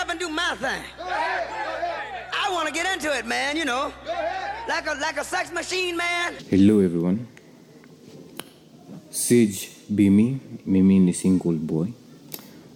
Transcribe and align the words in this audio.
up 0.00 0.08
and 0.08 0.18
do 0.18 0.28
my 0.30 0.54
thing. 0.56 0.82
I 0.98 2.48
want 2.52 2.66
to 2.68 2.72
get 2.72 2.90
into 2.90 3.14
it, 3.16 3.26
man, 3.26 3.56
you 3.56 3.66
know. 3.66 3.92
Like 4.66 4.86
a 4.86 4.94
like 4.94 5.18
a 5.18 5.24
sex 5.24 5.52
machine, 5.52 5.94
man. 5.96 6.34
Hello 6.48 6.80
everyone. 6.80 7.26
Sage 9.10 9.68
Bimi, 9.92 10.10
me. 10.10 10.40
Mimi 10.64 10.98
ni 11.00 11.12
single 11.12 11.52
boy. 11.52 11.92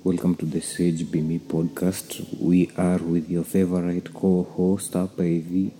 Welcome 0.02 0.34
to 0.36 0.44
the 0.44 0.60
Sage 0.60 1.04
Bimi 1.04 1.40
podcast. 1.40 2.26
We 2.38 2.70
are 2.76 2.98
with 2.98 3.30
your 3.30 3.44
favorite 3.44 4.12
co-host 4.12 4.92
hapa 4.92 5.22
hivi. 5.24 5.70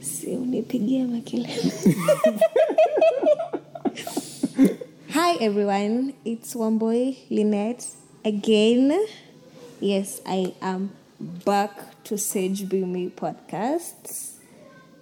si 0.00 0.26
unipigie 0.26 1.04
makelele 1.04 1.72
hi 5.14 5.36
everyone 5.40 6.14
it's 6.24 6.54
wamboy 6.54 7.14
Lynette 7.30 7.84
again 8.24 8.92
yes 9.84 10.22
i 10.24 10.52
am 10.60 10.88
back 11.46 11.70
to 12.04 12.16
sage 12.18 12.64
be 12.64 12.80
podcasts. 12.80 13.16
podcast 13.16 14.30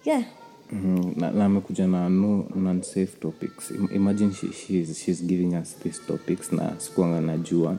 yeah 0.05 0.25
Mhm, 0.73 1.13
na, 1.21 1.31
na 1.31 1.45
amekuja 1.45 1.87
na 1.87 2.09
no 2.09 2.47
non-safe 2.55 3.21
topics. 3.21 3.71
Imagine 3.95 4.33
she, 4.35 4.53
she's, 4.53 4.99
she's 5.05 5.23
giving 5.23 5.55
us 5.55 5.77
these 5.83 6.01
topics 6.07 6.53
na 6.53 6.81
sikuanga 6.81 7.21
najua. 7.21 7.77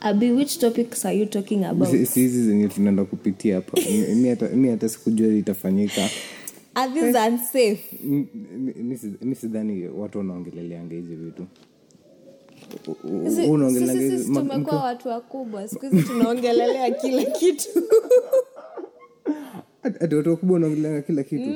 abi 0.00 0.30
which 0.32 0.58
topics 0.58 1.04
are 1.04 1.18
you 1.18 1.26
talking 1.26 1.64
about 1.64 1.88
Si 1.90 2.06
si 2.06 2.28
zenye 2.28 2.68
tunaenda 2.68 3.04
kupitia 3.04 3.54
hapa. 3.56 3.80
Mi- 4.14 4.28
hata- 4.28 4.48
sikujua 4.88 5.28
itafanyika. 5.34 6.08
mi 9.22 9.34
sidhani 9.34 9.88
watu 9.88 10.18
wanaongeleleanga 10.18 10.94
hizi 10.94 11.14
vitu. 11.14 11.46
Tumekuwa 14.40 14.82
watu 14.84 15.08
wakubwa. 15.08 15.68
Siku 15.68 15.86
hizi 15.86 16.02
tunaongelelea 16.02 16.90
kila 16.90 17.24
kitu. 17.38 17.68
Ati- 19.82 20.14
watu 20.16 20.30
wakubwa 20.30 20.54
wanaongelea 20.54 21.02
kila 21.02 21.22
kitu? 21.22 21.50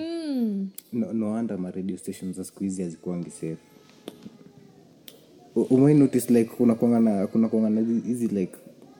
No, 0.93 1.13
no 1.13 1.31
wonder 1.31 1.59
ma 1.59 1.71
radio 1.71 1.97
stations 1.99 2.37
za 2.37 2.45
siku 2.45 2.65
hizi 2.65 2.83
hazikuangi 2.83 3.31
safe. 3.31 3.57
Umewai 5.71 5.95
notice 5.95 6.33
like 6.33 6.51
kuna 6.57 6.75
hizi 8.07 8.29
like 8.29 8.53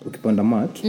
ukipanda 0.07 0.45
mat 0.45 0.83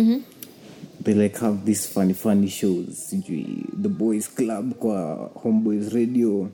they 1.04 1.14
like 1.14 1.38
have 1.38 1.58
these 1.66 1.88
funny 1.90 2.14
funny 2.14 2.48
shows. 2.50 3.10
Sijui 3.10 3.46
the 3.82 3.90
boys 3.90 4.30
club 4.34 4.73
kwa 4.73 5.16
homeboys 5.34 5.94
radio. 5.94 6.50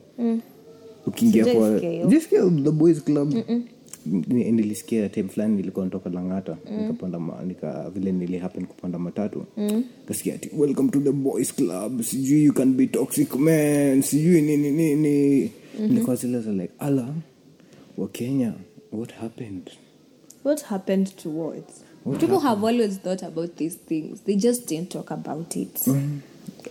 Ukiingia 1.05 1.45
kwa 1.45 1.69
the 2.63 2.71
boys 2.71 3.03
club. 3.03 3.33
Ni- 3.33 3.65
nilisikia 4.05 5.09
time 5.09 5.29
fulani 5.29 5.55
nilikuwa 5.55 5.85
natoka 5.85 6.09
langata 6.09 6.57
nikapanda 6.81 7.19
ma, 7.19 7.43
nika 7.47 7.89
vile 7.89 8.11
nili 8.11 8.37
happen 8.37 8.65
kupanda 8.65 8.99
matatu. 8.99 9.45
Kasikia 10.07 10.35
ati 10.35 10.49
welcome 10.57 10.89
to 10.89 10.99
the 10.99 11.11
boys 11.11 11.53
club 11.55 12.01
sijui 12.01 12.43
you 12.43 12.53
can 12.53 12.73
be 12.73 12.87
toxic 12.87 13.35
man 13.35 14.01
sijui 14.01 14.41
nini 14.41 14.71
nini 14.71 15.51
nilikuwa 15.79 16.15
zile 16.15 16.39
za 16.39 16.51
like 16.51 16.73
ala 16.79 17.13
wa 17.97 18.07
kenya 18.07 18.53
what 18.91 19.11
happened? 19.13 19.69
What 20.43 20.63
happened 20.63 21.15
to 21.23 21.29
what? 21.29 21.63
People 22.19 22.39
have 22.39 22.67
always 22.67 22.99
thought 22.99 23.23
about 23.23 23.55
these 23.55 23.77
things. 23.87 24.21
They 24.25 24.35
just 24.35 24.67
didn't 24.69 24.89
talk 24.91 25.11
about 25.11 25.55
it. 25.55 25.87
Mm. 25.87 26.19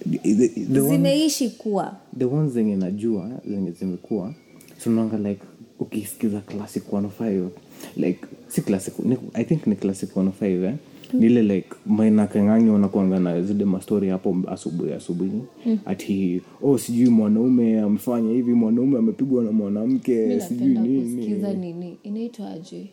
the, 0.07 0.49
the, 0.49 0.81
zimeishi 0.81 1.49
kuwa. 1.51 1.97
the 2.19 2.25
ones 2.25 2.53
zenye 2.53 2.77
najua 2.77 3.31
zenye 3.49 3.71
zimekuwa 3.71 4.35
sunanga 4.79 5.19
like 5.19 5.43
ukisikiza 5.79 6.41
classic 6.41 6.93
105 6.93 7.49
like 7.97 8.19
si 8.49 8.63
classic 8.63 8.99
ni, 8.99 9.17
i 9.35 9.45
think 9.45 9.67
ni 9.67 9.77
classic 9.77 10.17
105 10.17 10.65
eh? 10.65 10.75
ni 11.13 11.27
ile 11.27 11.43
like 11.43 11.69
maina 11.87 12.27
kengangi 12.27 12.71
wanakuanga 12.71 13.19
na 13.21 13.43
zile 13.43 13.65
mastori 13.65 14.09
hapo 14.09 14.37
asubuhi 14.49 14.93
asubuhi. 14.93 15.43
Ati 15.87 16.43
oh 16.63 16.79
sijui 16.79 17.09
mwanaume 17.09 17.81
amefanya 17.81 18.33
hivi 18.33 18.53
mwanaume 18.53 18.99
amepigwa 18.99 19.45
na 19.45 19.53
mwanamke 19.53 20.41
sijui 20.41 20.67
nini. 20.79 21.55
nini? 21.55 21.99
Inaitwaje 22.03 22.87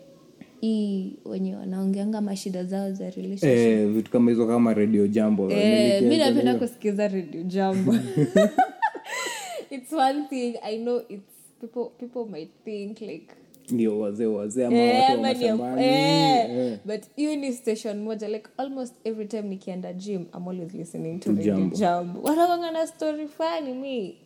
hii 0.61 1.13
wenye 1.25 1.55
wanaongeanga 1.55 2.21
mashida 2.21 2.63
zao 2.63 2.91
za 2.91 3.11
eh, 3.41 3.87
vitu 3.87 4.11
kama 4.11 4.31
hizo 4.31 4.47
kama 4.47 4.73
radio 4.73 5.07
jambo. 5.07 5.51
Eh, 5.51 6.03
mi 6.03 6.17
napenda 6.17 6.55
kusikiza 6.55 7.07
radio 7.07 7.43
jambo. 7.43 7.95
It's 9.71 9.93
one 9.93 10.23
thing 10.29 10.57
i 10.63 10.77
know 10.77 11.01
it's 11.09 11.38
people 11.61 12.07
people 12.07 12.31
might 12.31 12.51
think 12.65 13.01
like 13.01 13.27
ndio 13.71 13.99
wazee 13.99 14.25
wazee 14.25 14.65
ama 14.65 14.77
eh, 14.77 15.21
watu 15.21 15.79
eh, 15.79 16.49
eh. 16.49 16.79
but 16.85 17.01
hiyo 17.15 17.35
ni 17.35 17.53
station 17.53 17.99
moja 18.03 18.27
like 18.27 18.49
almost 18.57 18.93
every 19.03 19.27
time 19.27 19.41
nikienda 19.41 19.93
gym 19.93 20.25
i'm 20.37 20.47
always 20.47 20.73
listening 20.73 21.19
to 21.19 21.33
Jambo. 21.33 21.75
jambo. 21.75 22.21
Wanawanga 22.21 22.71
na 22.71 22.87
story 22.87 23.27
fani 23.27 23.73
mi. 23.73 24.17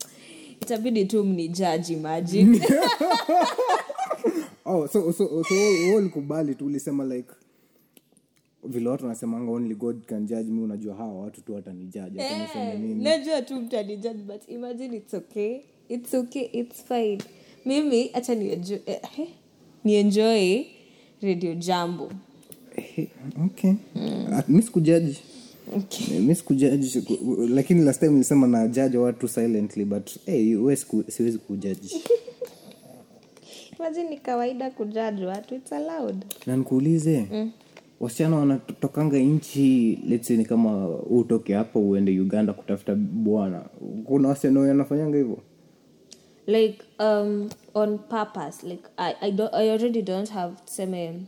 Itabidi 0.61 1.05
tu 1.05 1.23
mnijaji 1.23 1.93
imagine. 1.93 2.59
Oh, 4.65 4.87
so, 4.87 5.11
so, 5.13 5.43
so 5.43 5.55
ulikubali 5.97 6.55
tu 6.55 6.65
ulisema 6.65 7.03
like 7.05 7.29
vile 8.63 8.89
watu 8.89 9.03
wanasemanga 9.03 9.51
only 9.51 9.75
god 9.75 10.05
can 10.05 10.25
judge 10.25 10.51
me. 10.51 10.61
Unajua 10.61 10.95
hawa 10.95 11.21
watu 11.21 11.41
tu 11.41 11.53
watanijaji 11.55 12.17
watanisema 12.19 12.63
Eh, 12.73 12.79
nini? 12.79 13.03
najua 13.03 13.41
tu 13.41 13.55
mtanijudge 13.55 14.23
but 14.23 14.49
imagine 14.49 14.97
it's 14.97 15.13
okay 15.13 15.59
it's 15.89 16.13
okay 16.13 16.49
it's 16.53 16.83
fine. 16.83 17.17
Mimi 17.65 18.07
hacha 18.07 18.35
nienjoy, 18.35 18.77
eh, 18.85 18.99
eh, 19.19 19.27
nienjoy 19.83 20.65
radio 21.21 21.53
jambo. 21.55 22.11
Okay. 23.45 23.73
Ah, 24.31 24.43
mi 24.47 24.61
sikujaji. 24.61 25.17
Okay. 25.77 26.19
Mi 26.19 26.35
sikujaji 26.35 27.03
lakini 27.49 27.81
last 27.81 27.99
time 27.99 28.11
nilisema 28.11 28.47
na 28.47 28.67
jaji 28.67 28.97
watu 28.97 29.27
silently 29.27 29.85
but 29.85 30.09
hey, 30.25 30.55
we 30.55 30.75
siku, 30.75 31.03
siwezi 31.11 31.37
kujaji. 31.37 31.95
Maji 33.79 34.03
ni 34.03 34.17
kawaida 34.17 34.69
kujaji 34.71 35.25
watu 35.25 35.55
it's 35.55 35.73
allowed. 35.73 36.25
Na 36.45 36.57
nikuulize 36.57 37.25
wasichana 37.99 38.35
wanatokanga 38.37 39.17
nchi 39.19 39.99
let's 40.09 40.29
ni 40.29 40.45
kama 40.45 40.89
utoke 40.89 41.53
hapa 41.53 41.79
uende 41.79 42.19
uganda 42.19 42.53
kutafuta 42.53 42.95
bwana. 42.95 43.61
Kuna 44.05 44.27
wasichana 44.29 44.59
wanafanyanga 44.59 45.17
hivyo 45.17 45.37
like 46.47 46.83
um 46.99 47.49
on 47.73 47.97
purpose 47.99 48.63
like 48.63 48.83
i 48.97 49.15
i 49.21 49.29
don't 49.29 49.53
i 49.53 49.69
already 49.69 50.01
don't 50.01 50.29
have 50.29 50.61
same 50.65 51.27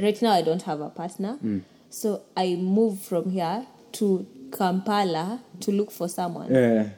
right 0.00 0.22
now 0.22 0.32
i 0.32 0.42
don't 0.42 0.62
have 0.62 0.80
a 0.80 0.88
partner. 0.88 1.32
Hmm. 1.34 1.58
So 1.90 2.22
i 2.36 2.54
move 2.54 3.00
from 3.00 3.30
here 3.30 3.66
to 3.92 4.26
kampala 4.56 5.40
to 5.60 5.70
look 5.72 5.90
for 5.90 6.08
someone. 6.08 6.52
Yeah. 6.52 6.88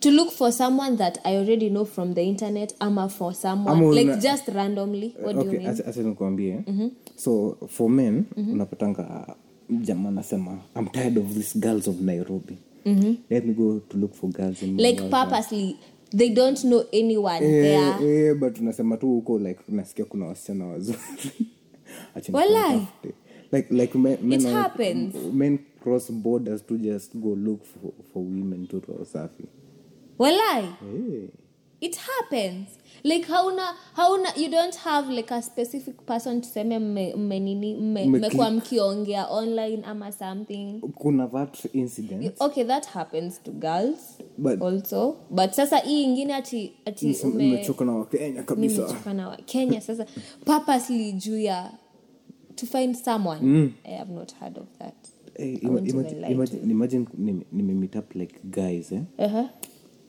To 0.00 0.10
look 0.12 0.30
for 0.32 0.52
someone 0.52 0.96
that 0.96 1.18
i 1.24 1.34
already 1.36 1.70
know 1.70 1.84
from 1.84 2.14
the 2.14 2.22
internet 2.22 2.72
I'm 2.80 2.98
a 2.98 3.08
for 3.08 3.34
someone. 3.34 3.76
Ama 3.76 3.86
like 3.86 4.06
una- 4.06 4.20
just 4.20 4.48
randomly 4.48 5.14
what 5.18 5.34
do 5.34 5.42
you 5.42 5.48
okay, 5.48 5.58
mean? 5.58 5.66
acha- 5.68 5.88
acha 5.88 6.02
nikuambie 6.02 6.50
eh? 6.52 6.62
mm-hmm. 6.66 6.88
so 7.16 7.56
for 7.68 7.90
men 7.90 8.24
mm-hmm. 8.36 8.52
unapatanga 8.52 9.34
jamaa 9.70 10.08
anasema 10.08 10.58
i'm 10.76 10.86
tired 10.88 11.18
of 11.18 11.34
these 11.34 11.58
girls 11.58 11.88
of 11.88 12.00
nairobi. 12.00 12.58
Mm-hmm. 12.86 13.14
Let 13.30 13.44
me 13.44 13.52
go 13.54 13.80
to 13.80 13.96
look 13.98 14.14
for 14.14 14.30
girls 14.30 14.62
in 14.62 14.76
like 14.76 15.00
Mombasa." 15.00 15.26
purposely 15.26 15.76
they 16.16 16.28
don't 16.30 16.60
know 16.60 16.84
anyone 16.92 17.36
Eh, 17.46 17.62
there 17.98 18.28
eh, 18.28 18.34
but 18.36 18.58
unasema 18.60 18.96
tu 18.96 19.06
huko 19.08 19.38
like 19.38 19.60
nasikia 19.68 20.04
kuna 20.04 20.26
wasichana 20.26 20.66
wazuri 20.66 20.98
Acha 22.14 22.32
Walai. 22.32 22.72
nikuwatafute. 22.74 23.14
like 23.52 23.74
like 23.74 23.98
men, 23.98 24.18
men, 24.22 24.40
It 24.40 24.46
happens. 24.46 25.14
men 25.32 25.58
cross 25.82 26.12
borders 26.12 26.66
to 26.66 26.76
just 26.76 27.16
go 27.16 27.34
look 27.34 27.64
for, 27.64 27.90
for 28.12 28.22
women 28.22 28.66
to 28.66 28.80
roho 28.88 29.04
safi 29.04 29.44
walai 30.18 30.64
Eh. 30.64 31.28
It 31.80 31.96
happens 31.96 32.68
like 33.04 33.26
hauna 33.28 33.62
hauna 33.92 34.28
you 34.36 34.50
don't 34.50 34.76
have 34.76 35.12
like 35.14 35.34
a 35.34 35.42
specific 35.42 35.96
person 36.06 36.40
tuseme 36.40 36.78
mmenini 36.78 37.74
mme- 37.74 38.04
Mme- 38.06 38.18
mmekuwa 38.18 38.50
mkiongea 38.50 39.28
online 39.30 39.82
ama 39.84 40.12
something 40.12 40.80
kuna 40.94 41.26
that 41.28 41.74
incident 41.74 42.34
okay 42.40 42.64
that 42.64 42.86
happens 42.86 43.42
to 43.42 43.50
girls 43.52 44.18
But- 44.38 44.62
also 44.62 45.16
but 45.30 45.50
sasa 45.50 45.78
hii 45.78 46.02
ingine 46.04 46.34
ati 46.34 46.72
ati 46.84 47.16
ume- 47.24 47.44
nimechoka 47.44 47.84
na 47.84 47.92
wakenya 47.92 48.42
kabisa 48.42 49.12
na 49.14 49.28
wa- 49.28 49.36
kenya 49.36 49.80
sasa 49.80 50.06
purposely 50.44 51.12
juu 51.12 51.38
ya 51.38 51.72
to 52.54 52.66
find 52.66 52.94
someone 52.96 53.72
i 53.84 53.94
have 53.96 54.12
not 54.12 54.34
heard 54.34 54.58
of 54.58 54.66
that 54.78 54.94
Hey, 55.36 55.54
imagine, 55.54 55.90
imagine, 56.30 56.72
imagine 56.72 57.06
nime- 57.18 57.46
nimemeet 57.52 57.96
up 57.96 58.14
like 58.14 58.34
guys 58.44 58.92
eh? 58.92 59.00
uh-huh. 59.18 59.48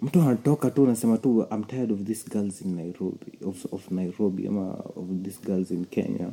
Mtu 0.02 0.22
anatoka 0.22 0.72
tu 0.72 0.84
anasema 0.84 1.18
tu 1.18 1.46
i'm 1.52 1.64
tired 1.64 1.92
of 1.92 2.00
these 2.04 2.30
girls 2.30 2.62
in 2.62 2.76
nairobi 2.76 3.32
of, 3.46 3.74
of 3.74 3.92
nairobi 3.92 4.48
ama 4.48 4.72
of 4.96 5.06
these 5.24 5.40
girls 5.46 5.72
in 5.72 5.86
kenya. 5.86 6.32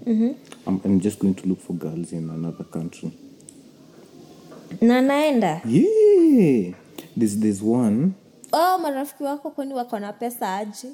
I'm, 0.67 0.81
i'm 0.85 1.01
just 1.01 1.21
going 1.21 1.35
to 1.35 1.49
look 1.49 1.61
for 1.61 1.77
girls 1.77 2.13
in 2.13 2.31
another 2.31 2.65
country. 2.67 3.11
Na 4.81 5.01
naenda 5.01 5.61
yeah. 5.69 6.75
This, 7.19 7.37
this 7.41 7.63
one. 7.63 8.13
Oh 8.53 8.79
marafiki 8.79 9.23
wako 9.25 9.51
kwani 9.51 9.75
wako 9.75 9.99
na 9.99 10.13
pesa 10.13 10.57
aji 10.57 10.87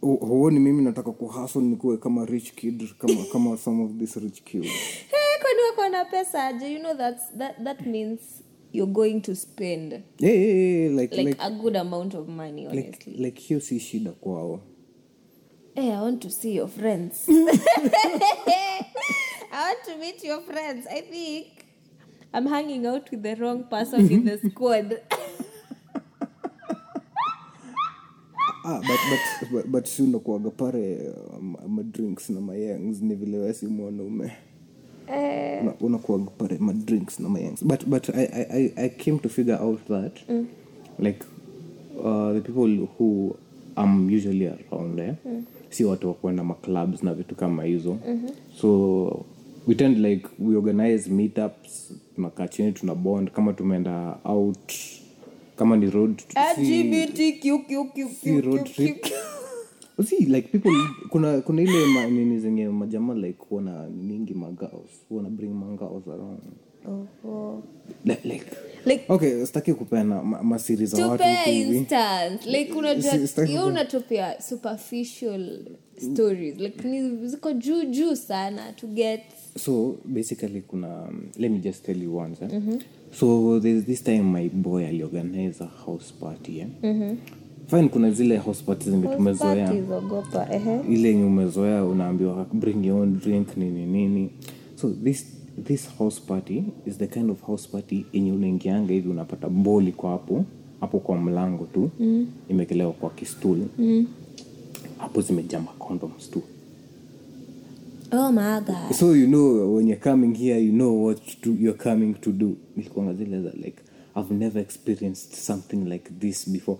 hu- 0.00 0.16
huoni 0.16 0.60
mimi 0.60 0.82
nataka 0.82 1.12
kuhasl 1.12 1.60
nikuwe 1.60 1.96
kama 1.96 2.24
rich 2.26 2.52
kid 2.52 2.88
kama, 2.98 3.24
kama 3.32 3.56
some 3.56 3.84
of 3.84 3.90
this 3.98 4.16
rich 4.16 4.42
kid 4.42 4.62
hey, 5.12 5.40
kwani 5.42 5.60
wako 5.70 5.88
na 5.88 6.04
pesa 6.04 6.44
aji 6.46 6.72
you 6.74 6.80
know 6.80 6.94
that's, 6.96 7.22
that, 7.38 7.64
that 7.64 7.86
means 7.86 8.20
you're 8.72 8.92
going 8.92 9.20
to 9.20 9.34
spend 9.34 9.92
yeah, 10.18 10.32
yeah, 10.32 10.88
yeah, 10.88 10.90
like, 10.96 11.16
like, 11.16 11.26
like, 11.26 11.36
a 11.40 11.50
good 11.50 11.76
amount 11.76 12.14
of 12.14 12.28
money 12.28 12.66
honestly. 12.66 13.14
like 13.16 13.40
hiyo 13.40 13.60
si 13.60 13.80
shida 13.80 14.12
kwao. 14.12 14.60
Hey, 15.74 15.92
i 15.92 16.00
want 16.00 16.22
to 16.22 16.30
see 16.30 16.54
your 16.56 16.68
friends. 16.68 17.28
I 17.28 17.34
want 19.52 19.84
to 19.84 19.96
meet 19.96 20.24
your 20.24 20.40
friends. 20.42 20.86
I 20.86 21.00
think 21.02 21.46
i'm 22.34 22.46
hanging 22.46 22.86
out 22.86 23.10
with 23.10 23.22
the 23.22 23.34
wrong 23.36 23.64
person 23.64 24.10
in 24.10 24.24
the 24.24 24.38
squad. 24.50 25.00
Ah, 28.64 28.80
but, 28.86 29.00
but, 29.10 29.52
but, 29.52 29.72
but 29.72 29.86
si 29.88 30.02
unakuaga 30.02 30.50
pare 30.50 30.98
uh, 31.08 31.68
madrinks 31.68 32.30
na 32.30 32.40
mayangs 32.40 33.02
ni 33.02 33.14
vile 33.14 33.38
wesi 33.38 33.66
mwanaume 33.66 34.32
Una- 35.62 35.74
unakuaga 35.80 36.58
madrinks 36.60 37.20
na 37.20 37.28
mayangs 37.28 37.64
but, 37.64 37.84
but 37.86 38.08
I, 38.08 38.24
I, 38.24 38.72
I- 38.76 38.88
came 38.88 39.18
to 39.18 39.28
figure 39.28 39.58
out 39.62 39.80
that 39.88 40.12
like 40.98 41.24
uh, 42.04 42.32
the 42.32 42.40
people 42.40 42.86
who 42.98 43.36
am 43.76 44.10
usually 44.10 44.46
around 44.46 44.98
eh, 45.00 45.14
si 45.70 45.84
watu 45.84 46.08
wakuenda 46.08 46.44
maclubs 46.44 47.02
na 47.02 47.14
vitu 47.14 47.34
kama 47.34 47.64
hizo. 47.64 47.96
So 48.60 49.26
we 49.66 49.74
tend 49.74 49.98
like 49.98 50.28
we 50.38 50.56
organize 50.56 51.10
meetups 51.10 51.92
tunakaa 52.14 52.48
chini 52.48 52.72
tuna 52.72 52.94
bond. 52.94 53.30
Kama 53.30 53.52
tumeenda 53.52 54.16
out 54.24 54.72
kama 55.56 55.76
ni 55.76 55.90
road 55.90 56.18
si- 56.54 56.64
si 58.20 58.40
road 58.40 58.64
trip 58.74 59.06
see 60.04 60.24
like 60.26 60.48
people 60.48 60.72
kuna 61.10 61.40
kuna 61.40 61.62
ile 61.62 61.86
ma, 61.94 62.06
nini 62.06 62.38
zenye 62.40 62.68
majama 62.68 63.14
like 63.14 63.38
wana 63.50 63.88
ningi 63.88 64.34
magaos 64.34 64.90
wana 65.10 65.30
bring 65.30 65.52
mangaos 65.54 66.06
around. 66.08 66.40
Like, 68.04 68.24
like 68.28 68.46
like 68.86 69.04
okay 69.08 69.44
ma- 70.22 70.42
masiri 70.42 70.86
za 70.86 70.96
sitaki 73.26 73.50
hiyo 73.50 73.62
ku- 73.62 73.68
unatupia 73.68 74.40
superficial 74.42 75.60
stories 76.12 76.56
like 76.58 76.88
ni 76.88 77.26
ziko 77.26 77.52
juu 77.52 77.84
juu 77.84 78.16
sana 78.16 78.72
to 78.72 78.86
get. 78.86 79.20
So 79.58 79.96
basically 80.04 80.60
kuna 80.60 81.02
um, 81.02 81.22
let 81.38 81.50
me 81.50 81.58
just 81.58 81.84
tell 81.84 82.02
you 82.02 82.16
once 82.16 82.44
eh? 82.44 82.50
so 83.12 83.60
there's 83.60 83.84
this 83.84 84.02
time 84.04 84.22
my 84.22 84.48
boy 84.48 84.86
aliorganize 84.86 85.64
a 85.64 85.66
house 85.86 86.12
party 86.20 86.60
eh? 86.60 86.66
Fine 87.70 87.88
kuna 87.88 88.10
zile 88.10 88.36
house 88.36 88.64
zenye 88.84 89.06
tumezoea. 89.16 89.74
ile 90.90 91.08
yenye 91.08 91.24
umezoea 91.24 91.84
unaambiwa 91.84 92.46
bring 92.52 92.86
your 92.86 93.00
own 93.00 93.20
drink 93.20 93.56
nini 93.56 93.86
nini. 93.86 94.30
So 94.76 94.90
this 94.90 95.26
this 95.64 95.88
house 95.98 96.20
party 96.26 96.64
is 96.86 96.98
the 96.98 97.06
kind 97.06 97.30
of 97.30 97.42
house 97.42 97.68
party 97.68 98.06
yenye 98.12 98.32
unaingianga 98.32 98.92
hivi 98.92 99.08
unapata 99.08 99.48
boli 99.48 99.92
kwa 99.92 100.10
hapo 100.10 100.44
hapo 100.80 100.98
kwa 100.98 101.16
mlango 101.18 101.64
tu. 101.66 101.90
Mm. 102.00 102.26
imekelewa 102.48 102.92
kwa 102.92 103.10
kistul 103.10 103.58
hapo 104.98 105.20
zimejaa 105.20 105.60
macondoms 105.60 106.30
tu. 106.30 106.42
Oh 108.12 108.32
my 108.32 108.60
god. 108.60 108.92
So 108.98 109.14
you 109.16 109.26
know 109.26 109.74
when 109.76 109.88
you're 109.88 110.10
coming 110.10 110.34
here 110.34 110.58
you 110.58 110.72
know 110.72 111.04
what 111.04 111.20
to, 111.42 111.50
you're 111.60 111.78
coming 111.78 112.14
to 112.14 112.32
do. 112.32 112.56
Nilikuanga 112.76 113.14
zile 113.14 113.42
za 113.42 113.50
like 113.50 113.82
i've 114.16 114.34
never 114.34 114.62
experienced 114.62 115.34
something 115.34 115.76
like 115.76 116.10
this 116.20 116.48
before 116.50 116.78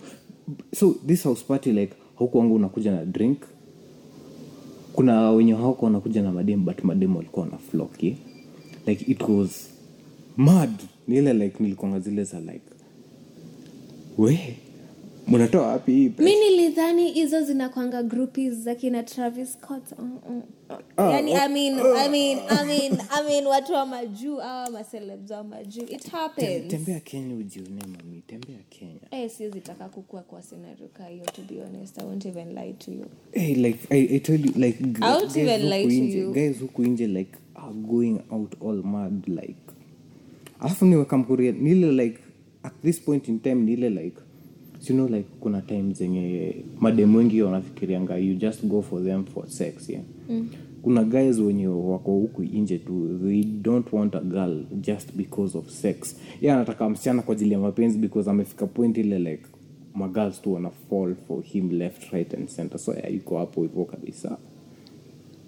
so 0.75 0.95
this 1.07 1.23
house 1.23 1.43
party 1.45 1.71
like 1.71 1.93
haukuanga 2.19 2.53
unakuja 2.53 2.91
na 2.91 3.05
drink. 3.05 3.37
Kuna 4.93 5.31
wenye 5.31 5.53
hawako 5.53 5.85
wanakuja 5.85 6.21
na 6.21 6.31
mademu 6.31 6.63
but 6.65 6.83
mademu 6.83 7.17
walikuwa 7.17 7.45
na 7.45 7.57
floki 7.57 8.05
yeah? 8.07 8.17
like 8.87 9.11
it 9.11 9.21
was 9.29 9.69
mad. 10.37 10.71
Niile 11.07 11.33
like 11.33 11.63
nilikuanga 11.63 11.99
zile 11.99 12.23
za 12.23 12.39
like 12.39 12.61
we 14.17 14.57
mnatoa 15.29 15.67
wapi 15.67 15.91
hii 15.91 16.11
mi 16.17 16.35
nilidhani 16.35 17.11
hizo 17.11 17.41
zinakwanga 17.41 18.03
groupies 18.03 18.53
za 18.53 18.75
kina 18.75 19.03
travis 19.03 19.53
scott. 19.53 19.83
Yani 20.97 21.33
I 21.35 21.47
mean, 21.47 21.79
I 21.79 22.09
mean, 22.09 22.39
I 22.49 22.65
mean, 22.65 22.97
I 23.09 23.23
mean, 23.27 23.45
watu 23.47 23.73
wa 23.73 23.85
majuu 23.85 24.41
awa 24.41 24.69
macelebs 24.71 25.31
wa 25.31 25.43
majuu. 25.43 25.83
It 25.83 26.11
happens. 26.11 26.67
Tembea 26.67 26.99
kenya 26.99 27.35
ujione 27.35 27.81
mami. 27.81 28.23
Tembea 28.27 28.57
kenya. 28.69 28.99
Hey, 29.11 29.29
siwezi 29.29 29.61
taka 29.61 29.89
kukua 29.89 30.21
kwa 30.21 30.41
senario 30.41 30.87
ka 30.93 31.05
hiyo 31.05 31.25
to 31.25 31.41
be 31.41 31.61
honest. 31.61 31.97
I 31.97 32.03
won't 32.05 32.25
even 32.25 32.47
lie 32.55 32.73
to 32.73 32.91
you. 32.91 33.05
Hey, 33.31 33.55
like 33.55 33.79
I, 33.89 34.15
I 34.15 34.19
told 34.19 34.45
you, 34.45 34.51
like 34.55 34.83
I 35.01 35.13
won't 35.15 35.37
even 35.37 35.69
lie 35.69 35.83
to 35.83 35.89
inje, 35.93 36.17
you. 36.17 36.33
guys 36.33 36.59
huku 36.59 36.83
nje 36.83 37.07
like 37.07 37.31
are 37.55 37.73
going 37.73 38.19
out 38.31 38.55
all 38.61 38.83
mad 38.83 39.27
like. 39.27 39.59
Alafu 40.59 40.85
niwekamkuria 40.85 41.51
nile 41.51 41.91
like 41.91 42.19
at 42.63 42.73
this 42.81 43.01
point 43.01 43.27
in 43.27 43.39
time 43.39 43.55
nile 43.55 43.89
like 43.89 44.17
you 44.87 44.95
know 44.95 45.07
like 45.07 45.29
kuna 45.39 45.61
time 45.61 45.93
zenye 45.93 46.55
madem 46.79 47.15
wengi 47.15 47.41
wanafikirianga 47.41 48.17
you 48.17 48.35
just 48.35 48.65
go 48.65 48.81
for 48.81 49.03
them 49.03 49.25
for 49.25 49.47
sex 49.49 49.89
yeah? 49.89 50.03
Mm. 50.29 50.49
kuna 50.81 51.03
guys 51.03 51.39
wenye 51.39 51.67
wako 51.67 52.11
huku 52.11 52.43
nje 52.43 52.77
tu 52.77 53.19
they 53.23 53.43
don't 53.43 53.93
want 53.93 54.15
a 54.15 54.19
girl 54.21 54.63
just 54.81 55.13
because 55.15 55.57
of 55.57 55.69
sex. 55.69 56.15
Ye 56.41 56.51
anataka 56.51 56.89
msichana 56.89 57.21
kwa 57.21 57.35
ajili 57.35 57.51
ya 57.51 57.59
mapenzi 57.59 57.97
because 57.97 58.29
amefika 58.29 58.67
point 58.67 58.97
ile 58.97 59.19
like 59.19 59.43
magirls 59.93 60.41
tu 60.41 60.53
wana 60.53 60.69
fall 60.69 61.15
for 61.27 61.43
him 61.43 61.71
left 61.71 62.11
right 62.11 62.33
and 62.33 62.47
center. 62.49 62.79
So 62.79 62.93
yeah, 62.93 63.13
iko 63.13 63.37
hapo 63.37 63.61
hivo 63.61 63.85
kabisa. 63.85 64.37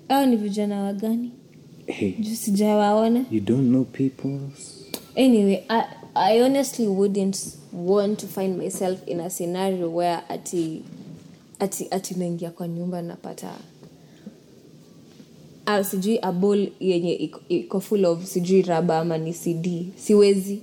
Au 0.10 0.26
ni 0.28 0.36
vijana 0.36 0.84
wagani 0.84 1.32
hey, 1.88 2.12
juu 2.12 2.36
sijawaona. 2.36 3.26
You 3.32 3.40
don't 3.42 3.68
know 3.70 3.84
peoples. 3.84 4.86
Anyway 5.16 5.64
I, 5.70 5.84
i 6.16 6.42
honestly 6.42 6.88
wouldn't 6.88 7.38
want 7.74 8.20
to 8.20 8.28
find 8.28 8.58
myself 8.58 9.00
in 9.08 9.20
a 9.20 9.30
scenario 9.30 9.90
where 9.96 10.20
ati 10.30 10.84
ati 11.60 11.88
ati 11.92 12.16
naingia 12.16 12.52
kwa 12.52 12.68
nyumba 12.68 13.02
napata 13.02 13.54
ah, 15.66 15.84
sijui 15.84 16.20
a 16.22 16.32
bowl 16.32 16.68
yenye 16.80 17.14
iko- 17.14 17.42
iko 17.50 17.80
full 17.80 18.06
of 18.06 18.26
sijui 18.26 18.62
raba 18.62 19.00
ama 19.00 19.18
ni 19.18 19.34
cd 19.34 19.88
siwezi. 19.96 20.62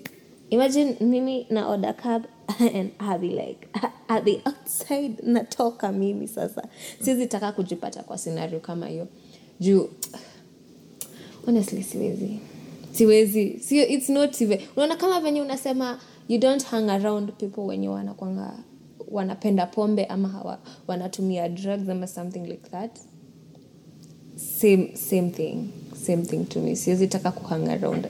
Imagine 0.51 0.97
mimi 1.01 1.47
na 1.51 1.69
order 1.69 1.95
cab 1.97 2.25
and 2.75 2.91
I'll 3.01 3.21
like 3.21 3.69
be 4.25 4.41
outside 4.47 5.15
natoka 5.23 5.93
mimi 5.93 6.29
sasa. 6.29 6.63
Siwezi 7.03 7.27
taka 7.27 7.53
kujipata 7.53 8.03
kwa 8.03 8.19
scenario 8.19 8.61
kama 8.61 8.87
hiyo. 8.89 9.09
Juu 9.61 9.89
honestly 11.47 11.83
siwezi 11.83 12.39
siwezi. 12.99 13.59
Sio 13.61 13.87
it's 13.87 14.09
not 14.09 14.41
unaona 14.77 14.97
kama 14.97 15.21
venye 15.21 15.43
unasema 15.43 16.01
you 16.29 16.39
don't 16.39 16.65
hang 16.65 16.91
around 16.91 17.33
people 17.33 17.61
wenye 17.61 17.89
wanakwanga 17.89 18.53
wanapenda 19.11 19.67
pombe 19.67 20.05
ama 20.05 20.29
hawa, 20.29 20.59
wanatumia 20.87 21.49
drugs 21.49 21.89
ama 21.89 22.07
something 22.07 22.39
like 22.41 22.71
that. 22.71 22.99
Same 24.61 24.91
same 24.97 25.31
thing 25.31 25.57
same 26.07 26.23
thing 26.23 26.45
to 26.45 26.61
me. 26.61 26.77
Siwezi 26.77 27.07
taka 27.07 27.31
kuhang 27.33 27.69
around 27.69 28.07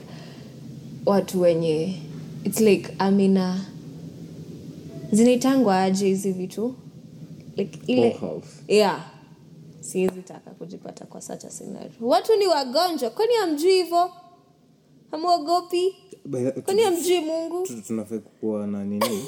watu 1.05 1.41
wenye 1.41 1.95
its 2.43 2.59
like 2.59 2.95
amina 2.99 3.65
zinaitangwa 5.11 5.81
aje 5.81 6.05
hizi 6.07 6.31
vitu? 6.31 6.75
Like 7.55 7.79
ile 7.87 8.19
yeah. 8.67 9.05
Siwezi 9.79 10.21
taka 10.21 10.51
kujipata 10.51 11.05
kwa 11.05 11.21
such 11.21 11.45
a 11.45 11.49
scenario. 11.49 11.91
Watu 12.01 12.35
ni 12.35 12.47
wagonjwa 12.47 13.09
kwani 13.09 13.35
amjui 13.43 13.73
hivo 13.73 14.11
hamwogopi 15.11 15.95
kwani 16.65 16.81
amjui 16.83 17.19
mungu? 17.19 17.63
Tu- 17.67 17.81
tunafaa 17.87 18.17
kuwa 18.19 18.67
na 18.67 18.83
nini? 18.85 19.25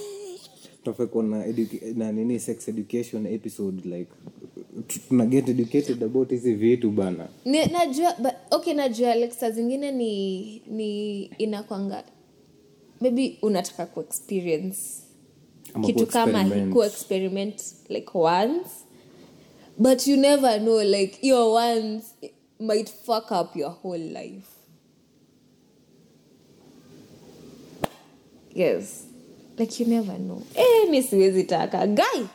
Tunafaa 0.84 1.06
kuwa 1.06 1.24
na, 1.24 1.46
educa- 1.48 1.98
na 1.98 2.12
nini 2.12 2.40
sex 2.40 2.68
education 2.68 3.26
episode 3.26 3.90
like 3.98 4.12
tu- 4.88 5.00
tuna 5.10 5.26
get 5.26 5.50
educated 5.50 6.04
about 6.04 6.30
hizi 6.30 6.54
vitu 6.54 6.90
bana. 6.92 7.28
Ni- 7.46 7.66
najua 7.66 8.14
but, 8.20 8.32
okay 8.52 8.74
najua 8.74 9.16
like 9.16 9.34
saa 9.34 9.52
zingine 9.52 9.92
ni 9.92 10.62
ni 10.68 11.24
inakwanga 11.26 12.04
maybe 13.02 13.38
unataka 13.42 13.86
kuexperience 13.86 14.80
Ama 15.74 15.88
kitu 15.88 16.08
kama 16.08 16.32
kuexperiment. 16.32 16.74
kuexperiment 16.74 17.62
like 17.90 18.10
once 18.14 18.70
but 19.78 20.08
you 20.08 20.18
never 20.18 20.60
know 20.60 20.82
like 20.84 21.28
your 21.28 21.48
once 21.64 22.06
might 22.60 22.90
fuck 22.90 23.32
up 23.42 23.56
your 23.56 23.72
whole 23.84 24.04
life 24.24 24.48
yes. 28.56 29.04
Like 29.58 29.80
you 29.84 29.90
never 29.90 30.18
know. 30.18 30.42
Eh, 30.56 30.90
mi 30.90 31.04
siwezi 31.04 31.44
taka. 31.44 31.88
Guy! 31.88 32.28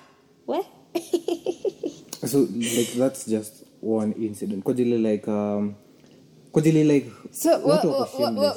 We? 0.47 0.61
So 2.27 2.39
like 2.51 2.93
that's 2.99 3.27
just 3.27 3.65
one 3.81 4.13
incident. 4.19 4.65
Kwa 4.65 4.75
like 4.75 5.29
um, 5.29 5.75
kwa 6.53 6.63
like 6.63 7.11
So, 7.31 7.51
watu 7.51 7.89
wako 7.91 7.93
wha- 7.93 7.99
wha- 7.99 8.09
shameless, 8.09 8.57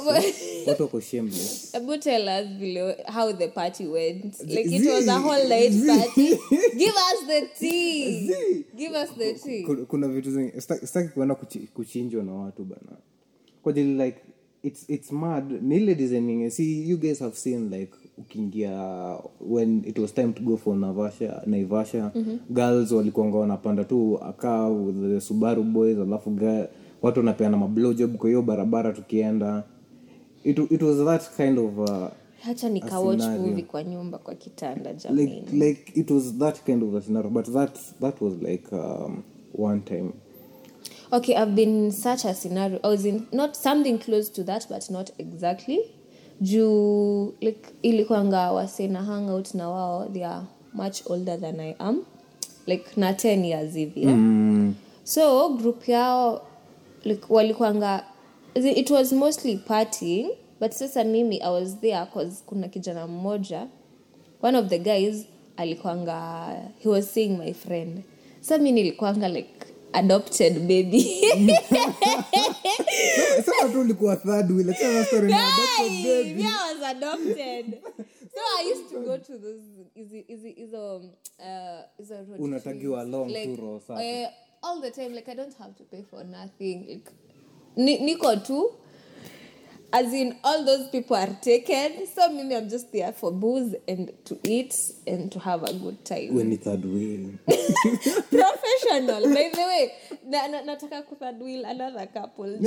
wha- 0.66 0.70
watu 0.72 0.84
wako 0.84 1.00
shameless? 1.00 1.76
Abu 1.76 1.98
tell 1.98 2.28
us 2.28 2.48
below 2.60 2.94
how 3.14 3.34
the 3.34 3.48
party 3.48 3.88
went. 3.88 4.40
Like 4.40 4.76
it 4.76 4.86
was 4.88 5.08
a 5.08 5.20
whole 5.20 5.48
night 5.50 5.74
party. 5.88 6.28
Give 6.78 6.96
us 6.96 7.28
the 7.28 7.50
tea. 7.60 8.66
Give 8.78 8.94
us 8.96 9.10
the 9.18 9.34
tea. 9.34 9.64
kuna, 9.64 9.86
kuna 9.86 10.08
vitu 10.08 10.32
zingi 10.32 10.62
sitaki 10.62 11.10
kuenda 11.10 11.36
kuchinjwa 11.74 12.24
na 12.24 12.34
watu 12.34 12.64
bana. 12.64 12.98
Kwajili 13.64 14.06
like 14.06 14.18
it's 14.64 14.90
it's 14.90 15.12
mad. 15.12 15.62
Nile 15.62 15.96
designing 15.96 16.50
see 16.50 16.84
you 16.90 16.98
guys 16.98 17.20
have 17.20 17.36
seen 17.36 17.70
like 17.70 17.94
ukiingia 18.18 19.24
when 19.40 19.84
it 19.86 19.98
was 19.98 20.12
time 20.14 20.34
to 20.34 20.42
go 20.42 20.58
for 20.58 20.76
navasha 20.76 21.42
naivasha. 21.46 22.12
Girls 22.50 22.92
walikuanga 22.92 23.38
wanapanda 23.38 23.84
tu 23.84 24.20
akaa 24.22 24.70
the 25.12 25.22
subaru 25.22 25.64
boys 25.64 25.98
alafu 25.98 26.38
watu 27.02 27.20
wanapeana 27.20 27.58
mablowjob 27.58 28.16
kwa 28.18 28.30
hiyo 28.30 28.42
barabara 28.42 28.94
tukienda. 28.94 29.64
It, 30.44 30.60
it 30.72 30.82
was 30.82 31.06
that 31.06 31.36
kind 31.38 31.60
of 31.60 31.78
uh, 31.78 32.08
hacha 32.42 32.70
nikawatch 32.70 33.24
movie 33.24 33.64
kwa 33.64 33.84
nyumba 33.84 34.18
kwa 34.18 34.36
kitanda 34.36 34.94
jamani. 34.94 35.26
Like 35.26 35.56
like 35.66 36.00
it 36.00 36.12
was 36.12 36.38
that 36.38 36.64
kind 36.66 36.84
of 36.84 36.96
a 36.96 37.02
scenario 37.02 37.30
but 37.30 37.46
that 37.54 37.80
that 38.02 38.22
was 38.22 38.34
like 38.42 38.76
um, 38.76 39.24
one 39.58 39.82
time 39.82 40.12
okay 41.12 41.36
i've 41.36 41.56
been 41.56 41.92
such 41.92 42.26
a 42.26 42.34
scenario 42.34 42.80
i 42.84 42.88
was 42.88 43.06
in 43.06 43.28
not 43.32 43.56
something 43.56 43.98
close 43.98 44.30
to 44.30 44.44
that 44.44 44.68
but 44.70 44.90
not 44.90 45.12
exactly. 45.18 45.80
Juu 46.42 47.34
like 47.42 47.70
ilikuanga 47.84 48.52
wasena 48.52 49.04
hang 49.04 49.30
out 49.30 49.54
na 49.54 49.70
wao 49.70 50.14
they 50.14 50.26
are 50.26 50.46
much 50.74 51.02
older 51.06 51.38
than 51.38 51.60
i 51.60 51.76
am. 51.80 52.06
Like 52.68 52.86
na 52.98 53.12
10 53.12 53.46
years 53.46 53.74
hivi 53.74 54.02
yeah? 54.02 54.16
mm, 54.16 54.74
so 55.04 55.50
group 55.50 55.88
yao 55.88 56.42
like 57.04 57.26
walikwanga 57.30 58.04
it 58.56 58.90
was 58.90 59.12
mostly 59.14 59.56
partying 59.58 60.30
but 60.60 60.72
sasa 60.72 61.04
mimi 61.04 61.42
i 61.42 61.50
was 61.52 61.80
there 61.80 62.06
cause 62.14 62.44
kuna 62.46 62.68
kijana 62.68 63.08
mmoja 63.08 63.68
one 64.42 64.58
of 64.58 64.68
the 64.68 64.80
guys 64.80 65.26
alikwanga 65.58 66.52
he 66.80 66.90
was 66.90 67.14
seeing 67.14 67.38
my 67.38 67.54
friend. 67.54 68.04
Sa 68.42 68.58
mi 68.58 68.72
nilikwanga 68.72 69.28
like 69.30 69.59
adopted 69.94 70.60
baby. 70.68 71.22
Sasa 73.46 73.70
tu 73.74 73.80
ulikuwa 73.82 74.16
third 74.16 74.52
wheel. 74.52 74.70
Achana 74.70 74.94
na 74.94 75.06
story 75.06 75.34
adopted 75.34 76.04
baby. 76.04 76.42
yeah, 76.42 76.58
I 76.62 76.74
was 76.74 76.84
adopted. 76.96 77.82
So 78.34 78.42
i 78.60 78.72
used 78.72 78.90
to 78.90 79.00
go 79.00 79.18
to 79.18 79.38
those 79.38 79.64
is 79.96 80.12
is 80.14 80.44
is 80.44 80.56
hizo 80.56 80.96
uh, 80.98 81.04
hizo 81.98 82.16
road 82.16 82.40
Unatagiwa 82.42 83.04
like, 83.28 83.58
safi. 83.88 84.04
eh, 84.04 84.30
all 84.62 84.82
the 84.82 84.92
time 84.92 85.10
like 85.16 85.32
i 85.32 85.36
don't 85.36 85.58
have 85.58 85.74
to 85.74 85.84
pay 85.84 86.04
for 86.04 86.24
nothing. 86.26 86.86
Like 86.88 87.12
niko 88.04 88.36
tu 88.36 88.74
as 89.92 90.14
in 90.14 90.36
all 90.44 90.66
those 90.66 90.88
people 90.90 91.16
are 91.16 91.34
taken. 91.42 92.06
So 92.08 92.30
mimi 92.30 92.56
i'm 92.56 92.70
just 92.70 92.92
there 92.92 93.12
for 93.14 93.32
booze 93.32 93.76
and 93.88 94.12
to 94.26 94.38
eat 94.44 94.76
and 95.08 95.32
to 95.32 95.40
have 95.40 95.64
a 95.64 95.74
good 95.74 96.04
time. 96.06 96.36
When 96.36 96.52
it's 96.52 96.64
third 96.64 96.86
wheel. 96.86 97.32
Professional. 97.48 99.24
By 99.34 99.50
the 99.54 99.66
way 99.68 99.92
na, 100.28 100.48
na, 100.48 100.62
nataka 100.62 101.02
kuthird 101.08 101.42
wheel 101.42 101.66
another 101.66 102.06
couple. 102.08 102.60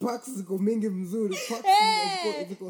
Packs 0.00 0.30
ziko 0.30 0.58
mingi 0.58 0.88
mzuri. 0.88 1.36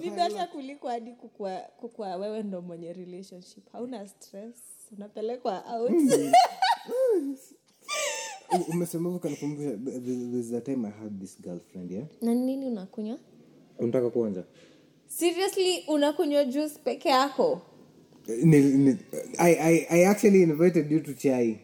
Beta 0.01 0.47
kuliko 0.47 0.89
hadi 0.89 1.13
kukua, 1.13 1.57
kukua 1.81 2.17
wewe 2.17 2.43
ndo 2.43 2.63
mwenye 2.63 2.93
relationship. 2.93 3.73
Hauna 3.73 4.09
stress. 4.09 4.57
Unapelekwa 4.97 5.65
out. 5.75 5.91
U- 5.91 6.33
umesema 8.69 9.21
hivyo 9.29 9.79
there's 10.33 10.53
a 10.53 10.61
time 10.61 10.89
i 10.89 10.91
had 11.03 11.21
this 11.21 11.41
girlfriend 11.43 11.91
yeah? 11.91 12.05
Na 12.23 12.35
nini 12.35 12.67
unakunywa? 12.67 13.19
Unataka 13.79 14.11
kuonja? 14.11 14.45
Seriously 15.07 15.85
unakunywa 15.89 16.45
juice 16.45 16.79
peke 16.85 17.09
yako? 17.09 17.61
Ni, 18.45 18.61
ni, 18.61 18.97
I, 19.39 19.55
I, 19.55 19.87
i 19.91 20.07
actually 20.07 20.43
invited 20.43 20.93
you 20.93 21.01
to 21.01 21.13
chai. 21.15 21.59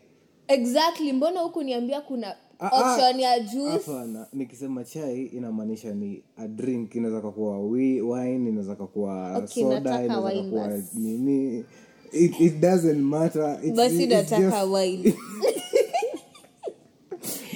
Exactly 0.49 1.13
mbona 1.13 1.41
huku 1.41 1.63
niambia 1.63 2.01
kuna 2.01 2.37
Ah, 2.61 2.71
ah, 2.73 2.95
option 2.95 3.21
ya 3.21 3.41
juice? 3.41 3.71
hapana. 3.71 4.27
Nikisema 4.33 4.85
chai 4.85 5.27
inamaanisha 5.27 5.95
ni 5.95 6.23
a 6.37 6.49
drink. 6.49 6.95
Inaweza 6.95 7.21
kakuwa 7.21 7.59
wi- 7.61 8.01
wine 8.01 8.49
inaweza 8.49 8.77
kakuwa 8.77 9.37
Okay, 9.37 9.63
soda 9.65 9.81
nataka 9.81 10.05
inaweza 10.05 10.29
wine 10.29 10.43
kakuwa 10.43 10.69
basi. 10.69 10.99
nini. 10.99 11.65
It, 12.13 12.41
it 12.41 12.61
doesn't 12.61 12.99
matter. 13.01 13.61
It's- 13.63 13.75
basi 13.75 14.03
it's 14.05 14.13
nataka 14.13 14.65
just- 14.65 14.75
wine 14.75 15.03
mi- 15.03 15.05
mi- 15.05 15.13
Yaani 15.13 15.13
mi- 15.13 15.15
umekuwa 15.17 17.23
mi- 17.23 17.23
mi 17.23 17.31
si- 17.31 17.48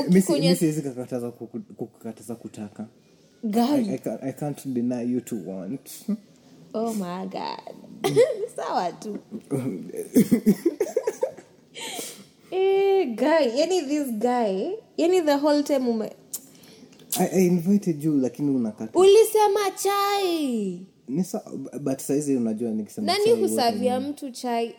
ukikunywa- 0.00 0.50
mi 0.50 0.56
siwezi 0.56 0.82
kukataza 1.76 2.34
kutaka. 2.34 2.86
I, 3.44 3.98
I, 4.04 4.28
I 4.28 4.32
can't 4.32 4.66
deny 4.66 5.02
you 5.12 5.20
to 5.20 5.36
want. 5.46 5.90
Oh 6.74 6.92
my 6.94 7.26
god. 7.26 7.74
Sawa 8.56 8.92
tu. 8.92 9.18
Eh, 12.50 13.14
guy 13.14 13.44
yani 13.60 13.80
this 13.88 14.08
guy 14.18 14.72
yani 14.96 15.20
the 15.20 15.36
whole 15.36 15.62
time 15.62 15.86
ume 15.88 16.10
I, 17.18 17.24
I 17.32 17.46
invited 17.46 18.04
you 18.04 18.12
lakini 18.20 18.50
unakata. 18.50 18.98
Ulisema 18.98 19.70
chai. 19.82 20.86
Nisa, 21.08 21.42
but 21.80 21.98
saizi 22.00 22.36
unajua 22.36 22.70
nikisema 22.70 23.06
nani 23.06 23.30
husavia 23.30 24.00
mtu 24.00 24.30
chai? 24.30 24.74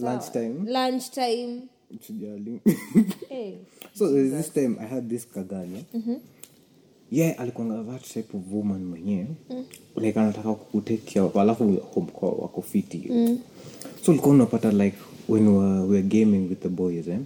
Sawa. 0.00 0.12
Lunchtime. 0.12 0.54
lunchtime 0.72 1.60
Usijali. 1.96 2.60
Eh. 3.30 3.54
so 3.94 4.12
there's 4.12 4.30
this 4.32 4.52
time 4.52 4.76
i 4.80 4.86
had 4.86 5.08
this 5.08 5.26
kaganya. 5.28 5.82
Yeah 7.10 7.40
alikuanga 7.40 7.92
that 7.92 8.02
type 8.02 8.36
of 8.36 8.42
woman 8.52 8.84
mwenyewe. 8.84 9.26
Like 9.96 10.20
anataka 10.20 10.54
kukutake 10.54 11.20
alafu 11.20 11.64
home 11.94 12.06
wako 12.22 12.62
fiti 12.62 13.10
so 14.04 14.12
ulikuwa 14.12 14.34
unapata 14.34 14.72
like 14.72 14.96
when 15.28 15.48
were, 15.48 15.80
were 15.80 16.02
gaming 16.02 16.48
with 16.48 16.60
the 16.60 16.68
boys 16.68 17.08
eh? 17.08 17.18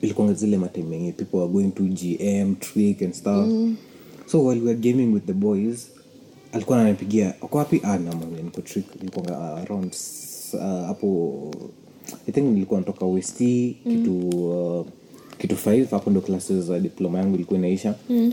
ilikuanga 0.00 0.32
zile 0.34 0.58
matime 0.58 0.96
yenye 0.96 1.12
people 1.12 1.36
were 1.36 1.52
going 1.52 1.70
to 1.70 1.82
gm 1.82 2.54
trick 2.56 3.02
and 3.02 3.14
stuff. 3.14 3.46
So 4.26 4.44
while 4.46 4.60
were 4.60 4.74
gaming 4.74 5.12
with 5.14 5.26
the 5.26 5.32
boys 5.32 5.88
alikuwa 6.52 6.80
ananipigia 6.80 7.34
uko 7.42 7.58
wapi? 7.58 7.80
Ah 7.84 7.98
trick 8.64 8.86
ilikuanga 9.02 9.38
around 9.56 9.94
uh, 10.54 10.60
hapo 10.60 11.50
i 12.28 12.32
think 12.32 12.46
nilikuwa 12.46 12.80
natoka 12.80 13.06
west 13.06 13.36
kitu 13.82 14.28
uh, 14.28 14.86
kitu 15.38 15.54
5 15.54 15.86
hapo 15.90 16.10
ndo 16.10 16.20
classes 16.20 16.64
za 16.64 16.80
diploma 16.80 17.18
yangu 17.18 17.34
ilikuwa 17.34 17.58
inaisha. 17.58 17.94
Mm. 18.10 18.32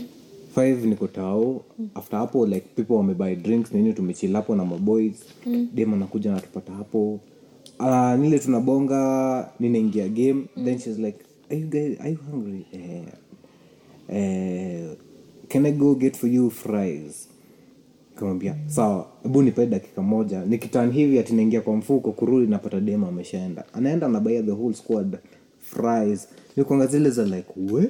five 0.54 0.84
niko 0.86 1.06
tao. 1.06 1.64
After 1.94 2.18
hapo 2.18 2.46
like 2.46 2.66
people 2.76 2.92
wamebuy 2.94 3.34
drinks 3.34 3.72
nini 3.72 3.92
tumechila 3.92 4.38
hapo 4.38 4.54
na 4.54 4.64
maboys. 4.64 5.14
Mm. 5.46 5.68
dem 5.74 5.94
anakuja 5.94 6.32
natupata 6.32 6.72
hapo. 6.72 7.20
Uh, 7.80 8.14
nile 8.14 8.38
tunabonga 8.38 9.48
ninaingia 9.60 10.08
game. 10.08 10.32
Mm. 10.56 10.64
then 10.64 10.78
she's 10.78 10.98
like 10.98 11.18
are 11.50 11.60
you 11.60 11.66
guys 11.68 12.00
are 12.00 12.10
you 12.10 12.18
hungry? 12.30 12.66
Eh, 12.72 13.02
eh, 14.08 14.96
can 15.48 15.66
i 15.66 15.72
go 15.72 15.94
get 15.94 16.16
for 16.16 16.30
you 16.30 16.50
fries 16.50 17.28
kamwambia 18.22 18.56
sawa 18.66 19.06
hebu 19.22 19.42
nipee 19.42 19.66
dakika 19.66 20.02
moja. 20.02 20.44
Nikitan 20.44 20.90
hivi 20.92 21.18
ati 21.18 21.34
naingia 21.34 21.60
kwa 21.60 21.76
mfuko 21.76 22.12
kurudi 22.12 22.50
napata 22.50 22.80
dema 22.80 23.08
ameshaenda. 23.08 23.64
Anaenda 23.72 24.06
anabaia 24.06 24.42
the 24.42 24.50
whole 24.50 24.74
squad 24.74 25.18
fries. 25.58 26.28
Nikwanga 26.56 26.86
zile 26.86 27.10
za 27.10 27.24
like 27.24 27.48
we? 27.56 27.88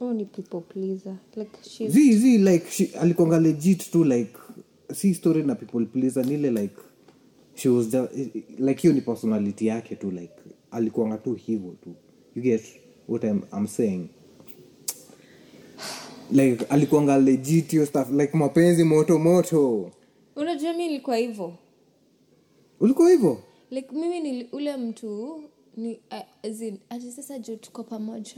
Oh 0.00 0.12
ni 0.12 0.24
people 0.24 0.60
pleaser. 0.60 1.16
Like 1.36 1.50
she's 1.62 1.92
zi 1.92 2.12
zi 2.16 2.38
like 2.38 2.70
she, 2.70 2.90
alikwanga 3.00 3.40
legit 3.40 3.90
tu 3.90 4.04
like 4.04 4.32
si 4.92 5.14
story 5.14 5.42
na 5.42 5.54
people 5.54 5.86
pleaser 5.86 6.26
nile 6.26 6.50
like 6.50 6.74
she 7.54 7.68
was 7.68 7.90
just, 7.90 8.12
like 8.58 8.82
hiyo 8.82 8.94
ni 8.94 9.00
personality 9.00 9.66
yake 9.66 9.96
tu 9.96 10.10
like 10.10 10.32
alikuanga 10.70 11.18
tu 11.18 11.34
hivyo 11.34 11.74
tu. 11.84 11.94
You 12.36 12.42
get 12.42 12.62
what 13.08 13.24
I'm, 13.24 13.40
I'm 13.58 13.66
saying 13.66 14.08
like 16.32 16.64
alikuanga 16.64 17.18
legit 17.18 17.70
hiyo 17.70 17.86
stuff 17.86 18.10
like 18.10 18.36
mapenzi 18.36 18.84
moto 18.84 19.18
moto. 19.18 19.90
Unajua 20.36 20.72
mi 20.72 20.86
nilikuwa 20.88 21.16
hivyo 21.16 21.54
ulikuwa 22.80 23.10
hivyo 23.10 23.38
like 23.70 23.88
mimi 23.94 24.20
ni 24.20 24.44
ule 24.52 24.76
mtu 24.76 25.42
ni 25.76 26.00
uh, 26.10 26.76
ati 26.90 27.12
sasa 27.12 27.38
juu 27.38 27.56
tuko 27.56 27.84
pamoja. 27.84 28.34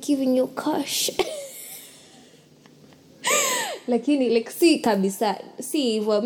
Giving 0.00 0.36
you 0.36 0.46
cash. 0.46 1.10
Lakini 3.88 4.28
like 4.28 4.50
si 4.50 4.78
kabisa 4.78 5.38
si 5.60 5.82
hivyo 5.82 6.22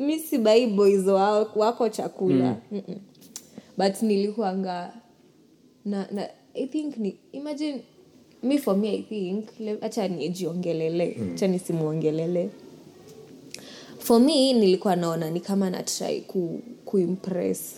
mi 0.00 0.18
sibai 0.18 0.66
boys 0.66 1.06
wao- 1.06 1.50
wako 1.56 1.88
chakula. 1.88 2.56
Mm. 2.72 2.82
but 3.78 4.02
nilikuanga 4.02 4.92
na, 5.84 6.08
na 6.10 6.28
i 6.54 6.66
think 6.66 6.96
ni 6.96 7.16
imagine 7.32 7.82
me 8.42 8.58
for 8.58 8.76
me 8.76 8.88
i 8.90 9.02
think 9.02 9.48
hacha 9.80 10.08
nijiongelele 10.08 11.06
nijiongelele 11.06 11.32
acha 11.34 11.46
nisimuongelele. 11.48 12.50
For 13.98 14.20
me 14.20 14.52
nilikuwa 14.52 14.96
naona 14.96 15.30
ni 15.30 15.40
kama 15.40 15.70
natrai 15.70 16.20
ku, 16.20 16.60
kuimpress 16.84 17.74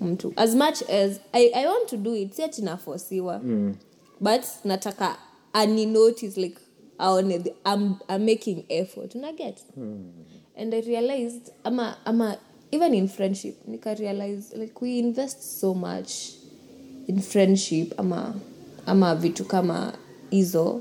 mtu. 0.00 0.32
As 0.36 0.54
much 0.54 0.82
as 0.90 1.20
I, 1.32 1.50
i 1.54 1.66
want 1.66 1.88
to 1.88 1.96
do 1.96 2.16
it 2.16 2.32
si 2.32 2.42
ati 2.42 2.62
nafosiwa 2.62 3.38
mm. 3.44 3.74
but 4.20 4.42
nataka 4.64 5.16
aninotice 5.52 6.40
like 6.40 6.58
aone 6.98 7.38
the- 7.38 7.54
I'm, 7.64 7.94
I'm 8.08 8.24
making 8.24 8.64
effort. 8.68 9.14
Unaget 9.14 9.56
mm. 9.76 10.04
and 10.56 10.74
i 10.74 10.80
realized 10.80 11.52
ama 11.64 11.96
ama 12.06 12.36
even 12.70 12.94
in 12.94 13.08
friendship 13.08 13.56
nika 13.68 13.94
realize 13.94 14.56
like 14.56 14.72
we 14.80 14.98
invest 14.98 15.42
so 15.42 15.74
much 15.74 16.10
in 17.06 17.20
friendship 17.20 17.94
ama 18.00 18.34
ama 18.88 19.14
vitu 19.14 19.44
kama 19.44 19.92
hizo 20.30 20.80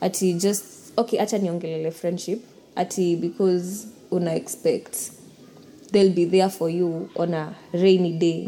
ati 0.00 0.32
just 0.34 0.64
okay 0.96 1.18
hacha 1.18 1.38
niongelele 1.38 1.90
friendship 1.90 2.40
ati 2.74 3.16
because 3.16 3.86
una 4.10 4.34
expect 4.34 4.96
they'll 5.92 6.14
be 6.14 6.26
there 6.26 6.48
for 6.48 6.70
you 6.70 7.08
on 7.16 7.34
a 7.34 7.54
rainy 7.72 8.12
day. 8.12 8.44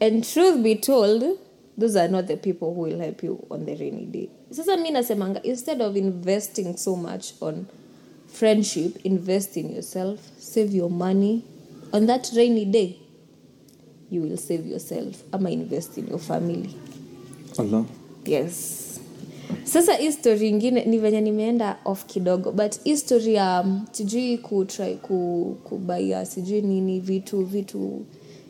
And 0.00 0.24
truth 0.24 0.62
be 0.62 0.74
told 0.76 1.38
those 1.78 1.96
are 1.96 2.08
not 2.08 2.26
the 2.26 2.36
people 2.36 2.74
who 2.74 2.82
will 2.82 2.98
help 2.98 3.22
you 3.22 3.46
on 3.50 3.64
the 3.66 3.74
rainy 3.76 4.06
day. 4.06 4.28
Sasa 4.50 4.76
mi 4.76 4.90
nasemanga 4.90 5.40
instead 5.44 5.80
of 5.80 5.96
investing 5.96 6.76
so 6.76 6.96
much 6.96 7.34
on 7.40 7.66
friendship 8.26 8.96
invest 9.04 9.56
in 9.56 9.74
yourself 9.74 10.20
save 10.38 10.72
your 10.74 10.90
money. 10.90 11.44
On 11.92 12.06
that 12.06 12.30
rainy 12.36 12.64
day 12.64 12.98
you 14.10 14.22
will 14.22 14.36
save 14.36 14.66
yourself 14.66 15.22
ama 15.32 15.50
invest 15.50 15.98
in 15.98 16.06
your 16.06 16.18
family 16.18 16.74
Allah. 17.58 17.84
yes 18.26 18.78
sasa 19.64 19.94
hii 19.94 20.12
story 20.12 20.48
ingine 20.48 20.84
ni 20.84 20.98
venye 20.98 21.20
nimeenda 21.20 21.78
off 21.84 22.04
kidogo 22.06 22.52
but 22.52 22.80
hii 22.84 22.96
story 22.96 23.34
ya 23.34 23.60
um, 23.64 23.86
sijui 23.92 24.38
kutry 24.38 24.94
ku, 24.94 25.56
kubaia 25.64 26.26
sijui 26.26 26.62
nini 26.62 27.00
vitu 27.00 27.44
vitu 27.44 28.04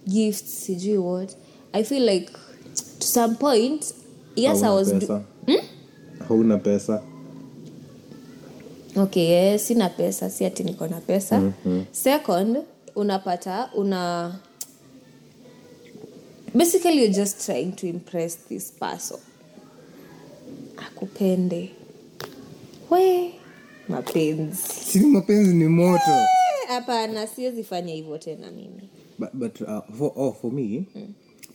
gifts 0.08 0.64
sijui 0.66 0.98
what 0.98 1.36
i 1.72 1.84
feel 1.84 2.08
like 2.08 2.32
to 2.98 3.06
some 3.06 3.34
point 3.34 3.94
yes 4.36 4.62
i 4.62 4.70
was 4.74 4.94
do- 4.94 5.20
hmm? 5.46 5.56
hauna 6.28 6.58
pesa 6.58 7.02
okay 8.96 9.24
yes, 9.30 9.66
sina 9.66 9.88
pesa 9.88 10.30
si 10.30 10.44
ati 10.44 10.64
niko 10.64 10.86
na 10.88 11.00
pesa 11.00 11.40
mm-hmm. 11.40 11.84
second 11.92 12.58
unapata 12.96 13.70
una 13.76 14.32
basically 16.54 16.98
you're 16.98 17.12
just 17.14 17.46
trying 17.46 17.72
to 17.72 17.86
impress 17.86 18.34
this 18.48 18.70
person. 18.70 19.18
Akupende. 20.76 21.70
We 22.90 23.34
mapenzi. 23.88 24.56
Sini 24.56 25.06
mapenzi 25.06 25.54
ni 25.54 25.68
moto. 25.68 26.10
Eh, 26.10 26.68
hapana 26.68 27.26
siwezi 27.26 27.64
fanya 27.64 27.94
hivyo 27.94 28.18
tena 28.18 28.50
mimi. 28.50 28.88
But, 29.18 29.30
but 29.34 29.60
uh, 29.60 29.80
for, 29.98 30.12
oh, 30.16 30.32
for 30.32 30.52
me 30.52 30.86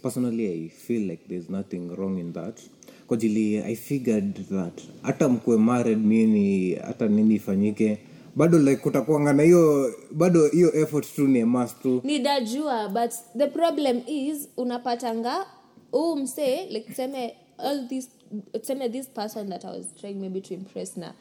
personally 0.02 0.66
i 0.66 0.70
feel 0.70 1.02
like 1.08 1.28
there's 1.28 1.50
nothing 1.50 1.90
wrong 1.96 2.20
in 2.20 2.34
that. 2.34 2.62
Kwa 3.08 3.18
i 3.18 3.76
figured 3.76 4.36
that 4.50 4.82
hata 5.02 5.30
mkuwe 5.30 5.58
married 5.58 6.06
nini 6.06 6.76
hata 6.76 7.08
nini 7.08 7.36
ifanyike 7.36 7.98
bado 8.38 8.60
like 8.60 8.82
kutakuanga 8.82 9.34
na 9.34 9.44
hiyo 9.44 9.94
bado 10.12 10.48
hiyo 10.48 10.76
effort 10.76 11.16
tu 11.16 11.28
ni 11.28 11.46
mas 11.46 11.80
tu. 11.80 12.02
Nidajua 12.04 12.90
but 12.90 13.12
the 13.38 13.48
problem 13.48 14.02
is 14.08 14.50
unapatanga 14.58 15.46
huu 15.92 16.16
msee 16.16 16.66
like 16.66 16.90
tuseme 16.90 17.36
all 17.58 17.88
this 17.88 18.10
tuseme 18.52 18.90
this 18.90 19.08
person 19.08 19.50
that 19.50 19.66
i 19.66 19.68
was 19.78 19.96
trying 19.96 20.14
maybe 20.14 20.42
to 20.42 20.54
impress 20.54 20.98
na 20.98 21.14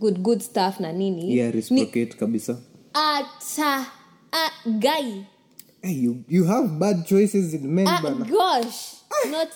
good 0.00 0.18
good 0.18 0.40
stuff 0.40 0.80
na 0.80 0.92
nini 0.92 1.36
yeah 1.36 1.54
ni 1.70 1.86
kabisa. 2.06 2.58
Ata 2.92 3.86
a 4.32 4.50
guy. 4.66 5.24
Hey, 5.82 5.92
you, 5.92 6.24
you 6.28 6.44
have 6.44 6.68
bad 6.78 7.06
choices 7.06 7.54
in 7.54 7.74
men 7.74 7.86
uh, 7.86 8.02
bana. 8.02 8.24
gosh 8.24 8.94
not 9.30 9.48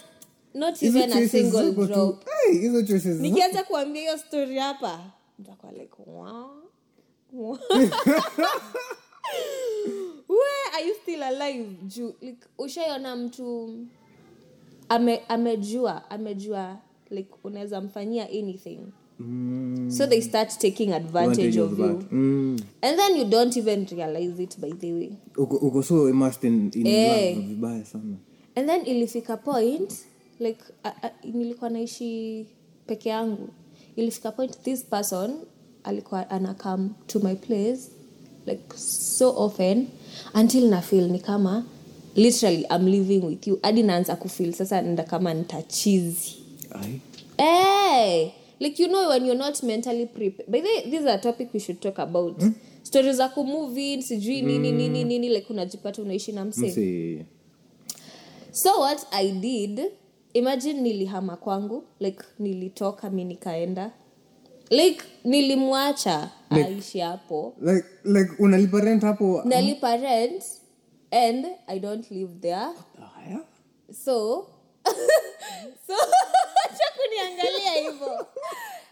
not 0.54 0.74
Hizo 0.78 0.98
even 0.98 1.12
a 1.12 1.28
single 1.28 1.86
drop. 1.86 2.24
Hey, 2.24 2.58
hizo 2.58 2.82
choices 2.82 3.20
nikianza 3.20 3.62
kuambia 3.62 4.02
hiyo 4.02 4.18
story 4.18 4.58
hapa 4.58 5.00
nitakuwa 5.38 5.72
like 5.72 5.96
wow. 6.06 6.61
Wow. 7.32 7.58
where 10.28 10.66
are 10.74 10.86
you 10.86 10.94
still 11.02 11.22
alive 11.22 11.66
juu 11.86 12.14
like 12.20 12.38
ushaiona 12.58 13.16
mtu 13.16 13.74
ame, 14.88 15.20
amejua 15.28 16.10
amejua 16.10 16.76
like 17.10 17.30
unaweza 17.44 17.80
mfanyia 17.80 18.24
anything 18.28 18.78
Mm, 19.18 19.90
so 19.90 20.06
they 20.06 20.20
start 20.22 20.58
taking 20.58 20.92
advantage, 20.92 21.48
advantage 21.48 21.60
of, 21.60 21.72
of 21.72 21.78
you 21.78 21.98
that. 21.98 22.12
Mm. 22.12 22.56
and 22.82 22.96
then 22.98 23.16
you 23.16 23.24
don't 23.24 23.56
even 23.56 23.86
realize 23.86 24.42
it 24.42 24.58
by 24.60 24.70
the 24.72 24.92
way 24.92 25.10
uko 25.36 25.56
uko 25.56 25.82
so 25.82 26.08
immersed 26.08 26.44
in, 26.44 26.70
in 26.74 26.86
Eh. 26.86 27.34
love 27.36 27.46
vibaya 27.46 27.84
sana 27.84 28.16
and 28.56 28.66
then 28.68 28.86
ilifika 28.86 29.36
point 29.36 29.94
like 30.40 30.60
nilikuwa 31.24 31.70
naishi 31.70 32.46
peke 32.86 33.08
yangu 33.08 33.48
ilifika 33.96 34.32
point 34.32 34.62
this 34.62 34.84
person 34.84 35.34
alikuwa 35.84 36.30
ana 36.30 36.54
come 36.54 36.88
to 37.06 37.18
my 37.20 37.34
place 37.34 37.80
like 38.46 38.62
so 38.76 39.34
often 39.36 39.86
until 40.34 40.68
na 40.68 40.80
feel 40.82 41.08
ni 41.10 41.18
kama 41.18 41.64
literally 42.16 42.66
I'm 42.70 42.86
living 42.86 43.24
with 43.26 43.46
you. 43.46 43.58
Hadi 43.62 43.82
naanza 43.82 44.16
kufeel 44.16 44.52
sasa 44.52 44.82
nda 44.82 45.02
kama 45.02 45.34
nitachizi. 45.34 46.34
Hey, 47.38 48.30
like 48.60 48.82
you 48.82 48.88
know 48.88 49.08
when 49.08 49.24
you're 49.26 49.38
not 49.38 49.62
mentally 49.62 50.06
prepared 50.06 50.50
by 50.50 50.60
the 50.60 50.90
this 50.90 51.00
is 51.00 51.06
a 51.06 51.18
topic 51.18 51.54
we 51.54 51.60
should 51.60 51.80
talk 51.80 51.98
about. 51.98 52.40
Hmm? 52.40 52.52
stori 52.82 53.12
za 53.12 53.28
kumove 53.28 54.02
sijui 54.02 54.42
nini 54.42 54.72
nini 54.72 55.04
nini 55.04 55.28
like 55.28 55.46
unajipata 55.52 56.02
unaishi 56.02 56.32
na 56.32 56.44
msee. 56.44 56.66
Mse- 56.70 57.24
so 58.52 58.80
what 58.80 59.06
i 59.10 59.30
did 59.32 59.80
imagine 60.34 60.80
nilihama 60.80 61.36
kwangu 61.36 61.84
like 62.00 62.18
nilitoka 62.38 63.10
mi 63.10 63.24
nikaenda 63.24 63.90
like 64.72 65.02
nilimwacha 65.24 66.30
Like- 66.50 66.64
aishi 66.68 67.00
hapo. 67.00 67.54
like 67.60 67.86
like 68.04 68.30
unalipa 68.38 68.80
rent 68.80 69.02
hapo? 69.02 69.42
Nalipa 69.44 69.96
rent 69.96 70.44
and 71.10 71.46
i 71.66 71.78
don't 71.78 72.10
live 72.10 72.32
there. 72.40 72.68
So 74.04 74.46
so 75.86 75.94
acha 76.64 76.86
kuniangalia 76.96 77.72
hivyo 77.90 78.26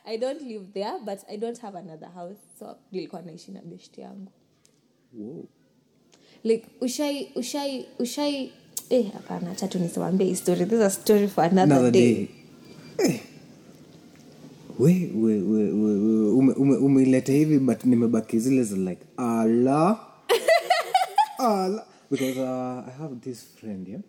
i 0.04 0.18
don't 0.18 0.42
live 0.42 0.66
there 0.74 0.92
but 1.04 1.18
i 1.28 1.36
don't 1.36 1.58
have 1.60 1.78
another 1.78 2.08
house. 2.08 2.38
So 2.58 2.76
nilikuwa 2.92 3.22
naishi 3.22 3.52
na 3.52 3.60
beshti 3.62 4.00
yangu. 4.00 4.32
Like 6.44 6.66
ushai 6.80 7.32
ushai 7.36 7.86
ushai 7.98 8.52
eh 8.90 9.12
hapana 9.12 9.50
acha 9.50 9.68
tu 9.68 9.78
nisimwambie 9.78 10.26
hii 10.26 10.36
story. 10.36 10.64
This 10.64 10.72
is 10.78 10.84
a 10.84 10.90
story 10.90 11.28
for 11.28 11.44
another, 11.44 11.62
Another 11.76 11.90
day, 11.90 12.14
day. 12.14 12.28
Eh. 13.14 13.20
We 14.80 15.10
we 15.14 15.42
we 15.42 15.72
we 15.72 15.92
we 15.98 16.30
ume- 16.30 16.52
ume- 16.52 16.76
umeileta 16.76 17.32
hivi 17.32 17.58
but 17.58 17.84
nimebaki 17.84 18.38
zile 18.38 18.62
za 18.64 18.76
like 18.76 19.02
ala. 19.16 19.98
Ala. 21.38 21.84
Because 22.10 22.40
uh, 22.40 22.88
i 22.88 22.90
have 22.98 23.14
this 23.20 23.44
friend 23.56 23.88
yeah? 23.88 24.00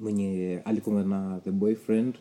Mwenye 0.00 0.60
alikuwa 0.64 1.02
na 1.04 1.40
the 1.44 1.50
boyfriend. 1.50 2.14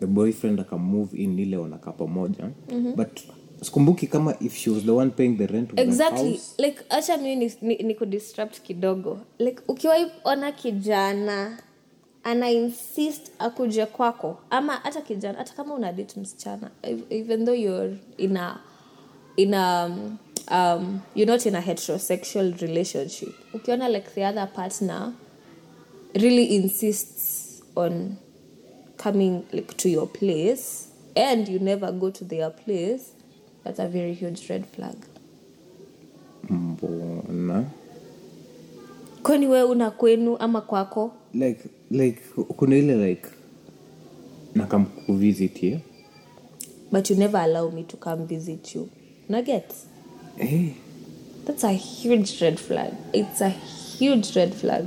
The 0.00 0.06
boyfriend 0.06 0.60
akamove 0.60 1.16
in 1.16 1.38
ile 1.38 1.56
wanakaa 1.56 1.92
pamoja. 1.92 2.50
But 2.96 3.20
sikumbuki 3.62 4.06
kama 4.06 4.34
if 4.40 4.56
she 4.56 4.70
was 4.70 4.82
the 4.84 4.90
one 4.90 5.10
paying 5.10 5.36
the 5.36 5.46
rent 5.46 5.74
the 5.74 5.82
exactly. 5.82 6.30
house. 6.30 6.54
Like 6.58 6.78
acha 6.88 7.16
mi 7.16 7.36
ni, 7.36 7.52
ni, 7.62 7.76
ni 7.76 7.94
kidogo. 8.62 9.20
Like 9.38 9.62
ukiwaona 9.68 10.52
kijana 10.52 11.58
ana 12.24 12.50
insist 12.50 13.30
akuje 13.38 13.86
kwako. 13.86 14.38
Ama 14.50 14.72
hata 14.72 15.00
kijana 15.00 15.38
hata 15.38 15.52
kama 15.54 15.74
una 15.74 15.92
date 15.92 16.20
msichana 16.20 16.70
even 17.10 17.44
though 17.44 17.58
you're 17.60 17.96
in 18.18 18.36
a 18.36 18.60
in 19.36 19.54
a 19.54 19.84
um, 20.50 21.00
you're 21.14 21.32
not 21.32 21.46
in 21.46 21.54
a 21.54 21.60
heterosexual 21.60 22.60
relationship. 22.60 23.34
Ukiona 23.54 23.88
like 23.88 24.10
the 24.14 24.24
other 24.24 24.46
partner 24.54 25.12
really 26.14 26.44
insists 26.56 27.62
on 27.76 28.16
coming 28.96 29.42
like 29.52 29.74
to 29.76 29.88
your 29.88 30.06
place 30.06 30.88
and 31.16 31.48
you 31.48 31.58
never 31.58 31.92
go 31.92 32.10
to 32.10 32.24
their 32.24 32.50
place 32.50 33.12
that's 33.64 33.78
a 33.78 33.88
very 33.88 34.14
huge 34.14 34.48
red 34.50 34.66
flag. 34.66 34.96
Mbona? 36.50 37.64
Kwani 39.22 39.46
wewe 39.46 39.62
una 39.62 39.90
kwenu 39.90 40.36
ama 40.36 40.60
kwako? 40.60 41.12
Like 41.34 41.68
like 41.90 42.20
kuna 42.56 42.76
ile 42.76 42.94
like 43.08 43.28
nakam 44.54 44.84
kuvisit 45.06 45.62
yeah? 45.62 45.80
but 46.92 47.10
you 47.10 47.16
never 47.16 47.38
allow 47.40 47.70
me 47.70 47.82
to 47.84 47.96
come 47.96 48.26
visit 48.26 48.74
you. 48.74 48.88
Naget 49.28 49.72
hey. 50.36 50.74
that's 51.46 51.64
a 51.64 51.72
huge 51.72 52.40
red 52.42 52.58
flag. 52.58 52.92
It's 53.12 53.40
a 53.40 53.48
huge 53.48 54.34
red 54.36 54.54
flag. 54.54 54.84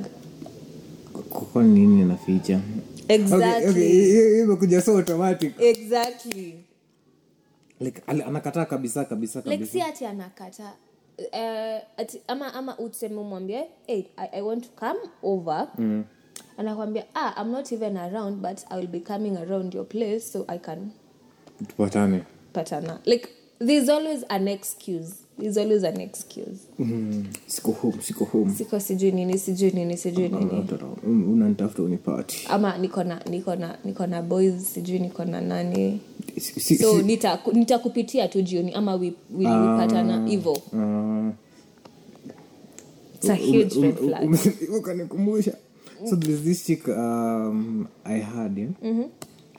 Kwa 1.29 1.63
nini 1.63 2.03
naficha 2.05 2.61
Exactly. 3.07 3.45
Okay, 3.47 3.69
okay, 3.69 3.87
hiyo- 3.91 4.29
hiyo 4.29 4.43
imekuja 4.43 4.81
so 4.81 4.97
automatic. 4.97 5.53
Exactly. 5.61 6.55
Like 7.79 8.01
anakataa 8.07 8.65
kabisa 8.65 9.05
kabisa 9.05 9.41
like 9.45 9.65
si 9.65 9.81
ati 9.81 10.05
anakata 10.05 10.73
uh, 11.33 11.81
ati, 12.01 12.21
ama 12.27 12.53
ama 12.53 12.77
useme 12.79 13.15
umwambie 13.17 13.65
hey, 13.87 14.03
I, 14.17 14.27
i 14.31 14.41
want 14.41 14.63
to 14.63 14.69
come 14.75 14.99
over. 15.23 15.67
Mm. 15.77 16.03
Anakwambia 16.57 17.03
ah, 17.15 17.41
i'm 17.41 17.51
not 17.51 17.71
even 17.71 17.97
around 17.97 18.37
but 18.41 18.59
i 18.69 18.77
will 18.77 18.87
be 18.87 18.99
coming 18.99 19.37
around 19.37 19.73
your 19.73 19.85
place 19.87 20.19
so 20.19 20.45
i 20.47 20.57
can 20.59 20.89
tupatane 21.67 22.21
patana 22.53 22.99
like 23.05 23.27
there's 23.65 23.89
always 23.89 24.25
an 24.29 24.47
excuse 24.47 25.13
is 25.41 25.57
always 25.57 25.83
an 25.83 26.01
excuse 26.01 26.59
mm, 26.79 27.25
siko 27.47 27.71
home 27.71 27.97
siko 28.01 28.25
home 28.25 28.51
siko 28.53 28.79
sijui 28.79 29.11
nini 29.11 29.37
sijui 29.39 29.71
nini 29.71 29.97
sijui 29.97 30.29
nini 30.29 30.65
unanitafuta 31.33 31.83
unipati 31.83 32.47
ama 32.49 32.77
niko 32.77 33.03
na 33.03 33.21
niko 33.29 33.55
na 33.55 33.77
niko 33.85 34.07
na 34.07 34.21
boys 34.21 34.73
sijui 34.73 34.99
niko 34.99 35.25
na 35.25 35.41
nani 35.41 35.99
Si- 36.39 36.59
si- 36.59 36.77
so 36.77 36.97
si- 36.99 37.19
nitakupitia 37.53 38.27
tu 38.27 38.41
jioni 38.41 38.73
ama 38.73 38.95
we, 38.95 39.13
uh, 39.35 40.25
hivo 40.27 40.51
uh, 40.51 41.29
It's 43.15 43.29
a 43.29 43.35
huge 43.35 43.81
red 43.81 43.97
Um- 43.99 44.07
flag. 44.07 44.23
um- 44.23 44.77
ukanikumbusha 44.77 45.53
so 46.09 46.15
there's 46.15 46.41
this 46.43 46.65
chick 46.65 46.87
um, 46.87 47.87
i 48.05 48.19
had 48.19 48.57
yeah? 48.57 49.05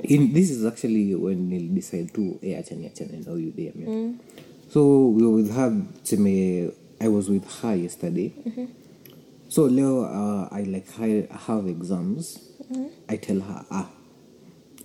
In, 0.02 0.32
this 0.32 0.50
is 0.50 0.64
actually 0.66 1.14
when 1.14 1.48
nil 1.48 1.68
decide 1.74 2.12
to 2.12 2.38
eh, 2.42 2.58
achani 2.58 2.86
achani 2.86 3.24
na 3.26 3.32
huyu 3.32 3.52
dem 3.56 3.72
yeah? 3.80 4.10
so 4.72 5.08
we 5.08 5.22
were 5.22 5.36
with 5.42 5.52
her 5.54 5.72
tuseme 6.02 6.70
i 7.00 7.08
was 7.08 7.28
with 7.28 7.44
her 7.62 7.74
yesterday. 7.82 8.32
So 9.48 9.66
leo 9.68 10.00
uh, 10.02 10.48
i 10.52 10.62
like 10.64 10.86
I 11.00 11.26
have 11.46 11.68
exams. 11.70 12.38
I 13.08 13.16
tell 13.16 13.40
her 13.40 13.64
ah 13.70 13.88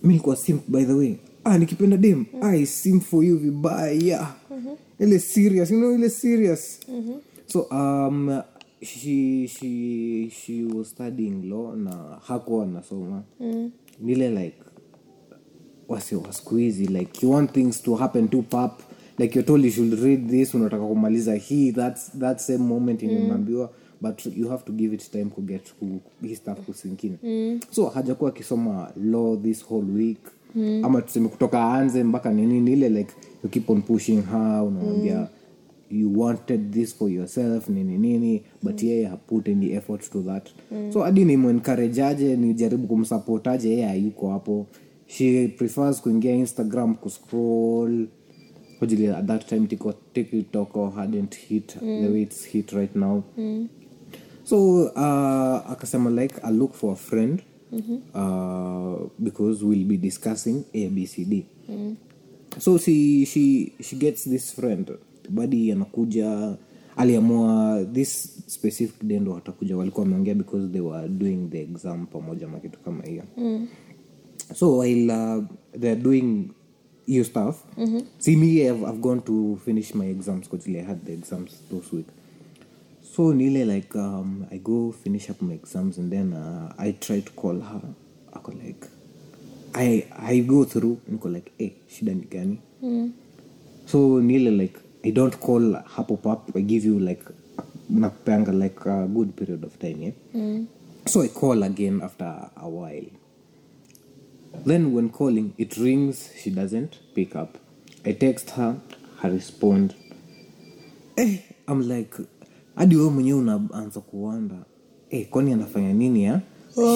mi 0.02 0.08
nilikuwa 0.14 0.36
simp 0.36 0.62
by 0.68 0.84
the 0.84 0.92
way. 0.94 1.16
Ah 1.44 1.58
nikipenda 1.58 1.96
dem 1.96 2.26
i 2.42 2.66
simp 2.66 3.02
for 3.02 3.24
you 3.24 3.38
vibaya. 3.38 4.34
Ile 5.00 5.18
serious 5.18 5.70
you 5.70 5.78
know 5.78 5.94
ile 5.94 6.08
serious. 6.10 6.80
So 7.46 7.66
um 7.70 8.42
she 8.82 9.46
she 9.48 10.30
she 10.30 10.64
was 10.64 10.90
studying 10.90 11.42
law 11.50 11.76
na 11.76 11.90
hakuwa 12.26 12.64
anasoma. 12.64 13.22
Nile 14.00 14.30
like 14.30 14.56
wasi 15.88 16.14
wa 16.16 16.32
siku 16.32 16.56
hizi 16.56 16.86
like 16.86 17.26
you 17.26 17.32
want 17.32 17.52
things 17.52 17.82
to 17.82 17.94
happen 17.94 18.28
to 18.28 18.42
pap 18.42 18.80
like 19.18 19.34
you're 19.38 19.46
told 19.46 19.64
you 19.64 19.70
should 19.70 19.92
read 20.02 20.28
this 20.30 20.54
unataka 20.54 20.86
kumaliza 20.86 21.34
hii 21.34 21.72
that's 21.72 22.18
that 22.18 22.38
same 22.38 22.58
moment 22.58 23.02
unaambiwa 23.02 23.70
but 24.00 24.26
you 24.36 24.48
have 24.48 24.64
to 24.64 24.72
give 24.72 24.94
it 24.94 25.10
time 25.10 25.24
kuget 25.24 25.74
ku, 25.74 26.00
hii 26.22 26.34
stuff 26.34 26.60
kusinkini 26.60 27.16
mm. 27.22 27.60
so 27.70 27.86
hajakuwa 27.86 28.30
akisoma 28.30 28.92
law 29.04 29.36
this 29.42 29.64
whole 29.66 29.92
week 29.92 30.18
mm. 30.54 30.84
ama 30.84 31.02
tuseme 31.02 31.28
kutoka 31.28 31.72
anze 31.72 32.04
mpaka 32.04 32.32
nini 32.32 32.60
ni 32.60 32.72
ile 32.72 32.88
like 32.88 33.12
you 33.44 33.50
keep 33.50 33.70
on 33.70 33.82
pushing 33.82 34.20
her 34.22 34.62
unamwambia 34.66 35.18
mm 35.18 35.26
you 35.90 36.08
wanted 36.20 36.72
this 36.72 36.92
for 36.96 37.10
yourself 37.10 37.68
nini 37.68 37.98
nini 37.98 38.42
but 38.62 38.82
yeye 38.82 39.04
haput 39.08 39.48
any 39.48 39.72
effort 39.76 40.10
to 40.10 40.22
that. 40.22 40.48
So 40.92 41.00
hadi 41.02 41.24
nimenkarejaje 41.24 42.36
nijaribu 42.36 42.86
kumsapotaje 42.86 43.70
yeye 43.70 43.86
hayuko 43.86 44.30
hapo. 44.30 44.66
She 45.06 45.48
prefers 45.48 46.00
kuingia 46.02 46.34
instagram 46.34 46.94
kuscroll. 46.94 48.06
Hojili 48.80 49.08
at 49.08 49.26
that 49.26 49.46
time 49.46 49.66
tiko 49.66 49.92
tiktok 50.12 50.94
hadn't 50.94 51.34
hit 51.34 51.78
the 51.78 52.08
way 52.08 52.22
it's 52.22 52.44
hit 52.44 52.72
right 52.72 52.96
now. 52.96 53.22
So 54.44 54.86
uh, 54.96 55.70
akasema 55.72 56.10
like 56.10 56.34
i 56.42 56.50
look 56.50 56.74
for 56.74 56.92
a 56.92 56.96
friend 56.96 57.42
uh, 58.14 59.08
because 59.18 59.62
we'll 59.64 59.84
be 59.86 59.96
discussing 59.96 60.64
abcd 60.74 61.44
so 62.58 62.78
she, 62.78 63.24
she, 63.26 63.72
she 63.80 63.96
gets 63.96 64.24
this 64.24 64.52
friend 64.52 64.90
badi 65.30 65.72
anakuja 65.72 66.56
aliamua 66.96 67.84
this 67.92 68.42
specific 68.46 69.04
day 69.04 69.18
ndo 69.20 69.32
watakuja 69.32 69.76
walikuwa 69.76 70.04
wameongea 70.04 70.34
because 70.34 70.68
they 70.68 70.80
were 70.80 71.08
doing 71.08 71.48
the 71.50 71.62
exam 71.62 72.06
pamoja 72.06 72.46
na 72.46 72.58
kitu 72.60 72.78
kama 72.78 73.04
hiyo 73.04 73.22
mm. 73.36 73.68
so 74.54 74.78
while 74.78 75.12
uh, 75.12 75.44
theyare 75.80 76.00
doing 76.00 76.48
hiyo 77.06 77.24
stuff 77.24 77.64
mm-hmm. 77.78 78.00
see 78.18 78.36
me 78.36 78.46
I've, 78.46 78.82
I've 78.86 78.98
gone 79.00 79.20
to 79.20 79.58
finish 79.64 79.94
my 79.94 80.10
exams 80.10 80.50
because 80.50 80.70
I 80.70 80.82
had 80.82 80.98
the 81.06 81.12
exams 81.12 81.50
those 81.70 81.96
week 81.96 82.06
so 83.16 83.34
nile 83.34 83.64
like 83.64 83.98
um, 83.98 84.46
i 84.50 84.58
go 84.58 84.92
finish 84.92 85.30
up 85.30 85.42
my 85.42 85.54
exams 85.54 85.98
and 85.98 86.12
then 86.12 86.32
uh, 86.32 86.72
i 86.78 86.92
try 86.92 87.20
to 87.20 87.32
call 87.32 87.60
her 87.60 87.82
ako 88.32 88.52
like 88.52 88.86
i 89.74 90.06
i 90.18 90.40
go 90.40 90.64
through 90.64 90.96
niko 91.08 91.28
like 91.28 91.52
hey, 91.58 91.70
shida 91.88 92.14
ni 92.14 92.24
gani 92.30 92.58
mm. 92.82 93.12
so 93.86 94.20
nile 94.20 94.50
like 94.50 94.79
i 95.02 95.12
don't 95.12 95.36
call 95.36 95.74
hapo 95.84 96.16
pap 96.16 96.56
i 96.56 96.62
give 96.62 96.88
you 96.88 96.98
like 96.98 97.22
nakupanga 97.90 98.52
like 98.52 98.90
a 98.90 99.06
good 99.06 99.28
period 99.32 99.64
of 99.64 99.78
time 99.78 99.96
yeah? 100.02 100.12
mm. 100.34 100.66
so 101.06 101.22
i 101.22 101.28
call 101.28 101.62
again 101.62 102.00
after 102.02 102.50
a 102.56 102.68
while. 102.68 103.06
Then 104.66 104.92
when 104.94 105.10
calling 105.10 105.52
it 105.58 105.76
rings 105.76 106.30
she 106.42 106.50
doesn't 106.50 106.98
pick 107.14 107.34
up. 107.36 107.56
I 108.04 108.12
text 108.12 108.50
her 108.50 108.76
her 109.22 109.30
respond. 109.30 109.94
Eh, 111.16 111.38
I'm 111.68 111.88
like 111.88 112.14
hadi 112.76 112.96
wewe 112.96 113.10
mwenyewe 113.10 113.38
unaanza 113.38 114.00
kuwanda. 114.00 114.54
Eh, 115.10 115.28
kwani 115.30 115.52
anafanya 115.52 115.92
nini 115.92 116.24
ya 116.24 116.40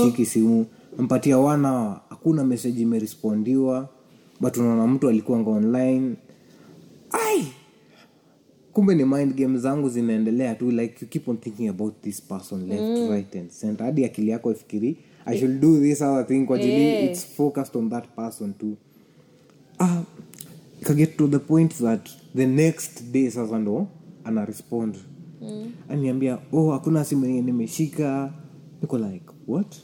shiki 0.05 0.27
simu. 0.27 0.67
Mpatia 0.99 1.39
wana 1.39 2.01
hakuna 2.09 2.45
meseji 2.45 2.83
imerespondiwa. 2.83 3.89
But 4.41 4.57
unaona 4.57 4.87
mtu 4.87 5.09
alikuanga 5.09 5.51
online. 5.51 6.17
Ai 7.11 7.47
kumbe 8.75 8.95
ni 8.95 9.05
mind 9.05 9.35
game 9.35 9.59
zangu 9.59 9.89
zinaendelea 9.89 10.55
tu 10.55 10.71
like 10.71 10.95
you 11.01 11.09
keep 11.09 11.29
on 11.29 11.37
thinking 11.39 11.69
about 11.69 12.01
this 12.03 12.23
person 12.23 12.69
left 12.69 13.11
right 13.11 13.37
and 13.37 13.51
center. 13.51 13.87
Hadi 13.87 14.05
akili 14.05 14.31
yako 14.31 14.51
ifikiri 14.53 14.97
i 15.27 15.39
should 15.39 15.61
do 15.61 15.81
this 15.81 16.03
other 16.03 16.27
thing 16.27 16.47
kwa 16.47 16.57
ajili 16.57 16.73
Yeah. 16.73 17.05
it's 17.11 17.27
focused 17.27 17.77
on 17.77 17.91
that 17.91 18.05
person 18.17 18.55
too 18.55 18.77
ah 19.79 20.03
ikaget 20.83 21.17
to 21.17 21.29
the 21.29 21.39
point 21.39 21.75
that 21.75 22.09
the 22.37 22.47
next 22.47 23.03
day 23.13 23.31
sasa 23.31 23.59
ndo 23.59 23.87
ana 24.25 24.45
respond. 24.45 24.97
Mm. 25.43 25.73
aniambia 25.89 26.39
oh 26.53 26.71
hakuna 26.71 27.05
simu 27.05 27.25
yenye 27.27 27.43
nimeshika. 27.43 28.33
Niko 28.83 28.99
like 28.99 29.25
what? 29.47 29.77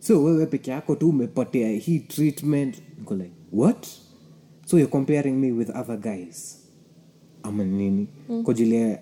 So 0.00 0.24
wewe 0.24 0.46
peke 0.46 0.70
yako 0.70 0.96
tu 0.96 1.08
umepotea 1.08 1.68
hii 1.70 1.98
treatment. 1.98 2.82
Niko 2.98 3.14
like 3.14 3.32
what? 3.52 3.86
So 4.66 4.78
you're 4.78 4.92
comparing 4.92 5.32
me 5.40 5.52
with 5.52 5.70
other 5.70 5.96
guys 6.00 6.58
ama 7.42 7.64
nini 7.64 8.06
mm. 8.28 8.42
kojile 8.42 8.98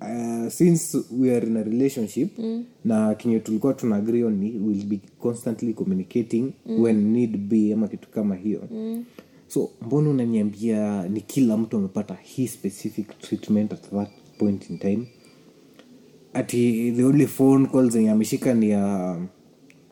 uh, 0.00 0.48
since 0.48 0.98
we 1.18 1.36
are 1.36 1.46
in 1.46 1.56
a 1.56 1.62
relationship 1.62 2.38
mm. 2.38 2.64
na 2.84 3.14
kenye 3.14 3.40
tulikuwa 3.40 3.74
tuna 3.74 3.96
agree 3.96 4.24
on 4.24 4.40
will 4.66 4.84
be 4.84 5.00
constantly 5.18 5.74
communicating 5.74 6.52
mm. 6.66 6.80
when 6.82 7.12
need 7.12 7.36
be 7.36 7.72
ama 7.72 7.88
kitu 7.88 8.08
kama 8.08 8.34
hiyo 8.34 8.62
mm. 8.70 9.04
so 9.48 9.70
mbona 9.86 10.10
unaniambia 10.10 11.08
ni 11.08 11.20
kila 11.20 11.56
mtu 11.56 11.76
amepata 11.76 12.14
hii 12.22 12.46
specific 12.48 13.18
treatment 13.18 13.72
at 13.72 13.90
that 13.90 14.08
point 14.38 14.70
in 14.70 14.78
time 14.78 15.06
ati 16.32 16.92
the 16.96 17.04
only 17.04 17.26
phone 17.26 17.66
call 17.66 17.90
zenye 17.90 18.10
ameshika 18.10 18.54
ni 18.54 18.70
ya 18.70 19.16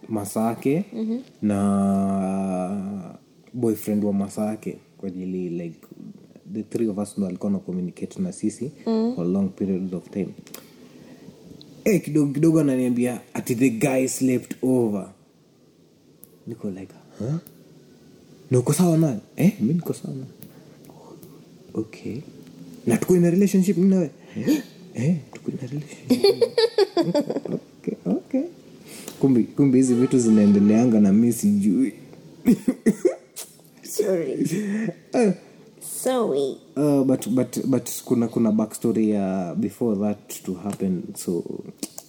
masake 0.09 0.85
mm-hmm. 0.93 1.21
na 1.43 3.09
boyfriend 3.55 4.05
wa 4.05 4.12
masake 4.12 4.79
kwa 4.99 5.09
ajili 5.09 5.49
like 5.49 5.79
the 6.53 6.62
three 6.62 6.88
of 6.88 6.99
us 6.99 7.19
ndo 7.19 7.27
alikuwa 7.27 7.53
na 7.53 7.59
communicate 7.59 8.23
na 8.23 8.33
sisi 8.33 8.71
mm. 8.87 9.12
for 9.17 9.27
long 9.27 9.49
periods 9.49 9.93
of 9.93 10.11
time. 10.11 10.29
Hey, 11.85 11.99
kidogo 11.99 12.33
kidogo 12.33 12.61
ananiambia 12.61 13.21
ati 13.35 13.55
the 13.55 13.71
guy 13.71 14.09
slept 14.09 14.55
over. 14.62 15.11
Niko 16.47 16.71
like 16.71 16.95
huh? 17.19 17.35
niko 18.51 18.73
sawa 18.73 18.97
naye? 18.99 19.19
Eh 19.37 19.53
mi 19.61 19.75
niko 19.75 19.93
sawa 19.93 20.15
naye. 20.15 20.31
Okay. 21.75 22.17
Na 22.87 22.97
tuko 22.97 23.17
ina 23.17 23.31
relationship 23.31 23.77
mi 23.77 23.88
nawe 23.88 24.11
eh? 24.95 25.17
Tuko 25.33 25.51
ina 25.51 25.61
relationship. 25.61 26.35
Okay 27.79 27.95
okay. 28.05 28.43
Kumbe 29.21 29.43
kumbe 29.43 29.79
hizi 29.79 29.95
vitu 29.95 30.19
zinaendeleanga 30.19 31.01
na 31.01 31.12
mi 31.12 31.33
sijui. 31.33 31.93
Sorry. 33.83 34.33
Eh, 35.12 35.33
sorry 36.03 36.57
Uh, 36.77 37.05
but 37.05 37.29
but 37.29 37.59
but 37.67 37.91
kuna 38.05 38.29
kuna 38.29 38.53
backstory 38.53 39.11
ya 39.11 39.55
before 39.55 39.97
that 39.97 40.43
to 40.43 40.55
happen 40.55 41.03
so 41.17 41.45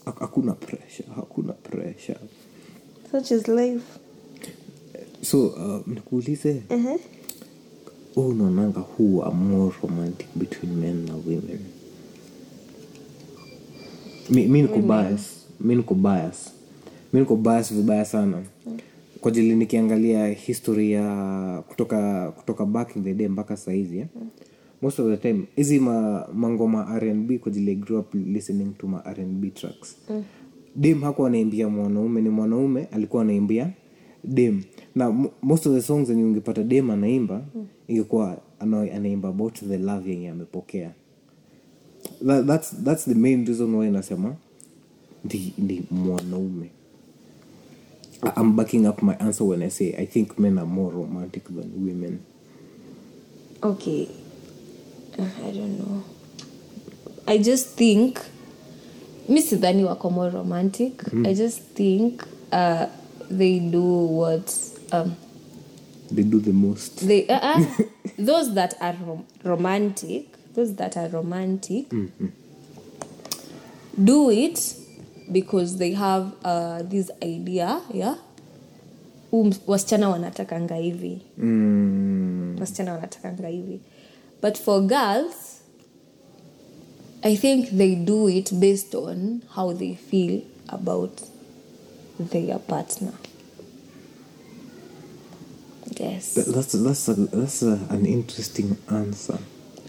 hak- 0.06 0.20
hakuna 0.20 0.54
pressure 0.54 1.06
hakuna 1.16 1.54
pressure. 1.54 2.20
Such 3.12 3.32
is 3.32 3.48
life. 3.48 3.84
So 5.22 5.48
uh, 5.48 5.88
nikuulize 5.88 6.64
uh-huh. 6.70 7.00
unaonanga 8.16 8.80
who 8.80 9.22
are 9.24 9.34
more 9.36 9.74
romantic 9.84 10.28
between 10.36 10.76
men 10.80 11.06
na 11.06 11.14
women? 11.16 11.60
Mi, 14.30 14.46
niko 14.62 14.78
bias 14.80 15.22
mi 15.60 15.76
niko 15.76 15.94
bias. 15.96 16.50
Mi 17.14 17.20
niko 17.20 17.36
bias 17.36 17.74
vibaya 17.74 18.06
sana 18.06 18.44
kwa 19.24 19.32
jili 19.32 19.56
nikiangalia 19.56 20.28
history 20.28 20.92
ya 20.92 21.64
kutoka 21.68 22.32
kutoka 22.32 22.66
back 22.66 22.96
in 22.96 23.04
the 23.04 23.14
day 23.14 23.28
mpaka 23.28 23.58
saizi 23.58 23.98
yeah? 23.98 24.10
most 24.82 25.00
of 25.00 25.08
the 25.10 25.18
time 25.18 25.44
hizi 25.56 25.80
ma, 25.80 26.28
mangoma 26.34 27.00
rnb 27.00 27.32
kwa 27.40 27.52
jili 27.52 27.76
grew 27.76 28.00
up 28.00 28.14
listening 28.16 28.78
to 28.78 28.88
ma 28.88 29.04
rnb 29.14 29.54
tracks 29.54 29.98
mm. 30.10 30.24
dem 30.76 31.02
hakuwa 31.02 31.28
anaimbia 31.28 31.70
mwanaume 31.70 32.22
ni 32.22 32.30
mwanaume 32.30 32.86
alikuwa 32.92 33.22
anaimbia 33.22 33.70
dem 34.24 34.64
na 34.96 35.12
mo- 35.12 35.32
most 35.42 35.66
of 35.68 35.74
the 35.76 35.82
songs 35.82 36.08
zenye 36.08 36.24
ungepata 36.24 36.64
dem 36.64 36.90
anaimba 36.92 37.42
mm. 37.56 37.66
ingekuwa 37.88 38.42
ana- 38.60 38.82
anaimba 38.94 39.30
about 39.30 39.60
the 39.60 39.78
love 39.78 40.10
yenye 40.12 40.30
amepokea 40.30 40.92
that, 42.28 42.46
that's, 42.48 42.84
that's 42.84 43.06
the 43.06 43.16
main 43.16 43.46
reason 43.46 43.76
why 43.76 43.92
nasema 43.92 44.36
ndi, 45.26 45.54
ndi 45.58 45.84
mwanaume 45.92 46.66
I- 46.66 46.83
i'm 48.36 48.56
backing 48.56 48.86
up 48.88 49.02
my 49.02 49.16
answer 49.16 49.44
when 49.44 49.62
i 49.64 49.70
say 49.70 49.96
i 49.98 50.06
think 50.06 50.38
men 50.40 50.58
are 50.58 50.66
more 50.66 50.92
romantic 50.92 51.44
than 51.46 51.72
women 51.86 52.20
Okay. 53.64 54.10
Uh, 55.18 55.24
I 55.24 55.52
don't 55.52 55.80
know. 55.80 56.04
I 57.26 57.38
just 57.38 57.78
think 57.78 58.20
mi 59.30 59.42
sidhani 59.42 59.86
wako 59.86 60.10
more 60.10 60.30
romantic. 60.30 61.02
I 61.26 61.34
just 61.34 61.62
think 61.74 62.26
uh, 62.52 62.88
they 63.32 63.60
do 63.60 63.82
what 63.82 64.54
um, 64.92 65.16
they 66.12 66.24
do 66.24 66.40
the 66.42 66.52
most 66.52 67.08
they 67.08 67.26
uh, 67.28 67.40
uh, 67.40 67.66
those 68.20 68.54
that 68.56 68.74
are 68.82 68.96
rom- 69.08 69.26
romantic 69.46 70.26
those 70.56 70.76
that 70.76 70.98
are 70.98 71.08
romantic 71.08 71.86
do 74.04 74.30
it 74.30 74.76
because 75.32 75.78
they 75.78 75.92
have 75.94 76.34
uh, 76.44 76.84
this 76.84 77.12
idea 77.24 77.82
yeah? 77.94 78.16
Um, 79.32 79.52
wasichana 79.68 80.10
wanatakanga 80.10 80.76
hivi. 80.76 81.22
Mm, 81.38 82.56
wasichana 82.60 82.94
wanatakanga 82.94 83.48
hivi. 83.48 83.80
But 84.42 84.58
for 84.58 84.82
girls 84.82 85.60
i 87.24 87.38
think 87.38 87.70
they 87.70 87.96
do 87.96 88.28
it 88.30 88.52
based 88.60 88.96
on 88.96 89.42
how 89.56 89.74
they 89.74 89.96
feel 89.96 90.42
about 90.68 91.22
their 92.20 92.60
partner. 92.60 93.14
Yes. 96.00 96.34
Th- 96.34 96.48
that's 96.48 96.74
that's 96.74 97.08
a, 97.08 97.14
that's 97.14 97.62
a, 97.64 97.80
an 97.90 98.06
interesting 98.06 98.78
answer. 98.90 99.38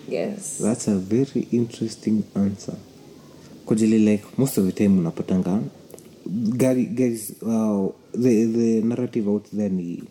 Yes. 0.08 0.58
That's 0.58 0.86
a 0.88 0.94
very 0.96 1.48
interesting 1.50 2.24
answer 2.34 2.76
kujili 3.66 3.98
like 3.98 4.24
most 4.38 4.58
of 4.58 4.66
the 4.66 4.72
time 4.72 4.98
unapatanga 4.98 5.60
gari 6.56 6.84
uh, 7.42 7.88
the 8.22 8.80
narrative 8.82 9.28
out 9.30 9.50
there 9.50 9.68
ni 9.68 10.02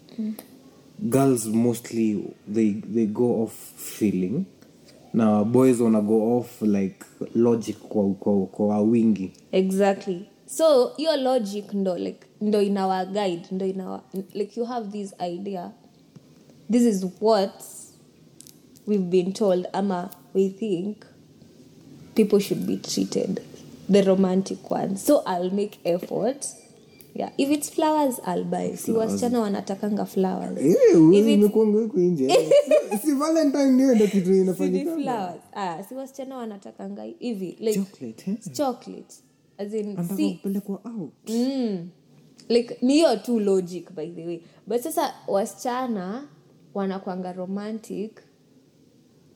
girls 0.99 1.45
mostly 1.47 2.23
they 2.53 2.73
they 2.73 3.05
go 3.05 3.43
off 3.43 3.53
feeling. 3.75 4.45
Na 5.13 5.43
boys 5.43 5.79
wana 5.79 6.01
go 6.01 6.37
off 6.37 6.61
like 6.61 7.05
logic 7.35 7.77
kwa 7.77 8.13
kwa, 8.13 8.45
kwa 8.45 8.81
wingi. 8.81 9.31
Exactly. 9.51 10.25
So 10.45 10.93
your 10.97 11.17
logic 11.17 11.73
ndo 11.73 11.97
like 11.97 12.27
ndo 12.41 12.61
inawa 12.61 13.05
guide 13.05 13.43
ndo 13.51 13.65
inawa 13.65 14.03
like 14.33 14.59
you 14.59 14.65
have 14.65 14.91
this 14.91 15.13
idea. 15.19 15.71
This 16.71 16.81
is 16.83 17.05
what 17.21 17.63
we've 18.87 19.09
been 19.09 19.33
told 19.33 19.67
ama 19.73 20.09
we 20.33 20.49
think 20.49 20.97
people 22.15 22.39
should 22.39 22.65
be 22.67 22.77
treated 22.77 23.41
the 23.89 24.03
romantic 24.03 24.69
ones. 24.71 25.03
So 25.03 25.23
i'll 25.25 25.49
make 25.49 25.79
effort 25.85 26.47
yeah 27.13 27.29
if 27.37 27.49
it's 27.49 27.69
flowers 27.69 28.19
i'll 28.25 28.43
buy. 28.43 28.75
Si 28.75 28.91
wasichana 28.91 29.39
wanatakanga 29.39 30.05
flowers. 30.05 30.59
Si 33.03 33.13
valentine 33.13 33.95
ndo 33.95 34.07
kitu 34.07 34.33
inafanyika? 34.33 35.35
Ah 35.53 35.83
si 35.83 35.95
wasichana 35.95 36.37
wanatakanga 36.37 37.03
hivi 37.03 37.57
like 37.59 37.79
chocolate 37.79 38.31
eh? 38.31 38.37
chocolate. 38.53 39.15
As 39.57 39.73
in 39.73 39.97
si 40.17 40.39
mm, 41.27 41.89
like 42.49 42.77
niyo 42.81 43.17
tu 43.17 43.39
logic 43.39 43.91
by 43.91 44.07
the 44.07 44.25
way. 44.25 44.41
But 44.67 44.81
sasa 44.81 45.13
wasichana 45.27 46.27
wanakwanga 46.73 47.33
romantic. 47.33 48.21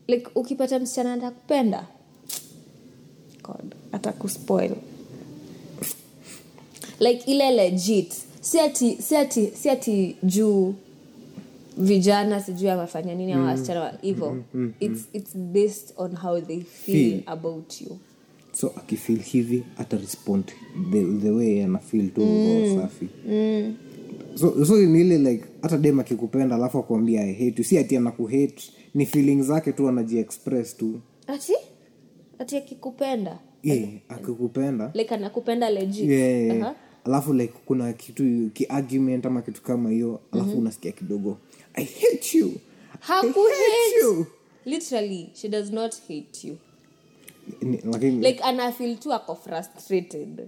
Like 0.08 0.28
ukipata 0.36 0.80
msichana 0.80 1.14
atakupenda 1.14 1.88
god 3.48 3.76
atakuspoil 3.92 4.72
like 7.00 7.24
ile 7.32 7.52
legit. 7.52 8.14
Si 8.42 8.60
ati 8.60 8.98
si 9.02 9.16
ati 9.16 9.52
si 9.56 9.70
ati 9.70 10.16
juu 10.24 10.74
vijana 11.78 12.40
sijui 12.44 12.70
amefanya 12.70 13.16
nini 13.16 13.32
ama 13.34 13.46
wasichana 13.46 13.80
wa- 13.82 13.94
hivo. 14.02 14.38
It's, 14.80 15.02
it's 15.14 15.36
based 15.38 15.94
on 15.98 16.16
how 16.16 16.42
they 16.42 16.60
feel 16.62 17.10
Feel. 17.12 17.24
about 17.26 17.82
you. 17.82 17.98
So 18.54 18.74
akifil 18.76 19.20
hivi 19.22 19.64
ata 19.78 19.98
respond 19.98 20.44
the, 20.92 21.04
the 21.22 21.30
way 21.30 21.64
anafil 21.64 22.10
tu 22.14 22.22
mm. 22.26 22.82
safi. 22.82 23.08
Mm. 23.28 23.76
so, 24.36 24.66
so 24.66 24.76
ni 24.78 25.02
ile 25.02 25.18
like 25.18 25.46
hata 25.62 25.78
dem 25.78 26.00
akikupenda 26.00 26.56
alafu 26.56 26.78
akuambia 26.80 27.22
i 27.24 27.34
hate 27.34 27.54
you. 27.58 27.64
Si 27.64 27.78
ati 27.78 27.98
anakuhate 27.98 28.64
ni 28.94 29.06
feeling 29.06 29.42
zake 29.44 29.72
tu 29.72 29.90
anajiexpress 29.90 30.78
tu. 30.78 31.00
Ati 31.28 31.54
ati 32.40 32.58
akikupenda. 32.58 33.40
Yeah, 33.64 33.90
akikupenda. 34.10 34.92
Like 34.94 35.16
anakupenda 35.16 35.70
legit. 35.70 36.10
Yeah. 36.10 36.62
Aha. 36.62 36.76
alafu 37.06 37.34
like 37.34 37.54
kuna 37.66 37.94
kitu 37.94 38.50
kiargument 38.54 39.26
ama 39.26 39.42
kitu 39.42 39.62
kama 39.62 39.90
hiyo 39.90 40.20
alafu 40.32 40.58
unasikia 40.58 40.92
kidogo 40.92 41.38
i 41.74 41.84
hate 41.86 42.38
you. 42.38 42.48
I 42.48 42.54
hate 43.00 43.28
Hakuhate. 43.28 44.02
you. 44.04 44.26
Literally 44.66 45.30
she 45.34 45.50
does 45.50 45.72
not 45.72 45.96
hate 46.02 46.48
you. 46.48 46.58
N- 47.62 47.80
lakini 47.92 48.28
like 48.28 48.44
anafil 48.44 48.98
tu 48.98 49.14
ako 49.14 49.36
frustrated 49.36 50.48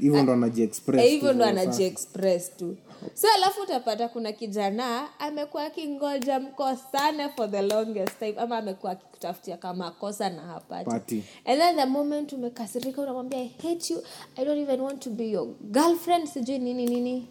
hivyo 0.00 0.22
ndo 0.22 0.32
anajiexpress 0.32 1.04
Eh, 1.06 1.20
tu 1.20 1.32
ndo 1.32 1.44
anajiexpress 1.44 2.56
tu. 2.56 2.76
So 3.14 3.28
alafu 3.36 3.62
utapata 3.62 4.08
kuna 4.08 4.32
kijana 4.32 5.08
amekuwa 5.20 5.64
akingoja 5.64 6.40
mkosane 6.40 7.28
for 7.28 7.50
the 7.50 7.62
longest 7.62 8.18
time 8.18 8.34
ama 8.36 8.58
amekuwa 8.58 8.92
akikutafutia 8.92 9.56
kama 9.56 9.90
kosa 9.90 10.30
na 10.30 10.42
hapati. 10.42 10.90
Party. 10.90 11.22
and 11.44 11.60
then 11.60 11.76
the 11.76 11.84
moment 11.84 12.32
umekasirika 12.32 13.02
unamwambia 13.02 13.38
i 13.38 13.48
hate 13.62 13.92
you. 13.94 14.02
I 14.36 14.44
don't 14.44 14.58
even 14.60 14.80
want 14.80 15.00
to 15.02 15.10
be 15.10 15.30
your 15.30 15.48
girlfriend. 15.70 16.26
Sijui 16.28 16.58
nini 16.58 16.86
nini. 16.86 17.28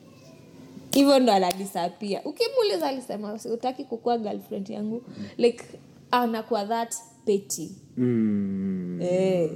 Hivyo 0.91 1.19
ndo 1.19 1.33
anadisapia 1.33 2.21
ukimuuliza 2.25 2.87
alisema 2.87 3.39
utaki 3.53 3.83
kukuwa 3.83 4.17
girlfriend 4.17 4.69
yangu? 4.69 5.01
Like 5.37 5.63
anakuwa 6.11 6.65
that 6.65 6.95
petty. 7.25 7.71
Mm. 7.97 8.99
Eh. 9.01 9.51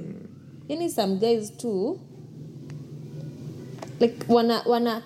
yani 0.68 0.90
some 0.90 1.16
guys 1.16 1.56
too 1.56 1.98
like 4.00 4.16
wana 4.28 4.62
wana 4.66 5.02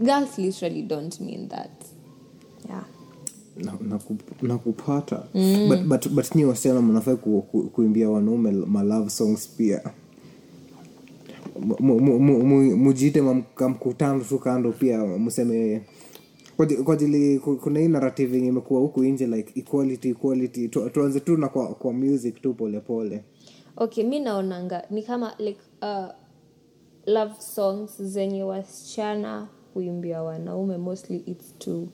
girls 0.00 0.38
literally 0.38 0.82
don't 0.82 1.20
mean 1.20 1.48
that 1.48 1.70
yeah 2.68 2.84
nakupata 4.42 5.16
na, 5.16 5.40
mm. 5.40 5.68
but, 5.68 5.80
but, 5.82 6.08
but 6.08 6.34
nyi 6.34 6.44
wasichana 6.44 6.82
mnafai 6.82 7.16
ku, 7.16 7.42
ku, 7.42 7.62
kuimbia 7.62 8.10
wanaume 8.10 8.50
malove 8.52 9.10
songs 9.10 9.48
pia 9.48 9.80
mujite 11.60 12.00
mu- 12.00 12.18
mu- 12.18 12.42
mu- 12.44 12.76
mujiite 12.76 13.20
mam- 13.22 13.42
tu 14.24 14.38
kando 14.38 14.72
pia 14.72 14.98
mseme 15.06 15.82
kwa 16.84 16.94
ajili 16.94 17.38
kuna 17.38 17.80
hii 17.80 17.88
narrative 17.88 18.36
yenye 18.36 18.48
imekuwa 18.48 18.80
huku 18.80 19.04
nje 19.04 19.26
like 19.26 19.60
equality 19.60 20.08
equality 20.08 20.68
tuanze 20.68 21.20
tu 21.20 21.36
na 21.36 21.48
kwa, 21.48 21.66
kwa 21.74 21.92
music 21.92 22.42
tu 22.42 22.54
polepole 22.54 23.08
pole. 23.10 23.24
okay 23.76 24.04
mi 24.04 24.20
naonanga 24.20 24.82
ni 24.90 25.02
kama 25.02 25.34
like 25.38 25.60
uh, 25.82 26.06
love 27.06 27.32
songs 27.40 28.02
zenye 28.02 28.42
wasichana 28.42 29.48
huimbia 29.74 30.22
wanaume 30.22 30.76
mostly 30.76 31.16
its 31.16 31.58
to 31.58 31.88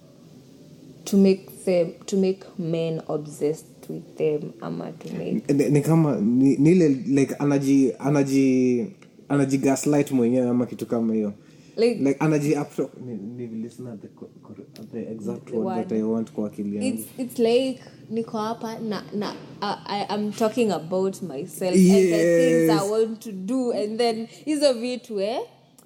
to 1.05 1.17
make 1.17 1.47
them 1.65 1.89
to 2.07 2.17
make 2.17 2.41
men 2.59 3.01
obsessed 3.09 3.91
with 3.91 4.15
them 4.17 4.41
ama 4.61 4.93
to 4.93 5.09
make 5.19 5.53
ni, 5.71 5.81
kama 5.81 6.17
ni, 6.21 6.57
ni 6.57 6.75
like 6.89 7.35
anaji 7.35 7.93
anaji 7.99 8.87
anaji 9.29 9.59
gaslight 9.59 10.11
mwenyewe 10.11 10.49
ama 10.49 10.67
kitu 10.67 10.87
kama 10.87 11.15
hiyo 11.15 11.33
like 11.79 12.01
like 12.05 12.17
anaji 12.21 12.55
apro 12.57 12.91
ni, 13.07 13.15
ni 13.15 13.47
listen 13.63 13.87
at 13.87 14.01
the, 14.01 14.09
co- 14.09 14.31
cor- 14.43 14.67
at 14.81 14.91
the 14.93 15.11
exact 15.13 15.51
word 15.51 15.89
that 15.89 15.93
I 15.99 16.03
want 16.03 16.33
kwa 16.33 16.47
akili 16.47 16.77
yangu 16.77 16.89
it's, 16.89 17.07
it's 17.19 17.39
like 17.39 17.81
niko 18.11 18.39
hapa 18.39 18.79
na, 18.79 19.03
na 19.15 19.31
uh, 19.63 19.77
I, 19.87 20.07
I'm 20.11 20.33
talking 20.33 20.71
about 20.73 21.23
myself 21.23 21.75
and 21.75 21.89
the 21.89 22.69
things 22.69 22.71
I 22.83 22.91
want 22.91 23.21
to 23.23 23.33
do. 23.33 23.73
And 23.73 23.99
then 24.01 24.27
hizo 24.47 24.73
vitu 24.73 25.21
eh? 25.21 25.41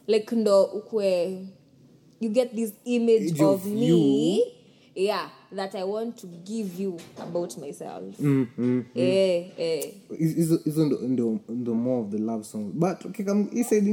Like 0.07 0.37
ndo 0.37 0.64
ukwe 0.64 1.38
you 2.20 2.31
get 2.31 2.55
this 2.55 2.72
image 2.85 3.28
Image 3.28 3.42
of, 3.42 3.66
me 3.66 3.87
you. 4.37 4.42
yeah 4.94 5.28
that 5.57 5.74
I 5.74 5.85
want 5.85 6.16
to 6.18 6.26
give 6.26 6.83
you 6.83 6.96
about 7.18 7.59
myself. 7.59 8.18
Mm, 8.20 8.46
mm. 8.59 8.85
eh 8.94 9.50
eh. 9.59 9.92
Hizo 10.18 10.61
hizo 10.64 10.85
ndo, 10.87 11.74
more 11.74 12.00
of 12.00 12.11
the 12.11 12.18
love 12.18 12.44
song. 12.44 12.70
But 12.74 13.05
ukikam 13.05 13.48
hii 13.52 13.64
side 13.64 13.88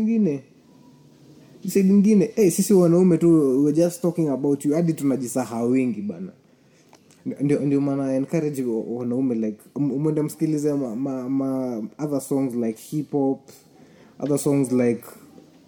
ingine 1.64 1.82
hii 1.84 1.90
ingine 1.90 2.32
hey, 2.36 2.50
sisi 2.52 2.74
wanaume 2.74 3.18
tu 3.18 3.64
we're 3.64 3.76
just 3.84 4.02
talking 4.02 4.30
about 4.30 4.66
you. 4.66 4.74
Hadi 4.74 4.94
tunajisahau 4.94 5.72
wingi 5.72 6.02
bana. 6.02 6.32
Ndio 7.42 7.60
ndio 7.60 7.82
maana 7.82 8.16
encourage 8.16 8.64
wanaume 8.88 9.36
like 9.36 9.58
mwende 9.76 10.22
msikilize 10.22 10.74
ma, 10.74 10.96
ma, 10.96 11.30
ma 11.30 11.82
other 12.00 12.22
songs 12.22 12.56
like 12.56 12.82
hip 12.82 13.12
hop 13.12 13.40
other 14.20 14.40
songs 14.40 14.72
like 14.72 15.04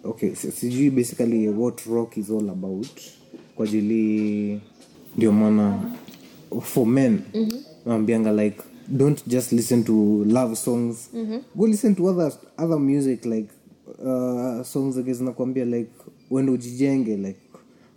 okay 0.04 0.34
sijui 0.34 0.90
basically 0.90 1.48
what 1.48 1.80
rock 1.80 2.16
is 2.16 2.30
all 2.30 2.50
about 2.50 3.00
kwa 3.56 3.66
ajili 3.66 4.60
ndio 5.16 5.32
maana 5.32 5.90
for 6.60 6.86
men 6.86 7.20
mm-hmm. 7.34 7.60
naambianga 7.86 8.32
like 8.32 8.58
don't 8.88 9.26
just 9.26 9.52
listen 9.52 9.84
to 9.84 10.24
love 10.24 10.56
songs. 10.56 11.08
Go 11.56 11.66
listen 11.66 11.94
to 11.94 12.08
other 12.08 12.32
other 12.58 12.78
music 12.78 13.24
like 13.24 13.48
uh, 14.04 14.62
songs 14.62 14.96
like 14.96 15.12
zinakwambia 15.12 15.64
like 15.64 15.90
uende 16.30 16.52
ujijenge 16.52 17.16
like 17.16 17.40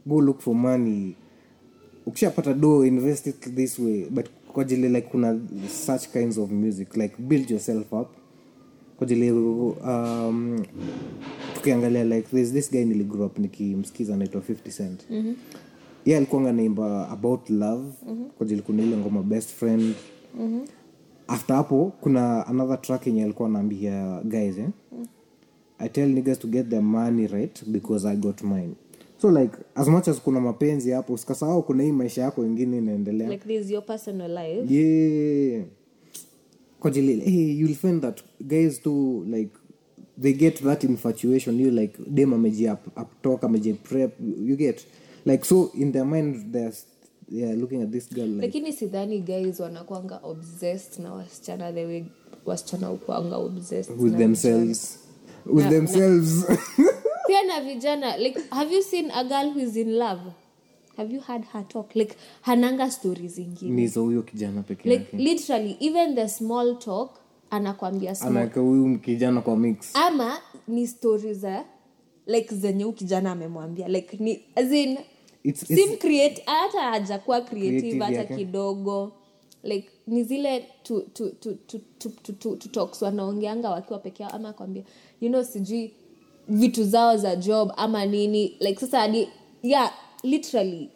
go 0.06 0.22
look 0.22 0.40
for 0.40 0.56
money 0.56 1.16
ukishapata 2.06 2.54
do 2.54 2.86
invest 2.86 3.28
it 3.28 3.56
this 3.56 3.80
way 3.80 4.06
but 4.10 4.26
kwa 4.54 4.62
ajili 4.64 4.90
like 4.90 5.08
kuna 5.08 5.40
such 5.86 6.08
kinds 6.08 6.38
of 6.38 6.52
music 6.52 6.98
like 6.98 7.16
build 7.20 7.52
yourself 7.52 7.94
up 7.94 8.08
kwa 8.98 9.08
ajili 9.08 9.32
um, 9.32 10.64
tukiangalia 11.54 12.04
like 12.04 12.28
this, 12.30 12.54
this 12.54 12.72
guy 12.72 12.86
niligrow 12.86 13.26
up 13.26 13.40
nikimsikiza 13.40 14.14
anaitwa 14.14 14.42
50 14.42 14.78
cent 14.78 15.06
mm-hmm. 15.10 15.36
ye 16.06 16.18
alikuwa 16.18 16.54
naimba 16.54 17.10
about 17.10 17.50
love 17.50 17.92
mm-hmm. 18.08 18.30
kwa 18.30 18.46
ajili 18.46 18.62
kuna 18.62 18.84
ile 18.84 18.98
ngoma 18.98 19.24
best 19.24 19.50
friend 19.50 19.94
mm-hmm. 20.40 20.66
after 21.28 21.56
hapo 21.56 21.94
kuna 22.02 22.48
another 22.48 22.82
track 22.82 23.08
yenye 23.08 23.24
alikuwa 23.24 23.50
anaambia 23.50 24.22
guys 24.24 24.58
eh? 24.58 24.68
mm-hmm. 24.92 25.08
I 25.80 25.90
tell 25.90 26.10
niggas 26.10 26.40
to 26.40 26.48
get 26.48 26.70
their 26.70 26.82
money 26.82 27.28
right 27.28 27.64
because 27.72 28.06
i 28.06 28.16
got 28.16 28.42
mine. 28.42 28.76
So 29.18 29.30
like 29.30 29.54
as 29.76 29.88
much 29.88 30.08
as 30.08 30.20
kuna 30.22 30.40
mapenzi 30.40 30.92
hapo 30.92 31.14
usikasahau 31.14 31.64
kuna 31.64 31.84
hii 31.84 31.92
maisha 31.92 32.22
yako 32.22 32.46
ingine 32.46 32.78
inaendelea. 32.78 33.30
Like 33.30 33.48
this 33.48 33.72
your 33.72 33.86
personal 33.86 34.32
life. 34.32 34.74
Yeah. 34.74 35.64
Kwa 36.80 36.92
hey, 36.92 37.58
you'll 37.58 37.76
find 37.76 38.02
that 38.02 38.22
guys 38.48 38.82
too 38.82 39.26
like 39.28 39.52
they 40.22 40.34
get 40.34 40.64
that 40.64 40.84
infatuation. 40.84 41.60
You 41.60 41.72
like 41.72 41.98
dem 42.08 42.34
ameji 42.34 42.72
up, 42.72 42.98
up 42.98 43.44
ameji 43.44 43.74
prep 43.74 44.16
you 44.20 44.56
get. 44.56 44.86
Like 45.26 45.46
so 45.46 45.72
in 45.74 45.92
their 45.92 46.06
mind 46.06 46.54
they're, 46.54 46.74
yeah, 47.30 47.56
looking 47.56 47.82
at 47.82 47.92
this 47.92 48.08
girl 48.14 48.28
like 48.28 48.42
lakini 48.42 48.74
sidhani 48.74 49.20
guys 49.20 49.60
wanakwanga 49.60 50.20
obsessed 50.24 51.00
na 51.00 51.14
wasichana 51.14 51.74
the 51.74 51.86
way 51.86 52.06
wasichana 52.46 52.92
ukwanga 52.92 53.38
obsessed 53.38 54.00
with 54.00 54.18
themselves 54.18 54.68
themselves 54.68 55.05
with 55.46 55.66
Na- 55.66 55.70
themselves. 55.72 56.46
pia 57.28 57.44
na 57.44 57.62
vijana 57.62 58.18
like 58.18 58.40
have 58.52 58.76
you 58.76 58.82
seen 58.84 59.12
a 59.12 59.24
girl 59.24 59.52
who 59.54 59.60
is 59.60 59.76
in 59.76 59.98
love? 59.98 60.22
Have 60.98 61.14
you 61.14 61.20
had 61.22 61.46
her 61.54 61.64
talk? 61.68 61.96
Like 61.96 62.16
hananga 62.42 62.92
stori 62.92 63.28
zingine. 63.28 63.72
Ni 63.72 63.88
za 63.88 64.00
huyo 64.02 64.22
kijana 64.22 64.64
peke 64.64 64.90
like 64.90 65.04
yake. 65.04 65.18
literally 65.18 65.78
even 65.80 66.16
the 66.16 66.30
small 66.30 66.78
talk 66.80 67.20
anakwambia 67.50 68.16
anaweka 68.22 68.60
huyu 68.60 69.00
kijana 69.00 69.42
kwa 69.42 69.58
mix. 69.58 69.96
Ama 69.96 70.38
ni 70.68 70.88
stori 70.88 71.34
za 71.34 71.66
like 72.26 72.56
zenye 72.56 72.84
huu 72.84 72.92
kijana 72.92 73.32
amemwambia. 73.32 73.88
Like 73.88 74.18
ni 74.18 74.46
as 74.56 74.72
in 74.72 74.98
It's- 75.46 75.66
sim 75.76 75.98
create 75.98 76.44
hata 76.46 76.82
hajakuwa 76.82 77.42
creative 77.42 77.80
Creative 77.98 78.18
hata 78.18 78.36
kidogo. 78.36 79.12
Like 79.64 79.90
ni 80.08 80.24
zile 80.24 80.68
tu, 80.84 81.02
tu, 81.14 81.30
tu, 81.30 81.54
tu, 81.68 81.80
tu, 82.00 82.10
tu, 82.10 82.34
tu, 82.58 82.68
tu 82.68 82.90
wanaongeanga 83.02 83.70
wakiwa 83.70 84.00
peke 84.00 84.24
yao 84.24 84.32
ama 84.32 84.54
kwambia 84.54 84.84
you 85.22 85.30
know 85.30 85.44
sijui 85.44 85.94
vitu 86.48 86.84
zao 86.84 87.18
za 87.18 87.36
job 87.36 87.72
ama 87.78 88.06
nini. 88.06 88.58
Like 88.60 88.80
sasa 88.80 89.00
hadi 89.00 89.28
yeah 89.64 89.92
literally 90.24 90.90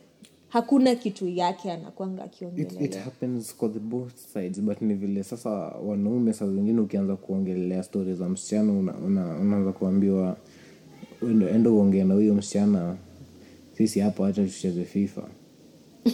hakuna 0.50 0.96
kitu 0.96 1.28
yake 1.28 1.72
anakwanga 1.72 2.24
akiongelea 2.24 2.82
it 2.82 2.98
happens 2.98 3.56
kwa 3.56 3.70
the 3.70 3.80
both 3.80 4.16
sides 4.34 4.62
but 4.62 4.82
ni 4.82 4.94
vile 4.94 5.24
sasa 5.24 5.50
wanaume 5.86 6.34
saa 6.34 6.48
zingine 6.48 6.82
ukianza 6.82 7.16
kuongelea 7.16 7.84
stori 7.84 8.14
za 8.14 8.30
msichana 8.30 8.74
una, 8.74 8.98
una, 8.98 9.38
unaanza 9.38 9.72
kuambiwa 9.72 10.38
endo, 11.22 11.46
uongee 11.46 11.70
uongea 11.70 12.06
na 12.06 12.14
huyo 12.14 12.36
msichana 12.36 12.98
sisi 13.78 14.00
hapo 14.00 14.24
hata 14.24 14.46
tucheze 14.46 14.86
fifa 14.86 15.30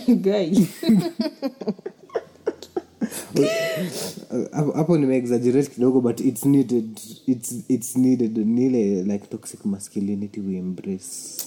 hapo- 4.73 4.97
nimeexaggerate 4.97 5.69
kidogo 5.69 6.01
but 6.01 6.19
it's 6.19 6.45
needed 6.45 6.99
it's, 7.27 7.55
it's 7.69 7.95
needed 7.95 8.37
nile 8.37 9.03
like 9.03 9.27
toxic 9.29 9.65
masculinity 9.65 10.39
we 10.41 10.57
embrace. 10.57 11.45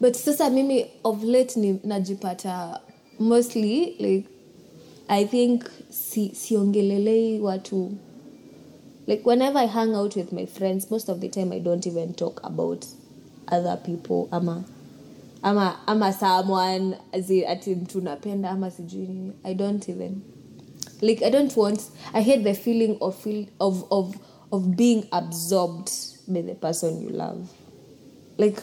But 0.00 0.14
sasa 0.16 0.50
mimi 0.50 0.86
of 1.04 1.22
late 1.24 1.60
ni 1.60 1.80
najipata 1.84 2.80
mostly 3.18 3.96
like 3.98 4.28
i 5.08 5.24
think 5.24 5.64
si, 5.90 6.30
siongelelei 6.34 7.40
watu 7.40 7.90
like 9.06 9.22
whenever 9.28 9.58
i 9.58 9.66
hang 9.66 9.94
out 9.94 10.16
with 10.16 10.32
my 10.32 10.46
friends 10.46 10.90
most 10.90 11.08
of 11.08 11.18
the 11.18 11.28
time 11.28 11.52
i 11.54 11.60
don't 11.60 11.86
even 11.86 12.14
talk 12.14 12.40
about 12.44 12.84
other 13.52 13.76
people 13.82 14.28
ama 14.30 14.64
ama 15.42 15.86
ama 15.86 16.12
someone 16.12 16.96
ati 17.48 17.74
mtu 17.74 18.00
napenda 18.00 18.50
ama 18.50 18.70
sijui 18.70 19.06
nini. 19.06 19.32
I 19.44 19.54
don't 19.54 19.88
even 19.88 20.20
like 21.00 21.22
i 21.26 21.30
don't 21.30 21.56
want 21.56 21.80
i 22.14 22.22
hate 22.22 22.44
the 22.44 22.54
feeling 22.54 22.96
of 23.00 23.16
feel 23.22 23.46
of 23.60 23.84
of 23.90 24.16
of 24.52 24.76
being 24.76 25.06
absorbed 25.12 25.90
by 26.26 26.42
the 26.42 26.54
person 26.54 27.00
you 27.00 27.08
love. 27.10 27.48
Like 28.38 28.62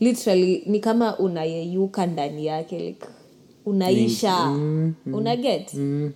literally 0.00 0.62
ni 0.66 0.80
kama 0.80 1.18
unayeyuka 1.18 2.06
ndani 2.06 2.46
yake 2.46 2.78
like 2.78 3.06
unaisha. 3.66 4.36
Mm-hmm. 4.36 4.86
Mm-hmm. 4.86 5.14
Una 5.14 5.36
get 5.36 5.74
mm-hmm. 5.74 6.10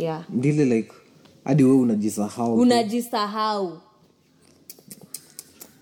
yeah. 0.00 0.24
Ndile 0.30 0.64
like 0.64 0.92
hadi 1.44 1.64
we 1.64 1.72
unajisahau. 1.72 2.54
Unajisahau. 2.58 3.78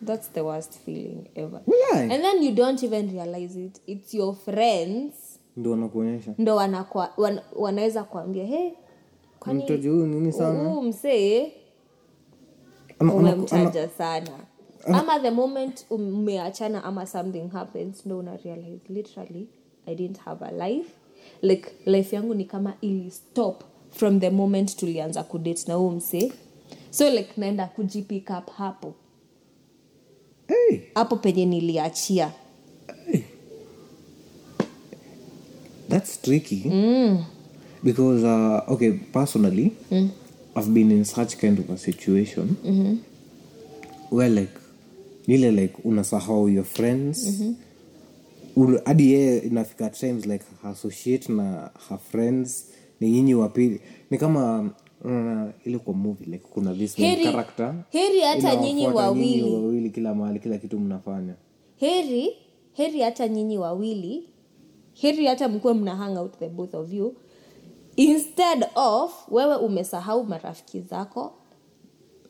That's 0.07 0.29
the 0.33 0.40
worst 0.40 0.79
feeling 0.85 1.29
ever. 1.35 1.61
Walai. 1.66 2.12
and 2.12 2.24
then 2.24 2.42
you 2.42 2.53
don't 2.55 2.83
even 2.83 3.11
realize 3.12 3.57
it. 3.57 3.81
It's 3.87 4.14
your 4.14 4.35
friends 4.35 5.12
ndo 5.58 5.70
wanakuonyesha. 5.70 6.34
Ndo 6.38 6.56
wanakwa, 6.56 7.12
wan, 7.16 7.40
wanaweza 7.56 8.04
kuambia 8.04 8.44
hey, 8.44 8.70
kwani 9.40 9.64
mtoji 9.64 9.88
huyu 9.88 10.06
nini 10.06 10.32
sana? 10.32 10.68
Huu 10.68 10.82
msee 10.82 11.52
umemtaja 13.00 13.88
sana. 13.88 14.30
ama 14.86 15.20
the 15.20 15.30
moment 15.30 15.86
umeachana 15.90 16.84
ama 16.84 17.06
something 17.06 17.48
happens 17.52 18.06
ndo 18.06 18.18
una 18.18 18.36
realize 18.36 18.80
literally 18.88 19.48
i 19.86 19.94
didn't 19.94 20.18
have 20.18 20.44
a 20.44 20.68
life. 20.68 20.90
Like 21.42 21.70
life 21.86 22.16
yangu 22.16 22.34
ni 22.34 22.44
kama 22.44 22.74
ili 22.80 23.10
stop 23.10 23.62
from 23.90 24.20
the 24.20 24.30
moment 24.30 24.76
tulianza 24.76 25.22
kudate 25.22 25.64
na 25.68 25.74
huu 25.74 25.90
msee 25.90 26.32
so 26.90 27.10
like 27.10 27.28
naenda 27.36 27.66
kujipick 27.66 28.30
up 28.30 28.50
hapo. 28.50 28.94
Hey, 30.46 30.80
hapo 30.94 31.16
penye 31.16 31.46
niliachia 31.46 32.32
that's 35.88 36.22
tricky. 36.22 36.62
Because 37.85 38.24
uh, 38.24 38.72
okay 38.72 38.92
personally 39.12 39.72
i've 40.57 40.74
been 40.74 40.90
in 40.90 41.05
such 41.05 41.37
kind 41.37 41.59
of 41.59 41.70
a 41.70 41.79
situation 41.79 42.57
where 44.11 44.29
like 44.29 44.51
nile 45.27 45.53
like 45.53 45.74
unasahau 45.85 46.48
your 46.48 46.64
friends. 46.64 47.42
Ul- 48.57 48.81
hadi 48.85 49.12
yeye 49.12 49.38
inafika 49.38 49.90
times 49.90 50.27
like 50.27 50.44
associate 50.64 51.29
na 51.33 51.70
her 51.88 51.98
friends. 51.98 52.66
Ni 53.01 53.11
nyinyi 53.11 53.35
wapili 53.35 53.81
ni 54.11 54.18
kama 54.18 54.70
unaona 55.05 55.53
ile 55.64 55.79
kwa 55.79 55.94
movie 55.94 56.27
like 56.27 56.44
kuna 56.51 56.74
this 56.74 56.96
Heri- 56.96 57.22
character 57.24 57.74
heri 57.90 58.20
hata 58.20 58.57
nyinyi 58.57 58.87
wawili. 58.87 59.42
wawili 59.55 59.90
kila 59.90 60.14
mahali 60.14 60.40
kila 60.40 60.59
kitu 60.59 60.79
mnafanya. 60.81 61.35
Heri 61.77 62.29
heri 62.72 63.01
hata 63.01 63.29
nyinyi 63.29 63.59
wawili 63.59 64.22
heri 65.00 65.26
hata 65.26 65.48
mkuwe 65.48 65.74
mna 65.74 65.96
hang 65.96 66.16
out 66.18 66.38
the 66.38 66.48
both 66.48 66.74
of 66.74 66.92
you. 66.92 67.14
Instead 67.96 68.66
of 68.74 69.12
wewe 69.30 69.56
umesahau 69.56 70.24
marafiki 70.24 70.80
zako 70.80 71.32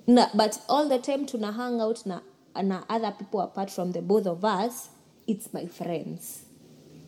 na, 0.06 0.30
but 0.34 0.54
all 0.68 0.88
the 0.88 0.98
time 0.98 1.26
tuna 1.26 1.52
hang 1.52 1.80
out 1.80 2.06
na, 2.06 2.20
na 2.62 2.84
other 2.88 3.12
people 3.18 3.40
apart 3.40 3.70
from 3.70 3.92
the 3.92 4.00
both 4.00 4.26
of 4.26 4.44
us 4.44 4.88
it's 5.26 5.52
my 5.54 5.66
friends. 5.66 6.44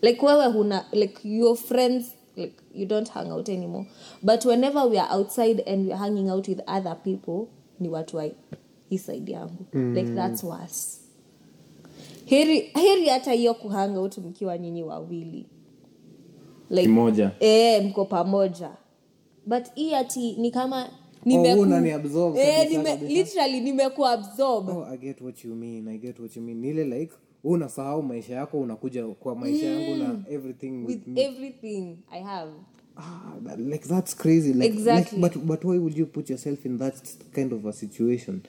Like 0.03 0.23
wewe 0.23 0.47
huna 0.53 0.85
like 0.93 1.19
your 1.25 1.57
friends 1.57 2.15
like 2.37 2.55
you 2.75 2.87
don't 2.87 3.09
hang 3.09 3.31
out 3.31 3.49
anymore. 3.49 3.87
But 4.23 4.45
whenever 4.45 4.87
we 4.87 4.99
are 4.99 5.09
outside 5.11 5.61
and 5.67 5.87
weare 5.87 5.97
hanging 5.99 6.31
out 6.31 6.49
with 6.49 6.61
other 6.67 6.95
people 7.05 7.49
ni 7.81 7.89
watu 7.89 8.17
wa 8.17 8.25
hii 8.91 8.99
side 8.99 9.33
yangu. 9.33 9.67
Like 9.95 10.15
that's 10.15 10.45
worse. 10.45 11.01
Heri 12.27 12.61
heri 12.61 13.09
hata 13.09 13.33
hiyo 13.33 13.55
kuhang 13.55 13.97
out 13.99 14.19
mkiwa 14.19 14.59
nyinyi 14.59 14.83
wawili 14.83 15.47
like, 16.71 16.89
eh, 17.41 17.85
mko 17.85 18.05
pamoja. 18.05 18.71
But 19.47 19.65
hii 19.75 19.95
ati 19.95 20.33
ni 20.37 20.51
kama 20.51 20.91
Oh, 21.27 21.61
unani-absorb 21.61 22.37
eh, 22.37 22.71
oh, 24.69 24.87
i 24.93 24.97
get 24.99 25.21
what 25.21 25.45
you 25.45 25.55
mean 25.55 25.89
i 25.89 25.99
get 25.99 26.19
what 26.19 26.37
you 26.37 26.43
mean. 26.43 26.65
Ile 26.65 26.85
like 26.85 27.13
unasahau 27.45 28.03
maisha 28.03 28.35
yako 28.35 28.61
unakuja 28.61 29.07
kwa 29.07 29.35
maisha 29.35 29.67
yangu 29.67 29.97
na 29.97 30.21
everything 30.31 30.71
with, 30.71 30.89
with 30.89 31.07
me. 31.07 31.23
everything 31.23 31.97
i 32.11 32.23
have. 32.23 32.51
Ah, 32.97 33.33
like 33.59 33.89
that's 33.89 34.17
crazy 34.17 34.53
like, 34.53 34.67
Exactly. 34.67 35.19
like, 35.19 35.39
but, 35.39 35.45
but 35.47 35.65
why 35.65 35.79
would 35.79 35.99
you 35.99 36.07
put 36.07 36.31
yourself 36.31 36.67
in 36.67 36.79
that 36.79 36.95
kind 37.35 37.53
of 37.53 37.67
a 37.67 37.73
situation? 37.73 38.41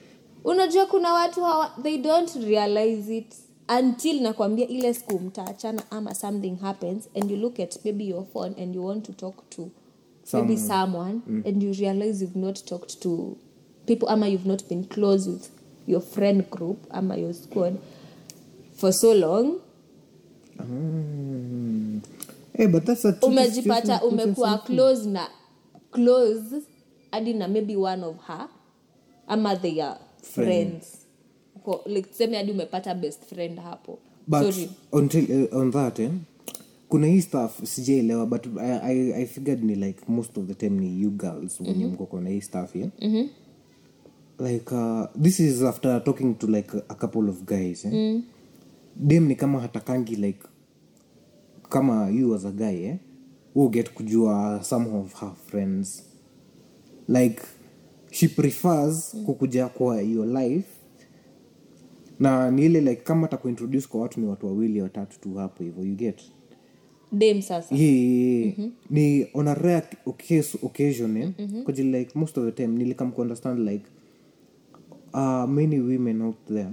Unajua 0.44 0.86
kuna 0.86 1.12
watu 1.12 1.40
hawa, 1.44 1.70
they 1.82 1.98
don't 1.98 2.36
realize 2.36 3.16
it 3.16 3.34
until 3.68 4.20
nakwambia 4.22 4.68
ile 4.68 4.94
siku 4.94 5.18
mtaachana 5.20 5.82
ama 5.90 6.14
something 6.14 6.56
happens 6.60 7.08
and 7.14 7.30
you 7.30 7.36
look 7.36 7.60
at 7.60 7.84
maybe 7.84 8.04
your 8.08 8.24
phone 8.32 8.62
and 8.62 8.74
you 8.74 8.84
want 8.86 9.06
to 9.06 9.12
talk 9.12 9.50
to 9.50 9.68
maybe 10.32 10.56
someone. 10.56 11.20
and 11.46 11.62
you 11.62 11.72
realize 11.72 12.24
you've 12.24 12.38
not 12.38 12.64
talked 12.64 13.00
to 13.00 13.36
people 13.86 14.08
ama 14.08 14.26
you've 14.28 14.48
not 14.48 14.68
been 14.68 14.84
close 14.84 15.30
with 15.30 15.48
your 15.86 16.00
friend 16.02 16.50
group 16.50 16.78
ama 16.90 17.16
your 17.16 17.34
squad 17.34 17.76
for 18.76 18.92
so 18.92 19.14
long. 19.14 19.58
Mm. 20.58 22.00
Eh, 22.54 22.66
but 22.68 22.84
that's 22.84 23.04
a 23.04 23.16
umejipata 23.22 24.02
umekuwa 24.04 24.58
close 24.58 25.08
na 25.08 25.28
close 25.90 26.62
hadi 27.10 27.34
na 27.34 27.48
maybe 27.48 27.76
one 27.76 28.04
of 28.06 28.16
her 28.26 28.48
ama 29.26 29.56
they 29.56 29.82
are 29.82 29.98
friends. 30.22 30.84
Uko- 30.84 31.01
like 31.86 32.08
tuseme 32.08 32.36
hadi 32.36 32.52
umepata 32.52 32.94
best 32.94 33.24
friend 33.24 33.58
hapo 33.60 33.98
but 34.26 34.40
Sorry. 34.42 34.70
until, 34.92 35.44
uh, 35.44 35.56
on 35.60 35.70
that 35.70 35.98
eh, 35.98 36.10
kuna 36.88 37.06
hii 37.06 37.20
staff 37.20 37.64
sijaelewa 37.64 38.26
but 38.26 38.46
I, 38.60 38.78
I, 38.82 39.12
i 39.22 39.26
figured 39.26 39.64
ni 39.64 39.74
like 39.74 40.00
most 40.08 40.38
of 40.38 40.46
the 40.46 40.54
time 40.54 40.80
ni 40.80 41.02
you 41.02 41.10
girls 41.10 41.60
wenye 41.60 41.86
mko 41.86 42.06
kona 42.06 42.30
hii 42.30 42.40
staff 42.40 42.76
yeah? 42.76 42.90
like 44.40 44.74
uh, 44.74 45.04
this 45.22 45.40
is 45.40 45.62
after 45.62 46.04
talking 46.04 46.34
to 46.38 46.46
like 46.46 46.70
a, 46.88 46.94
couple 46.94 47.30
of 47.30 47.42
guys 47.44 47.84
eh? 47.84 48.20
dem 48.96 49.26
ni 49.26 49.34
kama 49.36 49.60
hatakangi 49.60 50.16
like 50.16 50.40
kama 51.68 52.10
you 52.10 52.34
as 52.34 52.44
a 52.44 52.50
guy 52.50 52.84
eh? 52.84 52.96
will 53.54 53.68
get 53.70 53.90
kujua 53.92 54.60
some 54.64 54.98
of 54.98 55.20
her 55.20 55.32
friends 55.46 56.04
like 57.08 57.42
she 58.10 58.28
prefers 58.28 59.16
kukuja 59.26 59.68
kwa 59.68 60.00
your 60.00 60.26
life 60.26 60.68
na 62.22 62.50
ni 62.50 62.64
ile 62.64 62.80
like 62.80 63.02
kama 63.02 63.28
takuintroduce 63.28 63.88
kwa 63.88 64.00
watu 64.00 64.20
ni 64.20 64.26
watu 64.26 64.46
wawili 64.46 64.80
watatu 64.80 65.20
tu 65.20 65.34
hapo 65.34 65.64
hivyo 65.64 65.84
you 65.84 65.94
get? 65.94 66.20
Dem 67.12 67.42
sasa. 67.42 67.74
Yeah, 67.74 67.94
yeah, 67.96 68.58
yeah. 68.58 68.70
ni 68.90 69.26
on 69.34 69.48
a 69.48 69.54
rare 69.54 69.86
occasion, 70.06 70.60
occasion 70.62 71.16
eh? 71.16 71.30
mm 71.38 71.64
like 71.92 72.18
most 72.18 72.38
of 72.38 72.44
the 72.44 72.52
time 72.52 72.78
nilikam 72.78 73.12
kuunderstand 73.12 73.68
like 73.68 73.84
uh, 75.14 75.46
many 75.48 75.80
women 75.80 76.22
out 76.22 76.36
there 76.48 76.70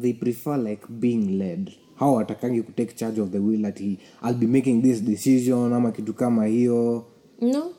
they 0.00 0.12
prefer 0.12 0.58
like 0.58 0.82
being 0.88 1.38
led. 1.38 1.72
How 1.96 2.14
watakangi 2.14 2.62
kutake 2.62 2.94
charge 2.96 3.20
of 3.20 3.30
the 3.30 3.38
will 3.38 3.66
ati 3.66 3.98
i'll 4.22 4.34
be 4.34 4.46
making 4.46 4.82
this 4.82 5.02
decision 5.02 5.72
ama 5.72 5.92
kitu 5.92 6.14
kama 6.14 6.46
hiyo. 6.46 7.04
No. 7.40 7.70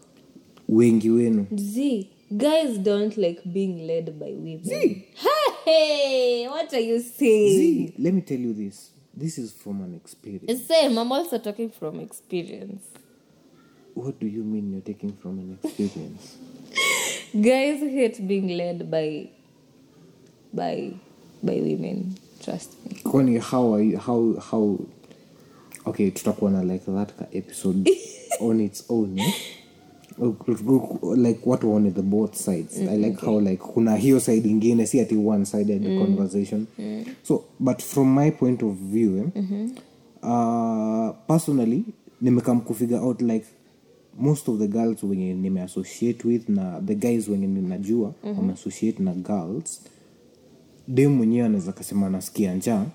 Wengi 0.70 1.09
wenu. 1.09 1.45
Z 1.55 2.07
guys 2.32 2.80
don't 2.84 3.17
like 3.17 3.41
being 3.45 3.88
led 3.88 4.11
by 4.11 4.34
women 4.34 5.01
hey 5.70 6.47
what 6.49 6.74
are 6.74 6.80
you 6.80 6.99
saying? 6.99 7.57
See, 7.57 7.93
let 7.97 8.13
me 8.13 8.22
tell 8.22 8.38
you 8.38 8.53
this. 8.53 8.91
This 9.13 9.38
is 9.38 9.51
from 9.51 9.82
an 9.82 9.93
experience. 9.95 10.65
Same 10.65 10.97
i'm 10.97 11.11
also 11.11 11.38
talking 11.38 11.70
from 11.70 11.99
experience. 11.99 12.84
What 13.93 14.20
do 14.20 14.28
you 14.28 14.43
mean 14.43 14.72
you're 14.72 14.82
taking 14.82 15.13
from 15.13 15.39
an 15.39 15.59
experience? 15.61 16.38
Guys 17.34 17.80
hate 17.82 18.28
being 18.28 18.47
led 18.57 18.89
by 18.89 19.30
by 20.53 20.93
by 21.43 21.53
women 21.53 22.17
trust 22.41 22.74
me. 22.86 23.01
Kwani 23.03 23.41
how 23.41 23.74
are 23.74 23.82
you, 23.82 23.97
how 23.97 24.36
how 24.39 24.80
okay 25.86 26.11
tutakuwa 26.11 26.51
na 26.51 26.61
like 26.61 26.86
that 26.86 27.11
episode 27.34 27.89
on 28.39 28.59
its 28.61 28.84
own 28.89 29.20
eh? 29.20 29.34
Like 31.15 31.39
watu 31.45 31.70
waone 31.72 31.91
the 31.91 32.01
both 32.01 32.36
sides. 32.36 32.78
I 32.78 32.97
like 32.97 33.26
how 33.26 33.39
like 33.41 33.57
kuna 33.74 33.95
hiyo 33.95 34.20
side 34.20 34.49
ingine 34.49 34.86
si 34.88 34.99
ati 35.01 35.15
one 35.15 35.45
sided 35.45 35.82
conversation. 36.05 36.65
So 37.24 37.43
but 37.59 37.82
from 37.82 38.13
my 38.15 38.32
point 38.32 38.63
of 38.63 38.74
view 38.76 39.17
eh, 39.17 39.26
uh, 40.24 41.09
personally 41.28 41.84
nimekam 42.22 42.61
kufigure 42.61 42.99
out 42.99 43.22
like 43.22 43.45
most 44.20 44.49
of 44.49 44.59
the 44.59 44.67
girls 44.67 45.03
wenye 45.03 45.34
nimeassociate 45.34 46.28
with 46.28 46.49
na 46.49 46.82
the 46.86 46.95
guys 46.95 47.28
wenye 47.30 47.47
ninajua 47.47 48.13
wameassociate 48.38 49.03
na 49.03 49.13
girls 49.13 49.82
dem 50.88 51.11
mwenyewe 51.15 51.45
anaweza 51.45 51.72
kasema 51.72 52.07
anasikia 52.07 52.55
njaa 52.55 52.86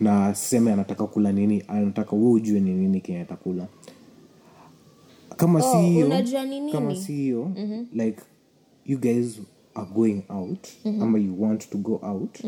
na 0.00 0.34
seme 0.34 0.72
anataka 0.72 1.06
kula 1.06 1.32
nini 1.32 1.62
anataka 1.68 2.16
we 2.16 2.26
ujue 2.30 2.60
ni 2.60 2.70
nini 2.74 3.00
kenye 3.00 3.20
atakula 3.20 3.66
kama 5.40 5.58
Oh, 5.58 5.72
si 5.72 5.88
hiyo 5.90 6.06
unajua 6.06 6.44
ni 6.44 6.50
nini? 6.60 6.72
kama 6.72 6.96
si 6.96 7.12
hiyo 7.12 7.50
like 7.92 8.20
you 8.86 8.98
guys 8.98 9.40
are 9.74 9.86
going 9.94 10.22
out 10.28 10.66
ama 10.84 11.18
you 11.18 11.42
want 11.42 11.70
to 11.70 11.78
go 11.78 12.00
out 12.02 12.38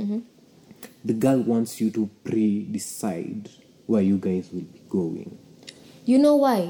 the 1.06 1.12
girl 1.12 1.44
wants 1.48 1.80
you 1.80 1.90
to 1.90 2.08
pre-decide 2.24 3.50
where 3.88 4.08
you 4.08 4.18
guys 4.18 4.44
will 4.52 4.64
be 4.72 4.80
going. 4.90 5.26
You 6.06 6.18
know 6.18 6.42
why? 6.42 6.68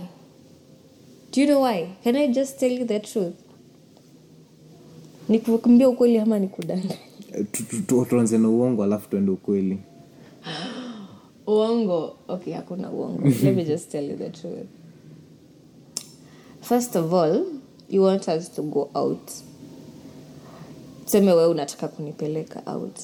Do 1.33 1.41
you 1.41 1.47
know 1.47 1.63
why? 1.63 1.87
Can 2.05 2.17
i 2.17 2.29
just 2.29 2.59
tell 2.59 2.73
you 2.73 2.85
the 2.87 3.01
truth? 3.01 3.35
Nikukumbia 5.29 5.89
ukweli 5.89 6.19
ama 6.19 6.39
nikudanga 6.39 6.95
tu- 7.53 7.65
tu- 7.65 7.83
tu- 7.83 8.05
tuanze 8.05 8.39
na 8.39 8.49
uongo 8.49 8.85
alafu 8.85 9.09
tuende 9.11 9.31
ukweli. 9.31 9.79
Uongo? 11.47 12.17
Okay 12.29 12.53
hakuna 12.55 12.91
uongo. 12.91 13.29
Let 13.29 13.57
me 13.57 13.65
just 13.65 13.91
tell 13.91 14.11
you 14.11 14.17
the 14.17 14.31
truth 14.31 14.67
first 16.63 16.97
of 16.97 17.13
all 17.13 17.45
you 17.89 18.03
want 18.03 18.29
us 18.29 18.49
to 18.55 18.63
go 18.63 18.91
out. 18.95 19.31
Seme 21.05 21.33
we 21.33 21.47
unataka 21.47 21.89
kunipeleka 21.89 22.63
out. 22.67 22.99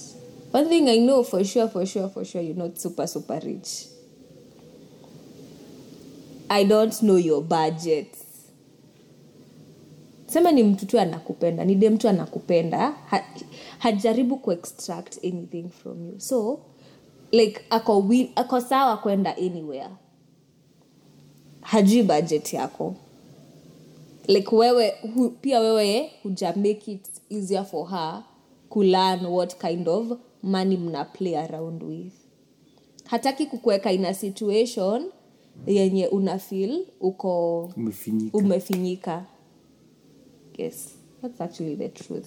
One 0.53 0.69
thing 0.69 0.89
i 0.89 0.99
know 0.99 1.23
for 1.23 1.45
sure 1.45 1.69
for 1.69 1.87
sure 1.87 2.09
for 2.09 2.25
sure 2.25 2.41
you're 2.43 2.57
not 2.59 2.79
super 2.79 3.07
super 3.07 3.41
rich. 3.45 3.87
I 6.51 6.65
don't 6.65 7.03
know 7.03 7.17
your 7.19 7.43
budget. 7.43 8.17
Sema 10.27 10.51
ni 10.53 10.63
mtu 10.63 10.87
tu 10.87 11.01
anakupenda 11.01 11.65
ni 11.65 11.75
de 11.75 11.91
mtu 11.91 12.09
anakupenda 12.09 12.91
ha, 12.91 13.25
hajaribu 13.79 14.37
kuextract 14.37 15.25
anything 15.25 15.69
from 15.83 16.07
you. 16.07 16.21
So 16.21 16.61
like 17.33 17.61
ako, 17.71 18.11
ako 18.37 18.61
sawa 18.61 18.97
kwenda 18.97 19.37
anywhere. 19.37 19.91
Hajui 21.61 22.03
budget 22.03 22.53
yako 22.53 22.95
like 24.29 24.57
wewe 24.57 24.95
hu, 25.15 25.31
pia 25.31 25.61
wewe 25.61 26.11
huja 26.23 26.53
make 26.57 26.93
it 26.93 27.07
easier 27.31 27.65
for 27.65 27.89
her 27.89 28.23
kulearn 28.69 29.27
what 29.27 29.57
kind 29.57 29.89
of 29.89 30.13
money 30.43 30.77
mna 30.77 31.05
play 31.05 31.37
around 31.37 31.83
with. 31.83 32.13
Hataki 33.05 33.47
kukuweka 33.47 33.93
ina 33.93 34.15
situation 34.15 35.11
yenye 35.67 36.07
una 36.07 36.39
feel 36.39 36.87
uko 37.01 37.63
umefinyika. 37.77 38.39
umefinyika. 38.39 39.25
Yes 40.59 40.95
that's 41.23 41.41
actually 41.41 41.77
the 41.77 41.89
truth. 41.89 42.27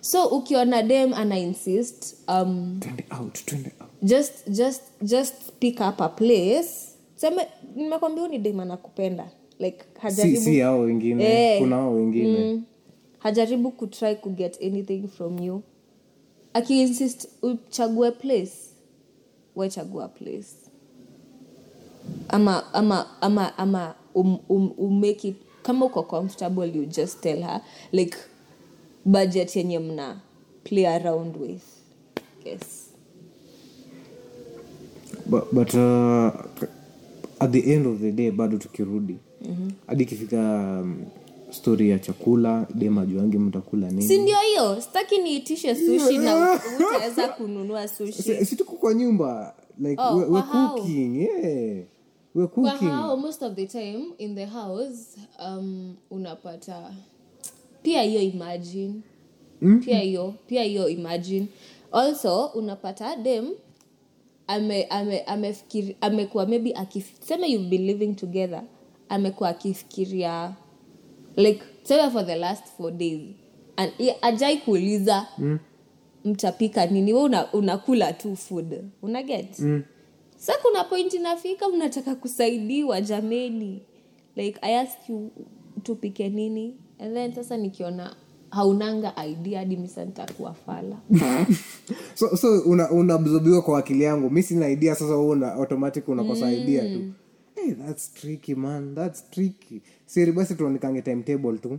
So 0.00 0.26
ukiona 0.28 0.82
dem 0.82 1.14
ana 1.14 1.38
insist 1.38 2.16
um, 2.28 2.80
twende 2.80 3.04
out 3.20 3.34
twende 3.46 3.72
out. 3.80 3.90
just 4.02 4.32
just 4.50 4.82
just 5.02 5.34
pick 5.60 5.80
up 5.80 6.00
a 6.00 6.08
place. 6.08 6.88
Seme 7.16 7.46
nimekwambia 7.76 8.24
huyu 8.24 8.32
ni 8.32 8.38
dem 8.38 8.60
anakupenda 8.60 9.30
like 9.58 9.78
si, 9.78 10.00
hajaribu 10.00 10.40
si 10.40 10.58
hao 10.60 10.80
wengine. 10.80 11.24
Eh. 11.24 11.58
kuna 11.60 11.88
wengine. 11.88 12.38
Mm, 12.52 12.62
hajaribu 13.18 13.70
kutry 13.70 14.14
kuget 14.16 14.62
anything 14.62 15.08
from 15.08 15.38
you. 15.38 15.62
Akiinsist 16.54 17.28
uchague 17.42 18.10
place. 18.10 18.52
Wechagua 19.56 20.08
place. 20.08 20.54
Ama 22.28 22.72
ama 22.74 23.06
ama 23.20 23.58
ama 23.58 23.94
um, 24.14 24.38
um, 24.48 24.72
um 24.78 25.04
it 25.04 25.36
kama 25.62 25.86
uko 25.86 26.02
comfortable 26.02 26.66
you 26.66 26.84
just 26.86 27.20
tell 27.20 27.42
her 27.42 27.60
like 27.92 28.16
budget 29.04 29.56
yenye 29.56 29.78
mna 29.78 30.20
play 30.64 30.86
around 30.86 31.36
with. 31.36 31.62
Yes. 32.44 32.90
But, 35.26 35.54
but 35.54 35.74
uh, 35.74 36.30
at 37.40 37.50
the 37.52 37.72
end 37.74 37.86
of 37.86 38.00
the 38.00 38.12
day 38.12 38.30
bado 38.30 38.58
tukirudi 38.58 39.16
hadi 39.86 40.02
ikifika 40.02 40.84
stori 41.50 41.90
ya 41.90 41.98
chakula 41.98 42.66
dem 42.74 42.98
ajuangi 42.98 43.38
mtakula 43.38 43.88
nini? 43.90 44.02
Si 44.02 44.18
ndio 44.18 44.36
hiyo? 44.38 44.80
Sitaki 44.80 45.18
niitishe 45.18 45.74
sushi 45.74 46.18
na 46.18 46.60
utaweza 46.88 47.28
kununua 47.28 47.88
sushi. 47.88 48.22
Si- 48.22 48.44
si 48.44 48.56
kwa 48.64 48.94
nyumba 48.94 49.54
like 49.78 50.02
Oh, 50.02 50.16
we're 50.16 50.42
cooking 50.42 51.16
yeah. 51.16 51.84
We're 52.34 52.48
cooking. 52.48 52.88
hao 52.88 53.16
most 53.16 53.42
of 53.42 53.54
the 53.54 53.66
time 53.66 54.04
in 54.18 54.34
the 54.34 54.44
house 54.46 55.18
um, 55.46 55.94
unapata 56.10 56.92
pia 57.82 58.02
hiyo 58.02 58.20
imagine. 58.22 58.94
Mm-hmm. 59.62 59.80
pia 59.80 59.98
hiyo 59.98 60.34
pia 60.46 60.62
hiyo 60.62 60.88
imagine. 60.88 61.46
Also 61.92 62.46
unapata 62.46 63.16
dem 63.16 63.50
ame 64.46 64.84
ame 64.84 65.20
ame, 65.20 65.56
amekuwa 66.00 66.46
maybe 66.46 66.70
akif- 66.72 67.18
you've 67.46 67.68
been 67.68 67.86
living 67.86 68.14
together 68.14 68.62
amekuwa 69.08 69.48
akifikiria 69.48 70.52
like 71.36 71.62
sema 71.82 72.10
for 72.10 72.26
the 72.26 72.36
last 72.36 72.64
four 72.76 72.92
days. 72.92 73.20
And 73.76 73.92
ajai 74.22 74.56
kuuliza 74.56 75.26
mm. 75.38 75.58
mtapika 76.24 76.86
nini? 76.86 77.12
We 77.12 77.20
una, 77.22 77.52
unakula 77.52 78.12
tu 78.12 78.36
food. 78.36 78.74
Unaget 79.02 79.58
mm. 79.58 79.82
sa 80.36 80.52
kuna 80.62 80.84
point 80.84 81.14
inafika 81.14 81.68
unataka 81.68 82.14
kusaidiwa 82.14 83.00
jameni. 83.00 83.82
Like 84.36 84.58
i 84.62 84.74
ask 84.78 85.08
you 85.08 85.30
tupike 85.82 86.28
nini? 86.28 86.74
And 86.98 87.14
then 87.14 87.32
sasa 87.34 87.56
nikiona 87.56 88.16
haunanga 88.50 89.12
idea 89.26 89.58
hadi 89.58 89.76
misa 89.76 90.04
nitakuwa 90.04 90.54
fala. 90.54 90.96
So 92.14 92.36
so 92.36 92.60
una- 92.60 92.90
unaabsorbiwa 92.90 93.62
kwa 93.62 93.78
akili 93.78 94.04
yangu. 94.04 94.30
Mi 94.30 94.42
sina 94.42 94.68
idea 94.68 94.94
sasa 94.94 95.16
una 95.18 95.52
automatic 95.52 96.08
unakosa 96.08 96.52
idea 96.52 96.82
tu 96.94 97.00
hey, 97.54 97.72
that's 97.74 98.14
tricky 98.14 98.54
man. 98.54 98.94
That's 98.94 99.30
tricky. 99.30 99.82
Siri 100.06 100.32
basi 100.32 100.54
tuonikange 100.54 101.02
timetable 101.02 101.58
tu. 101.58 101.78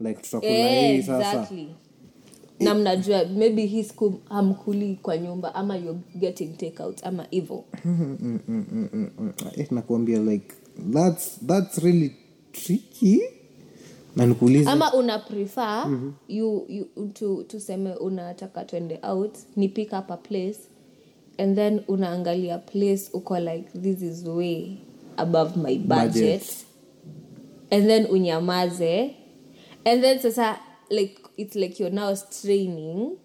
Like 0.00 0.22
tutakula 0.22 0.52
Eh, 0.52 0.96
hii 0.96 1.02
sasa. 1.02 1.32
exactly. 1.32 1.68
Na 2.60 2.74
mnajua 2.74 3.24
maybe 3.24 3.66
hii 3.66 3.84
siku 3.84 4.14
hamkuli 4.28 4.98
kwa 5.02 5.18
nyumba 5.18 5.54
ama 5.54 5.76
you're 5.76 6.00
getting 6.14 6.56
takeout 6.56 7.04
ama 7.06 7.26
hivo. 7.30 7.64
Eh, 9.56 9.66
nakuambia 9.72 10.18
like 10.18 10.54
that's 10.92 11.38
that's 11.46 11.78
really 11.78 12.12
tricky. 12.52 13.20
Nanikuuliza 14.16 14.72
ama 14.72 14.94
una 14.94 15.18
prefer 15.18 15.86
you, 16.28 16.64
you, 16.68 16.86
tu, 17.12 17.44
tuseme 17.44 17.94
unataka 17.94 18.64
twende 18.64 18.98
out 19.02 19.38
ni 19.56 19.68
pick 19.68 19.92
up 19.92 20.10
a 20.10 20.16
place 20.16 20.58
and 21.38 21.56
then 21.56 21.80
unaangalia 21.88 22.58
place 22.58 23.10
uko 23.12 23.38
like 23.40 23.78
this 23.82 24.02
is 24.02 24.24
way 24.26 24.76
above 25.16 25.56
my 25.56 25.78
budget, 25.78 26.40
Budget. 26.40 26.64
and 27.70 27.88
then 27.88 28.06
unyamaze. 28.06 29.14
And 29.84 30.02
then 30.04 30.18
sasa 30.20 30.58
like 30.90 31.18
it's 31.36 31.54
like 31.56 31.78
you're 31.80 31.90
now 31.94 32.14
straining. 32.14 33.16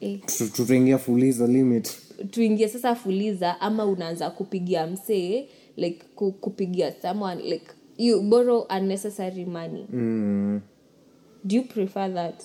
Eh, 0.00 0.18
tutaingia 0.52 0.98
fuliza 0.98 1.46
limit. 1.46 1.98
Tuingie 2.30 2.68
sasa 2.68 2.94
fuliza 2.94 3.60
ama 3.60 3.86
unaanza 3.86 4.30
kupigia 4.30 4.86
msee 4.86 5.48
like 5.76 6.04
kupigia 6.40 6.92
someone 7.02 7.42
like 7.42 7.66
you 7.98 8.22
borrow 8.22 8.66
unnecessary 8.76 9.44
money. 9.44 9.86
Mm. 9.92 10.60
do 11.44 11.56
you 11.56 11.62
prefer 11.64 12.08
that? 12.14 12.44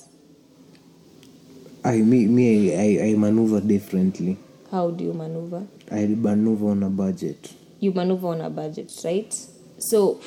I, 1.83 2.01
me, 2.01 2.25
me 2.27 2.73
I, 2.75 2.97
I, 2.97 3.11
I 3.11 3.15
maneuver 3.15 3.61
differently. 3.61 4.37
How 4.71 4.91
do 4.91 5.03
you 5.03 5.13
maneuver? 5.13 5.63
I 5.91 6.05
maneuver 6.07 6.69
on 6.71 6.83
a 6.83 6.89
budget 6.89 7.53
you 7.81 7.93
maneuver 7.93 8.29
on 8.29 8.41
a 8.41 8.49
budget 8.49 8.91
right? 9.03 9.35
So 9.77 10.17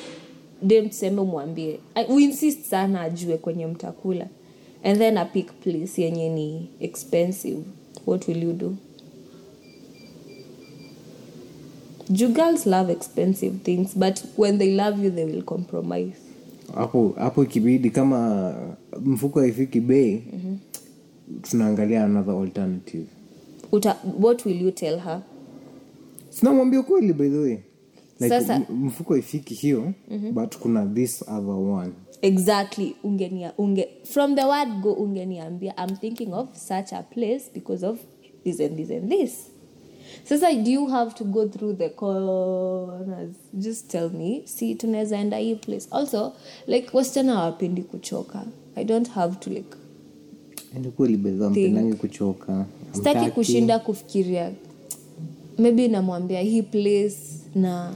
de 0.61 0.81
mseme 0.81 1.21
umwambie 1.21 1.79
uinsist 2.09 2.63
sana 2.65 3.01
ajue 3.01 3.37
kwenye 3.37 3.67
mtakula. 3.67 4.27
And 4.83 4.97
then 4.97 5.17
a 5.17 5.25
pick 5.25 5.51
place 5.61 6.01
yenye 6.01 6.29
ni 6.29 6.69
expensive. 6.79 7.59
What 8.05 8.27
will 8.27 8.43
you 8.43 8.53
do? 8.53 8.75
Ju 12.09 12.27
girls 12.27 12.65
love 12.65 12.91
expensive 12.91 13.57
things 13.63 13.97
but 13.97 14.23
when 14.37 14.57
they 14.57 14.75
love 14.75 15.03
you 15.03 15.11
they 15.11 15.25
will 15.25 15.43
compromise. 15.43 16.17
Hapo 16.75 17.13
hapo 17.17 17.43
ikibidi 17.43 17.89
kama 17.89 18.53
mfuko 19.05 19.39
haifiki 19.39 19.79
bei 19.79 20.23
tunaangalia 21.41 22.03
another 22.03 22.33
alternative. 22.33 23.05
Uta, 23.71 23.97
what 24.19 24.45
will 24.45 24.61
you 24.61 24.71
tell 24.71 24.99
her 24.99 25.21
sinamwambia 26.31 26.79
ukweli 26.79 27.13
by 27.13 27.29
the 27.29 27.37
way. 27.37 27.57
Like, 28.19 28.29
Sasa- 28.29 28.59
mfuko 28.69 29.17
ifiki 29.17 29.53
hiyo 29.53 29.93
but 30.33 30.57
kuna 30.57 30.85
this 30.85 31.21
other 31.21 31.55
one. 31.55 31.91
Exactly. 32.21 32.95
Ungenia 33.03 33.53
unge 33.57 33.87
from 34.03 34.35
the 34.35 34.43
word 34.45 34.69
go 34.81 34.93
ungeniambia 34.93 35.73
i'm 35.77 35.95
thinking 35.97 36.33
of 36.33 36.55
such 36.55 36.93
a 36.93 37.03
place 37.03 37.43
because 37.53 37.85
of 37.85 37.99
this 38.43 38.59
and 38.59 38.75
this 38.77 38.91
and 38.91 39.09
this. 39.09 39.47
Sasa 40.23 40.53
do 40.53 40.71
you 40.71 40.85
have 40.87 41.13
to 41.15 41.23
go 41.23 41.47
through 41.47 41.77
the 41.77 41.89
corners? 41.89 43.35
Just 43.53 43.87
tell 43.91 44.09
me. 44.09 44.41
See 44.45 44.75
tunaweza 44.75 45.17
enda 45.17 45.37
hii 45.37 45.55
place. 45.55 45.87
Also 45.91 46.33
like 46.67 46.89
wasichana 46.93 47.33
hawapendi 47.35 47.81
kuchoka. 47.83 48.45
I 48.75 48.83
don't 48.85 49.09
have 49.09 49.35
to 49.39 49.49
like 49.49 49.77
Yaani 50.73 50.91
kweli 50.91 51.17
bedha 51.17 51.49
mpendangi 51.49 51.93
kuchoka. 51.93 52.65
Sitaki 52.91 53.31
kushinda 53.31 53.79
kufikiria 53.79 54.51
maybe 55.61 55.87
namwambia 55.87 56.41
hii 56.41 56.61
place 56.61 57.17
na 57.55 57.93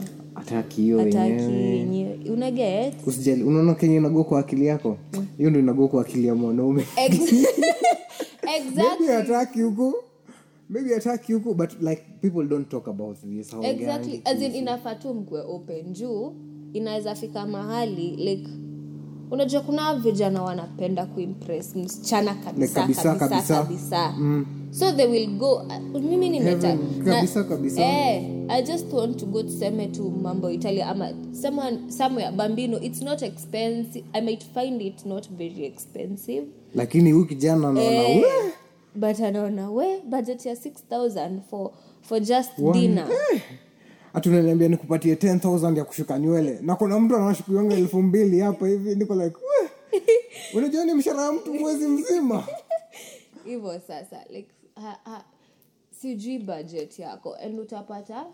hiyo 0.82 1.00
ataki 1.00 1.22
yenyewe. 1.32 1.76
yenyewe. 1.76 2.18
Unaget? 2.32 2.94
Usijali. 3.06 3.42
Unaona 3.42 3.74
kenye 3.74 3.96
inago 3.96 4.24
kwa 4.24 4.40
akili 4.40 4.66
yako? 4.66 4.98
Hiyo 5.38 5.50
ndo 5.50 5.60
inago 5.60 5.88
kwa 5.88 6.00
akili 6.02 6.26
ya 6.26 6.34
mwanaume. 6.34 6.86
Exactly. 8.56 9.06
maybe 9.06 9.62
huko 9.62 9.94
maybe 10.68 10.94
hataki 10.94 11.32
huko 11.32 11.54
but 11.54 11.82
like 11.82 12.02
people 12.20 12.44
don't 12.44 12.68
talk 12.68 12.88
about 12.88 13.16
this 13.20 13.50
Hawaongeangi 13.50 13.82
exactly. 13.82 14.22
as 14.24 14.42
in 14.42 14.54
inafaa 14.54 14.94
tu 14.94 15.14
mkue 15.14 15.40
open. 15.40 15.92
Juu 15.92 16.34
inaweza 16.72 17.14
fika 17.14 17.46
mahali 17.46 18.10
like 18.16 18.48
unajua 19.30 19.60
kuna 19.60 19.94
vijana 19.94 20.42
wanapenda 20.42 21.06
kuimpress 21.06 21.76
msichana 21.76 22.34
kabisa 22.34 22.80
kabisa, 22.80 23.14
kabisa 23.14 23.28
kabisa. 23.28 23.54
kabisa, 23.62 24.14
so 24.70 24.92
they 24.92 25.06
will 25.06 25.26
go 25.38 25.54
uh, 25.54 26.00
mimi 26.02 26.28
nimeta 26.28 26.78
kabisa. 27.48 27.80
eh, 27.82 28.24
i 28.48 28.62
just 28.62 28.92
want 28.92 29.16
to 29.16 29.26
go 29.26 29.42
tuseme 29.42 29.86
tu 29.86 30.10
mambo 30.10 30.50
italia 30.50 30.86
ama 30.88 31.08
someone 31.42 31.78
somewhere 31.92 32.30
bambino 32.32 32.80
it's 32.80 33.02
not 33.02 33.22
expensive. 33.22 34.04
I 34.12 34.20
might 34.20 34.44
find 34.54 34.82
it 34.82 35.06
not 35.06 35.28
very 35.30 35.64
expensive. 35.64 36.46
Lakini 36.74 37.12
huyu 37.12 37.24
kijana 37.26 37.68
anaona 37.68 37.82
Eh, 37.82 38.16
"We, 38.22 38.52
but 38.94 39.20
anaona 39.20 39.70
we 39.70 40.00
budget 40.00 40.46
ya 40.46 40.54
6000 40.54 41.40
for 41.50 41.70
for 42.02 42.20
just 42.20 42.50
dinner 42.72 43.06
hati 44.16 44.28
unaniambia 44.28 44.68
nikupatie 44.68 45.14
10000 45.14 45.78
ya 45.78 45.84
kushuka 45.84 46.18
nywele. 46.18 46.58
Na 46.62 46.76
kuna 46.76 47.00
mtu 47.00 47.16
anashukuyonga 47.16 47.74
elfu 47.76 48.02
mbili 48.02 48.40
hapa 48.40 48.68
hivi 48.68 48.94
niko 48.94 49.14
like 49.14 49.36
"We, 49.36 49.68
unajua 50.58 50.84
ni 50.84 50.94
mshara 50.94 51.22
ya 51.22 51.32
mtu 51.32 51.54
mwezi 51.54 51.86
mzima. 51.88 52.44
Hivyo 53.44 53.80
sasa 53.86 54.16
like 54.30 54.48
ha, 54.74 54.98
ha, 55.04 55.24
sijui 56.00 56.38
budget 56.38 56.98
yako. 56.98 57.34
And 57.34 57.60
utapata 57.60 58.26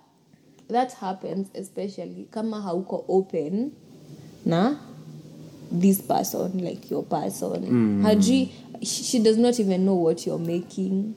that 0.72 0.94
happens 0.94 1.46
especially 1.54 2.24
kama 2.30 2.60
hauko 2.60 3.04
open 3.08 3.70
na 4.46 4.78
this 5.80 6.02
person 6.02 6.50
like 6.60 6.94
your 6.94 7.04
person. 7.04 7.66
Mm. 7.70 8.02
hajui 8.02 8.52
she 8.82 9.04
she 9.04 9.18
does 9.18 9.36
not 9.38 9.60
even 9.60 9.80
know 9.82 10.04
what 10.04 10.26
you're 10.26 10.44
making 10.54 11.14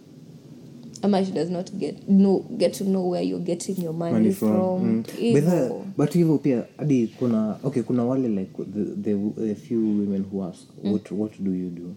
ama 1.06 1.26
she 1.26 1.32
does 1.32 1.50
not 1.50 1.72
get 1.74 1.96
no 2.10 2.40
get 2.58 2.74
to 2.78 2.84
know 2.84 3.10
where 3.10 3.28
you're 3.30 3.46
getting 3.46 3.84
your 3.84 3.94
money, 3.94 4.14
Money 4.14 4.32
from, 4.34 4.52
from, 4.52 5.04
mm. 5.22 5.34
But 5.34 5.44
that, 5.46 5.72
but 5.98 6.14
hivyo 6.14 6.38
pia 6.38 6.64
hadi 6.78 7.08
kuna 7.08 7.58
okay 7.64 7.84
kuna 7.84 8.04
wale 8.06 8.28
like 8.28 8.52
the, 8.74 8.84
the, 9.02 9.16
the 9.48 9.56
few 9.56 9.80
women 9.80 10.24
who 10.32 10.44
ask 10.44 10.62
what, 10.84 11.12
what 11.12 11.32
do 11.44 11.52
you 11.52 11.70
do? 11.70 11.96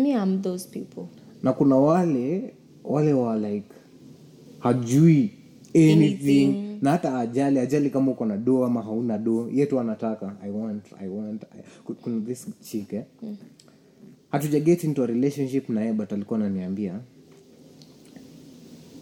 Me 0.00 0.12
am 0.14 0.42
those 0.42 0.68
people. 0.68 1.08
Na 1.42 1.52
kuna 1.52 1.76
wale 1.76 2.54
wale 2.84 3.12
wa 3.12 3.36
like 3.36 3.66
hajui 4.58 5.30
anything, 5.74 5.92
Anything. 5.92 6.78
na 6.82 6.90
hata 6.90 7.18
ajali 7.18 7.58
ajali 7.58 7.90
kama 7.90 8.10
uko 8.12 8.24
na 8.26 8.36
do 8.36 8.64
ama 8.64 8.82
hauna 8.82 9.18
do 9.18 9.48
yetu 9.54 9.80
anataka 9.80 10.36
i 10.42 10.50
want 10.50 10.84
i 11.00 11.08
want 11.08 11.42
I, 11.44 11.94
kuna 12.02 12.20
this 12.20 12.46
chike 12.60 12.96
eh? 12.96 13.04
hatuja 14.30 14.60
get 14.60 14.84
into 14.84 15.02
a 15.04 15.06
relationship 15.06 15.68
naye 15.68 15.92
but 15.92 16.12
alikuwa 16.12 16.38
ananiambia 16.40 17.00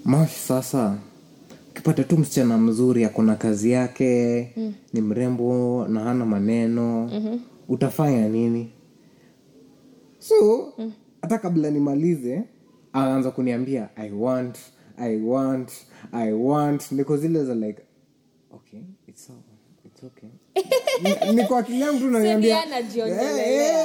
mash 0.08 0.36
sasa 0.36 0.98
ukipata 1.70 2.04
tu 2.04 2.18
msichana 2.18 2.58
mzuri 2.58 3.04
akona 3.04 3.36
kazi 3.36 3.70
yake 3.70 4.52
mm. 4.56 4.74
ni 4.92 5.00
mrembo 5.00 5.86
na 5.88 6.00
hana 6.00 6.26
maneno 6.26 7.10
mm-hmm. 7.12 7.40
utafanya 7.68 8.28
nini? 8.28 8.72
So 10.18 10.72
hata 11.22 11.38
kabla 11.38 11.70
nimalize 11.70 12.42
anaanza 12.92 13.30
kuniambia 13.30 13.88
i 13.96 14.10
want 14.10 14.58
i 14.96 15.16
want 15.16 15.72
i 16.12 16.32
want 16.32 16.92
niko 16.92 17.16
zile 17.16 17.44
za 17.44 17.54
like 17.54 17.82
okay 18.50 18.80
it's 19.06 19.30
all, 19.30 19.36
it's 19.84 20.04
okay. 20.04 20.30
Niko 21.34 21.56
akili 21.56 21.80
yangu 21.80 21.98
tu 21.98 22.10
naniambia 22.10 22.58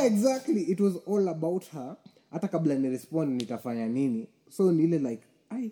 exactly 0.06 0.62
it 0.62 0.80
was 0.80 0.94
all 1.14 1.28
about 1.28 1.66
her. 1.72 1.96
Hata 2.32 2.48
kabla 2.48 2.76
nirespond 2.76 3.42
nitafanya 3.42 3.88
nini. 3.88 4.28
So 4.50 4.72
ni 4.72 4.84
ile 4.84 5.00
like 5.00 5.24
ai 5.50 5.72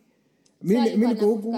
mi 0.63 0.75
niko 1.07 1.25
huku. 1.25 1.51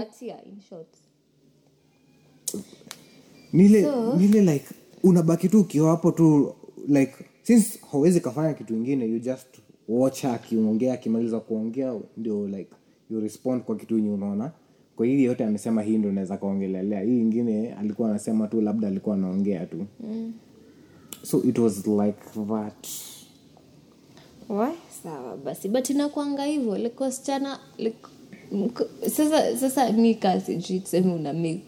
nile 4.18 4.42
like 4.42 4.66
unabaki 5.04 5.50
tu 5.50 5.60
ukiwa 5.60 5.90
hapo 5.92 6.12
tu 6.12 6.56
like 6.88 7.14
since 7.44 7.80
hauwezi 7.92 8.20
kafanya 8.22 8.54
kitu 8.54 8.74
ingine 8.76 9.06
you 9.06 9.20
just 9.20 9.48
watch 9.90 10.26
akiongea 10.26 10.94
akimaliza 10.94 11.40
kuongea 11.40 12.00
ndio 12.18 12.48
like 12.48 12.72
you 13.10 13.20
respond 13.20 13.64
kwa 13.64 13.76
kitu 13.76 13.96
yenye 13.98 14.10
unaona. 14.10 14.52
Kwa 14.96 15.06
hii 15.06 15.24
yote 15.24 15.46
amesema 15.46 15.82
hii 15.82 15.98
ndo 15.98 16.12
naweza 16.12 16.38
kaongelelea. 16.38 17.02
Hii 17.02 17.20
ingine 17.22 17.74
alikuwa 17.74 18.10
anasema 18.10 18.48
tu 18.48 18.62
labda 18.62 18.88
alikuwa 18.88 19.16
anaongea 19.16 19.66
tu. 19.66 19.86
Mm. 20.00 20.34
so 21.24 21.44
it 21.44 21.58
was 21.58 21.88
like 21.88 22.20
that. 22.48 22.88
Why? 24.50 24.72
sawa 25.04 25.38
basi. 25.38 25.70
But 25.70 25.90
inakwanga 25.90 26.44
hivyo 26.46 26.78
like 26.78 27.04
wasichana 27.04 27.60
like 27.78 27.98
sasa 29.10 29.58
sasa 29.58 29.92
mi 29.92 30.16
kaa 30.16 30.40
sijui 30.40 30.80
tuseme 30.80 31.14
una 31.14 31.34
make 31.34 31.64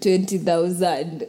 20000 0.00 1.26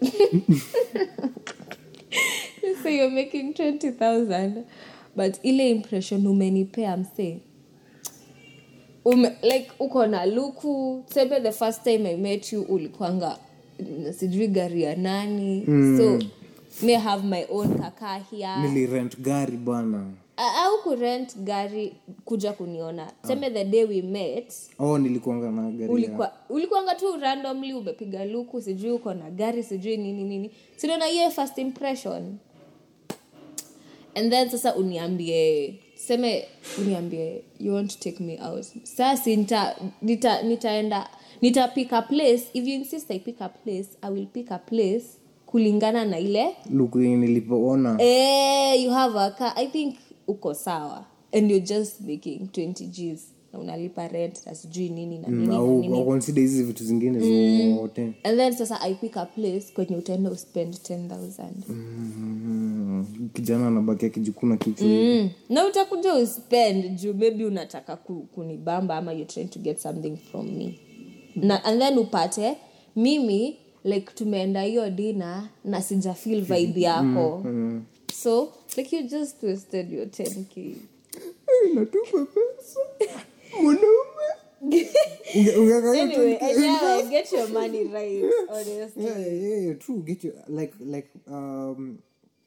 so 2.84 2.90
you're 2.90 3.10
making 3.16 3.54
20000 3.54 4.64
but 5.16 5.36
ile 5.44 5.70
impression 5.70 6.28
umenipea 6.28 6.98
msee. 6.98 7.40
Ume, 9.06 9.32
like 9.42 9.72
uko 9.80 10.08
na 10.08 10.26
luku. 10.26 11.04
Seme 11.14 11.40
the 11.42 11.52
first 11.52 11.84
time 11.84 12.10
i 12.10 12.16
met 12.18 12.54
you 12.54 12.62
ulikwanga 12.62 13.38
mm, 13.80 14.14
sijui 14.14 14.48
gari 14.48 14.84
ya 14.84 14.96
nani. 14.96 15.66
So 15.98 16.20
may 16.86 16.96
have 16.96 17.28
my 17.28 17.46
own 17.50 17.80
kaka 17.80 18.20
here. 18.32 18.62
Nilirent 18.68 19.20
gari 19.20 19.58
bwana. 19.58 19.98
A- 19.98 20.29
au 20.40 20.78
kurent 20.84 21.38
gari 21.38 21.94
kuja 22.26 22.54
kuniona. 22.54 23.12
Seme 23.28 23.50
the 23.50 23.64
day 23.66 23.84
we 23.86 24.02
met 24.02 24.54
oh 24.80 24.98
nilikuanga 24.98 25.52
na 25.52 25.72
gari 25.72 25.92
ulikuwa 25.94 26.32
ulikuanga 26.50 26.96
tu 26.96 27.18
randomly 27.22 27.74
umepiga 27.74 28.26
luku 28.26 28.62
sijui 28.62 28.92
uko 28.92 29.14
na 29.14 29.30
gari 29.32 29.64
sijui 29.64 29.98
nini 29.98 30.24
nini. 30.24 30.52
Sinaona 30.76 31.06
hiyo 31.06 31.30
first 31.32 31.58
impression? 31.58 32.38
And 34.16 34.32
then 34.32 34.50
sasa 34.50 34.76
uniambie 34.76 35.76
seme 35.96 36.46
uniambie 36.78 37.42
you 37.60 37.74
want 37.74 37.92
to 37.92 38.00
take 38.00 38.24
me 38.24 38.40
out. 38.42 38.66
Sasi 38.84 39.36
nita, 39.36 39.76
nita, 40.02 40.42
nitaenda 40.42 41.10
nita 41.42 41.68
pick 41.68 41.94
a 41.94 42.02
place. 42.02 42.44
If 42.54 42.68
you 42.68 42.76
insist 42.76 43.12
i 43.12 43.20
pick 43.20 43.42
a 43.42 43.50
place 43.50 43.88
i 44.02 44.10
will 44.10 44.26
pick 44.28 44.52
a 44.52 44.58
place 44.60 45.06
kulingana 45.46 46.06
na 46.06 46.20
ile 46.20 46.56
luku 46.74 46.98
nilipoona. 47.00 47.98
Eh, 48.02 48.84
you 48.84 48.92
have 48.92 49.16
a 49.20 49.32
car. 49.32 49.54
I 49.56 49.68
think 49.68 49.96
uko 50.30 50.54
sawa. 50.54 51.06
And 51.34 51.52
you're 51.52 51.66
just 51.66 52.02
making 52.02 52.40
20 52.52 52.86
gs. 52.88 53.22
Na 53.54 53.60
unalipa 53.60 54.08
rent 54.08 54.46
na 54.46 54.56
sijui 54.56 54.90
nini 54.90 55.18
na 55.20 55.28
nini 55.28 55.58
Mm, 55.58 55.80
nini. 55.82 56.06
consider 56.06 56.42
hizi 56.42 56.64
vitu 56.64 56.84
zingine 56.84 57.20
zote 57.76 58.02
and 58.24 58.38
then 58.38 58.54
sasa 58.54 58.82
i 58.82 58.94
pick 58.96 59.18
a 59.18 59.26
place 59.26 59.66
kwenye 59.76 59.96
utaenda 59.96 60.32
uspend 60.32 60.74
10000 60.76 61.48
Mm, 61.70 63.06
kijana 63.34 63.68
anabaki 63.68 64.06
akijikuna 64.06 64.58
kichwa 64.58 64.88
mm. 64.88 65.30
na 65.50 65.66
utakuja 65.68 66.16
uspend 66.16 66.96
juu 67.02 67.14
maybe 67.14 67.46
unataka 67.46 67.96
ku, 67.96 68.14
kunibamba 68.36 68.98
ama 68.98 69.12
you're 69.14 69.26
trying 69.34 69.48
to 69.48 69.60
get 69.60 69.78
something 69.80 70.18
from 70.32 70.48
me. 70.58 70.80
Na, 71.36 71.64
and 71.66 71.82
then 71.82 71.98
upate 71.98 72.58
mimi 72.96 73.58
like 73.84 74.12
tumeenda 74.16 74.62
hiyo 74.64 74.90
dina 74.90 75.50
na 75.66 75.82
sija 75.82 76.14
feel 76.14 76.42
vibe 76.42 76.82
yako. 76.82 77.44
so 78.14 78.48
like 78.80 78.96
you 78.96 79.04
just 79.10 79.44
wasted 79.44 79.92
your 79.92 80.06
10k 80.06 80.76
natupa 81.76 82.26
pesa. 82.26 82.80
Mwanaume. 83.62 84.00
Anyway, 85.34 86.38
tu- 86.40 87.10
get 87.10 87.32
your 87.32 87.48
money 87.50 87.84
right 87.86 88.24
honestly. 88.50 89.04
Yeah, 89.06 89.18
yeah, 89.20 89.58
yeah, 89.68 89.74
true 89.76 90.02
get 90.04 90.24
you 90.24 90.34
like 90.48 90.74
like 90.80 91.08
um 91.28 91.98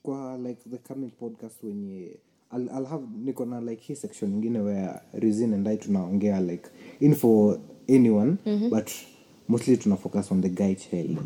kwa 0.02 0.36
like 0.38 0.60
the 0.70 0.78
coming 0.78 1.10
podcast 1.20 1.62
wenye 1.62 2.16
I'll, 2.52 2.68
I'll 2.70 2.86
have 2.86 3.04
niko 3.24 3.44
na 3.46 3.60
like 3.60 3.82
hii 3.82 3.94
section 3.96 4.32
ingine 4.34 4.58
where 4.60 5.00
resin 5.12 5.54
and 5.54 5.68
I 5.68 5.76
tunaongea 5.76 6.40
like 6.40 6.68
in 7.00 7.14
for 7.14 7.58
anyone 7.88 8.36
but 8.70 8.90
mostly 9.52 9.76
tuna 9.76 9.96
focus 9.96 10.32
on 10.32 10.40
the 10.42 10.48
guy 10.48 10.74
child 10.74 11.18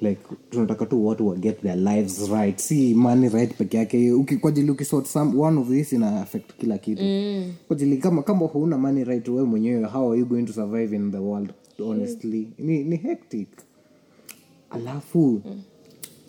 like 0.00 0.20
tunataka 0.50 0.86
tu 0.86 1.06
watu 1.06 1.28
wa 1.28 1.34
get 1.36 1.62
their 1.62 1.76
lives 1.76 2.28
right. 2.30 2.58
Si 2.58 2.94
money 2.94 3.28
right 3.28 3.54
peke 3.56 3.76
yake. 3.76 4.12
Kwa 4.40 4.50
ukisort 4.70 5.06
some 5.06 5.38
one 5.38 5.60
of 5.60 5.68
this 5.68 5.92
ina 5.92 6.20
affect 6.20 6.52
kila 6.58 6.78
kitu. 6.78 7.02
Kwa 7.68 7.76
ajili 7.76 7.96
kama 7.96 8.22
kama 8.22 8.46
huna 8.46 8.78
money 8.78 9.04
right 9.04 9.28
wewe 9.28 9.44
mwenyewe 9.44 9.84
how 9.84 10.10
are 10.12 10.20
you 10.20 10.26
going 10.26 10.42
to 10.44 10.52
survive 10.52 10.96
in 10.96 11.12
the 11.12 11.18
world 11.18 11.52
honestly? 11.78 12.48
Ni, 12.58 12.84
ni 12.84 12.96
hectic. 12.96 13.48
Alafu 14.70 15.42
mm. 15.44 15.62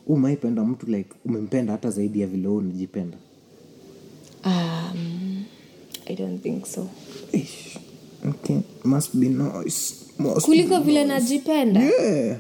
umaipenda 0.08 0.64
mtu 0.64 0.86
like 0.86 1.10
umempenda 1.26 1.72
hata 1.74 1.90
zaidi 1.90 2.22
ya 2.22 2.28
vile 2.28 2.48
unajipenda? 2.48 3.18
Um 4.46 5.44
i 6.06 6.16
don't 6.16 6.42
think 6.44 6.66
so. 6.66 6.88
Ish. 7.32 7.80
Okay 8.26 8.60
must 8.84 9.16
be 9.16 9.30
nice. 9.30 9.96
Must 10.20 10.46
kuliko 10.46 10.80
vile 10.80 11.06
najipenda? 11.06 11.82
Yeah. 11.82 12.38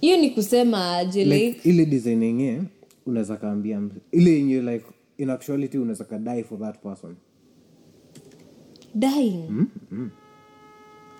hiyo 0.00 0.16
ni 0.16 0.30
kusema 0.30 0.96
aje 0.96 1.24
like 1.24 1.46
like 1.46 1.68
ile 1.68 1.86
design 1.86 2.66
unaweza 3.06 3.36
kaambia 3.36 3.82
ile 4.12 4.30
yenye 4.30 4.60
like 4.60 4.84
in 5.18 5.30
actuality 5.30 5.78
unaweza 5.78 6.04
ka 6.04 6.18
die 6.18 6.44
for 6.44 6.58
that 6.58 6.82
person. 6.82 7.16
Dying? 8.94 9.66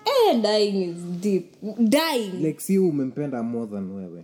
Eh 0.05 0.41
dying 0.41 0.83
is 0.83 0.97
deep. 1.21 1.45
Dying. 1.79 2.41
Like 2.41 2.59
si 2.59 2.77
umempenda 2.77 3.43
more 3.43 3.67
than 3.67 3.91
wewe. 3.91 4.23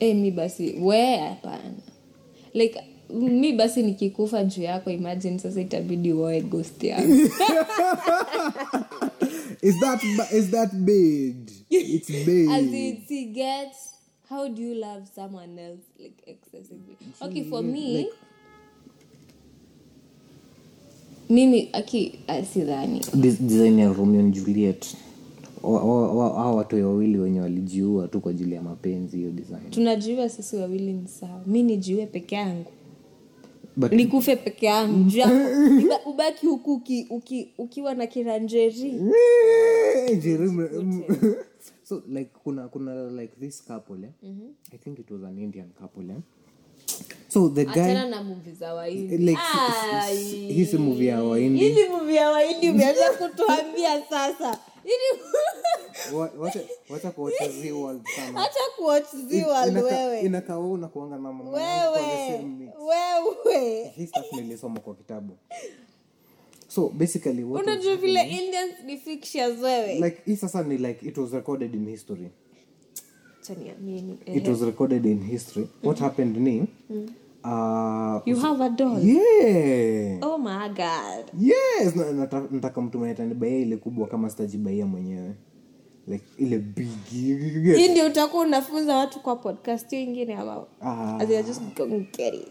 Eh 0.00 0.16
mi 0.16 0.30
basi 0.30 0.74
we 0.80 1.16
hapana. 1.16 1.74
Like 2.54 2.80
mi 3.14 3.52
basi 3.52 3.82
nikikufa 3.82 4.44
juu 4.44 4.62
yako 4.62 4.90
imagine 4.90 5.38
sasa 5.38 5.60
itabidi 5.60 6.12
uoe 6.12 6.40
ghost 6.40 6.84
yangu 6.84 7.14
is 9.62 9.80
that 9.80 10.02
is 10.32 10.50
that 10.50 10.72
bad? 10.74 11.50
It's 11.70 12.10
as 12.50 12.72
it 12.72 13.08
see 13.08 13.34
how 14.28 14.48
do 14.48 14.62
you 14.62 14.74
love 14.74 15.06
someone 15.14 15.58
else 15.58 15.82
like 15.98 16.22
excessively? 16.26 16.96
Okay 17.20 17.44
for 17.44 17.62
me 17.62 18.08
mimi 21.28 21.68
aki 21.72 22.18
sidhani. 22.52 23.00
Design 23.14 23.78
ya 23.78 23.92
romeo 23.92 24.20
and 24.20 24.34
juliet. 24.34 24.96
Hao 25.62 26.56
watu 26.56 26.76
wawili 26.88 27.18
wenye 27.18 27.40
walijiua 27.40 28.08
tu 28.08 28.20
kwa 28.20 28.30
ajili 28.30 28.54
ya 28.54 28.62
mapenzi 28.62 29.16
hiyo 29.16 29.30
design. 29.30 29.70
Tunajiua 29.70 30.28
sisi 30.28 30.56
wawili 30.56 30.92
ni 30.92 31.08
sawa. 31.08 31.42
Mi 31.46 31.62
nijiue 31.62 32.06
peke 32.06 32.34
yangu 32.34 32.70
nikufe 33.90 34.36
peke 34.36 34.66
yangu. 34.66 35.10
Ubaki 36.10 36.46
huku 36.46 36.72
uki, 36.74 37.06
uki, 37.10 37.52
ukiwa 37.58 37.94
na 37.94 38.06
kiranjeri. 38.06 38.94
Eh, 40.08 40.22
so 41.84 42.02
like 42.08 42.30
kuna 42.44 42.68
kuna 42.68 43.10
like 43.10 43.34
this 43.40 43.62
couple 43.64 44.04
eh? 44.04 44.10
i 44.72 44.78
think 44.78 44.98
it 44.98 45.10
was 45.10 45.22
an 45.24 45.38
indian 45.38 45.70
couple 45.80 46.04
eh? 46.10 46.16
so 47.28 47.48
the 47.48 47.64
guy 47.64 47.80
achana 47.82 48.22
muvi 48.22 48.52
za 48.52 48.74
waindi 48.74 49.16
like 49.18 49.40
si- 50.12 50.30
si- 50.30 50.36
hii 50.52 50.64
si 50.66 50.76
movie 50.78 51.06
ya 51.08 51.22
waindi 51.24 51.58
hizi 51.58 51.88
muvi 51.88 52.14
ya 52.16 52.30
waindi 52.30 52.70
umeanza 52.70 53.10
kutuambia 53.10 54.02
sasa 54.10 54.58
wacha 56.38 56.60
wacha 56.88 57.10
kuwacha 57.10 57.48
Zee 57.62 57.72
World 57.72 58.06
sana. 58.16 58.40
Hata 58.40 58.60
kuwatch 58.76 59.14
Zeaworld 59.28 59.72
Inaka- 59.76 59.84
wewe. 59.84 60.20
inakaa 60.20 60.58
wewe 60.58 60.70
unakuanga 60.70 61.16
na 61.16 61.22
mama 61.22 61.44
kwa 64.80 64.94
kitabu 64.94 65.36
so 66.68 66.88
basically 66.88 67.44
unajua 67.44 67.96
vile 67.96 68.22
indians 68.22 68.74
ni 68.84 68.96
fictions 68.96 69.62
wewe. 69.62 69.94
Like 69.94 70.22
hii 70.26 70.36
sasa 70.36 70.62
ni 70.62 70.76
like 70.78 71.06
it 71.06 71.18
was 71.18 71.32
recorded 71.32 71.74
in 71.74 71.88
history. 71.88 72.30
It 74.26 74.48
was 74.48 74.60
recorded 74.60 75.06
in 75.06 75.22
history. 75.24 75.68
What 75.82 75.98
happened 75.98 76.36
ni 76.36 76.64
uh, 77.44 78.20
you 78.28 78.36
have 78.40 78.64
a 78.64 78.68
doll? 78.68 78.98
Yeah. 79.04 80.18
Oh 80.22 80.38
my 80.38 80.68
god. 80.68 81.30
Yes 81.38 81.96
na- 81.96 82.12
nata- 82.12 82.48
nataka 82.50 82.80
mtu 82.80 82.98
mwenye 82.98 83.14
tanibaia 83.14 83.58
ile 83.58 83.76
kubwa 83.76 84.06
kama 84.08 84.30
sitajibaia 84.30 84.86
mwenyewe. 84.86 85.34
Like 86.08 86.24
ile 86.38 86.58
big 86.58 86.88
hii 87.10 87.88
ndio 87.88 88.06
utakuwa 88.06 88.42
unafunza 88.42 88.96
watu 88.96 89.20
kwa 89.20 89.36
podcast 89.36 89.90
hiyo 89.90 90.02
ingine 90.02 90.34
ama 90.36 90.64
Ah. 90.80 91.16
As 91.20 91.30
in, 91.30 91.42
just 91.42 91.62
go 91.76 91.86
get 91.86 92.34
it. 92.34 92.48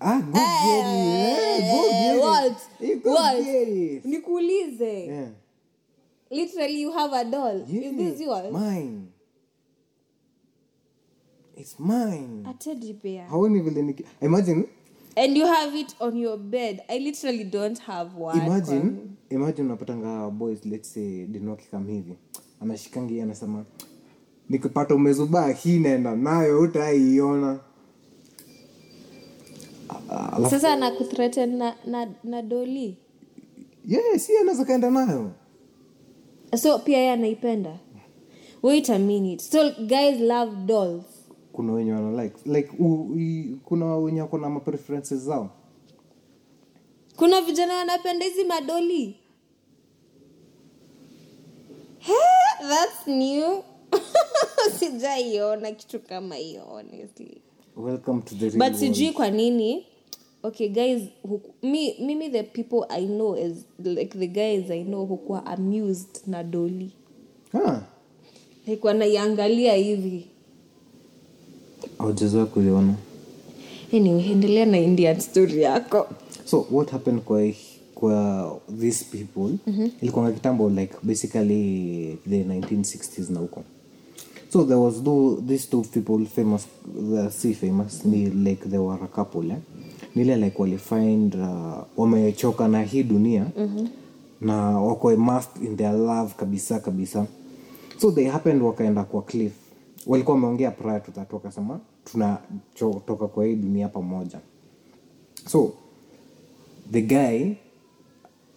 ah 0.00 0.20
go 0.20 0.32
get 0.32 0.86
it. 0.86 1.60
Eh, 1.60 1.72
go 1.72 1.82
get 1.90 2.16
it. 2.16 2.22
What? 2.24 3.02
Go 3.04 3.10
What? 3.12 3.44
get 3.44 3.68
it. 3.68 4.04
Nikuulize. 4.04 5.04
Yeah. 5.06 5.28
Literally 6.30 6.82
you 6.82 6.92
have 6.92 7.16
a 7.16 7.24
doll. 7.24 7.62
Is 7.62 7.96
this 7.96 8.20
yours? 8.20 8.52
mine 8.52 9.00
it's 11.60 11.78
mine. 11.78 12.46
A 12.50 12.54
teddy 12.54 12.92
bear 12.92 13.26
haoni 13.28 13.60
vile 13.60 13.82
niki 13.82 14.04
imagine. 14.20 14.64
And 15.16 15.36
you 15.36 15.46
have 15.46 15.74
it 15.74 15.94
on 16.00 16.16
your 16.16 16.36
bed. 16.38 16.82
I 16.88 16.98
literally 16.98 17.44
don't 17.44 17.78
have 17.78 18.14
one. 18.14 18.38
Imagine 18.40 19.16
imagine 19.30 19.64
unapatanga 19.68 20.30
boys 20.30 20.64
let's 20.64 20.88
say 20.94 21.26
dinoki 21.26 21.70
kama 21.70 21.90
hivi. 21.90 22.16
Anashikangi 22.60 23.20
anasema 23.20 23.64
nikipata 24.48 24.94
umezubaa 24.94 25.48
hii 25.52 25.78
naenda 25.78 26.16
nayo 26.16 26.60
utaiona 26.60 27.60
sasa 30.50 30.76
nakuthreaten 30.76 31.56
na, 31.56 31.74
na, 31.86 32.08
na 32.24 32.42
doli 32.42 32.96
yes 33.86 34.26
si 34.26 34.36
anaweza 34.36 34.64
kaenda 34.64 34.90
nayo. 34.90 35.30
So 36.56 36.78
pia 36.78 36.98
ye 36.98 37.10
anaipenda? 37.10 37.78
Wait 38.62 38.90
a 38.90 38.98
minute. 38.98 39.42
So 39.42 39.70
guys 39.70 40.20
love 40.20 40.56
dolls 40.66 41.04
kuna 41.60 41.72
wenye 41.72 41.92
wana 41.92 42.22
like. 42.22 42.36
Like 42.50 42.70
u, 42.78 43.14
i, 43.18 43.56
kuna 43.64 43.96
wenye 43.96 44.20
wako 44.20 44.38
na 44.38 44.50
mapreferences 44.50 45.18
zao? 45.18 45.50
Kuna 47.16 47.40
vijana 47.40 47.74
wanapenda 47.76 48.24
hizi 48.26 48.44
madoli. 48.44 49.16
He, 51.98 52.12
that's 52.68 53.06
new. 53.06 53.62
Sijaiona 54.78 55.72
kitu 55.72 56.00
kama 56.00 56.34
hiyo 56.34 56.62
honestly. 56.64 57.42
Welcome 57.76 58.22
to 58.22 58.34
the 58.34 58.48
real 58.48 58.58
but 58.70 58.78
sijui 58.78 59.10
kwa 59.12 59.30
nini. 59.30 59.86
Okay 60.42 60.68
guys 60.68 61.02
huku- 61.22 61.54
mi, 61.66 61.94
mimi 62.00 62.30
the 62.30 62.42
people 62.42 62.84
i 62.88 63.06
know 63.06 63.34
as 63.34 63.52
like 63.78 64.18
the 64.18 64.26
guys 64.26 64.70
i 64.70 64.84
know 64.84 65.04
hukuwa 65.06 65.46
amused 65.46 66.20
na 66.26 66.42
doli. 66.44 66.92
Huh. 67.52 67.76
like 68.66 68.86
wanaiangalia 68.86 69.74
hivi 69.74 70.26
haujazoea 72.00 72.46
kuiona. 72.46 72.94
Anyway 73.92 74.30
endelea 74.32 74.66
na 74.66 74.78
indian 74.78 75.20
story 75.20 75.62
yako. 75.62 76.06
So 76.44 76.66
what 76.70 76.90
happened 76.90 77.20
kwa 77.22 77.52
kwa 77.94 78.60
these 78.80 79.04
people? 79.04 79.56
Mm-hmm. 79.66 79.90
ilikuanga 80.02 80.32
kitambo 80.32 80.70
like 80.70 80.94
basically 81.02 82.18
the 82.28 82.44
1960s 82.44 83.30
na 83.32 83.40
huko. 83.40 83.62
So 84.52 84.64
there 84.64 84.80
was 84.80 85.02
do, 85.02 85.42
these 85.48 85.68
two 85.70 85.82
people 85.82 86.26
famous 86.26 86.66
the 87.14 87.30
si 87.30 87.54
famous 87.54 88.04
ni 88.04 88.26
like 88.30 88.68
they 88.68 88.78
were 88.78 88.98
a 89.04 89.06
couple 89.08 89.50
eh? 89.50 89.58
nile 90.14 90.36
like 90.36 90.58
walifind 90.62 91.34
uh, 91.34 91.78
wamechoka 91.96 92.68
na 92.68 92.82
hii 92.82 93.02
dunia. 93.02 93.46
Mm-hmm. 93.58 93.88
na 94.40 94.80
wako 94.80 95.12
immersed 95.12 95.62
in 95.64 95.76
their 95.76 95.92
love 95.92 96.34
kabisa 96.36 96.78
kabisa. 96.80 97.26
So 98.00 98.10
they 98.10 98.24
happened 98.28 98.62
wakaenda 98.62 99.04
kwa 99.04 99.22
cliff. 99.22 99.52
Walikuwa 100.06 100.34
wameongea 100.34 100.70
prior 100.70 101.02
to 101.02 101.12
that 101.12 101.32
wakasema 101.32 101.80
tunatoka 102.04 103.26
kwa 103.26 103.46
hii 103.46 103.54
dunia 103.56 103.88
pamoja. 103.88 104.38
So 105.48 105.72
the 106.92 107.02
guy 107.02 107.52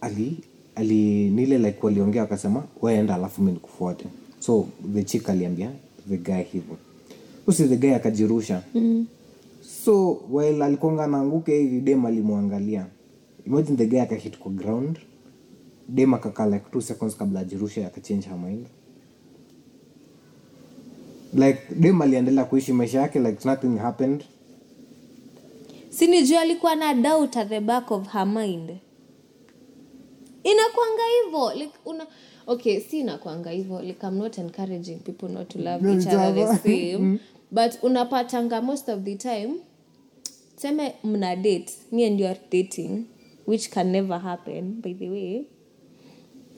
ali 0.01 0.37
ali 0.75 1.29
nile 1.29 1.57
like 1.57 1.77
waliongea 1.81 2.21
wakasema 2.21 2.63
waenda 2.81 3.15
alafu 3.15 3.41
mi 3.41 3.51
nikufuate. 3.51 4.05
So 4.39 4.67
the 4.93 5.03
chick 5.03 5.29
aliambia 5.29 5.71
the 6.09 6.17
guy 6.17 6.41
hivyo. 6.41 6.77
Usi 7.47 7.67
the 7.67 7.77
guy 7.77 7.95
akajirusha. 7.95 8.63
Mm. 8.75 9.05
so 9.83 10.11
while 10.31 10.63
alikonga 10.63 11.07
naanguke 11.07 11.59
hivi 11.59 11.81
dem 11.81 12.05
alimwangalia. 12.05 12.85
Imagine 13.47 13.77
the 13.77 13.85
guy 13.85 14.01
akahit 14.01 14.37
kwa 14.37 14.51
ground. 14.51 14.99
Dem 15.89 16.13
akakaa 16.13 16.45
like 16.45 16.65
two 16.71 16.81
seconds 16.81 17.17
kabla 17.17 17.39
ajirushe 17.39 17.85
akachange 17.85 18.27
her 18.27 18.37
mind 18.37 18.65
like 21.33 21.59
dem 21.75 22.01
aliendelea 22.01 22.45
kuishi 22.45 22.73
maisha 22.73 23.01
yake 23.01 23.19
like 23.19 23.47
nothing 23.47 23.77
happened. 23.77 24.23
Sinijua 25.89 26.41
alikuwa 26.41 26.75
na 26.75 26.93
doubt 26.93 27.37
at 27.37 27.49
the 27.49 27.59
back 27.59 27.91
of 27.91 28.07
her 28.07 28.25
mind. 28.27 28.69
Inakwanga 30.43 31.03
hivo 31.25 31.53
like 31.53 31.73
una 31.85 32.07
okay 32.47 32.79
si 32.79 32.99
inakwanga 32.99 33.49
hivo 33.49 33.81
like 33.81 34.07
i'm 34.07 34.17
not 34.17 34.37
encouraging 34.37 34.95
people 34.99 35.27
not 35.29 35.47
to 35.49 35.59
love 35.59 35.91
each 35.93 36.07
other 36.07 36.33
the 36.35 36.57
same 36.57 37.19
but 37.51 37.83
unapatanga 37.83 38.61
most 38.61 38.89
of 38.89 39.03
the 39.03 39.15
time 39.15 39.53
seme 40.55 40.95
mna 41.03 41.35
date 41.35 41.73
nie 41.91 42.09
ndio 42.09 42.27
are 42.29 42.39
dating 42.51 43.03
which 43.47 43.69
can 43.69 43.87
never 43.91 44.19
happen 44.19 44.81
by 44.81 44.93
the 44.93 45.09
way 45.09 45.45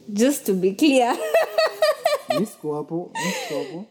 just 0.10 0.46
to 0.46 0.54
be 0.54 0.72
clear. 0.72 1.18
Misko 2.40 2.76
hapo 2.76 3.12
misko 3.14 3.64
hapo. 3.64 3.86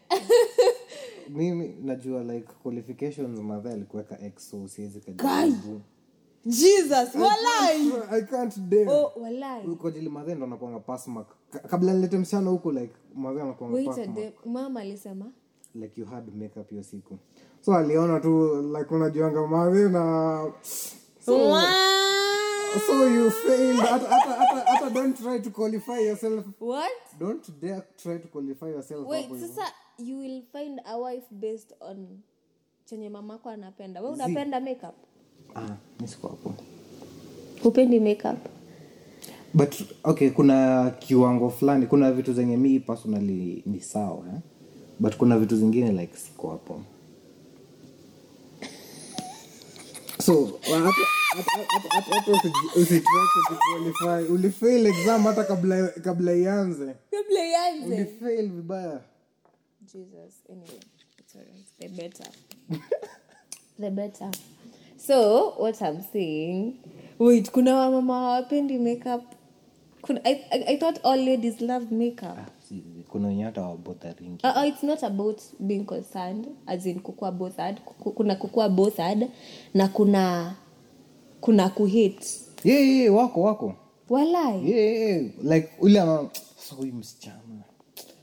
Mimi 1.29 1.75
najua 1.83 2.23
like 2.23 2.47
qualifications 2.63 3.39
madha 3.39 3.71
alikuweka 3.71 4.19
exo 4.21 4.67
siwezi 4.67 4.99
kajibu 4.99 5.81
jesus 6.45 7.15
walai! 7.15 7.91
I 8.11 8.21
can't 8.21 8.57
dare. 8.69 8.87
oh 8.89 9.11
walai. 9.15 9.63
Kwa 9.75 9.89
ajili 9.89 10.09
madhe 10.09 10.35
ndo 10.35 10.45
anakuanga 10.45 10.79
pass 10.79 11.09
kabla 11.69 11.93
nilete 11.93 12.17
msichana 12.17 12.49
huko 12.49 12.71
like 12.71 12.93
madhe 13.15 13.41
anakuanga 13.41 13.75
wait 13.75 13.87
pass 13.87 13.97
a 13.97 14.05
mark. 14.05 14.15
day 14.15 14.31
mama 14.45 14.79
alisema? 14.79 15.31
Like 15.75 16.01
you 16.01 16.07
had 16.07 16.31
makeup 16.35 16.69
hiyo 16.69 16.83
siku. 16.83 17.17
So 17.61 17.73
aliona 17.75 18.19
tu 18.19 18.61
like 18.77 18.95
unajuanga 18.95 19.47
madhe 19.47 19.89
na 19.89 20.51
so, 21.25 21.37
Wow. 21.37 21.61
So 22.79 23.07
you 23.07 23.31
failed 23.31 23.79
hata 23.79 24.07
hata 24.09 24.33
hata 24.33 24.71
hata 24.71 24.89
don't 24.89 25.17
try 25.17 25.39
to 25.39 25.49
qualify 25.49 25.99
yourself. 26.05 26.45
What? 26.59 26.91
Don't 27.19 27.49
dare 27.61 27.81
try 28.03 28.19
to 28.19 28.27
qualify 28.27 28.65
yourself 28.69 29.07
wait 29.07 29.29
sasa 29.39 29.61
you 29.97 30.17
will 30.19 30.41
find 30.51 30.81
a 30.85 30.97
wife 30.97 31.25
based 31.31 31.73
on 31.81 32.07
chenye 32.85 33.09
mamako 33.09 33.49
anapenda. 33.49 34.01
We 34.01 34.09
unapenda 34.09 34.59
makeup? 34.59 34.95
Ah 35.55 35.77
mi 35.99 36.07
siko 36.07 36.27
hapo. 36.27 36.53
Hupendi 37.63 37.99
makeup? 37.99 38.37
But 39.53 39.75
okay 40.03 40.29
kuna 40.29 40.89
kiwango 40.99 41.49
fulani 41.49 41.85
kuna 41.87 42.11
vitu 42.11 42.33
zenye 42.33 42.57
mi 42.57 42.79
personally 42.79 43.63
ni 43.65 43.81
sawa 43.81 44.25
eh? 44.27 44.39
but 44.99 45.17
kuna 45.17 45.39
vitu 45.39 45.55
zingine 45.57 45.91
like 45.91 46.17
siko 46.17 46.49
hapo 46.49 46.81
so 50.25 50.59
hata- 53.99 54.21
ulifail 54.29 54.85
exam 54.85 55.23
hata 55.23 55.43
kabla 55.43 55.87
kabla 55.87 56.33
ianze. 56.33 56.95
Kabla 57.11 57.45
ianze. 57.45 57.95
Ulifail 57.95 58.49
vibaya. 58.49 59.01
Jesus 59.93 60.33
anyway 60.49 60.79
it's 61.57 61.73
the 61.79 61.87
better. 61.89 62.27
The 63.79 63.91
better. 63.91 64.31
So 64.97 65.53
what 65.59 65.81
i'm 65.81 66.01
saying 66.13 66.73
wait 67.19 67.51
kuna 67.51 67.75
wamama 67.75 68.13
hawapendi 68.19 68.77
makeup? 68.77 69.23
Kuna, 70.01 70.21
I, 70.25 70.31
I, 70.51 70.63
i 70.73 70.77
thought 70.77 70.99
all 71.03 71.17
ladies 71.17 71.61
love 71.61 71.91
makeup 71.91 72.37
kuna 73.15 73.27
wenye 73.27 73.43
hata 73.43 73.61
wabotharingi 73.61 74.37
Uh, 74.43 74.57
uh, 74.57 74.67
it's 74.67 74.83
not 74.83 75.03
about 75.03 75.41
being 75.59 75.83
concerned 75.85 76.47
as 76.65 76.85
in 76.85 76.99
kukua 76.99 77.31
bothered 77.31 77.79
kuna 78.15 78.35
kukua 78.35 78.69
bothered 78.69 79.27
na 79.73 79.87
kuna 79.87 80.55
kuna 81.41 81.69
kuhit 81.69 82.25
yeah, 82.63 82.81
yeah, 82.81 82.95
yeah, 82.99 83.15
wako 83.15 83.41
wako. 83.41 83.73
Walai 84.09 84.69
yeah, 84.71 84.93
yeah, 84.95 85.09
yeah. 85.09 85.31
like 85.43 85.69
ule 85.81 85.99
huyu 86.77 86.93
msichana. 86.93 87.63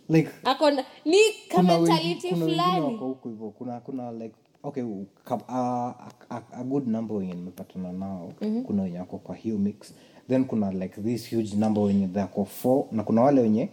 Like 0.08 0.30
akona 0.44 0.84
ni 1.04 1.16
kuna 1.50 1.62
kamentality 1.68 2.28
fulani. 2.34 2.96
huko 2.96 3.28
hivyo. 3.28 3.50
Kuna 3.50 3.80
kuna 3.80 4.12
like 4.12 4.34
okay 4.62 4.84
ka- 5.24 5.48
a, 5.48 5.94
a, 6.30 6.40
a 6.52 6.64
good 6.64 6.88
number 6.88 7.16
wenye 7.16 7.34
nimepatana 7.34 7.92
nao. 7.92 8.32
Mm-hmm. 8.40 8.62
kuna 8.64 8.82
wenye 8.82 8.98
wako 8.98 9.18
kwa 9.18 9.34
hiyo 9.36 9.58
mix. 9.58 9.94
Then 10.28 10.44
kuna 10.44 10.72
like 10.72 11.00
this 11.02 11.30
huge 11.34 11.56
number 11.56 11.84
wenye 11.84 12.08
thako 12.08 12.44
four 12.44 12.84
na 12.92 13.02
kuna 13.04 13.22
wale 13.22 13.40
wenye 13.40 13.68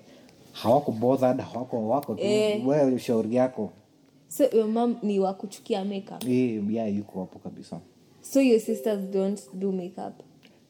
hawako 0.62 0.92
bothered 0.92 1.40
hawako 1.42 1.88
wako 1.88 2.16
tu 2.16 2.24
Eh. 2.24 2.68
wewe 2.68 3.00
shauri 3.00 3.36
yako 3.36 3.72
so 4.28 4.44
your 4.54 4.68
mom 4.68 4.96
ni 5.04 5.20
wa 5.20 5.34
kuchukia 5.34 5.86
makeup 5.86 6.24
eh, 6.28 6.64
yeah 6.70 6.96
yuko 6.98 7.20
hapo 7.20 7.40
kabisa 7.40 7.80
so 8.22 8.42
your 8.42 8.60
sisters 8.60 9.00
don't 9.12 9.42
do 9.54 9.72
makeup 9.72 10.14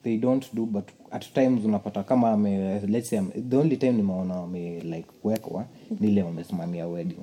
they 0.04 0.18
don't 0.18 0.54
do 0.54 0.66
but 0.66 0.90
at 1.12 1.34
times 1.34 1.66
unapata 1.66 2.04
kama 2.04 2.32
ame, 2.32 2.80
let's 2.88 3.10
say 3.10 3.20
the 3.50 3.58
only 3.58 3.78
time 3.78 3.92
nimeona 3.92 4.36
wame 4.42 4.80
like 4.80 5.08
kuwekwa 5.22 5.66
ni 6.00 6.08
ile 6.08 6.24
wamesimamia 6.24 6.88
wedding 6.88 7.20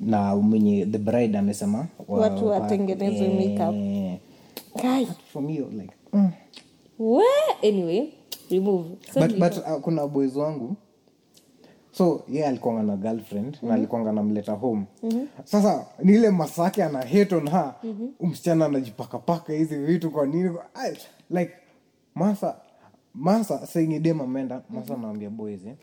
na 0.00 0.36
mwenye 0.36 0.86
the 0.86 0.98
bride 0.98 1.38
amesema 1.38 1.86
wa- 2.08 2.18
Watu 2.18 2.46
wa- 2.46 2.60
makeup. 3.34 3.74
eh, 3.74 4.18
Kai. 4.82 5.06
for 5.32 5.42
me 5.42 5.52
like 5.52 5.94
mm. 6.12 6.30
we 6.98 7.24
anyway 7.62 8.08
remove 8.50 8.88
so 9.14 9.20
but, 9.20 9.38
but 9.38 9.56
uh, 9.56 9.80
kuna 9.80 10.06
boys 10.06 10.36
wangu 10.36 10.76
so 11.96 12.24
ye 12.28 12.38
yeah, 12.38 12.48
alikuanga 12.48 12.82
na 12.82 12.96
girlfriend 12.96 13.46
mm-hmm. 13.54 13.68
na 13.68 13.74
alikuanga 13.74 14.12
namleta 14.12 14.52
home 14.52 14.86
mm-hmm. 15.02 15.28
sasa 15.44 15.86
nile 16.02 16.18
ile 16.18 16.30
masake 16.30 16.84
ana 16.84 16.98
hate 16.98 17.34
on 17.34 17.50
her 17.50 17.74
mm-hmm. 17.82 18.30
msichana 18.30 18.64
anajipakapaka 18.64 19.52
hizi 19.52 19.76
vitu 19.78 20.10
kwa 20.10 20.26
nini 20.26 20.58
like 21.30 21.52
masa 22.14 22.56
masa 23.14 23.66
saingi 23.66 23.98
dem 23.98 24.20
ameenda 24.20 24.62
masa 24.70 24.88
mm-hmm. 24.88 25.02
naambia 25.02 25.30
boys 25.30 25.66
eh, 25.66 25.74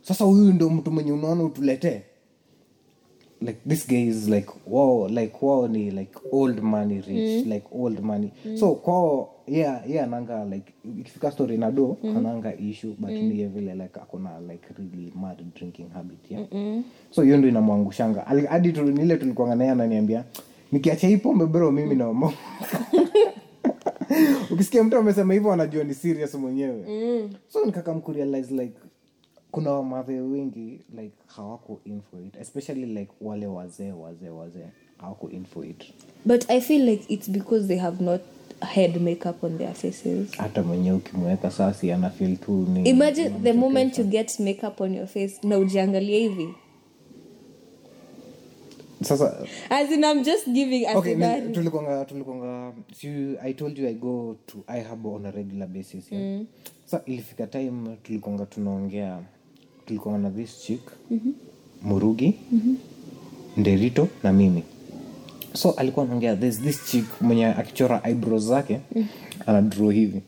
sasa 0.00 0.24
huyu 0.24 0.52
ndo 0.52 0.70
mtu 0.70 0.90
mwenye 0.90 1.12
unaona 1.12 1.44
utuletee 1.44 2.02
like 3.40 3.58
this 3.68 3.88
guy 3.88 4.06
is 4.06 4.28
like 4.28 4.50
wow 4.66 5.08
like 5.08 5.36
wow 5.42 5.68
ni 5.68 5.90
like 5.90 6.18
old 6.32 6.60
money 6.60 7.00
rich 7.00 7.46
like 7.46 7.66
old 7.72 8.00
money 8.00 8.32
so 8.54 8.74
kwao 8.74 9.33
yeah 9.46 9.90
yeah 9.90 10.04
ananga 10.04 10.44
like 10.44 10.72
ikifika 11.00 11.30
story 11.30 11.58
na 11.58 11.70
do 11.70 11.96
ananga 12.02 12.56
issue 12.56 12.94
but 12.98 13.10
mm. 13.10 13.28
niye 13.28 13.48
vile 13.48 13.74
like 13.74 14.00
akona 14.00 14.40
like 14.40 14.68
really 14.78 15.12
mad 15.16 15.54
drinking 15.54 15.88
habit 15.92 16.30
yeah. 16.30 16.46
So 17.10 17.22
hiyo 17.22 17.36
ndo 17.36 17.48
inamwangushanga. 17.48 18.20
Hadi 18.48 18.72
tu- 18.72 18.84
nile 18.84 19.16
tulikuanga 19.16 19.54
naye 19.54 19.70
ananiambia 19.70 20.24
nikiacha 20.72 21.08
hii 21.08 21.16
pombe 21.16 21.46
bro 21.46 21.72
mimi 21.72 21.94
na 21.94 22.08
ukisikia 24.50 24.84
mtu 24.84 24.96
amesema 24.96 25.34
hivyo 25.34 25.52
anajua 25.52 25.84
ni 25.84 25.94
serious 25.94 26.34
mwenyewe. 26.34 26.84
Mm. 26.88 27.30
so 27.48 27.64
nikakamkurealize 27.64 28.54
like 28.54 28.74
kuna 29.50 29.70
wamadhe 29.70 30.20
wengi 30.20 30.80
like 30.96 31.14
hawako 31.26 31.80
in 31.84 32.00
for 32.00 32.20
it 32.26 32.36
especially 32.40 32.86
like 32.86 33.12
wale 33.20 33.46
wazee 33.46 33.92
wazee 33.92 34.28
wazee 34.28 34.66
hawako 35.04 35.30
in 35.30 35.44
for 35.44 35.66
it 35.66 35.84
but 36.24 36.50
i 36.50 36.60
feel 36.60 36.88
like 36.88 37.14
it's 37.14 37.30
because 37.30 37.66
they 37.66 37.78
have 37.78 38.04
not 38.04 38.20
had 38.60 39.00
makeup 39.00 39.44
on 39.44 39.58
their 39.58 39.74
faces 39.74 40.36
hata 40.36 40.62
mwenyewe 40.62 40.96
ukimweka 40.96 41.50
sasi 41.50 41.92
ana 41.92 42.10
feel 42.10 42.36
tu 42.36 42.52
ni 42.52 42.90
imagine 42.90 43.30
the 43.42 43.52
moment 43.52 43.98
you 43.98 44.04
get 44.04 44.40
makeup 44.40 44.80
on 44.80 44.94
your 44.94 45.06
face 45.06 45.34
na 45.42 45.58
ujiangalie 45.58 46.18
hivi 46.18 46.48
sasa 49.02 49.46
as 49.70 49.90
in 49.90 50.04
i'm 50.04 50.22
just 50.22 50.48
giving 50.48 50.86
as 50.86 50.96
okay 50.96 51.16
tulikonga 51.52 52.04
tulikonga 52.04 52.72
si 52.96 53.08
i 53.42 53.54
told 53.54 53.78
you 53.78 53.88
i 53.88 53.94
go 53.94 54.36
to 54.46 54.58
ihab 54.78 55.06
on 55.06 55.26
a 55.26 55.30
regular 55.30 55.68
basis 55.68 56.12
yeah? 56.12 56.24
mm. 56.24 56.46
sa 56.84 57.02
ilifika 57.06 57.46
time 57.46 57.96
tulikonga 58.02 58.46
tunaongea 58.46 59.18
tulikonga 59.86 60.18
na 60.18 60.30
this 60.30 60.62
chick 60.62 60.80
mm-hmm. 61.10 61.34
murugi 61.82 62.34
mm-hmm. 62.52 62.76
nderito 63.56 64.08
na 64.22 64.32
mimi 64.32 64.62
so 65.54 65.70
alikuwa 65.70 66.04
anaongea 66.06 66.36
there's 66.36 66.60
this 66.60 66.84
chick 66.86 67.04
mwenye 67.20 67.46
akichora 67.46 68.00
eyebrows 68.04 68.42
zake 68.42 68.80
mm. 68.94 69.06
ana 69.46 69.62
draw 69.62 69.90
hivi. 69.90 70.22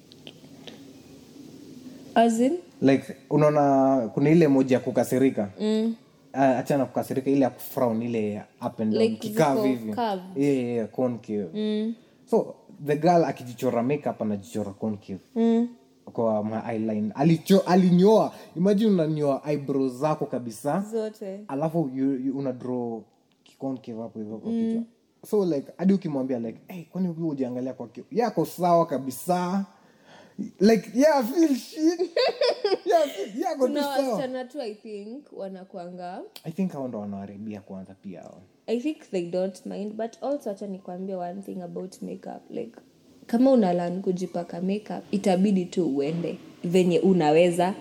As 2.15 2.41
in? 2.41 2.53
Like 2.83 3.15
unaona 3.31 3.97
kuna 4.15 4.31
ile 4.31 4.49
moja 4.49 4.77
ya 4.77 4.81
kukasirika. 4.81 5.51
Mm. 5.61 5.95
uh, 6.35 6.41
achana 6.41 6.85
kukasirika 6.85 7.31
ile 7.31 7.41
ya 7.41 7.51
kufrown 7.51 8.03
ile 8.03 8.43
up 8.67 8.81
and 8.81 8.93
down 8.93 9.03
Like 9.03 9.17
kikavu 9.17 9.63
hivi. 9.65 9.95
yeah, 10.37 10.65
yeah, 10.65 10.89
concave 10.89 11.49
mm. 11.55 11.95
so 12.31 12.55
the 12.87 12.97
girl 12.97 13.25
akijichora 13.25 13.83
makeup 13.83 14.23
anajichora 14.23 14.71
concave 14.73 15.19
mm. 15.37 15.69
kwa 16.13 16.63
alicho 17.15 17.61
alinyoa. 17.61 18.33
Imagine 18.57 18.91
unanyoa 18.91 19.43
eyebrows 19.51 19.93
zako 19.93 20.27
kabisa. 20.27 20.85
Zote. 20.93 21.41
Alafu 21.49 21.91
you, 21.95 22.15
you, 22.15 22.39
una 22.39 22.53
draw 22.53 23.03
kikoncave 23.45 24.03
hapo 24.03 24.19
hivyo 24.19 24.37
kwa 24.39 24.53
kichwa 24.53 24.83
so 25.31 25.45
like 25.45 25.73
hadi 25.77 25.93
ukimwambia 25.93 26.39
like 26.39 26.59
hey, 26.69 26.85
kwani 26.85 27.09
ukiwa 27.09 27.29
ujiangalia 27.29 27.73
kwa 27.73 27.89
kio 27.89 28.05
yako 28.13 28.47
sawa 28.47 28.87
kabisa. 28.87 29.65
Like 30.61 30.91
yeah 30.95 31.25
feel 31.25 31.57
shit. 31.57 32.01
Yeah 32.87 33.03
feel- 33.09 33.41
yako 33.43 33.67
kuna 33.67 33.89
wasichana 33.89 34.45
tu 34.45 34.61
i 34.63 34.75
think 34.75 35.25
wanakwanga 35.33 36.23
i 36.45 36.53
think 36.53 36.73
hao 36.73 36.89
ndo 36.89 36.99
wanaharibia 37.01 37.61
kwanza 37.61 37.95
pia 37.95 38.21
hao. 38.23 38.43
I 38.67 38.81
think 38.81 38.99
they 39.11 39.31
don't 39.31 39.67
mind 39.67 39.93
but 39.95 40.23
also 40.23 40.51
hacha 40.51 40.67
nikwambia 40.67 41.19
one 41.19 41.43
thing 41.43 41.61
about 41.63 42.03
makeup 42.03 42.51
like 42.51 42.77
kama 43.27 43.51
unalan 43.51 44.03
kujipaka 44.03 44.61
makeup 44.61 45.05
itabidi 45.11 45.65
tu 45.65 45.97
uende 45.97 46.39
venye 46.65 46.99
unaweza 46.99 47.75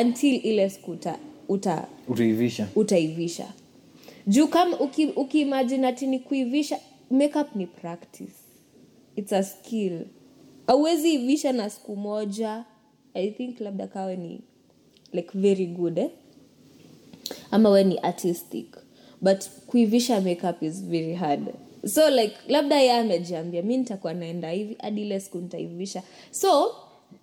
until 0.00 0.46
ile 0.46 0.70
siku 0.70 0.90
uta, 0.90 1.18
uta 1.48 1.86
utaivisha 2.08 2.68
utaivisha 2.76 3.52
juu 4.30 4.46
kama 4.48 4.78
uki, 4.80 5.52
ati 5.84 6.06
ni 6.06 6.18
kuivisha 6.18 6.78
makeup 7.10 7.56
ni 7.56 7.66
practice. 7.66 8.34
Its 9.16 9.32
a 9.32 9.42
skill. 9.42 10.06
Auwezi 10.66 11.14
ivisha 11.14 11.52
na 11.52 11.70
siku 11.70 11.96
moja. 11.96 12.64
I 13.14 13.30
think 13.30 13.60
labda 13.60 13.86
kawe 13.86 14.16
ni 14.16 14.40
like 15.12 15.30
very 15.34 15.66
good 15.66 15.98
eh? 15.98 16.10
ama 17.50 17.70
we 17.70 17.84
ni 17.84 17.98
artistic. 17.98 18.76
But 19.20 19.48
kuivisha 19.66 20.20
makeup 20.20 20.62
is 20.62 20.84
very 20.84 21.14
hard. 21.14 21.52
So 21.86 22.10
like 22.10 22.36
labda 22.48 22.80
ye 22.80 22.92
amejiambia 22.92 23.62
mi 23.62 23.76
nitakuwa 23.76 24.14
naenda 24.14 24.50
hivi 24.50 24.76
hadi 24.82 25.02
ile 25.02 25.20
siku 25.20 25.38
nitaivisha. 25.38 26.02
So 26.30 26.74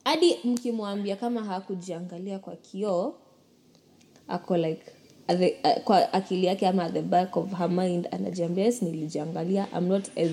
hadi 0.03 0.36
mkimwambia 0.43 1.16
kama 1.16 1.43
hakujiangalia 1.43 2.39
kwa 2.39 2.55
kioo 2.55 3.16
ako 4.28 4.58
like 4.58 4.82
the, 5.28 5.55
uh, 5.63 5.84
kwa 5.84 6.13
akili 6.13 6.45
yake 6.45 6.67
ama 6.67 6.84
at 6.84 6.93
the 6.93 7.01
back 7.01 7.38
of 7.38 7.53
her 7.57 7.69
mind 7.69 8.07
anajiambia 8.11 8.65
yes 8.65 8.82
nilijiangalia. 8.82 9.67
I'm 9.78 9.88
not 9.88 10.17
as 10.17 10.32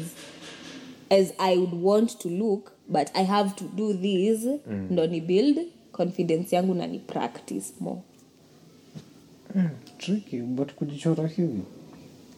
as 1.10 1.32
i 1.38 1.56
would 1.58 1.74
want 1.84 2.18
to 2.18 2.28
look 2.28 2.72
but 2.88 3.08
i 3.14 3.24
have 3.24 3.50
to 3.54 3.64
do 3.76 3.94
this 3.94 4.44
mm. 4.44 4.88
ndo 4.90 5.06
ni 5.06 5.20
build 5.20 5.58
confidence 5.92 6.56
yangu 6.56 6.74
na 6.74 6.86
ni 6.86 6.98
practice 6.98 7.72
more. 7.80 8.00
Tricky 9.98 10.40
but 10.40 10.74
kujichora 10.74 11.26
hivi. 11.28 11.62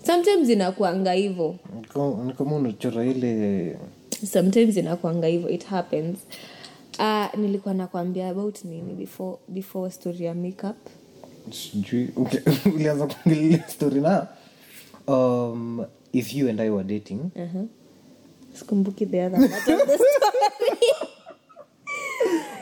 Sometimes 0.06 0.48
inakuanga 0.48 1.12
hivo 1.12 1.56
Ni 1.80 2.32
kama- 2.34 2.56
unachora 2.56 3.04
ile 3.04 3.76
sometimes 4.32 4.76
inakuanga 4.76 5.26
hivo 5.26 5.48
it 5.48 5.64
happens. 5.66 6.18
Uh, 6.98 7.38
nilikuwa 7.38 7.74
nakwambia 7.74 8.28
about 8.28 8.64
nini 8.64 8.94
before 8.94 9.36
before 9.48 9.90
story 9.90 10.24
ya 10.24 10.34
makeup 10.34 10.76
sijui. 11.52 12.08
Ulianza 12.74 13.06
kuongelea 13.06 13.68
story 13.68 14.00
nayo 14.00 14.26
um, 15.06 15.84
if 16.12 16.34
you 16.34 16.48
and 16.48 16.60
i 16.60 16.70
were 16.70 16.84
dating. 16.84 17.20
Sikumbuki 18.54 19.06
the 19.06 19.26
other 19.26 19.38
part 19.50 19.68
of 19.68 19.86
the 19.88 19.98
story. 19.98 20.92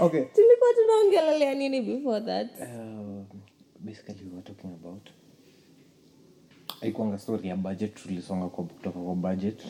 Okay. 0.01 0.25
Tulikuwa 0.25 0.71
tunaongelelea 0.75 1.55
nini 1.55 1.81
before 1.83 2.21
that? 2.21 2.49
Um, 2.61 3.25
basically 3.81 4.25
we 4.25 4.31
were 4.31 4.43
talking 4.43 4.71
about 4.73 5.09
aikuanga 6.83 7.19
story 7.19 7.49
ya 7.49 7.57
budget 7.57 7.95
tulisonga 7.95 8.47
kwa 8.49 8.65
kutoka 8.65 8.99
kwa 9.01 9.15
budget 9.15 9.63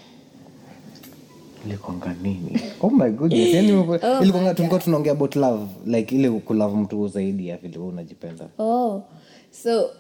ilikwanga 1.66 2.14
nini? 2.22 2.60
Oh 2.80 2.90
my 2.90 3.10
goodness 3.10 3.54
yani 3.54 3.68
ilikwanga 4.22 4.54
tulikuwa 4.54 4.80
tunaongea 4.80 5.12
about 5.12 5.36
love 5.36 5.66
like 5.86 6.14
ile 6.14 6.30
kulove 6.30 6.76
mtu 6.76 7.08
zaidi 7.08 7.48
ya 7.48 7.56
vile 7.56 7.78
unajipenda. 7.78 8.48
Oh 8.58 9.02
so 9.50 9.90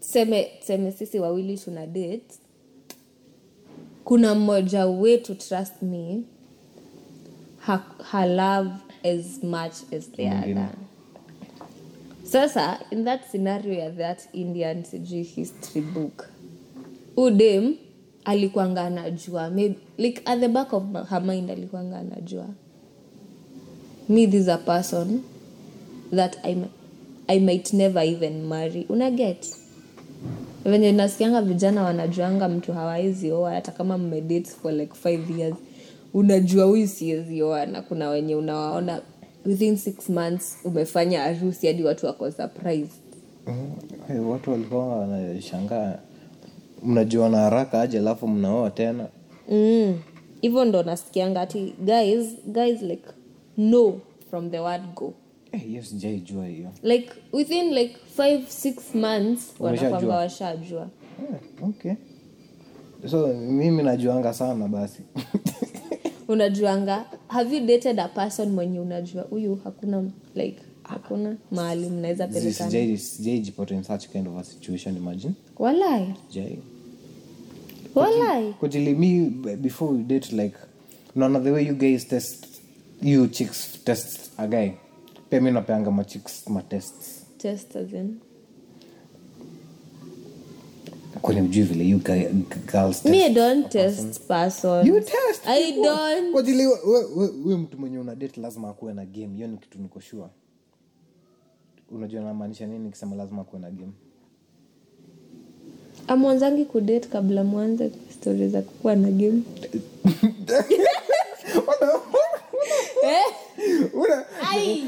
tuseme 0.00 0.44
tuseme 0.60 0.92
sisi 0.92 1.18
wawili 1.18 1.58
tuna 1.58 1.86
date. 1.86 2.34
Kuna 4.04 4.34
mmoja 4.34 4.86
wetu 4.86 5.34
trust 5.34 5.82
me 5.82 6.22
ha, 7.58 7.84
ha 8.02 8.26
love 8.26 8.70
as 9.04 9.42
much 9.44 9.92
as 9.96 10.10
the 10.16 10.26
other. 10.28 10.68
Sasa 12.24 12.80
in 12.90 13.04
that 13.04 13.20
scenario 13.30 13.72
ya 13.72 13.90
that 13.90 14.28
indian 14.32 14.84
sijui 14.84 15.22
history 15.22 15.80
book 15.80 16.28
udem 17.16 17.76
alikuanga 18.26 18.82
anajua. 18.82 19.50
Maybe, 19.50 19.76
like 19.98 20.22
at 20.24 20.40
the 20.40 20.48
back 20.48 20.72
of 20.72 20.82
her 21.10 21.20
mind 21.22 21.50
alikuanga 21.50 21.98
anajua. 21.98 22.46
Me 24.08 24.26
this 24.26 24.48
a 24.48 24.58
person 24.58 25.22
that 26.12 26.36
I, 26.44 26.56
I 27.28 27.38
might 27.40 27.72
never 27.72 28.02
even 28.02 28.46
marry. 28.48 28.86
Una 28.88 29.10
get? 29.10 29.46
Venye 30.64 30.92
nasikianga 30.92 31.42
vijana 31.42 31.82
wanajuanga 31.82 32.48
mtu 32.48 32.72
hawawezi 32.72 33.32
oa 33.32 33.54
hata 33.54 33.72
kama 33.72 33.98
mmedate 33.98 34.50
for 34.62 34.72
like 34.72 34.94
five 34.94 35.38
years. 35.38 35.54
Unajua 36.14 36.64
huyu 36.64 36.88
siwezi 36.88 37.42
oa 37.42 37.66
na 37.66 37.82
kuna 37.82 38.08
wenye 38.08 38.34
unawaona 38.36 39.00
within 39.44 39.76
six 39.76 40.08
months 40.08 40.56
umefanya 40.64 41.20
harusi 41.20 41.66
hadi 41.66 41.82
watu 41.84 42.06
wako 42.06 42.30
surprised. 42.30 42.90
Mhm. 43.46 43.66
Hey, 44.08 44.18
watu 44.18 44.50
walikuwa 44.50 44.86
wanashangaa 44.96 45.98
mnajuana 46.82 47.38
haraka 47.38 47.80
aje 47.80 47.98
alafu 47.98 48.28
mnaoa 48.28 48.70
tena? 48.70 49.06
Mm. 49.50 49.98
hivyo 50.40 50.64
ndo 50.64 50.82
nasikianga 50.82 51.40
ati 51.40 51.74
guys 51.84 52.26
guys 52.46 52.82
like 52.82 53.04
no 53.56 54.00
from 54.30 54.50
the 54.50 54.58
word 54.58 54.82
go. 54.94 55.14
Hey, 55.52 55.82
sijaijua 55.82 56.46
hiyo. 56.46 56.68
Like 56.82 57.10
within 57.32 57.74
like 57.74 57.96
five 58.16 58.48
six 58.48 58.94
months 58.94 59.54
wanakwamba 59.60 60.16
washajua. 60.16 60.88
Yeah, 61.22 61.40
okay. 61.68 61.92
So 63.10 63.26
mimi 63.26 63.82
najuanga 63.82 64.34
sana 64.34 64.68
basi. 64.68 65.02
Unajuanga 66.28 67.04
have 67.28 67.56
you 67.56 67.66
dated 67.66 68.00
a 68.00 68.08
person 68.08 68.50
mwenye 68.50 68.80
unajua? 68.80 69.22
Huyu 69.22 69.60
hakuna 69.64 70.04
like 70.34 70.58
hakuna 70.82 71.36
mahali 71.50 71.90
mnaweza 71.90 72.28
pelekana. 72.28 72.70
Sijai- 72.70 73.74
in 73.74 73.82
such 73.84 74.08
kind 74.08 74.28
of 74.28 74.36
a 74.38 74.44
situation 74.44 74.96
imagine 74.96 75.34
walai 75.58 76.14
kujili 78.60 78.94
me 78.94 79.30
before 79.56 79.92
we 79.92 80.02
date 80.02 80.32
like 80.36 80.56
unaona 81.16 81.40
the 81.40 81.50
way 81.50 81.66
you 81.66 81.74
guys 81.74 82.08
test 82.08 82.46
you 83.02 83.26
chicks 83.26 83.84
test 83.84 84.30
a 84.38 84.46
guy. 84.46 84.70
Pia 85.30 85.40
mi 85.40 85.50
napeanga 85.50 85.90
ma 85.90 86.04
chicks 86.04 86.46
ma 86.48 86.62
tests. 86.62 87.26
Test 87.38 87.76
as 87.76 87.92
in? 87.92 88.16
Kwani 91.22 91.40
ujui 91.40 91.62
vile 91.64 91.84
you 91.84 91.98
guy, 91.98 92.24
g- 92.24 92.44
girls 92.72 93.04
me 93.04 93.24
I 93.24 93.32
don't 93.34 93.68
test 93.70 94.20
person 94.28 94.86
You 94.86 95.00
test 95.00 95.46
I 95.46 95.72
people. 95.72 95.82
don't. 95.84 96.32
Kwa 96.32 96.40
ajili 96.40 96.66
we- 96.66 96.80
we- 96.86 97.04
we- 97.16 97.32
we 97.44 97.56
mtu 97.56 97.78
mwenye 97.78 97.98
una 97.98 98.14
date 98.14 98.40
lazima 98.40 98.68
akuwe 98.70 98.94
na 98.94 99.04
game. 99.06 99.34
Hiyo 99.34 99.46
ni 99.48 99.56
kitu 99.58 99.78
niko 99.78 100.00
sure. 100.00 100.28
Unajua 101.90 102.22
namaanisha 102.22 102.66
nini 102.66 102.78
nikisema 102.84 103.16
lazima 103.16 103.40
akuwe 103.42 103.60
na 103.62 103.70
game 103.70 103.92
amwanzangi 106.08 106.64
kudate 106.64 107.08
kabla 107.08 107.44
mwanze 107.44 107.90
stori 108.14 108.48
za 108.48 108.62
kukuwa 108.62 108.96
na 108.96 109.08
game 109.10 109.42
eh? 113.04 113.24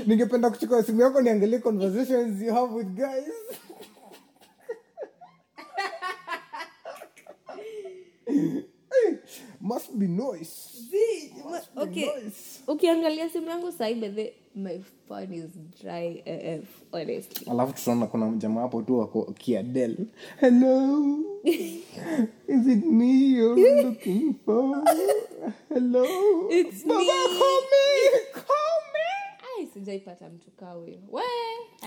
Ningependa 0.06 0.50
kuchukua 0.50 0.82
simu 0.82 1.00
yako 1.00 1.20
niangalie 1.20 1.58
conversations 1.58 2.42
you 2.42 2.54
have 2.54 2.74
with 2.74 2.86
guys 2.86 3.24
be 9.94 10.06
noise. 10.06 10.82
Must 11.50 11.74
ma- 11.74 11.84
be 11.84 11.90
okay. 11.90 12.22
nice. 12.24 12.62
ukiangalia 12.66 13.28
simu 13.30 13.48
yangu 13.48 13.72
sahi 13.72 13.94
bedhe 13.94 14.32
my 14.54 14.78
phone 15.08 15.34
is 15.36 15.50
dry 15.82 16.22
af 16.26 16.64
honestly. 16.92 17.50
Alafu 17.50 17.72
tutaona 17.72 18.06
kuna 18.06 18.26
mjamaa 18.30 18.60
hapo 18.60 18.82
tu 18.82 18.98
wako 18.98 19.22
kiadel 19.38 19.96
hello. 20.40 21.18
Is 22.48 22.66
it 22.66 22.84
me 22.84 23.28
you're 23.30 23.82
looking 23.82 24.34
for? 24.44 24.82
Hello. 25.68 26.04
It's 26.50 26.84
Baba, 26.84 27.00
me. 27.00 27.06
call 27.38 27.60
me. 27.70 28.20
Call 28.32 28.78
me. 28.92 29.38
Ai 29.58 29.66
sijaipata 29.74 30.28
mtu 30.28 30.50
kaa 30.50 30.72
huyo. 30.72 30.98
We 31.12 31.22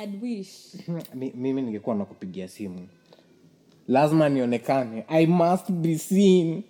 I'd 0.03 0.23
wish. 0.23 0.49
Mi- 1.15 1.33
mimi 1.35 1.61
ningekuwa 1.61 1.95
nakupigia 1.95 2.47
simu. 2.47 2.87
Lazima 3.87 4.29
nionekane. 4.29 5.05
I 5.07 5.25
must 5.25 5.71
be 5.71 5.97
seen 5.97 6.63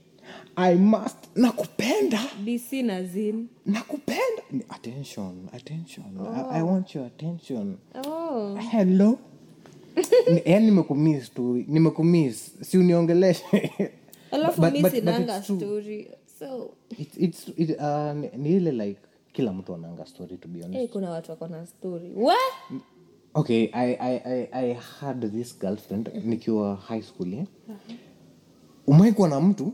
i 0.62 0.76
must 0.76 1.18
nakupenda. 1.36 2.20
Dc 2.46 2.74
na 2.84 3.04
zin 3.04 3.48
nakupenda. 3.66 4.44
Attention 4.70 5.50
attention. 5.54 6.06
Oh. 6.20 6.52
I, 6.52 6.60
i 6.60 6.64
want 6.64 6.96
your 6.96 7.06
attention. 7.06 7.78
Oh. 8.08 8.56
Hello? 8.56 9.20
Yaani 10.46 10.66
nimekumis 10.66 11.34
tu 11.34 11.64
nimekumis 11.68 12.52
si 12.62 12.78
uniongeleshe. 12.78 13.72
Alafu 14.32 14.62
mi 14.62 14.68
but- 14.72 14.82
but 14.82 14.92
sinanga 14.92 15.44
story. 15.44 16.08
So. 16.40 16.72
It's- 16.92 17.18
it's- 17.20 17.54
it, 17.58 17.70
uh, 17.80 18.14
ni- 18.22 18.38
ni 18.50 18.56
ile 18.58 18.72
like 18.72 19.00
kila 19.34 19.54
mtu 19.54 19.76
ananga 19.76 20.06
story 20.06 20.38
to 20.38 20.48
be 20.48 20.60
honest. 20.62 20.80
Hey, 20.80 20.88
kuna 20.88 21.10
watu 21.10 21.32
wako 21.32 21.48
na 21.48 21.66
story. 21.66 22.12
Okay 23.34 23.70
I, 23.74 23.96
I, 24.00 24.18
I, 24.26 24.48
i 24.52 24.74
had 24.74 25.30
this 25.32 25.60
girlfriend 25.60 26.10
nikiwa 26.26 26.76
high 26.76 27.02
school 27.02 27.34
yeah? 27.34 27.46
umaikuwa 28.88 29.30
na 29.30 29.42
mtu 29.42 29.74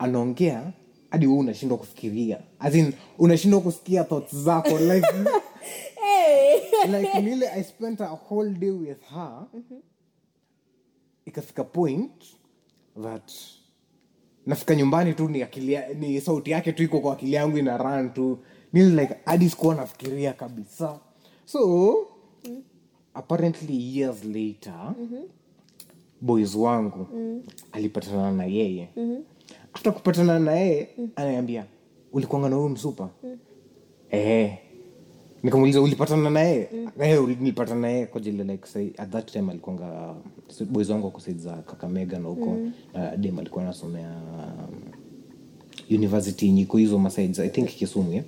anaongea 0.00 0.72
hadi 1.10 1.26
we 1.26 1.32
unashindwa 1.34 1.78
kufikiria. 1.78 2.38
As 2.58 2.74
in 2.74 2.92
unashindwa 3.18 3.60
kusikia 3.60 4.04
thoughts 4.04 4.36
zako 4.36 4.78
like, 4.92 5.06
like 6.86 7.20
lile 7.20 7.48
i 7.48 7.62
spent 7.64 8.00
a 8.00 8.06
whole 8.28 8.50
day 8.50 8.70
with 8.70 9.02
her. 9.14 9.46
Ikafika 11.26 11.64
point 11.64 12.24
that 13.02 13.32
nafika 14.46 14.74
nyumbani 14.74 15.14
tu 15.14 15.28
ni, 15.28 15.42
akili, 15.42 15.78
ni 15.98 16.20
sauti 16.20 16.50
yake 16.50 16.72
tu 16.72 16.82
iko 16.82 17.00
kwa 17.00 17.12
akili 17.12 17.32
yangu 17.32 17.58
ina 17.58 17.76
ran 17.78 18.12
tu. 18.12 18.38
Nili 18.72 18.96
like 19.00 19.14
hadi 19.24 19.50
sikuwa 19.50 19.74
nafikiria 19.74 20.32
kabisa. 20.32 21.00
So 21.44 21.96
apparently 23.14 23.98
years 23.98 24.24
later 24.24 24.94
boys 26.20 26.54
wangu 26.54 27.06
alipatana 27.72 28.32
na 28.32 28.44
yeye 28.44 28.88
after 29.74 29.92
kupatana 29.92 30.38
na 30.38 30.52
yeye 30.52 30.88
ananiambia 31.16 31.64
ulikuanga 32.12 32.48
na 32.48 32.56
huyu 32.56 32.68
msupa. 32.68 33.08
Eh 34.10 34.58
nikamuuliza 35.42 35.80
ulipatana 35.80 36.30
na 36.30 36.40
yeye 36.40 36.68
eh 37.00 37.20
nilipatana 37.20 37.80
na 38.00 38.06
kwa 38.06 38.20
jile 38.20 38.44
like 38.44 38.66
say, 38.66 38.88
at 38.98 39.10
that 39.10 39.32
time 39.32 39.50
alikuanga 39.50 40.14
boys 40.70 40.90
wangu 40.90 41.06
wako 41.06 41.20
za 41.38 41.52
kakamega 41.52 42.18
na 42.18 42.28
huko 42.28 42.50
uh, 42.94 43.16
dem 43.18 43.38
alikuwa 43.38 43.64
anasomea 43.64 44.10
um, 44.10 45.96
university 45.98 46.50
nyiko 46.50 46.76
hizo 46.76 46.98
i 47.42 47.48
think 47.48 47.68
kisumu 47.68 48.12
yeah? 48.12 48.24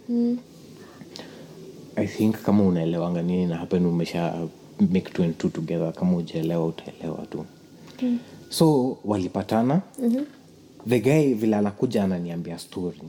i 1.97 2.07
think 2.07 2.37
kama 2.43 2.65
unaelewanga 2.65 3.23
nini 3.23 3.47
na 3.47 3.57
hapen 3.57 3.87
umesha 3.87 4.49
make 4.81 5.11
two 5.13 5.23
and 5.23 5.39
two 5.39 5.49
together 5.49 5.93
kama 5.93 6.17
ujaelewa 6.17 6.67
utaelewa 6.67 7.27
tu. 7.31 7.45
Mm. 8.03 8.19
so 8.49 8.99
walipatana. 9.05 9.83
Mm-hmm. 10.03 10.25
The 10.89 11.01
guy 11.01 11.35
vile 11.35 11.57
anakuja 11.57 12.05
ananiambia 12.05 12.59
story 12.59 13.03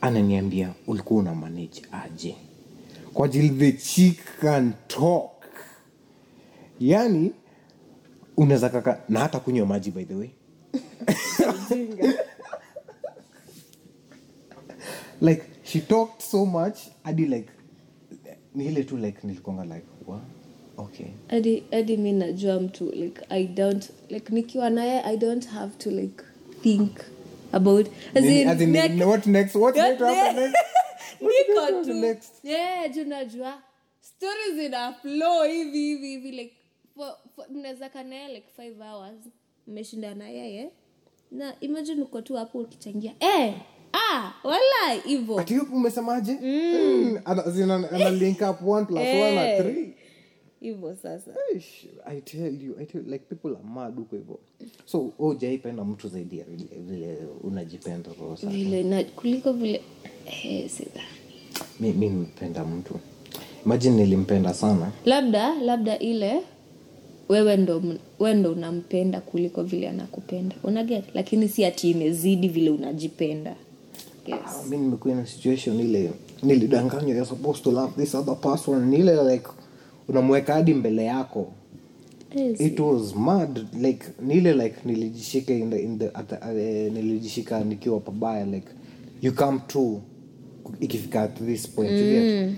ananiambia 0.00 0.74
ulikuwa 0.86 1.20
una 1.20 1.34
manage 1.34 1.82
aje? 1.92 2.36
Kwa 3.12 3.26
ajili 3.26 3.50
the 3.50 3.72
chick 3.72 4.18
can 4.40 4.72
talk. 4.88 5.30
Yani 6.80 7.32
unaweza 8.36 8.68
kaka 8.68 9.00
na 9.08 9.20
hata 9.20 9.40
kunywa 9.40 9.66
maji 9.66 9.90
by 9.90 10.04
the 10.04 10.14
way. 10.14 10.28
Like 15.20 15.42
she 15.62 15.80
talked 15.80 16.20
so 16.20 16.46
much 16.46 16.78
hadi 17.02 17.26
like 17.26 17.48
ni 18.54 18.84
tu 18.84 18.96
like 18.96 19.26
nilikonga 19.26 19.64
like 19.64 19.86
wa 20.06 20.20
okay. 20.76 21.06
Hadi 21.70 21.96
mi 21.96 22.12
najua 22.12 22.60
mtu 22.60 22.90
like 22.90 23.20
i 23.28 23.46
don't 23.46 23.90
like 24.08 24.34
nikiwa 24.34 24.70
naye 24.70 25.02
i 25.02 25.16
don't 25.16 25.46
have 25.48 25.76
to 25.78 25.90
like 25.90 26.24
think 26.62 26.90
about 27.52 27.86
as 28.14 28.24
in, 28.24 28.48
as 28.48 28.60
in, 28.60 28.72
like- 28.72 29.06
what 29.06 29.26
next? 29.26 29.54
What 29.54 29.76
happen 29.76 30.36
next? 30.36 30.56
Niko 31.20 31.84
tu. 31.84 31.94
next? 31.94 32.32
Yeah 32.44 32.88
junajua 32.94 33.58
stories 34.00 34.64
ina 34.66 34.92
flow 34.92 35.42
hivi 35.44 35.78
hivi 35.78 36.08
hivi 36.08 36.30
like 36.30 36.54
for- 36.96 37.16
for- 37.36 37.46
mnaweza 37.50 37.88
kaa 37.88 38.02
like 38.28 38.46
five 38.56 38.80
hours. 38.80 39.18
Mmeshinda 39.66 40.14
na 40.14 40.28
yeye. 40.28 40.70
Na 41.32 41.54
imagine 41.60 42.02
uko 42.02 42.22
tu 42.22 42.34
hapo 42.36 42.58
ukichangia. 42.58 43.14
Eh 43.20 43.54
ah 43.92 44.32
wala 44.44 45.02
hivo 45.04 45.34
umesemaje? 45.72 46.32
Mm, 46.42 47.18
mm. 47.26 47.50
zina- 47.50 48.10
link 48.10 48.40
up 48.50 48.62
one 48.68 48.86
plus 48.86 48.98
one 48.98 49.34
na 49.34 49.48
Eh. 49.48 49.62
three 49.62 49.94
hivo 50.60 50.94
sasa. 51.02 51.30
Ish, 51.56 51.86
I 52.06 52.20
tell 52.20 52.62
you, 52.62 52.76
I 52.80 52.84
tell 52.86 53.02
you, 53.04 53.10
like 53.10 53.24
people 53.28 53.48
are 53.56 53.64
mad 53.74 53.94
huko 53.96 54.16
hivyo. 54.16 54.38
So 54.84 55.12
ujaipenda 55.18 55.84
mtu 55.84 56.08
zaidi 56.08 56.38
ya 56.38 56.44
vile, 56.44 56.80
vile 56.80 57.18
unajipenda 57.42 58.10
roho 58.20 58.34
vile 58.50 58.82
na 58.82 59.04
kuliko 59.04 59.52
vile 59.52 59.80
eh, 60.44 60.70
mi, 61.80 61.92
mi 61.92 62.08
nimpenda 62.08 62.64
mtu. 62.64 62.94
Imagine 63.66 63.96
nilimpenda 63.96 64.54
sana. 64.54 64.92
Labda 65.04 65.54
labda 65.54 65.98
ile 65.98 66.42
wewe 67.28 67.56
ndo 67.56 67.82
we 68.18 68.34
ndo 68.34 68.52
unampenda 68.52 69.20
kuliko 69.20 69.62
vile 69.62 69.88
anakupenda. 69.88 70.56
Unaget 70.64 71.04
lakini 71.14 71.48
si 71.48 71.64
ati 71.64 71.90
imezidi 71.90 72.48
vile 72.48 72.70
unajipenda. 72.70 73.56
Yes. 74.26 74.38
Ah, 74.46 74.66
mi 74.68 74.76
nimekuwa 74.76 75.14
na 75.14 75.26
situation 75.26 75.80
ile 75.80 76.12
nilidanganywa 76.42 77.10
you're 77.10 77.26
supposed 77.26 77.64
to 77.64 77.70
love 77.70 77.92
this 78.02 78.14
other 78.14 78.36
person 78.40 78.94
ile 78.94 79.32
like 79.32 79.46
unamweka 80.08 80.54
hadi 80.54 80.74
mbele 80.74 81.04
yako 81.04 81.52
Yes. 82.34 82.60
it 82.60 82.80
was 82.80 83.14
mad 83.14 83.66
like 83.80 84.06
nile 84.22 84.52
like 84.54 84.74
nilijishika 84.84 85.54
in 85.54 85.70
the, 85.70 85.78
in 85.82 85.98
the, 85.98 86.06
at 86.14 86.32
uh, 86.32 86.48
nilijishika 86.92 87.64
nikiwa 87.64 88.00
pabaya 88.00 88.44
like 88.46 88.66
you 89.22 89.32
come 89.32 89.60
to 89.66 90.00
ikifika 90.80 91.22
at 91.22 91.38
this 91.46 91.68
point 91.68 91.90
mm. 91.90 92.56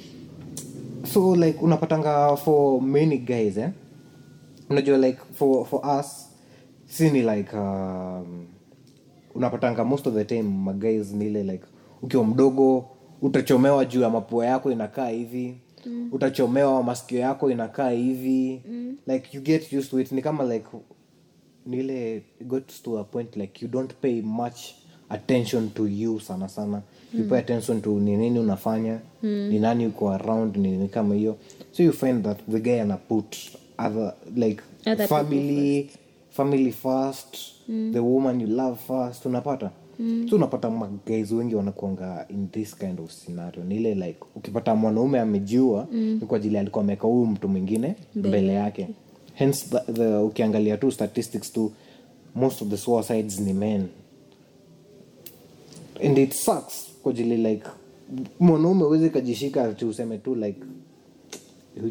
so 1.13 1.37
like 1.37 1.59
unapatanga 1.63 2.37
for 2.37 2.83
many 2.83 3.19
guys 3.19 3.57
eh? 3.57 3.69
unajua 4.71 4.99
like 4.99 5.19
for, 5.33 5.67
for 5.67 5.99
us 6.01 6.29
si 6.87 7.11
ni 7.11 7.23
like 7.23 7.57
um, 7.57 8.47
unapatanga 9.35 9.85
most 9.85 10.07
of 10.07 10.15
the 10.15 10.25
time 10.25 10.43
maguys 10.43 11.13
nile 11.13 11.43
like 11.43 11.65
ukiwa 12.03 12.25
mdogo 12.25 12.85
utachomewa 13.23 13.85
juu 13.85 14.01
ya 14.01 14.11
mapua 14.11 14.47
yako 14.47 14.73
inakaa 14.73 15.09
hivi 15.09 15.55
mm. 15.87 16.09
utachomewa 16.13 16.83
masikio 16.83 17.19
yako 17.19 17.51
inakaa 17.51 17.91
hivi. 17.91 18.63
Mm. 18.69 18.97
like 19.07 19.29
you 19.37 19.43
get 19.43 19.73
used 19.73 19.91
to 19.91 20.01
it. 20.01 20.13
Ni 20.13 20.23
kama 20.23 20.45
like 20.55 20.67
nile 21.67 21.85
ile 22.13 22.23
got 22.41 22.83
to 22.83 22.99
a 22.99 23.05
point 23.05 23.37
like 23.37 23.65
you 23.65 23.71
don't 23.71 23.95
pay 23.95 24.23
much 24.23 24.59
attention 25.09 25.71
to 25.71 25.87
you 25.89 26.21
sana 26.21 26.49
sana. 26.49 26.83
You 27.15 27.25
pay 27.29 27.39
attention 27.39 27.83
to 27.83 28.01
ni 28.01 28.17
nini 28.17 28.39
unafanya 28.39 29.01
ni 29.23 29.59
nani 29.59 29.87
uko 29.87 30.11
around 30.13 30.57
ni 30.57 30.71
nini 30.71 30.89
kama 30.89 31.15
hiyo. 31.15 31.37
So 31.73 31.83
you 31.83 31.93
find 31.93 32.25
that 32.25 32.39
the 32.51 32.61
guy 32.61 32.81
ana 32.81 32.97
put 32.97 33.37
other 33.79 34.15
like 34.37 34.63
Other 34.87 35.09
family 35.09 35.91
family 36.31 36.73
first 36.73 37.37
the 37.93 38.01
woman 38.01 38.41
you 38.41 38.47
love 38.47 38.79
first. 38.87 39.27
Unapata 39.27 39.71
so 40.31 40.37
unapata 40.37 40.71
maguys 40.71 41.33
wengi 41.33 41.55
wanakuanga 41.55 42.27
in 42.29 42.49
this 42.51 42.77
kind 42.77 43.01
of 43.01 43.11
scenario. 43.13 43.65
Ni 43.65 43.77
ile 43.77 43.95
like 43.95 44.19
ukipata 44.37 44.75
mwanaume 44.75 45.21
amejiua 45.21 45.87
ni 45.93 46.21
kwa 46.27 46.37
ajili 46.37 46.59
alikuwa 46.59 46.85
ameweka 46.85 47.07
huyu 47.09 47.27
mtu 47.27 47.49
mwingine 47.49 47.95
mbele 48.15 48.53
yake. 48.53 48.89
hence 49.35 49.67
the, 49.71 49.93
the, 49.93 50.17
ukiangalia 50.17 50.77
tu 50.77 50.91
statistics 50.93 51.53
tu 51.53 51.73
most 52.35 52.63
of 52.63 52.69
the 52.69 52.77
suicides 52.77 53.41
ni 53.41 53.53
men. 53.53 53.87
And 56.05 56.19
it 56.19 56.33
sucks 56.33 56.89
kwa 57.03 57.13
ajili 57.13 57.37
like 57.37 57.65
mwanaume 58.41 58.85
uwezi 58.85 59.11
kajishika 59.11 59.73
ti 59.75 59.85
useme 59.85 60.19
tu 60.19 60.35
like 60.35 60.61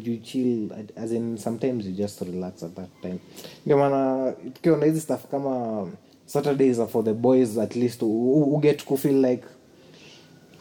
you 0.04 0.16
chill? 0.16 0.68
As 0.96 1.12
in 1.12 1.36
sometimes 1.38 1.86
you 1.86 1.92
just 1.92 2.20
relax 2.22 2.62
at 2.62 2.74
that 2.74 2.88
time. 3.02 3.18
Ndio 3.66 3.78
maana 3.78 4.32
tukiona 4.54 4.86
hizi 4.86 5.00
stuff 5.00 5.26
kama 5.30 5.86
saturdays 6.28 6.78
are 6.78 6.86
for 6.88 7.02
the 7.02 7.14
boys 7.14 7.56
at 7.56 7.74
least 7.74 8.02
uget 8.02 8.84
kufeel 8.84 9.20
like 9.22 9.44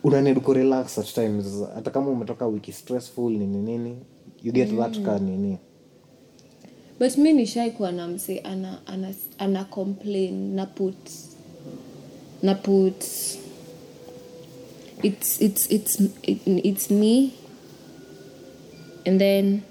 unanid 0.03 0.39
kurelax 0.41 0.97
at 0.97 1.13
times. 1.13 1.45
Hata 1.75 1.91
kama 1.91 2.09
umetoka 2.11 2.47
wiki 2.47 2.71
stressful 2.71 3.29
nini 3.29 3.57
nini 3.57 3.97
you 4.43 4.51
get 4.51 4.69
that 4.77 5.03
ka 5.03 5.19
nini. 5.19 5.59
But 6.99 7.17
mi 7.17 7.33
nishaikuwa 7.33 7.91
na 7.91 8.07
mse 8.07 8.39
ana, 8.39 8.79
ana, 8.87 9.13
ana 9.37 9.65
complain 9.65 10.55
na 10.55 10.65
put 10.65 11.11
na 12.43 12.55
put 12.55 13.05
it's 15.03 15.41
it's 15.41 15.71
it's 15.71 15.99
it, 16.23 16.39
it's 16.47 16.89
me 16.89 17.33
and 19.05 19.19
then 19.21 19.61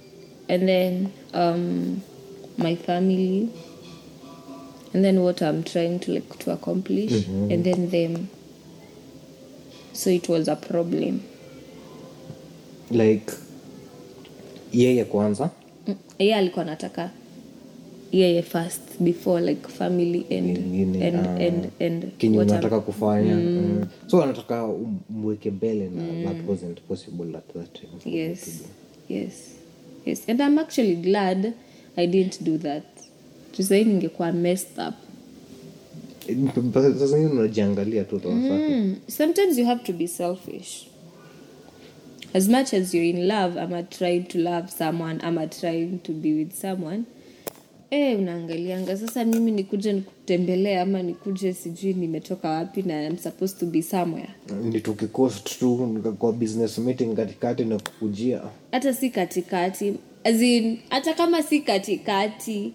and 0.48 0.68
then 0.68 1.12
um 1.34 2.02
my 2.58 2.76
family 2.76 3.48
and 4.94 5.04
then 5.04 5.18
what 5.18 5.42
i'm 5.42 5.62
trying 5.62 5.98
to 5.98 6.12
like 6.12 6.38
to 6.38 6.52
accomplish 6.52 7.12
and 7.50 7.64
then 7.64 7.90
them. 7.90 8.28
So 9.92 10.10
it 10.10 10.28
was 10.28 10.48
a 10.48 10.56
problem. 10.56 11.22
Like 12.90 13.32
yeye 14.72 15.04
kwanza? 15.04 15.50
Mm, 15.86 15.94
yeye 16.18 16.34
alikuwa 16.34 16.62
anataka 16.64 17.10
yeye 18.12 18.42
first 18.42 18.80
before 19.00 19.40
like 19.40 19.68
family 19.68 20.26
and 20.38 20.56
Ingine, 20.58 21.08
and, 21.08 21.26
uh, 21.26 21.46
and, 21.46 21.70
and 21.80 22.18
kenye 22.18 22.38
unataka 22.38 22.80
kufanya. 22.80 23.34
Mm. 23.34 23.86
so 24.06 24.22
anataka 24.22 24.64
um- 24.64 24.98
mweke 25.10 25.50
mbele 25.50 25.88
na 25.88 26.30
that 26.30 26.48
wasn't 26.48 26.80
possible 26.80 27.36
at 27.38 27.52
that 27.52 27.72
time. 27.72 28.16
Yes. 28.18 28.62
Yes. 29.08 29.32
Yes. 30.06 30.22
And 30.28 30.40
i'm 30.40 30.58
actually 30.58 30.94
glad 30.96 31.52
i 31.96 32.06
didn't 32.06 32.42
do 32.42 32.58
that 32.58 32.84
messed 34.32 34.78
up. 34.88 34.94
Sasa 36.98 37.16
hivi 37.16 37.30
unajiangalia 37.30 38.04
tu 38.04 38.20
mm. 38.24 38.96
sometimes 39.08 39.58
you 39.58 39.66
have 39.66 39.84
to 39.84 39.92
be 39.92 40.08
selfish. 40.08 40.86
As 42.34 42.48
much 42.48 42.74
as 42.74 42.94
you're 42.94 43.08
in 43.08 43.28
love 43.28 43.60
ama 43.60 43.82
trying 43.82 44.20
to 44.22 44.38
love 44.38 44.68
someone 44.68 45.20
ama 45.22 45.46
trying 45.46 45.98
to 46.02 46.12
be 46.12 46.32
with 46.34 46.52
someone 46.52 47.04
eh 47.90 48.18
unaangalianga. 48.18 48.96
Sasa 48.96 49.24
mimi 49.24 49.50
nikuje 49.50 49.92
nikutembelea 49.92 50.82
ama 50.82 51.02
nikuje 51.02 51.52
sijui 51.52 51.94
nimetoka 51.94 52.48
wapi 52.50 52.82
na 52.82 53.06
I'm 53.06 53.18
supposed 53.18 53.58
to 53.58 53.66
be 53.66 53.82
somewhere. 53.82 54.28
Ni 54.62 54.80
tukikost 54.80 55.58
tu 55.58 56.02
kwa 56.18 56.32
business 56.32 56.78
meeting 56.78 57.14
katikati 57.16 57.64
na 57.64 57.78
kukujia. 57.78 58.40
Hata 58.72 58.94
si 58.94 59.10
katikati. 59.10 59.94
As 60.24 60.42
in, 60.42 60.78
hata 60.88 61.14
kama 61.14 61.42
si 61.42 61.60
katikati 61.60 62.72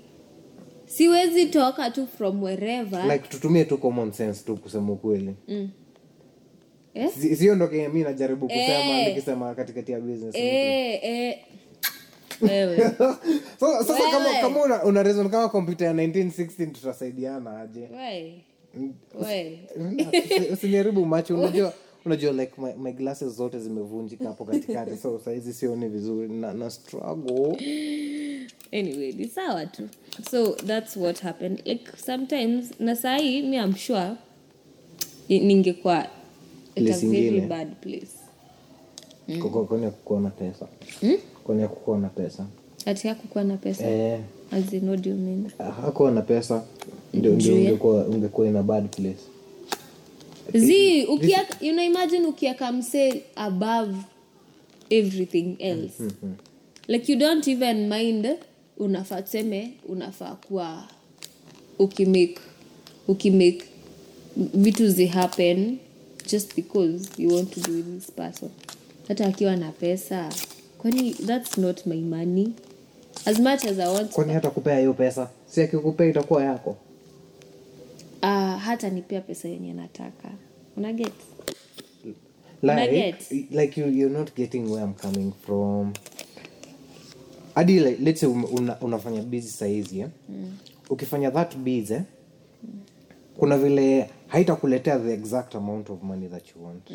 siwezi 0.98 1.46
toka 1.46 1.92
tu 1.92 2.08
from 2.18 2.44
wherever. 2.44 3.04
Like 3.14 3.28
tutumie 3.28 3.66
tu 3.66 3.78
common 3.78 4.12
sense 4.12 4.44
tu 4.46 4.58
kusema 4.58 4.94
ukweli. 4.94 5.36
Eh? 6.94 7.10
Si- 7.20 7.36
sio 7.36 7.56
ndo 7.56 7.68
kenye 7.68 7.88
mi 7.88 8.04
najaribu 8.04 8.48
kusema 8.48 9.00
Eh. 9.00 9.08
nikisema 9.08 9.56
katikati 9.56 9.92
ya 9.92 10.00
business 10.00 10.36
eh, 10.36 11.00
eh. 11.04 11.39
so, 13.60 13.84
sasa 13.84 14.12
kama, 14.12 14.26
Wewe. 14.30 14.42
kama 14.42 14.64
una, 14.64 14.84
una 14.84 15.04
reason 15.04 15.30
kama 15.30 15.50
kompyuta 15.50 15.86
ya 15.86 15.94
1916 15.94 16.72
tutasaidiana 16.72 17.60
aje? 17.60 17.89
We 19.14 19.60
usiniharibu 20.54 21.06
macho 21.06 21.36
unajua 21.39 21.74
unajua 22.06 22.32
like 22.32 22.52
my, 22.62 22.74
my 22.74 22.91
glasses 22.93 23.34
zote 23.34 23.60
zimevunjika 23.60 24.26
hapo 24.28 24.45
katikati 24.45 24.97
so 24.97 25.20
saizi 25.26 25.54
sioni 25.54 25.88
vizuri. 25.88 26.30
Na, 26.30 26.54
na 26.54 26.70
struggle. 26.70 27.58
Anyway 28.74 29.12
ni 29.12 29.28
sawa 29.28 29.66
tu. 29.66 29.84
So 30.32 30.52
that's 30.52 30.97
what 30.97 31.20
happened. 31.22 31.62
Like 31.66 31.91
sometimes 32.06 32.72
na 32.80 32.95
sahii 32.95 33.41
mi 33.41 33.58
am 33.58 33.76
sure 33.76 34.12
ningekuwa 35.30 36.08
very 36.76 37.41
bad 37.41 37.76
place. 37.82 38.12
Kwa- 39.41 39.66
kwani 39.66 39.86
na 40.22 40.30
pesa? 40.30 40.68
Kwani 41.43 41.62
ya 41.62 41.97
na 41.97 42.10
pesa? 42.10 42.45
Ati 42.86 43.08
hakukuwa 43.08 43.43
na 43.43 43.58
pesa? 43.58 43.89
Eh, 43.89 44.20
as 44.52 44.74
in 44.74 44.89
what 44.89 45.02
do 45.04 45.10
you 45.10 45.16
mean? 45.18 45.52
Hakuwa 45.58 46.12
na 46.12 46.22
pesa 46.22 46.64
ndio 47.14 47.32
ungekuwa 48.08 48.47
in 48.47 48.56
a 48.56 48.64
bad 48.64 48.89
place 48.95 49.20
z 50.54 51.06
ukiaka 51.06 51.66
you 51.66 51.74
know 51.74 51.86
imagine 51.86 52.26
ukiaka 52.28 52.72
mse 52.72 53.24
above 53.36 53.95
everything 54.89 55.56
else. 55.60 56.04
Like 56.88 57.12
you 57.12 57.20
don't 57.20 57.47
even 57.47 57.89
mind 57.89 58.28
unafaa 58.78 59.22
tuseme 59.22 59.72
unafaa 59.89 60.36
kuwa 60.36 60.88
ukimake 61.80 62.39
ukimake 63.08 63.64
vitu 64.38 64.89
zi 64.89 65.06
happen 65.06 65.78
just 66.32 66.56
because 66.56 67.10
you 67.18 67.36
want 67.36 67.52
to 67.54 67.60
do 67.62 67.74
with 67.78 67.86
this 67.99 68.12
person. 68.12 68.49
Hata 69.08 69.26
akiwa 69.26 69.56
na 69.56 69.72
pesa. 69.72 70.30
Kwani 70.78 71.14
that's 71.14 71.58
not 71.58 71.86
my 71.86 72.02
money? 72.02 72.54
As 73.26 73.39
much 73.39 73.66
as 73.66 73.80
i 73.80 73.93
want 73.93 74.12
kwani 74.12 74.34
hata 74.34 74.49
kupea 74.49 74.80
hiyo 74.80 74.93
pesa? 74.93 75.30
Si 75.47 75.62
akikupea 75.62 76.08
itakuwa 76.10 76.43
yako 76.43 76.78
uh, 78.24 78.60
hata 78.60 78.90
nipea 78.90 79.22
pesa 79.22 79.48
yenye 79.50 79.74
nataka. 79.74 80.32
Unaget 80.78 81.14
like, 82.62 83.48
like 83.52 83.82
you, 83.82 83.88
you're 83.88 84.18
not 84.18 84.36
getting 84.36 84.60
where 84.72 84.84
i'm 84.86 84.94
coming 84.94 85.32
from. 85.46 85.94
Hadi 87.56 87.80
like, 87.80 88.02
let's 88.04 88.20
say 88.20 88.28
una, 88.30 88.80
unafanya 88.82 89.22
busy 89.22 89.50
saizi 89.50 90.00
eh? 90.00 90.08
ukifanya 90.90 91.32
that 91.32 91.58
busy 91.58 91.94
eh? 91.94 92.02
kuna 93.40 93.58
vile 93.58 94.10
haitakuletea 94.28 95.00
the 95.00 95.14
exact 95.14 95.56
amount 95.56 95.90
of 95.90 96.04
money 96.04 96.28
that 96.28 96.44
you 96.56 96.64
want. 96.66 96.90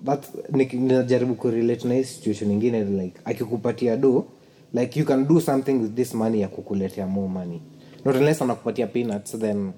But 0.00 0.24
nik- 0.52 0.72
ninajaribu 0.80 1.34
kurelate 1.34 1.88
na 1.88 1.94
hii 1.94 2.04
situation 2.04 2.50
ingine 2.50 2.84
like 2.84 3.20
akikupatia 3.24 3.96
do 3.96 4.26
like 4.74 5.00
you 5.00 5.06
can 5.06 5.26
do 5.28 5.40
something 5.40 5.72
with 5.72 5.94
this 5.94 6.14
money 6.14 6.40
ya 6.40 6.48
kukuletea 6.48 7.06
more 7.06 7.28
money 7.28 7.60
not 8.04 8.16
unless 8.16 8.42
anakupatia 8.42 8.86
peanuts 8.86 9.38
then 9.38 9.72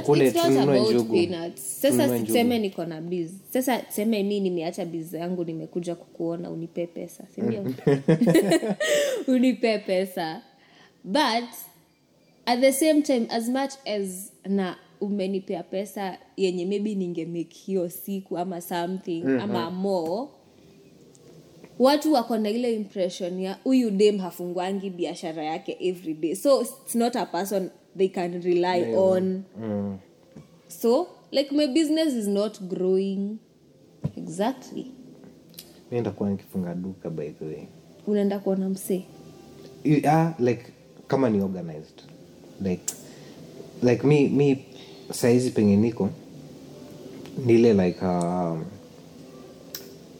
tununue 0.00 0.80
njugu. 0.80 1.16
sasa 1.54 2.18
tuseme 2.18 2.58
niko 2.58 2.84
na 2.84 3.00
biz. 3.00 3.30
Sasa 3.50 3.78
tuseme 3.78 4.22
mi 4.22 4.40
nimeacha 4.40 4.84
biz 4.84 5.14
yangu 5.14 5.44
nimekuja 5.44 5.94
kukuona 5.94 6.50
unipee 6.50 6.86
pesa 6.86 7.24
sindio 7.34 7.62
unipee 9.34 9.78
pesa. 9.78 10.42
But 11.04 11.48
at 12.46 12.60
the 12.60 12.72
same 12.72 13.02
time 13.02 13.26
as 13.30 13.48
much 13.48 13.72
as 13.86 14.32
na 14.48 14.76
umenipea 15.00 15.62
pesa 15.62 16.18
yenye 16.36 16.66
maybe 16.66 16.94
ningemake 16.94 17.56
hiyo 17.66 17.88
siku 17.88 18.38
ama 18.38 18.60
something 18.60 19.22
ama 19.40 19.70
more 19.70 20.28
watu 21.82 22.12
wako 22.12 22.38
na 22.38 22.50
ile 22.50 22.74
impression 22.74 23.40
ya 23.40 23.58
huyu 23.64 23.90
dem 23.90 24.18
hafungwangi 24.18 24.90
biashara 24.90 25.44
yake 25.44 25.76
every 25.80 26.14
day. 26.14 26.34
So 26.34 26.60
it's 26.62 26.94
not 26.94 27.16
a 27.16 27.26
person 27.26 27.70
they 27.96 28.08
can 28.08 28.42
rely 28.42 28.94
on. 28.96 29.42
Mm. 29.60 29.98
so 30.68 31.06
like 31.30 31.54
my 31.54 31.66
business 31.66 32.14
is 32.14 32.26
not 32.26 32.60
growing. 32.60 33.38
Exactly. 34.16 34.86
Mi 35.90 36.00
nikifunga 36.00 36.74
duka 36.74 37.10
by 37.10 37.28
the 37.30 37.44
way. 37.44 37.66
Unaenda 38.06 38.38
kuona 38.38 38.68
msee? 38.68 39.04
Ah, 40.08 40.34
like 40.38 40.64
kama 41.08 41.30
ni 41.30 41.40
organized. 41.40 42.02
Like 42.60 42.82
like 43.82 44.06
mi 44.06 44.28
mi 44.28 44.64
saizi 45.12 45.50
penye 45.50 45.76
niko 45.76 46.10
nile 47.46 47.70
ile 47.70 47.86
like 47.86 48.04
um, 48.04 48.64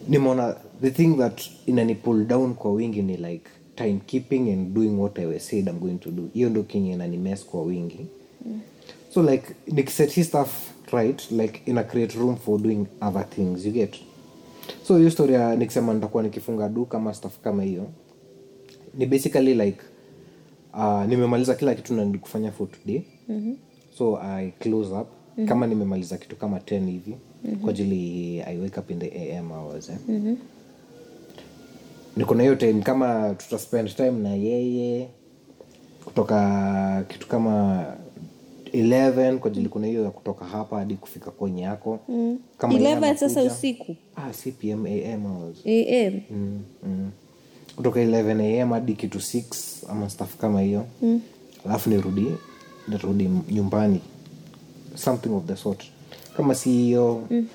nimeona 0.07 0.55
the 0.81 0.91
thing 0.91 1.17
that 1.17 1.41
inani 1.65 1.95
pull 1.95 2.25
down 2.25 2.53
kwa 2.53 2.71
wingi 2.73 3.01
ni 3.01 3.17
like 3.17 3.49
time 3.75 3.99
keeping 4.05 4.49
and 4.53 4.73
doing 4.73 4.99
what 4.99 5.19
i 5.19 5.39
said 5.39 5.67
i'm 5.67 5.79
going 5.79 5.97
to 5.97 6.11
do 6.11 6.29
hiyo 6.33 6.49
ndo 6.49 6.63
kenye 6.63 6.93
inani 6.93 7.17
mess 7.17 7.45
kwa 7.45 7.61
wingi 7.63 8.05
so 9.13 9.23
like 9.23 9.55
nikiset 9.67 10.11
hi 10.11 10.23
stuff 10.23 10.71
right 10.91 11.31
like 11.31 11.61
ina 11.65 11.83
create 11.83 12.17
room 12.17 12.35
for 12.35 12.61
doing 12.61 12.85
other 13.01 13.29
things 13.29 13.65
you 13.65 13.71
get 13.71 13.95
so 14.87 14.97
hiyo 14.97 15.11
story 15.11 15.33
ya 15.33 15.55
nikisema 15.55 15.93
nitakuwa 15.93 16.23
nikifunga 16.23 16.69
duka 16.69 16.97
ama 16.97 17.13
stuff 17.13 17.39
kama 17.39 17.63
hiyo 17.63 17.87
ni 18.97 19.05
basically 19.05 19.53
like 19.53 19.79
uh, 20.73 21.05
nimemaliza 21.05 21.55
kila 21.55 21.75
kitu 21.75 21.93
na 21.93 22.17
kufanya 22.17 22.51
for 22.51 22.71
today 22.71 23.01
mm-hmm. 23.29 23.55
so 23.97 24.19
i 24.21 24.51
close 24.51 24.89
up 24.93 25.07
mm-hmm. 25.07 25.47
kama 25.47 25.67
nimemaliza 25.67 26.17
kitu 26.17 26.35
kama 26.35 26.57
10 26.57 26.85
hivi 26.85 27.11
mm-hmm. 27.43 27.59
kwa 27.61 27.69
ajili 27.69 28.41
i 28.41 28.57
wake 28.59 28.79
up 28.79 28.91
in 28.91 28.99
the 28.99 29.37
am 29.37 29.51
hours 29.51 29.89
eh? 29.89 29.97
mm-hmm. 30.07 30.37
Niko 32.17 32.35
na 32.35 32.43
hiyo 32.43 32.55
time 32.55 32.81
kama 32.81 33.35
tuta 33.37 33.59
spend 33.59 33.95
time 33.95 34.11
na 34.11 34.29
yeye 34.29 35.07
kutoka 36.05 37.05
kitu 37.09 37.27
kama 37.27 37.85
11 38.73 39.37
kwa 39.37 39.51
ajili 39.51 39.69
kuna 39.69 39.87
hiyo 39.87 40.03
ya 40.03 40.09
kutoka 40.11 40.45
hapa 40.45 40.79
hadi 40.79 40.95
kufika 40.95 41.31
kwenye 41.31 41.61
yako. 41.61 41.99
Mm. 42.09 42.37
kama 42.57 42.73
yeye 42.73 42.95
11 42.95 43.15
sasa 43.15 43.43
usiku? 43.43 43.95
Ah, 44.15 44.29
cpm 44.31 44.85
am 44.85 45.25
am 45.25 46.21
mm, 46.29 46.61
mm. 46.83 47.11
kutoka 47.75 47.99
11 47.99 48.61
am 48.61 48.71
hadi 48.71 48.93
kitu 48.93 49.17
6 49.17 49.43
ama 49.89 50.09
staff 50.09 50.37
kama 50.37 50.61
hiyo. 50.61 50.85
Mm. 51.01 51.21
alafu 51.65 51.89
nirudi 51.89 52.27
nirudi 52.87 53.29
nyumbani. 53.51 54.01
Something 54.95 55.29
of 55.29 55.45
the 55.45 55.55
sort. 55.55 55.83
Kama 56.37 56.55
si 56.55 56.69
hiyo 56.69 57.23
mm. 57.29 57.47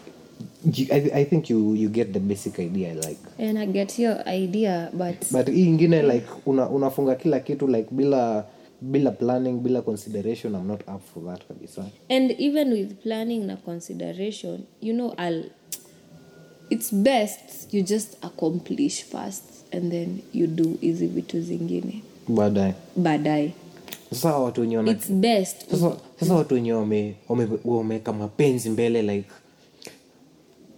I, 0.90 1.10
i 1.20 1.24
think 1.24 1.50
you, 1.50 1.74
you 1.74 1.88
get 1.88 2.12
the 2.12 2.18
basic 2.20 2.58
idea 2.58 2.94
like. 2.94 3.18
And 3.38 3.58
i 3.58 3.66
get 3.66 3.98
your 3.98 4.28
idea 4.28 4.90
but 4.92 5.14
but 5.32 5.48
hii 5.50 5.64
ingine 5.66 6.02
like 6.02 6.26
una, 6.46 6.68
unafunga 6.70 7.14
kila 7.14 7.40
kitu 7.40 7.66
like 7.66 7.88
bila 7.90 8.44
bila 8.80 9.10
planning 9.10 9.52
bila 9.60 9.82
consideration 9.82 10.54
i'm 10.54 10.66
not 10.66 10.80
up 10.88 11.02
for 11.14 11.24
that 11.26 11.48
kabisa. 11.48 11.84
And 12.08 12.30
even 12.38 12.72
with 12.72 12.92
planning 13.02 13.46
na 13.46 13.56
consideration 13.56 14.60
you 14.82 14.94
know 14.94 15.14
i'll 15.18 15.44
it's 16.70 16.92
best 16.94 17.72
you 17.74 17.82
just 17.82 18.16
accomplish 18.24 19.04
first 19.04 19.42
and 19.72 19.90
then 19.92 20.20
you 20.32 20.46
do 20.46 20.64
hizi 20.80 21.06
vitu 21.06 21.40
zingine. 21.40 22.02
Baadaye. 22.28 22.74
Baadaye. 22.96 23.52
Sasa 24.10 24.36
watu 24.38 24.60
wenye 24.60 24.76
wana 24.76 24.90
it's 24.90 25.10
best. 25.12 25.70
Sasa, 26.20 26.34
watu 26.34 26.54
wenye 26.54 26.72
wame- 26.72 27.14
wame- 27.28 27.48
wameweka 27.64 28.12
mapenzi 28.12 28.70
mbele 28.70 29.02
like 29.02 29.28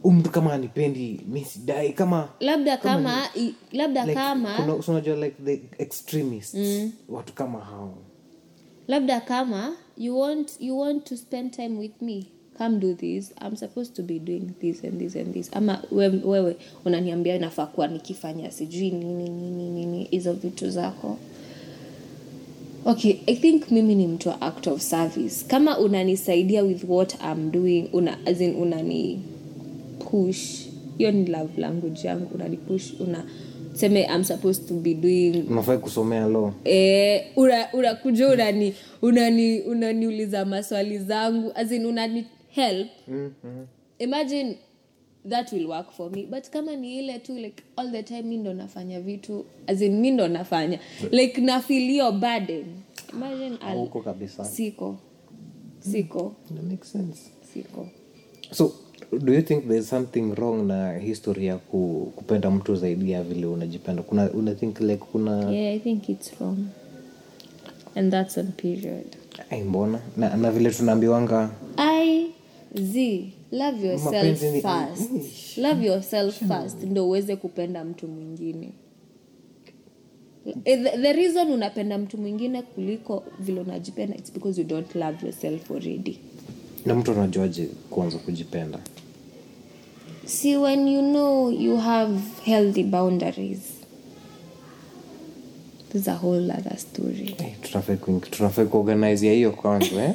mtu 0.05 0.31
kama 0.31 0.53
anipendi 0.53 1.21
mi 1.29 1.45
sidai 1.45 1.93
kama 1.93 2.29
labda 2.41 2.77
kama 2.77 3.23
i- 3.37 3.55
labda 3.73 4.03
like, 4.05 4.15
kama 4.15 4.79
unajua 4.89 5.17
like 5.17 5.37
the 5.45 5.61
extremists 5.83 6.59
watu 7.09 7.33
kama 7.33 7.59
hao. 7.61 7.95
Labda 8.89 9.21
kama 9.21 9.73
you 9.99 10.21
want 10.21 10.51
you 10.61 10.79
want 10.81 11.05
to 11.05 11.17
spend 11.17 11.51
time 11.57 11.79
with 11.79 12.03
me 12.03 12.25
come 12.59 12.79
do 12.79 12.95
this. 12.95 13.33
I'm 13.47 13.57
supposed 13.57 13.95
to 13.97 14.03
be 14.03 14.19
doing 14.19 14.51
this 14.61 14.85
and 14.85 14.99
this 14.99 15.17
and 15.17 15.33
this. 15.35 15.51
Ama 15.53 15.83
we- 15.93 16.09
wewe 16.25 16.57
unaniambia 16.85 17.39
nafaa 17.39 17.67
kuwa 17.67 17.87
nikifanya 17.89 18.51
sijui 18.51 18.91
nini 18.91 19.29
nini 19.31 19.71
nini 19.71 20.05
hizo 20.05 20.33
vitu 20.33 20.71
zako. 20.71 21.19
Okay 22.85 23.17
i 23.27 23.37
think 23.37 23.71
mimi 23.71 23.95
ni 23.95 24.07
mtu 24.07 24.29
wa 24.29 24.41
act 24.41 24.67
of 24.67 24.81
service. 24.83 25.45
Kama 25.47 25.79
unanisaidia 25.79 26.63
with 26.63 26.85
what 26.89 27.15
i'm 27.33 27.51
doing 27.51 27.89
una, 27.93 28.19
as 28.27 28.41
in 28.41 28.55
unani 28.57 29.21
push. 30.11 30.67
Hiyo 30.99 31.13
ni 31.13 31.27
love 31.27 31.61
language 31.61 32.09
yangu 32.09 32.35
unanipush 32.35 32.93
una 33.01 33.25
seme 33.73 34.03
i'm 34.15 34.25
supposed 34.25 34.69
to 34.69 34.75
be 34.75 34.95
doing. 34.95 35.45
Unafai 35.51 35.79
kusomea 35.79 36.27
law. 36.27 36.53
Eh, 36.65 37.23
una- 37.37 37.73
unakuja 37.73 38.29
unani 38.29 38.75
unani 39.03 39.61
unaniuliza 39.61 40.45
maswali 40.45 40.99
zangu 40.99 41.53
as 41.55 41.73
in 41.73 41.87
unani 41.87 42.25
help. 42.49 42.89
Imagine 43.99 44.59
that 45.29 45.53
will 45.53 45.67
work 45.67 45.93
for 45.93 46.11
me. 46.11 46.27
But 46.27 46.51
kama 46.51 46.77
ni 46.77 46.99
ile 46.99 47.19
tu 47.19 47.35
like 47.35 47.63
all 47.77 47.91
the 47.93 48.03
time 48.03 48.23
mi 48.23 48.37
ndo 48.37 48.55
nafanya 48.55 49.01
vitu 49.01 49.45
as 49.67 49.81
in 49.83 50.01
mi 50.01 50.11
ndo 50.11 50.29
nafanya. 50.29 50.79
Like 51.11 51.41
nafilio 51.41 52.13
burden. 52.13 52.65
Imagine 53.13 53.57
al- 53.61 53.89
kabisa. 54.05 54.45
siko. 54.45 54.99
Siko. 55.81 56.35
That 56.55 56.63
makes 56.65 56.93
sense. 56.93 57.31
Siko. 57.55 57.89
So 58.53 58.73
do 59.19 59.33
you 59.35 59.43
think 59.43 59.69
there's 59.69 59.89
something 59.89 60.35
wrong 60.35 60.67
na 60.67 60.93
history 60.99 61.47
ya 61.47 61.57
ku, 61.59 62.13
kupenda 62.17 62.51
mtu 62.51 62.77
zaidi 62.77 63.11
ya 63.11 63.23
vile 63.23 63.47
unajipenda? 63.47 64.03
Kuna 64.03 64.31
una 64.31 64.55
think 64.55 64.81
like 64.81 65.05
kuna 65.13 65.51
yeah 65.51 65.75
i 65.75 65.79
think 65.79 66.09
it's 66.09 66.33
wrong. 66.41 66.57
And 67.95 68.11
that's 68.13 68.39
on 68.39 68.47
period. 68.53 69.07
Ai 69.51 69.63
mbona? 69.63 70.01
Na, 70.17 70.37
na 70.37 70.51
vile 70.51 70.71
tunaambiwanga. 70.71 71.51
I 71.77 72.27
z 72.75 73.25
love 73.53 73.87
yourself 73.87 74.15
Mapenzi 74.15 74.51
ni- 74.51 74.61
first. 74.61 75.59
love 75.59 75.87
yourself 75.87 76.39
first 76.49 76.83
ndo 76.83 77.07
uweze 77.07 77.37
kupenda 77.37 77.85
mtu 77.85 78.09
mwingine. 78.09 78.73
Eh, 80.65 80.83
the 81.03 81.13
reason 81.13 81.51
unapenda 81.51 81.99
mtu 81.99 82.19
mwingine 82.19 82.63
kuliko 82.63 83.23
vile 83.41 83.61
unajipenda 83.61 84.17
its 84.17 84.33
because 84.33 84.61
you 84.61 84.67
don't 84.67 84.95
love 84.95 85.17
yourself 85.27 85.71
already. 85.71 86.19
Na 86.87 86.95
mtu 86.95 87.13
anajuaje 87.13 87.69
kuanza 87.91 88.19
kujipenda 88.19 88.79
see 90.31 90.57
when 90.57 90.89
you 90.89 91.03
know 91.03 91.51
you 91.51 91.77
have 91.77 92.21
healthy 92.45 92.85
boundaries 92.85 93.81
this 95.89 96.03
is 96.03 96.09
a 96.09 96.15
whole 96.15 96.53
other 96.53 96.79
story 96.79 97.37
tunafai 98.31 98.67
kuorganize 98.67 99.27
ya 99.27 99.33
hiyo 99.33 99.51
kwanza 99.53 100.05
eh? 100.05 100.15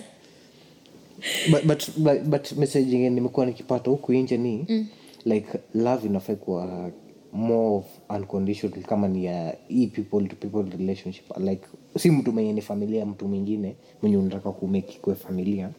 but, 1.52 1.66
but, 1.66 1.90
but, 1.98 2.22
but 2.24 2.52
message 2.52 2.92
yenye 2.92 3.10
nimekuwa 3.10 3.46
nikipata 3.46 3.92
huku 3.92 4.14
nje 4.14 4.38
ni 4.38 4.66
mm. 4.70 4.88
like 5.26 5.48
love 5.74 6.08
inafai 6.08 6.36
kuwa 6.36 6.92
more 7.34 7.76
of 7.76 7.86
unconditional 8.10 8.82
kama 8.82 9.08
ni 9.08 9.26
ya 9.26 9.58
hii 9.68 9.88
people 9.88 10.28
to 10.28 10.36
people 10.36 10.78
relationship 10.78 11.38
like 11.38 11.68
si 11.98 12.12
mtu 12.12 12.32
mwenye 12.32 12.54
ni 12.54 12.62
familia 12.62 13.06
mtu 13.06 13.28
mwingine 13.28 13.76
mwenye 14.02 14.18
unataka 14.18 14.52
kumeki 14.52 15.00
kwe 15.00 15.16
familia 15.16 15.70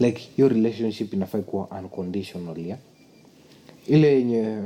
like 0.00 0.28
hiyo 0.36 0.48
relationship 0.48 1.12
inafai 1.12 1.42
kuwa 1.42 1.68
unconditional 1.80 2.66
ya 2.66 2.78
ile 3.88 4.08
yenye 4.14 4.62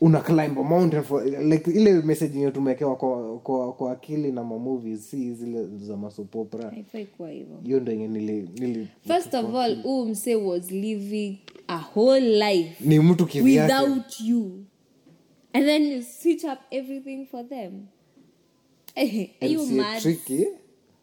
una 0.00 0.20
climb 0.20 0.58
a 0.58 0.62
mountain 0.62 1.02
for 1.02 1.24
like 1.24 1.70
ile 1.70 1.92
message 1.92 2.38
yenye 2.38 2.50
tumewekewa 2.50 2.96
kwa, 2.96 3.38
kwa, 3.38 3.72
kwa 3.72 3.92
akili 3.92 4.32
na 4.32 4.44
mamovies 4.44 5.10
si 5.10 5.34
zile 5.34 5.66
za 5.66 5.96
masopopra 5.96 6.72
hiyo 7.64 7.80
ndo 7.80 7.92
yenye 7.92 8.08
nili, 8.08 8.48
nili 8.60 8.88
first 9.06 9.34
of 9.34 9.54
all 9.54 9.82
huu 9.82 10.04
mse 10.04 10.34
was 10.34 10.70
living 10.70 11.38
a 11.68 11.84
whole 11.94 12.52
life 12.52 12.84
ni 12.84 12.98
mtu 13.00 13.28
without 13.44 14.20
you. 14.20 14.64
And 15.54 15.66
then 15.66 15.92
you 15.92 16.02
switch 16.02 16.44
up 16.44 16.58
everything 16.70 17.26
for 17.26 17.48
them. 17.48 17.88
Are 18.96 19.48
you 19.48 19.66
mad 19.66 20.02
tricky. 20.02 20.46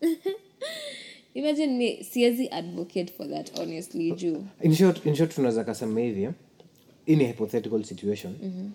Imagine 1.36 1.78
me 1.78 2.04
siezi 2.04 2.50
advocate 2.52 3.14
for 3.18 3.30
that 3.30 3.60
honestly 3.60 4.12
juu. 4.12 4.44
In 4.62 4.74
short, 4.76 5.06
in 5.06 5.16
short 5.16 5.36
tunaweza 5.36 5.64
kasema 5.64 6.00
hivi 6.00 6.24
eh, 6.24 6.32
hii 7.10 7.16
ni 7.16 7.26
hypothetical 7.26 7.84
situation. 7.84 8.34
Mm-hmm. 8.44 8.72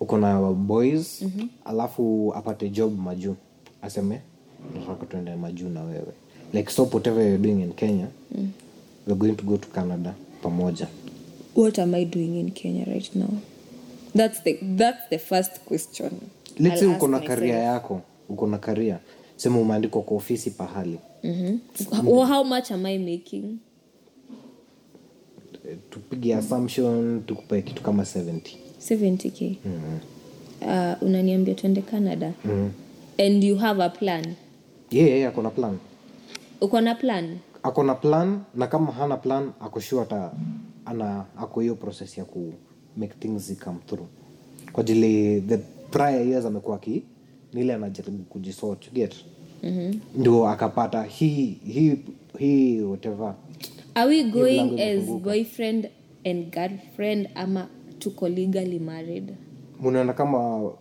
uko 0.00 0.18
na 0.18 0.52
boys 0.52 1.22
mm-hmm. 1.22 1.48
alafu 1.64 2.32
apate 2.36 2.68
job 2.68 2.98
majuu 2.98 3.36
aseme 3.82 4.20
nataka 4.74 5.06
tuende 5.06 5.36
majuu 5.36 5.68
na 5.68 5.82
wewe. 5.84 6.12
Like 6.52 6.70
stop 6.72 6.94
whatever 6.94 7.22
you're 7.22 7.38
doing 7.42 7.62
in 7.62 7.72
kenya. 7.72 8.06
Mm. 8.34 8.50
we're 9.06 9.18
going 9.18 9.34
to 9.34 9.44
go 9.44 9.56
to 9.56 9.68
canada 9.68 10.14
pamoja. 10.42 10.86
What 11.56 11.78
am 11.78 11.94
i 11.94 12.04
doing 12.04 12.40
in 12.40 12.50
kenya 12.50 12.84
right 12.84 13.14
now? 13.16 13.28
That's 14.16 14.42
the, 14.42 14.54
that's 14.76 15.08
the 15.10 15.18
first 15.18 15.60
question 15.64 16.10
let's 16.58 16.80
say 16.80 16.86
uko 16.88 17.08
na 17.08 17.20
karia 17.20 17.58
yako. 17.58 18.00
Uko 18.28 18.46
na 18.46 18.58
karia 18.58 18.98
sema 19.36 19.58
umeandikwa 19.60 20.02
kwa 20.02 20.16
ofisi 20.16 20.50
pahali. 20.50 20.98
Well, 22.04 22.26
how 22.26 22.44
much 22.44 22.70
am 22.70 22.86
i 22.86 22.98
making 22.98 23.58
tupige 25.90 26.34
assumption 26.34 27.22
tukupe 27.26 27.62
kitu 27.62 27.82
kama 27.82 28.02
70 28.02 28.40
70k 28.90 29.54
uh, 30.62 31.02
unaniambia 31.02 31.54
tuende 31.54 31.82
canada? 31.82 32.32
And 33.18 33.44
you 33.44 33.56
have 33.56 33.84
a 33.84 33.88
plan? 33.88 34.34
Yeah, 34.90 35.08
yeah, 35.08 35.28
akona 35.32 35.50
plan. 35.50 35.78
Uko 36.60 36.80
na 36.80 36.94
plan? 36.94 37.38
Akona 37.62 37.94
plan 37.94 38.40
na 38.54 38.66
kama 38.66 38.92
hana 38.92 39.16
plan 39.16 39.52
akoshua 39.60 40.32
ana 40.86 41.24
ako 41.38 41.60
hiyo 41.60 41.74
process 41.74 42.18
ya 42.18 42.24
ku 42.24 42.52
make 42.96 43.14
things 43.20 43.52
come 43.64 43.78
through. 43.86 44.06
Kwa 44.72 44.80
ajili 44.80 45.40
the 45.40 45.58
prior 45.90 46.26
years 46.28 46.44
amekuwa 46.44 46.78
ki 46.78 47.02
nile 47.52 47.74
anajaribu 47.74 48.24
kujisort 48.24 48.92
get? 48.92 49.14
Mm-hmm. 49.62 50.00
ndio 50.16 50.48
akapata 50.48 51.02
hii 51.02 51.58
hii 51.66 51.96
hii 52.38 52.80
whatever 52.80 53.34
are 53.94 54.08
we 54.08 54.24
going 54.24 54.80
as 54.80 55.04
boyfriend 55.06 55.88
and 56.24 56.50
girlfriend 56.52 57.28
ama 57.34 57.68
tuko 57.98 58.28
legally 58.28 58.78
married? 58.78 59.34
Munaona 59.80 60.12
kama 60.12 60.72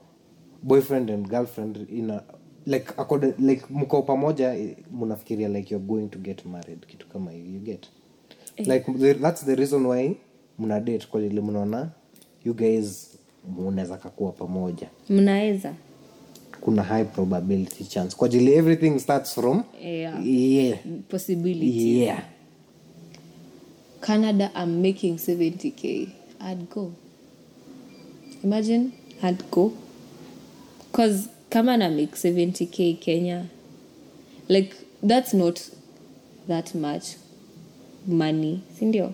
boyfriend 0.64 1.10
and 1.10 1.28
girlfriend 1.30 1.88
ina 1.92 2.24
like 2.66 2.94
according, 2.98 3.34
like 3.40 3.64
mko 3.70 4.02
pamoja 4.02 4.56
eh, 4.56 4.76
munafikiria 4.92 5.50
like 5.50 5.72
you're 5.74 5.88
going 5.88 6.08
to 6.10 6.20
get 6.20 6.46
married 6.46 6.86
kitu 6.88 7.08
kama 7.08 7.32
you 7.34 7.60
get? 7.60 7.88
Like 8.58 8.86
the, 8.98 9.14
that's 9.14 9.46
the 9.46 9.56
reason 9.56 9.86
why 9.86 10.16
mna 10.60 10.80
date 10.80 11.08
kwa 11.08 11.22
ile 11.22 11.42
mnaona 11.42 11.92
you 12.46 12.54
guys 12.54 13.18
munaweza 13.58 13.98
kakuwa 13.98 14.32
pamoja. 14.32 14.90
Mnaweza. 15.10 15.74
Kuna 16.62 16.84
high 16.84 17.04
probability 17.06 17.84
chance. 17.84 18.16
Kwa 18.16 18.26
ajili 18.28 18.54
everything 18.54 19.00
starts 19.00 19.34
from 19.34 19.64
Yeah. 19.84 20.28
yeah. 20.28 20.78
Possibility. 21.10 22.00
Yeah 22.02 22.33
canada 24.04 24.52
i'm 24.56 24.82
making 24.82 25.16
70k 25.18 26.10
i'd 26.42 26.70
go. 26.70 26.94
Imagine 28.44 28.92
i'd 29.24 29.50
go. 29.50 29.74
Because 30.92 31.30
kama 31.50 31.78
na 31.78 31.90
make 31.90 32.12
70k 32.16 33.00
kenya 33.00 33.46
like 34.50 34.76
that's 35.02 35.34
not 35.34 35.70
that 36.48 36.76
much 36.76 37.16
money 38.06 38.62
sindio 38.80 39.14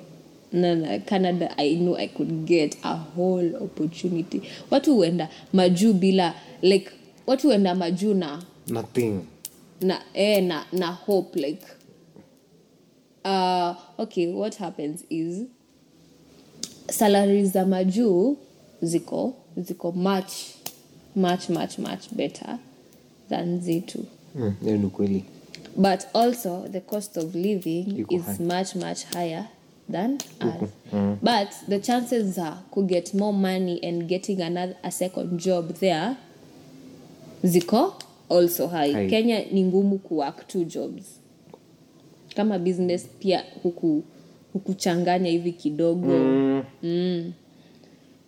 no, 0.51 0.73
no, 0.73 0.99
canada 1.05 1.53
i 1.59 1.75
know 1.75 1.95
i 1.95 2.07
could 2.07 2.45
get 2.47 2.75
a 2.83 2.95
whole 2.95 3.55
opportunity. 3.63 4.41
Watu 4.71 4.95
huenda? 4.95 5.29
Majuu 5.53 5.93
bila 5.93 6.33
like 6.61 6.91
watu 7.27 7.47
huenda 7.47 7.75
majuu 7.75 8.13
na? 8.13 8.43
Nothing. 8.67 9.19
Na 9.81 10.01
eh, 10.13 10.43
na 10.43 10.65
na 10.71 10.87
hope 10.91 11.39
like 11.39 11.65
uh, 13.29 13.75
okay 13.97 14.33
what 14.33 14.57
happens 14.57 15.03
is 15.09 15.41
salari 16.89 17.45
za 17.45 17.65
majuu 17.65 18.37
ziko 18.81 19.33
ziko 19.57 19.91
much 19.91 20.31
much 21.15 21.49
much 21.49 21.77
much 21.79 22.09
better 22.11 22.57
than 23.29 23.59
zitu 23.61 23.99
Mm, 24.35 24.53
ni 24.61 24.89
kweli 24.89 25.23
but 25.77 25.99
also 26.13 26.67
the 26.71 26.79
cost 26.79 27.17
of 27.17 27.35
living 27.35 27.85
Iko 27.99 28.15
is 28.15 28.21
high. 28.25 28.39
much 28.45 28.75
much 28.75 29.05
higher 29.13 29.45
than 29.91 30.13
us. 30.41 30.69
But 31.21 31.49
the 31.67 31.79
chances 31.79 32.37
are 32.37 32.57
could 32.71 32.87
kuget 32.89 33.13
more 33.13 33.33
money 33.33 33.79
and 33.83 34.07
getting 34.07 34.41
another 34.41 34.75
a 34.83 34.91
second 34.91 35.39
job 35.39 35.73
there 35.79 36.15
ziko 37.43 37.93
also 38.29 38.67
high, 38.67 38.91
High. 38.93 39.09
kenya 39.09 39.45
ni 39.51 39.63
ngumu 39.63 39.97
kuwork 39.99 40.47
two 40.47 40.63
jobs 40.65 41.03
kama 42.35 42.59
business 42.59 43.07
pia 43.19 43.43
huku 43.63 44.03
hukuchanganya 44.53 45.29
hivi 45.29 45.51
kidogo 45.51 46.07
mm. 46.83 47.33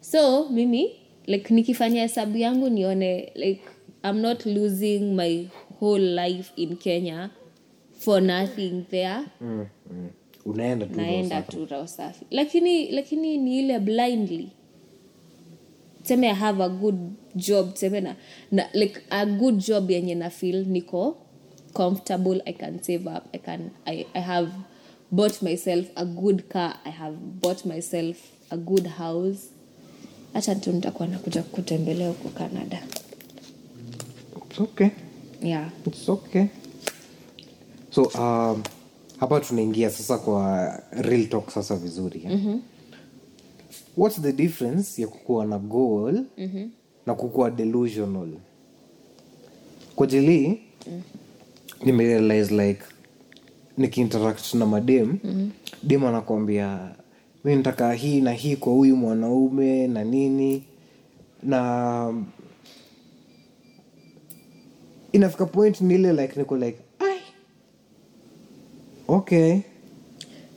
so 0.01 0.49
mimi 0.49 0.91
like 1.27 1.53
nikifanya 1.53 2.01
hesabu 2.01 2.37
yangu 2.37 2.69
nione 2.69 3.31
like 3.35 3.61
i'm 4.03 4.17
not 4.19 4.45
losing 4.45 4.99
my 4.99 5.47
whole 5.79 6.27
life 6.27 6.51
in 6.55 6.75
kenya 6.77 7.29
for 7.91 8.21
nothing 8.21 8.83
there 8.89 9.19
mm. 9.41 9.65
Mm. 9.91 10.09
unaenda 10.45 10.85
tu 10.85 10.95
naenda 10.95 11.41
tu 11.41 11.65
roho 11.65 11.87
safi 11.87 12.25
lakini 12.31 12.91
lakini 12.91 13.37
ni 13.37 13.59
ile 13.59 13.79
blindly 13.79 14.49
tuseme 16.01 16.27
i 16.29 16.33
have 16.35 16.63
a 16.63 16.69
good 16.69 16.99
job 17.35 17.73
tuseme 17.73 18.01
na, 18.01 18.15
na 18.51 18.69
like 18.73 18.99
a 19.09 19.25
good 19.25 19.57
job 19.67 19.91
yenye 19.91 20.15
na 20.15 20.29
feel 20.29 20.65
niko 20.65 21.17
comfortable 21.73 22.41
i 22.45 22.53
can 22.53 22.79
save 22.83 23.07
up 23.17 23.23
i 23.35 23.37
can 23.39 23.69
I, 23.85 24.05
i 24.13 24.21
have 24.21 24.51
bought 25.11 25.41
myself 25.41 25.85
a 25.95 26.05
good 26.05 26.43
car 26.49 26.75
i 26.85 26.91
have 26.91 27.15
bought 27.41 27.65
myself 27.65 28.17
a 28.49 28.57
good 28.57 28.87
house 28.87 29.39
hacha 30.33 30.55
tu 30.55 30.71
nitakuwa 30.71 31.07
nakuja 31.07 31.43
kutembelea 31.43 32.07
huko 32.09 32.29
canada 32.29 32.83
It's 34.51 34.59
okay. 34.59 34.87
yeah 35.41 35.69
It's 35.87 36.09
okay. 36.09 36.45
so 37.89 38.03
um, 38.03 38.63
hapa 39.17 39.39
tunaingia 39.39 39.89
sasa 39.89 40.17
kwa 40.17 40.79
real 40.91 41.27
talk 41.29 41.49
sasa 41.49 41.75
vizuri 41.75 42.21
eh? 42.25 42.31
mm-hmm. 42.31 42.61
what's 43.97 44.21
the 44.21 44.31
difference 44.31 45.01
ya 45.01 45.07
kukuwa 45.07 45.45
na 45.45 45.59
goal 45.59 46.23
mm-hmm. 46.37 46.71
na 47.05 47.13
kukuwa 47.15 47.51
delusional 47.51 48.29
kwa 49.95 50.07
jili 50.07 50.61
mm. 50.87 51.01
Nimerealize 51.85 52.55
like 52.67 52.81
nikiinteract 53.77 54.53
na 54.53 54.65
madem 54.65 55.07
mm-hmm. 55.23 55.51
dem 55.83 56.03
anakwambia 56.05 56.95
mi 57.43 57.55
nataka 57.55 57.93
hii 57.93 58.21
na 58.21 58.31
hii 58.31 58.55
kwa 58.55 58.73
huyu 58.73 58.95
mwanaume 58.97 59.87
na 59.87 60.03
nini 60.03 60.63
na 61.43 62.13
inafika 65.11 65.45
point 65.45 65.81
nile 65.81 66.13
like 66.13 66.39
niko 66.39 66.57
like 66.57 66.77
ai 66.99 67.19
okay 69.07 69.59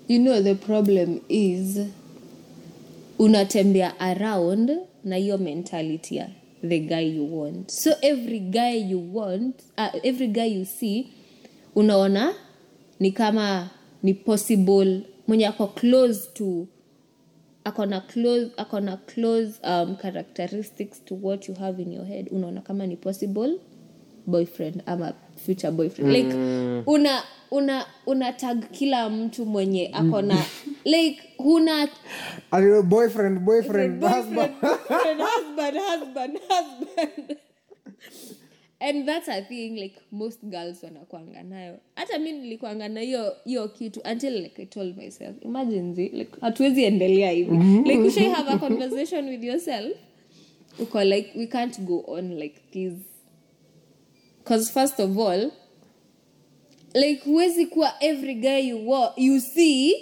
you 0.08 0.18
know 0.20 0.42
the 0.42 0.54
problem 0.54 1.18
is 1.28 1.78
unatembea 3.18 4.00
around 4.00 4.70
na 5.04 5.16
hiyo 5.16 5.38
mentality 5.38 6.16
ya 6.16 6.28
the 6.68 6.78
guy 6.80 7.00
you 7.00 7.24
want. 7.24 7.70
So 7.70 7.90
every 8.02 8.38
guy 8.40 8.72
you 8.90 8.98
want 8.98 9.62
uh, 9.78 9.90
every 10.04 10.26
guy 10.28 10.46
you 10.46 10.64
see 10.64 11.12
unaona 11.74 12.34
ni 13.00 13.12
kama 13.12 13.70
ni 14.02 14.14
possible. 14.14 15.00
Mwenye 15.26 15.46
ako 15.46 15.66
close 15.66 16.28
to 16.34 16.66
akona 17.64 18.00
close 18.00 18.50
akona 18.56 18.96
close 18.96 19.60
um, 19.64 19.96
characteristics 19.96 21.04
to 21.04 21.14
what 21.14 21.48
you 21.48 21.54
have 21.54 21.82
in 21.82 21.92
your 21.92 22.04
head 22.06 22.28
unaona 22.30 22.60
kama 22.60 22.86
ni 22.86 22.96
possible 22.96 23.58
boyfriend 24.26 24.82
ama 24.86 25.12
future 25.44 25.70
boyfriend. 25.72 26.12
Like 26.12 26.34
una 26.86 27.22
una 27.50 27.86
una 28.06 28.32
tag 28.32 28.70
kila 28.70 29.10
mtu 29.10 29.46
mwenye 29.46 29.90
akona 29.92 30.44
like 30.84 31.22
huna 31.38 31.88
Ani- 32.50 32.82
boyfriend 32.82 33.38
boyfriend 33.38 34.02
husband? 34.02 34.52
boyfriend 34.88 35.20
husband, 35.20 35.76
husband, 35.78 36.38
husband. 36.48 37.36
and 38.80 39.06
that's 39.06 39.28
a 39.28 39.42
thing 39.42 39.76
like 39.76 39.94
most 40.12 40.40
girls 40.44 40.82
wanakwanga 40.82 41.42
nayo. 41.42 41.78
Hata 41.96 42.18
mi 42.18 42.32
nilikwanga 42.32 42.88
na 42.88 43.00
hiyo 43.00 43.36
hiyo 43.44 43.68
kitu 43.68 44.00
until 44.12 44.32
like 44.42 44.62
i 44.62 44.66
told 44.66 44.96
myself 44.96 45.36
imagine 45.42 45.94
zi, 45.94 46.08
like 46.08 46.30
hatuwezi 46.40 46.84
endelea 46.84 47.30
hivi. 47.30 47.56
Like 47.84 47.94
you 48.04 48.10
should 48.10 48.32
have 48.32 48.50
a 48.52 48.58
conversation 48.58 49.28
with 49.28 49.44
yourself. 49.44 49.96
Uko 50.78 51.04
like 51.04 51.30
we 51.38 51.46
can't 51.46 51.80
go 51.80 52.04
on 52.06 52.34
like 52.38 52.60
this 52.72 52.92
because 54.44 54.70
first 54.70 55.00
of 55.00 55.18
all 55.18 55.50
like 56.94 57.24
huwezi 57.24 57.66
kuwa 57.66 57.94
every 58.00 58.34
guy 58.34 58.58
you, 58.68 58.90
wa, 58.90 59.12
you 59.16 59.40
see 59.40 59.94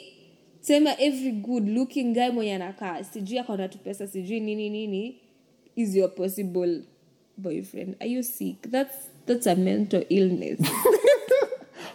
sema 0.61 1.01
every 1.01 1.33
good 1.33 1.69
looking 1.69 2.15
guy 2.15 2.29
mwenye 2.31 2.55
anakaa 2.55 3.05
sijui 3.05 3.39
akona 3.39 3.69
tu 3.69 3.79
pesa 3.79 4.07
sijui 4.07 4.41
nini 4.41 4.71
nini 4.71 5.21
is 5.77 5.95
your 5.95 6.15
possible 6.15 6.83
boyfriend. 7.39 7.97
Are 8.01 8.07
you 8.07 8.23
sick? 8.23 8.71
That's 8.71 9.09
that's 9.27 9.47
a 9.47 9.57
mental 9.57 10.05
illness. 10.11 10.61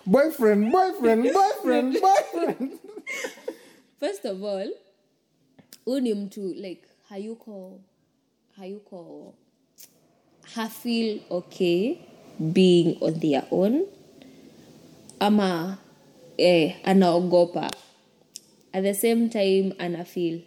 Boyfriend 0.05 0.71
boyfriend 0.71 1.23
boyfriend 1.33 1.97
boyfriend. 2.01 2.79
First 3.99 4.25
of 4.25 4.43
all 4.43 4.71
huu 5.85 5.99
ni 5.99 6.13
mtu 6.13 6.53
like 6.53 6.81
hayuko 7.09 7.79
hayuko 8.55 9.33
hafeel 10.41 11.19
okay 11.29 11.95
being 12.39 12.97
on 13.01 13.19
their 13.19 13.43
own. 13.51 13.85
Ama 15.19 15.77
eh, 16.37 16.75
anaogopa. 16.83 17.71
At 18.73 18.83
the 18.83 18.93
same 18.93 19.29
time 19.29 19.73
ana 19.79 20.05
feel 20.05 20.41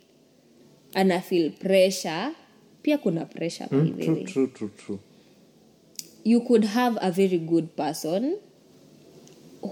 ana 0.95 1.21
pressure. 1.61 2.35
Pia 2.83 2.99
kuna 2.99 3.27
pressure 3.27 3.67
by 3.71 3.91
the 3.91 4.11
way. 4.11 4.25
true 4.25 4.47
true 4.49 4.71
true. 4.77 5.01
You 6.25 6.41
could 6.41 6.65
have 6.65 6.99
a 7.01 7.11
very 7.11 7.39
good 7.39 7.77
person 7.77 8.39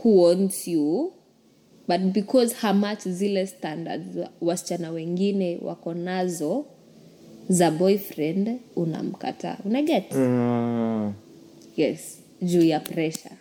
who 0.03 0.23
wants 0.23 0.67
you 0.69 1.13
but 1.87 2.13
because 2.13 2.55
hamat 2.61 3.09
zile 3.09 3.47
standards 3.47 4.17
wasichana 4.41 4.91
wengine 4.91 5.59
wako 5.63 5.95
nazo 5.95 6.67
za 7.49 7.71
boyfriend 7.71 8.61
unamkataa. 8.77 9.57
Unaget 9.65 10.15
mm. 10.15 11.13
Yes 11.79 12.19
juu 12.43 12.63
ya 12.63 12.81
pressure. 12.81 13.37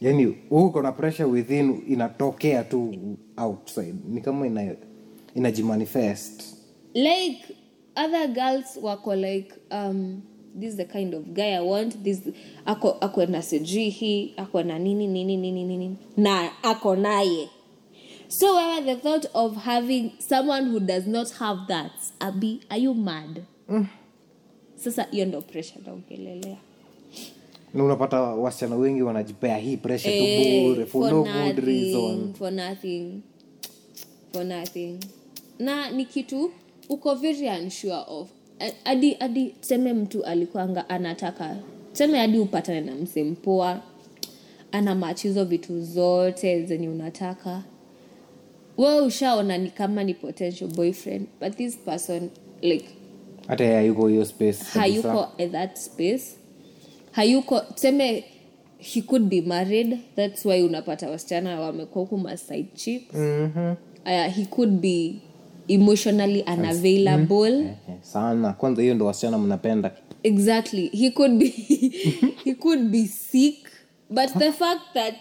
Yani 0.00 0.24
huko 0.50 0.82
na 0.82 0.92
pressure 0.92 1.24
within 1.28 1.82
inatokea 1.88 2.64
tu 2.64 2.94
outside. 3.36 3.94
Ni 4.08 4.20
kama 4.20 4.46
ina 4.46 4.74
inajimanifest. 5.34 6.42
Like 6.94 7.38
other 7.96 8.28
girls 8.28 8.78
wako 8.82 9.14
like 9.14 9.54
um, 9.70 10.22
this 10.60 10.70
is 10.70 10.76
the 10.76 10.84
kind 10.84 11.14
of 11.14 11.24
guy 11.24 11.54
i 11.56 11.60
want. 11.60 12.02
This 12.04 12.20
ako, 12.66 12.90
ako 13.00 13.26
na 13.26 13.42
sijui 13.42 13.88
hii 13.90 14.34
ako 14.36 14.62
na 14.62 14.78
nini 14.78 15.06
nini 15.06 15.36
nini 15.36 15.64
nini 15.64 15.96
na 16.16 16.50
ako 16.62 16.96
naye. 16.96 17.48
So 18.28 18.56
wewe 18.56 18.82
the 18.84 18.96
thought 18.96 19.26
of 19.34 19.56
having 19.56 20.12
someone 20.18 20.70
who 20.70 20.80
does 20.80 21.06
not 21.06 21.30
have 21.32 21.58
that? 21.68 21.92
Abi 22.20 22.60
are 22.70 22.80
you 22.82 22.94
mad? 22.94 23.42
Sasa 24.76 25.02
hiyo 25.10 25.26
ndo 25.26 25.40
pressure 25.40 25.80
naongelelea 25.86 26.56
na 27.74 27.84
unapata 27.84 28.20
wasichana 28.22 28.76
wengi 28.76 29.02
wanajipea 29.02 29.56
hii 29.58 29.76
pressure 29.76 30.18
tu 30.18 30.24
Eh, 30.24 30.68
bure 30.68 30.86
for, 30.86 31.10
no 31.12 31.22
good 31.22 31.64
reason. 31.64 32.34
for 32.34 32.52
nothing 32.52 33.20
for 34.32 34.44
nothing. 34.44 34.98
Na 35.58 35.90
ni 35.90 36.04
kitu 36.04 36.50
uko 36.88 37.14
very 37.14 37.48
unsure 37.48 37.96
of 38.08 38.28
hadi 38.84 39.14
hadi 39.14 39.46
tuseme 39.50 39.92
mtu 39.92 40.24
alikwanga 40.24 40.88
anataka 40.88 41.56
tuseme 41.90 42.18
hadi 42.18 42.38
upatane 42.38 42.80
na 42.80 42.94
msempoa 42.94 43.80
ana 44.72 44.94
machizo 44.94 45.44
vitu 45.44 45.80
zote 45.80 46.64
zenye 46.66 46.88
unataka. 46.88 47.62
We 48.78 49.00
ushaona 49.00 49.58
ni 49.58 49.70
kama 49.70 50.04
ni 50.04 50.14
potential 50.14 50.70
boyfriend 50.70 51.26
but 51.40 51.56
this 51.56 51.76
person 51.76 52.30
like 52.62 52.84
hata 53.46 53.64
hayuko 53.66 54.08
hiyo 54.08 54.24
space 54.24 54.58
hayuko 54.64 55.22
at 55.38 55.50
that 55.52 55.76
space 55.76 56.36
hayuko 57.12 57.60
tuseme 57.60 58.24
he 58.82 59.02
could 59.02 59.28
be 59.28 59.40
married. 59.40 59.98
That's 60.16 60.44
why 60.44 60.62
unapata 60.62 61.10
wasichana 61.10 61.60
wamekuwa 61.60 62.04
huku 62.04 62.18
maside 62.18 62.68
mm-hmm. 63.12 63.74
uh, 64.06 64.34
he 64.34 64.44
could 64.46 64.80
be 64.80 65.22
emotionally 65.68 66.42
unavailable. 66.42 67.76
Sana. 68.00 68.52
Kwanza 68.52 68.82
hiyo 68.82 68.94
ndo 68.94 69.06
wasichana 69.06 69.38
mnapenda. 69.38 69.92
Exactly. 70.22 70.88
He 70.88 71.10
could 71.10 71.38
be 71.38 71.46
he 72.44 72.54
could 72.54 72.90
be 72.90 73.06
sick. 73.06 73.68
But 74.10 74.32
the 74.38 74.52
fact 74.52 74.94
that 74.94 75.14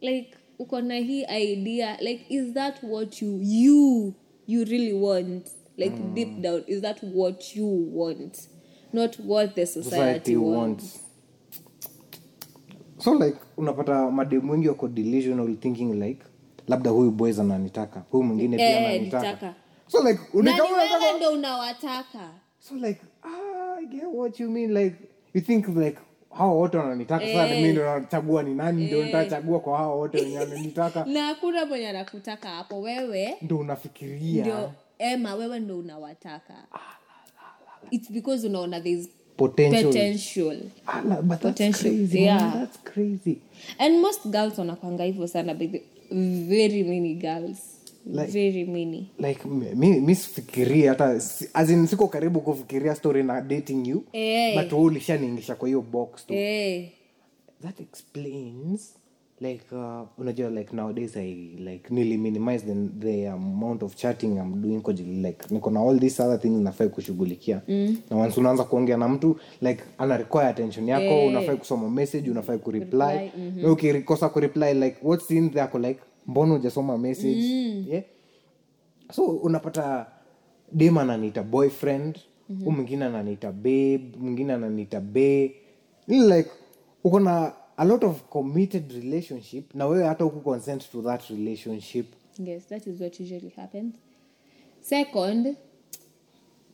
like 0.00 0.28
uko 0.58 0.80
na 0.80 0.94
hii 0.94 1.24
idea 1.24 1.96
like 2.00 2.24
is 2.28 2.54
that 2.54 2.82
what 2.82 3.22
you 3.22 3.38
you 3.42 4.14
you 4.46 4.64
really 4.64 4.92
want? 4.92 5.46
Like 5.76 5.96
deep 6.14 6.40
down 6.40 6.62
is 6.66 6.80
that 6.80 7.02
what 7.14 7.56
you 7.56 7.88
want? 7.94 8.38
Not 8.92 9.16
what 9.26 9.54
the 9.54 9.66
society, 9.66 9.90
society 9.90 10.36
wants. 10.36 10.84
wants 10.84 11.01
so 13.04 13.14
like 13.14 13.36
unapata 13.56 14.10
mademu 14.10 14.52
wengi 14.52 14.68
wako 14.68 14.88
delusional 14.88 15.56
thinking 15.56 15.92
like 16.02 16.22
labda 16.68 16.90
huyu 16.90 17.10
boys 17.10 17.38
ananitaka 17.38 18.02
huyu 18.10 18.24
mwingine 18.24 18.56
pia 18.56 18.80
Eh, 18.80 18.88
ananitaka. 18.88 19.54
so 19.88 19.98
like 20.08 20.20
na 20.34 20.40
unataka- 20.40 21.16
ndo 21.16 21.30
unawataka? 21.32 22.30
So 22.58 22.74
like 22.74 23.00
ah, 23.22 23.76
I 23.78 23.86
get 23.86 24.04
what 24.12 24.40
you 24.40 24.50
mean 24.50 24.72
like 24.74 24.96
you 25.34 25.40
think 25.40 25.68
like 25.68 25.98
hawa 26.30 26.52
wote 26.52 26.76
wananitaka 26.78 27.26
sasa 27.26 27.48
Eh. 27.48 27.56
mimi 27.60 27.72
ndo 27.72 27.84
nachagua 28.00 28.42
ni 28.42 28.54
nani 28.54 28.86
ndio 28.86 29.04
nitachagua 29.04 29.60
kwa 29.60 29.78
hawa 29.78 29.94
wote 29.94 30.18
wenye 30.18 30.38
wananitaka. 30.38 31.04
Na 31.14 31.26
hakuna 31.26 31.66
mwenye 31.66 31.88
anakutaka 31.88 32.48
hapo 32.48 32.80
wewe 32.80 33.36
ndo 33.42 33.58
unafikiria. 33.58 34.40
ndio 34.40 34.72
ema 34.98 35.34
wewe 35.34 35.60
ndo 35.60 35.78
unawataka. 35.78 36.54
Its 37.90 38.12
because 38.12 38.46
unaona 38.46 38.80
there's 38.80 39.08
potential. 39.48 39.92
Potential. 39.92 40.56
Ala, 40.86 41.22
but 41.22 41.40
that's 41.40 41.42
Potential, 41.42 41.90
crazy 41.90 42.22
yeah. 42.22 42.40
man. 42.40 42.60
that's 42.60 42.78
crazy. 42.94 43.38
And 43.78 44.00
most 44.00 44.26
girls 44.26 44.58
wanakwanga 44.58 45.04
hivyo 45.04 45.26
sana 45.28 45.54
but 45.54 45.70
very 46.48 46.82
many 46.82 47.14
girls. 47.14 47.58
Like- 48.06 48.32
very 48.32 48.64
many. 48.64 49.10
Like 49.18 49.44
mi, 49.74 50.00
mi 50.00 50.14
sifikirii 50.14 50.82
hata 50.86 51.06
as 51.54 51.70
in 51.70 51.86
siko 51.86 52.08
karibu 52.08 52.40
kufikiria 52.40 52.94
story 52.94 53.22
na 53.22 53.40
dating 53.40 53.86
you 53.88 54.04
hey. 54.12 54.54
but 54.62 54.72
wewe 54.72 54.84
ulishaniingisha 54.84 55.54
kwa 55.54 55.68
hiyo 55.68 55.80
box 55.82 56.26
tu. 56.26 56.34
Eh. 56.34 56.88
That 57.62 57.80
explains 57.80 58.94
like 59.42 59.64
uh, 59.72 60.06
unajua 60.18 60.50
like 60.50 60.76
nowadays 60.76 61.16
i 61.16 61.34
like 61.58 61.94
nili 61.94 62.18
minimize 62.18 62.66
the, 62.66 62.74
the 62.98 63.28
amount 63.28 63.82
of 63.82 63.94
chatting 63.96 64.26
i'm 64.36 64.62
doing 64.62 64.80
kwa 64.80 64.92
like 64.92 65.38
niko 65.50 65.70
na 65.70 65.80
all 65.80 66.00
these 66.00 66.22
other 66.22 66.40
things 66.40 66.62
nafai 66.62 66.88
kushughulikia 66.88 67.60
mm. 67.68 67.96
na 68.10 68.16
once 68.16 68.40
unaanza 68.40 68.64
kuongea 68.64 68.96
na 68.96 69.08
mtu 69.08 69.36
like 69.60 69.82
ana 69.98 70.16
require 70.16 70.46
attention 70.46 70.88
yako 70.88 71.04
hey. 71.04 71.28
unafai 71.28 71.56
kusoma 71.56 71.90
message 71.90 72.30
unafai 72.30 72.58
kureply 72.58 72.82
Reply, 72.82 73.30
mm-hmm. 73.36 73.72
ukikosa 73.72 74.28
kureply 74.28 74.74
like 74.74 74.96
what's 75.02 75.30
in 75.30 75.50
there 75.50 75.62
ako 75.62 75.78
like 75.78 76.00
mbona 76.26 76.54
ujasoma 76.54 76.98
message 76.98 77.44
yeah? 77.88 78.02
so 79.12 79.24
unapata 79.24 80.06
dem 80.72 80.98
ananiita 80.98 81.42
boyfriend 81.42 82.18
mm-hmm. 82.48 82.74
mwingine 82.74 83.04
ananiita 83.04 83.52
babe 83.52 84.12
mwingine 84.20 84.52
ananiita 84.52 85.00
bay 85.00 85.50
like 86.08 86.50
uko 87.04 87.20
na 87.20 87.52
a 87.76 87.84
lot 87.84 88.06
of 88.06 88.22
committed 88.22 88.92
relationship 88.92 89.74
na 89.74 89.86
wewe 89.86 90.04
hata 90.06 90.24
uku 90.24 90.40
consent 90.40 90.90
to 90.92 91.02
that 91.02 91.30
relationship 91.30 92.06
yes 92.38 92.66
that 92.66 92.86
is 92.86 93.00
what 93.00 93.20
usually 93.20 93.48
happens 93.56 93.94
second 94.80 95.56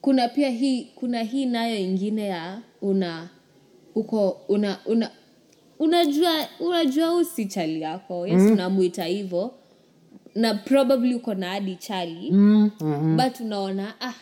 kuna 0.00 0.28
pia 0.28 0.50
hii 0.50 0.84
kuna 0.84 1.22
hii 1.22 1.46
nayo 1.46 1.76
ingine 1.76 2.26
ya 2.26 2.62
una 2.82 3.30
uko 3.94 4.40
una 4.48 4.78
una 4.86 5.10
unajua 5.78 6.48
unajua 6.60 7.08
huu 7.08 7.24
si 7.24 7.46
chali 7.46 7.80
yako 7.80 8.26
yes 8.26 8.42
mm. 8.42 8.52
unamwita 8.52 9.04
hivo 9.04 9.54
na 10.34 10.54
probably 10.54 11.14
uko 11.14 11.34
na 11.34 11.48
hadi 11.50 11.76
chali 11.76 12.30
mm, 12.32 12.70
mm-hmm. 12.80 13.16
but 13.16 13.40
unaona 13.40 13.94
ah 14.00 14.14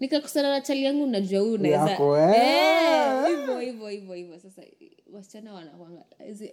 nikakusana 0.00 0.50
na 0.50 0.60
chali 0.60 0.84
yangu 0.84 1.04
unajua 1.04 1.40
huyu 1.40 1.54
unaweza 1.54 1.90
eh. 1.90 2.34
Eh, 2.36 3.36
hivyo 3.38 3.60
hivyo 3.60 3.88
hivyo 3.88 4.14
hivyo 4.14 4.38
sasa 4.38 4.62
wasichana 5.12 5.52
wanakwanga 5.54 6.04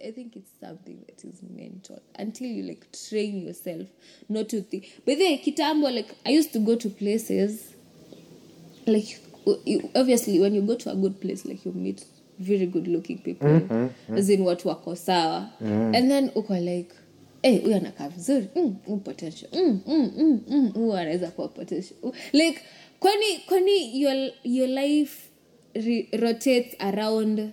i 0.02 0.12
think 0.12 0.36
it's 0.36 0.50
something 0.60 0.94
that 1.06 1.24
is 1.24 1.42
mental. 1.56 1.98
Until 2.18 2.46
you 2.56 2.62
like 2.62 2.86
train 3.08 3.42
yourself 3.46 3.88
not 4.28 4.48
to 4.48 4.60
think 4.62 4.84
but 5.06 5.18
then 5.18 5.38
kitambo 5.38 5.90
like 5.90 6.08
i 6.24 6.38
used 6.38 6.52
to 6.52 6.58
go 6.58 6.76
to 6.76 6.90
places 6.90 7.60
like 8.86 9.16
you- 9.64 9.90
obviously 9.94 10.38
when 10.40 10.54
you 10.54 10.62
go 10.62 10.74
to 10.74 10.90
a 10.90 10.94
good 10.94 11.20
place 11.20 11.44
like 11.48 11.64
you 11.66 11.72
meet 11.72 12.04
very 12.38 12.66
good 12.66 12.88
looking 12.88 13.18
people 13.18 13.48
as 14.16 14.30
in 14.30 14.40
watu 14.40 14.68
wako 14.68 14.96
sawa. 14.96 15.50
And 15.94 16.10
then 16.10 16.30
uko 16.34 16.54
like 16.60 16.94
Hey, 17.42 17.58
huyu 17.58 17.76
anakaa 17.76 18.08
vizuri. 18.08 18.46
Mm, 18.56 18.76
mm, 18.88 19.00
potential. 19.00 19.48
Mm, 19.52 19.80
mm, 19.86 20.12
mm, 20.18 20.40
mm, 20.48 20.68
huyu 20.74 20.94
anaweza 20.94 21.30
kuwa 21.30 21.48
potential. 21.48 21.96
Like 22.32 22.60
kwani 23.00 23.38
kwani 23.48 24.00
your, 24.02 24.30
your 24.44 24.68
life 24.68 25.28
re- 25.74 26.08
rotates 26.12 26.74
around 26.78 27.50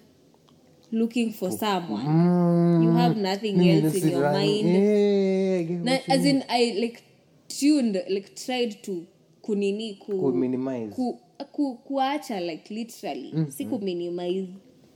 looking 0.91 1.31
for 1.33 1.51
someone 1.51 2.83
you 2.83 2.91
have 2.95 3.17
nothing 3.17 3.59
else 3.69 3.95
in 3.95 4.09
your 4.09 4.31
mind. 4.31 4.67
Yeah, 4.67 5.57
yeah, 5.59 5.83
na, 5.83 5.97
as 6.07 6.25
in 6.25 6.43
i 6.49 6.73
like 6.79 7.03
tuned 7.47 8.01
like 8.09 8.35
tried 8.35 8.81
to 8.83 9.05
kunini 9.41 9.99
ku, 9.99 10.19
Ku 10.19 10.31
minimize. 10.33 10.93
ku, 10.95 11.19
ku, 11.51 11.77
kuacha 11.89 12.39
like 12.45 12.69
literally. 12.69 13.31
Mm, 13.33 13.51
si 13.51 13.65
kuminimize. 13.65 14.47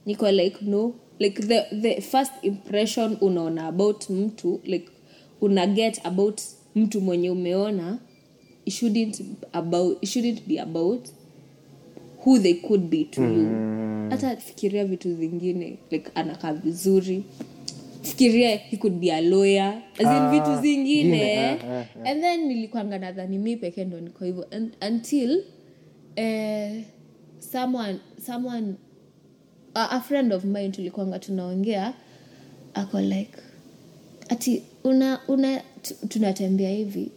Niko 0.08 0.32
like 0.32 0.62
no. 0.62 0.96
Like 1.20 1.36
the, 1.42 1.68
the 1.72 2.02
first 2.02 2.32
impression 2.44 3.18
unaona 3.22 3.68
about 3.68 4.10
mtu 4.10 4.60
like 4.64 4.90
una 5.42 5.68
get 5.68 6.00
about 6.06 6.42
mtu 6.76 7.02
mwenye 7.02 7.30
umeona 7.30 8.00
it 8.66 8.74
shouldn't 8.74 9.22
about 9.54 9.98
it 10.04 10.10
shouldn't 10.10 10.48
be 10.48 10.60
about 10.60 11.08
who 12.26 12.40
they 12.40 12.54
could 12.54 12.90
be 12.90 13.04
to 13.06 13.22
you. 13.22 13.50
Hata 14.10 14.36
fikiria 14.36 14.86
vitu 14.86 15.16
zingine 15.16 15.78
like 15.92 16.12
anakaa 16.16 16.54
vizuri. 16.54 17.24
Fikiria 18.02 18.56
he 18.58 18.78
could 18.78 19.00
be 19.00 19.12
a 19.12 19.22
lawyer 19.22 19.82
as 19.94 20.00
in 20.00 20.08
Ah, 20.08 20.32
vitu 20.32 20.62
zingine. 20.62 21.18
yeah, 21.18 21.36
yeah, 21.36 21.66
yeah. 21.66 22.12
and 22.12 22.22
then 22.22 22.48
nilikwanga 22.48 23.00
nadhani 23.00 23.38
mi 23.38 23.58
pekee 23.58 23.86
ndo 23.86 24.00
niko 24.00 24.26
hivyo. 24.26 24.46
Until 24.88 25.44
eh, 26.16 26.84
someone 27.40 28.00
someone 28.26 28.74
a, 29.74 29.90
a 29.90 30.02
friend 30.02 30.34
of 30.34 30.44
mine 30.44 30.70
tulikwanga 30.70 31.20
tunaongea 31.20 31.94
ako 32.74 33.02
like 33.02 33.38
ati 34.30 34.64
una 34.84 35.20
una 35.28 35.62
tunatembea 36.08 36.70
hivi 36.70 37.12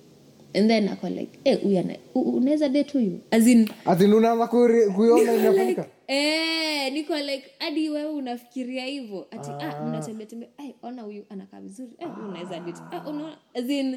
and 0.54 0.68
then 0.70 0.88
ako 0.88 1.08
like 1.08 1.38
eh 1.44 1.58
huyu 1.62 1.84
unaweza 2.14 2.68
date 2.68 2.92
huyu? 2.92 3.20
As 3.30 3.46
in 3.46 3.68
Ati 3.86 4.04
unaanza 4.04 4.46
kuiona 4.46 5.32
Niko 5.64 5.84
eh, 6.06 6.92
niko 6.92 7.16
like 7.18 7.44
hadi 7.58 7.88
wewe 7.90 8.10
unafikiria 8.10 8.84
hivyo. 8.86 9.26
Ati 9.30 9.50
ah, 9.50 9.84
mnatembea 9.84 10.26
tembea 10.26 10.48
ai 10.58 10.74
ona 10.82 11.02
huyu 11.02 11.24
anakaa 11.30 11.60
vizuri 11.60 11.90
eh, 11.98 12.08
huyu 12.14 12.28
unaweza 12.28 12.60
date. 12.60 12.80
Ah, 12.92 13.08
unaona 13.10 13.36
as 13.54 13.68
in 13.70 13.96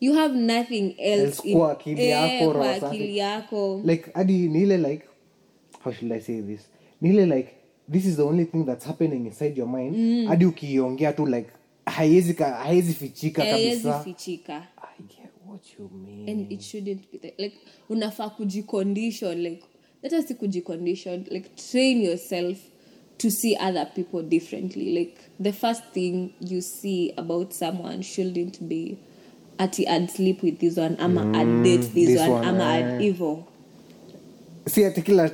you 0.00 0.14
have 0.14 0.34
nothing 0.38 0.94
else 0.98 1.22
Else 1.22 1.52
kwa 1.52 1.72
akili 1.72 2.08
yako, 2.08 2.50
kwa 2.52 2.74
akili 2.74 3.16
yako. 3.18 3.82
Like 3.84 4.10
hadi 4.14 4.48
ni 4.48 4.62
ile 4.62 4.76
like 4.76 5.04
how 5.84 5.92
should 5.92 6.12
i 6.12 6.20
say 6.20 6.42
this? 6.42 6.60
Ni 7.00 7.08
ile 7.10 7.26
like 7.26 7.48
this 7.92 8.04
is 8.04 8.16
the 8.16 8.22
only 8.22 8.44
thing 8.44 8.64
that's 8.64 8.84
happening 8.86 9.26
inside 9.26 9.58
your 9.60 9.68
mind. 9.68 10.28
Hadi 10.28 10.44
ukiiongea 10.46 11.12
tu 11.12 11.26
like 11.26 11.50
haiwezi 11.86 12.32
haiwezi 12.42 12.94
fichika 12.94 13.42
haiwezi 13.42 13.82
kabisa. 13.82 14.04
fichika. 14.04 14.54
I 14.54 14.58
get 14.60 14.71
what 15.52 15.78
you 15.78 15.90
mean. 16.06 16.28
and 16.28 16.52
it 16.52 16.62
shouldn't 16.62 17.10
be 17.12 17.18
that. 17.18 17.38
like 17.38 17.56
unafaa 17.88 18.30
kujicondition 18.30 19.42
like 19.42 19.62
let 20.02 20.12
us 20.12 20.26
kujicondition 20.36 21.24
like 21.30 21.48
train 21.70 22.02
yourself 22.02 22.58
to 23.18 23.30
see 23.30 23.56
other 23.56 23.86
people 23.94 24.22
differently 24.22 24.98
like 24.98 25.16
the 25.42 25.52
first 25.52 25.82
thing 25.92 26.30
you 26.40 26.60
see 26.62 27.12
about 27.16 27.52
someone 27.52 28.02
shouldn't 28.02 28.60
be 28.62 28.96
ati 29.58 29.86
i'd 29.86 30.10
sleep 30.10 30.42
with 30.42 30.58
this 30.58 30.76
one 30.78 30.96
ama 30.98 31.22
i'd 31.38 31.62
date 31.64 31.82
this, 31.94 32.06
this 32.08 32.20
one, 32.20 32.30
one, 32.30 32.48
ama 32.48 32.64
eh. 32.64 32.96
i'd 32.96 33.02
evil 33.02 33.44
si 34.66 34.84
ati 34.84 35.02
kila 35.02 35.28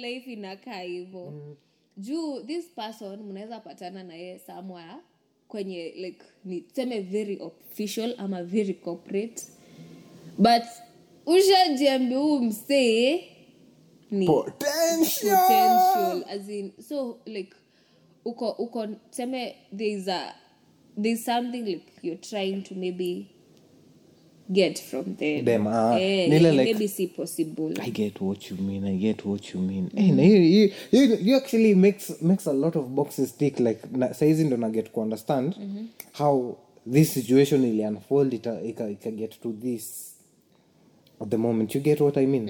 life 0.00 0.32
inakaa 0.32 0.80
hivo 0.80 1.56
juu 1.96 2.40
this 2.40 2.64
person 2.74 3.22
mnaweza 3.22 3.60
patana 3.60 4.04
na 4.04 4.14
yeye 4.14 4.38
somewhere 4.38 4.96
kwenye 5.48 5.92
like 5.96 6.18
ni 6.44 6.60
tuseme 6.60 7.00
very 7.00 7.38
official 7.40 8.14
ama 8.18 8.42
very 8.42 8.74
corporate 8.74 9.42
but 10.38 10.62
ushajiambia 11.26 12.18
huu 12.18 12.38
msee 12.40 13.24
ni 14.10 14.26
Potential. 14.26 15.36
potential 15.36 16.24
as 16.28 16.48
in 16.48 16.72
so 16.88 17.18
like 17.26 17.52
uko 18.24 18.50
uko 18.50 18.86
tuseme 18.86 19.56
there's 19.76 20.08
a 20.08 20.34
there's 21.02 21.24
something 21.24 21.62
like 21.62 21.86
you're 22.02 22.20
trying 22.20 22.62
to 22.62 22.74
maybe 22.74 23.26
get 24.48 24.78
from 24.78 25.16
them, 25.16 25.44
Them, 25.44 25.66
eh, 25.66 26.28
nile 26.28 26.42
like, 26.42 26.56
like- 26.56 26.72
maybe 26.72 26.88
si 26.88 27.06
possible 27.06 27.74
I 27.80 27.90
get 27.90 28.20
what 28.20 28.50
you 28.50 28.56
mean. 28.56 28.84
I 28.84 28.96
get 28.96 29.24
what 29.24 29.54
you 29.54 29.60
mean. 29.60 29.90
Hey, 29.94 30.12
na 30.12 30.22
you, 30.22 30.36
you, 30.36 30.72
you, 30.90 31.16
you 31.16 31.36
actually 31.36 31.74
makes 31.74 32.22
makes 32.22 32.46
a 32.46 32.52
lot 32.52 32.78
of 32.78 32.94
boxes 32.94 33.32
tick. 33.32 33.60
Like 33.60 33.80
na, 33.92 34.14
saizi 34.14 34.44
ndo 34.44 34.56
na 34.56 34.68
get 34.70 34.90
mm 34.96 35.12
-hmm. 35.22 35.86
how 36.12 36.56
this 36.92 37.12
situation 37.12 37.64
ili 37.64 37.86
unfold 37.86 38.32
ita, 38.32 38.62
ika, 38.62 38.90
ika 38.90 39.10
get 39.10 39.40
to 39.40 39.52
this 39.52 40.14
at 41.20 41.28
the 41.28 41.36
moment. 41.36 41.74
You 41.74 41.80
get 41.80 42.00
what 42.00 42.16
I 42.16 42.26
mean? 42.26 42.48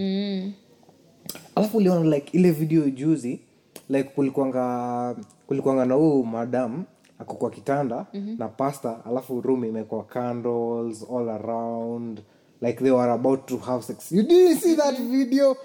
alafu 1.54 1.76
uliona 1.76 2.16
like 2.16 2.38
ile 2.38 2.50
video 2.50 2.90
juzi 2.90 3.40
like 3.88 4.08
kulikwanga 4.08 5.16
kulikwanga 5.46 5.84
na 5.84 5.94
huu 5.94 6.24
madam 6.24 6.84
ako 7.18 7.34
kwa 7.34 7.50
kitanda 7.50 8.06
mm-hmm. 8.14 8.38
na 8.38 8.48
pasta 8.48 9.04
alafu 9.04 9.40
room 9.40 9.64
imekwa 9.64 10.04
candles 10.04 11.06
all 11.10 11.28
around 11.28 12.20
like 12.60 12.84
they 12.84 12.90
were 12.90 13.12
about 13.12 13.46
to 13.46 13.56
have 13.56 13.82
sex 13.84 14.12
you 14.12 14.22
didn't 14.22 14.60
see 14.60 14.76
that 14.76 15.00
video 15.00 15.56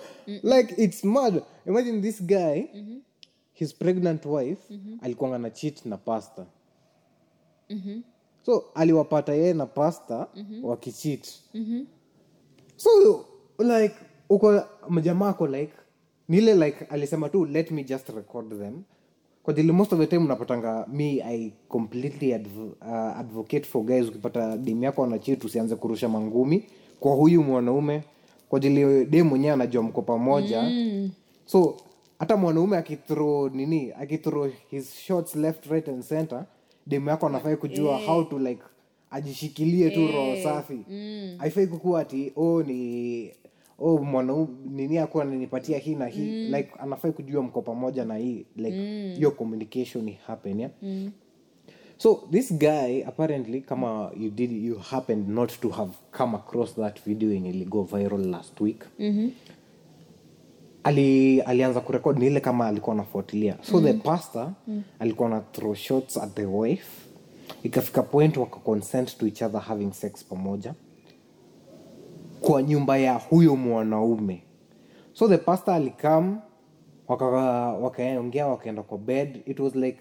like 0.44 0.84
it's 0.84 1.04
mad 1.04 1.44
imagine 1.66 2.02
this 2.02 2.24
guy 2.24 2.64
his 3.54 3.74
pregnant 3.76 4.26
wife 4.26 4.62
mm-hmm. 4.70 4.98
alikuanga 5.02 5.38
na 5.38 5.50
cheat 5.50 5.86
na 5.86 5.98
pasta 5.98 6.46
mm-hmm. 7.70 8.04
so 8.46 8.64
aliwapata 8.76 9.34
yeye 9.34 9.54
na 9.54 9.66
pasta 9.66 10.28
mm-hmm. 10.36 10.66
wakichit 10.66 11.34
mm-hmm. 11.54 11.86
so 12.76 13.26
like 13.60 13.96
uko 14.30 14.64
mjamaa 14.90 15.30
ako 15.30 15.48
like 15.48 15.74
nile 16.30 16.56
like 16.56 16.86
alisema 16.86 17.30
tu 17.30 17.46
let 17.46 17.72
me 17.72 17.84
just 17.84 18.10
record 18.10 18.60
them 18.60 18.84
jili 19.48 19.72
most 19.72 19.94
of 19.94 20.00
the 20.00 20.08
time 20.08 20.26
unapatanga 20.26 20.86
mi 20.94 21.22
i 21.22 21.54
completely 21.68 22.34
adv 22.34 22.58
uh, 22.58 23.18
advocate 23.18 23.64
for 23.68 23.84
guys. 23.84 24.08
Ukipata 24.10 24.58
dem 24.58 24.84
yako 24.84 25.04
anachit 25.04 25.44
usianze 25.44 25.76
kurusha 25.76 26.10
mangumi. 26.10 26.64
Kwa 27.00 27.16
huyu 27.16 27.44
mwanaume 27.44 28.04
kwa 28.50 28.60
jili 28.60 29.06
dem 29.06 29.28
mwenyewe 29.28 29.54
anajua 29.54 29.84
mko 29.84 30.02
pamoja. 30.02 30.62
Mm. 30.62 31.12
so 31.46 31.78
hata 32.20 32.38
mwanaume 32.38 32.78
akithrow 32.78 33.50
nini 33.50 33.92
akithrow 34.00 34.50
his 34.70 34.94
shots 35.00 35.36
left 35.36 35.66
right 35.66 35.90
and 35.90 36.04
center 36.04 36.46
dem 36.88 37.08
yako 37.08 37.28
anafai 37.28 37.56
kujua 37.58 37.98
how 37.98 38.24
to 38.24 38.40
like 38.40 38.62
ajishikilie 39.12 39.90
tu 39.90 40.08
roho 40.08 40.36
safi. 40.44 40.80
Mm. 40.90 41.36
aifai 41.40 41.68
kukuwa 41.68 42.02
ati 42.02 42.32
oh 42.36 42.64
ni 42.64 43.32
oh 43.82 43.98
mwanaume 43.98 44.48
nini 44.70 44.98
akuwa 44.98 45.24
ananipatia 45.24 45.78
hii 45.78 45.96
na 45.96 46.08
hii 46.08 46.48
mm. 46.48 46.56
like 46.56 46.70
anafai 46.80 47.12
kujua 47.12 47.42
mko 47.44 47.62
pamoja 47.62 48.06
na 48.06 48.18
hii 48.18 48.46
like 48.56 48.78
hiyo 49.16 49.32
communication 49.32 50.14
happen 50.28 50.60
yeah? 50.60 50.72
mm. 50.82 51.12
so 51.98 52.24
this 52.32 52.54
guy 52.54 53.04
apparently 53.08 53.62
kama 53.62 54.12
you 54.20 54.30
did 54.32 54.52
you 54.52 54.78
happened 54.80 55.30
not 55.30 55.60
to 55.60 55.70
have 55.70 55.92
come 56.18 56.36
across 56.36 56.76
that 56.76 57.04
video 57.06 57.32
yenye 57.34 57.50
iligo 57.50 57.84
viral 57.84 58.26
last 58.30 58.62
week 58.62 58.86
mm-hmm. 59.00 59.32
ali 60.84 61.42
alianza 61.42 61.80
kurekod 61.82 62.18
ni 62.20 62.28
ile 62.28 62.40
kama 62.40 62.68
alikuwa 62.68 62.94
anafuatilia 62.96 63.58
so 63.62 63.78
mm. 63.78 63.84
the 63.84 63.94
pastor 63.94 64.52
mm. 64.68 64.84
alikuwa 65.00 65.30
na 65.30 65.40
throw 65.42 65.74
shots 65.76 66.18
at 66.18 66.34
the 66.36 66.46
wife 66.46 66.90
ikafika 67.64 68.04
point 68.04 68.38
waka 68.38 68.56
consent 68.60 69.18
to 69.18 69.26
each 69.28 69.42
other 69.42 69.62
having 69.62 69.92
sex 69.94 70.26
pamoja 70.26 70.74
kwa 72.42 72.64
nyumba 72.64 72.98
ya 72.98 73.14
huyo 73.14 73.56
mwanaume 73.56 74.44
so 75.14 75.28
the 75.28 75.38
pastor 75.38 75.74
alikam 75.74 76.40
wakaongea 77.08 78.48
waka 78.48 78.48
wakaenda 78.48 78.84
kwa 78.84 78.98
bed 78.98 79.42
it 79.46 79.60
was 79.60 79.76
like 79.76 80.00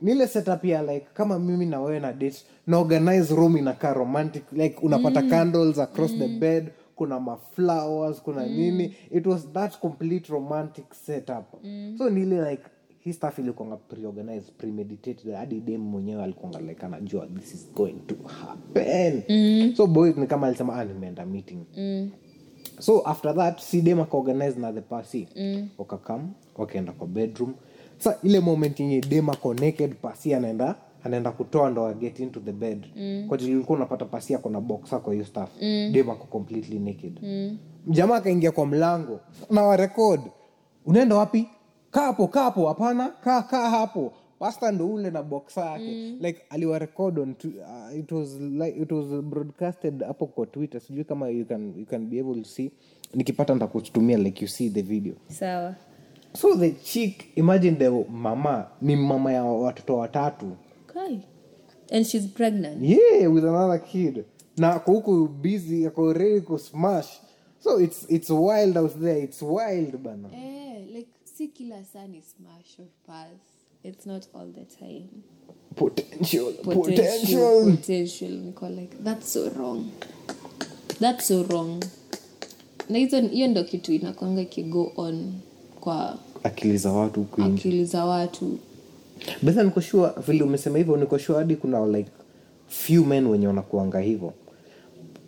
nile 0.00 0.26
setup 0.26 0.64
ya 0.64 0.82
like 0.82 1.06
kama 1.14 1.38
mimi 1.38 1.66
na 1.66 1.80
wewe 1.80 2.00
na 2.00 2.12
date 2.12 2.44
na 2.66 2.78
organize 2.78 3.34
room 3.34 3.56
inakaa 3.56 3.94
romantic 3.94 4.52
like 4.52 4.78
unapata 4.82 5.22
mm. 5.22 5.30
candles 5.30 5.78
across 5.78 6.12
mm. 6.12 6.18
the 6.18 6.28
bed 6.28 6.70
kuna 6.96 7.20
maflowers 7.20 8.22
kuna 8.22 8.46
mm. 8.46 8.52
nini 8.56 8.96
it 9.10 9.26
was 9.26 9.52
that 9.52 9.78
complete 9.78 10.32
romantic 10.32 10.94
setup 10.94 11.64
mm. 11.64 11.94
so 11.98 12.10
nile 12.10 12.50
like 12.50 12.62
hii 13.04 13.12
staff 13.12 13.38
ilikuanga 13.38 13.76
preorganized 13.76 14.52
premeditated 14.58 15.34
hadi 15.34 15.60
dem 15.60 15.80
mwenyewe 15.80 16.24
alikuanga 16.24 16.60
like 16.60 16.86
anajua 16.86 17.26
this 17.26 17.54
is 17.54 17.72
going 17.74 17.96
to 18.06 18.14
happen 18.26 19.22
mm. 19.28 19.72
so 19.76 19.86
boys 19.86 20.16
ni 20.16 20.26
kama 20.26 20.46
alisema 20.46 20.76
ah 20.76 20.84
nimeenda 20.84 21.26
meeting 21.26 21.58
mm. 21.76 22.10
so 22.78 23.00
after 23.00 23.34
that 23.36 23.60
si 23.60 23.82
dem 23.82 24.00
akaorganize 24.00 24.60
na 24.60 24.72
the 24.72 24.80
pasi 24.80 25.28
mm. 25.36 25.68
wakakam 25.78 26.30
wakaenda 26.56 26.92
kwa 26.92 27.06
bedroom 27.06 27.54
sa 27.98 28.18
ile 28.22 28.40
moment 28.40 28.80
yenye 28.80 29.00
dem 29.00 29.30
ako 29.30 29.54
naked 29.54 29.94
pasi 29.94 30.34
anaenda 30.34 30.74
anaenda 31.04 31.30
kutoa 31.32 31.70
ndo 31.70 31.94
get 31.94 32.20
into 32.20 32.40
the 32.40 32.52
bed 32.52 32.86
mm. 32.96 33.24
kwa 33.28 33.38
jili 33.38 33.54
ulikuwa 33.54 33.76
unapata 33.78 34.04
pasi 34.04 34.34
ako 34.34 34.50
na 34.50 34.60
box 34.60 34.92
ako 34.92 35.10
hiyo 35.10 35.24
staff 35.24 35.50
mm. 35.62 35.90
dem 35.92 36.10
ako 36.10 36.24
completely 36.24 36.78
naked 36.78 37.18
mm. 37.22 37.58
jamaa 37.86 38.16
akaingia 38.16 38.52
kwa 38.52 38.66
mlango 38.66 39.20
na 39.50 39.62
warekod 39.62 40.20
unaenda 40.86 41.16
wapi 41.16 41.48
kaa 41.92 42.02
hapo 42.06 42.26
kaa 42.28 42.42
hapo 42.42 42.68
hapana 42.68 43.08
kaa 43.08 43.42
kaa 43.42 43.70
hapo. 43.70 44.12
Pasta 44.38 44.72
ndo 44.72 44.86
ule 44.88 45.10
na 45.10 45.22
box 45.22 45.56
yake. 45.56 45.84
Mm. 45.94 46.18
like 46.20 46.40
aliwarekod 46.50 47.18
on 47.18 47.34
tu- 47.34 47.52
uh, 47.60 47.98
it 47.98 48.12
was 48.12 48.40
like 48.40 48.80
it 48.82 48.92
was 48.92 49.06
broadcasted 49.22 50.02
hapo 50.02 50.26
kwa 50.26 50.46
twitter. 50.46 50.80
Sijui 50.80 51.04
kama 51.04 51.28
you 51.28 51.44
can, 51.44 51.74
you 51.78 51.86
can 51.86 52.06
be 52.06 52.18
able 52.20 52.42
to 52.42 52.48
see. 52.48 52.70
Nikipata 53.14 53.54
ntakutumia 53.54 54.18
like 54.18 54.44
you 54.44 54.48
see 54.48 54.70
the 54.70 54.82
video. 54.82 55.14
Sawa. 55.28 55.74
So 56.34 56.54
the 56.56 56.70
chick 56.70 57.24
imagine 57.36 57.76
the 57.76 57.90
mama 58.10 58.66
ni 58.80 58.96
mama 58.96 59.32
ya 59.32 59.44
watoto 59.44 59.96
watatu. 59.96 60.56
Okay. 60.90 61.18
and 61.92 62.06
she's 62.06 62.26
pregnant. 62.26 62.82
Yeah 62.82 63.26
with 63.32 63.44
another 63.44 63.78
kid. 63.84 64.24
Na 64.56 64.74
ako 64.74 64.92
huku 64.92 65.28
busy 65.28 65.86
ako 65.86 66.12
ready 66.12 66.40
ku 66.40 66.58
smash. 66.58 67.20
So 67.60 67.80
it's, 67.80 68.06
it's 68.08 68.30
wild 68.30 68.76
out 68.76 69.00
there. 69.00 69.18
It's 69.24 69.42
wild 69.42 69.96
bana. 70.02 70.28
Eh, 70.34 70.82
like 70.94 71.08
si 71.36 71.48
kila 71.48 71.84
saa 71.84 72.06
ni 72.06 72.22
smash 72.22 72.78
or 72.78 72.86
pass 73.06 73.38
it's 73.84 74.06
not 74.06 74.26
all 74.34 74.46
the 74.52 74.64
time. 74.64 75.08
Potential 75.74 76.52
potential 76.52 76.84
potential. 76.84 77.76
potential 77.76 78.30
niko 78.30 78.68
like 78.68 78.96
that's 79.04 79.32
so 79.32 79.48
wrong. 79.56 79.90
That's 81.00 81.26
so 81.28 81.42
wrong. 81.42 81.84
Na 82.88 82.98
hizo 82.98 83.20
hiyo 83.20 83.48
ndo 83.48 83.64
kitu 83.64 83.92
inakwanga 83.92 84.40
ikigo 84.40 84.92
on 84.96 85.32
kwa 85.80 86.18
akili 86.42 86.78
za 86.78 86.92
watu 86.92 87.26
akili 87.38 87.84
za 87.84 88.04
watu. 88.04 88.58
Besa 89.42 89.62
nikoshua 89.62 90.14
vile 90.26 90.42
umesema 90.44 90.78
hivyo 90.78 90.96
nikoshua 90.96 91.38
hadi 91.38 91.56
kuna 91.56 91.86
like 91.86 92.10
few 92.68 93.04
men 93.04 93.26
wenye 93.26 93.46
wanakuanga 93.46 94.00
hivyo. 94.00 94.32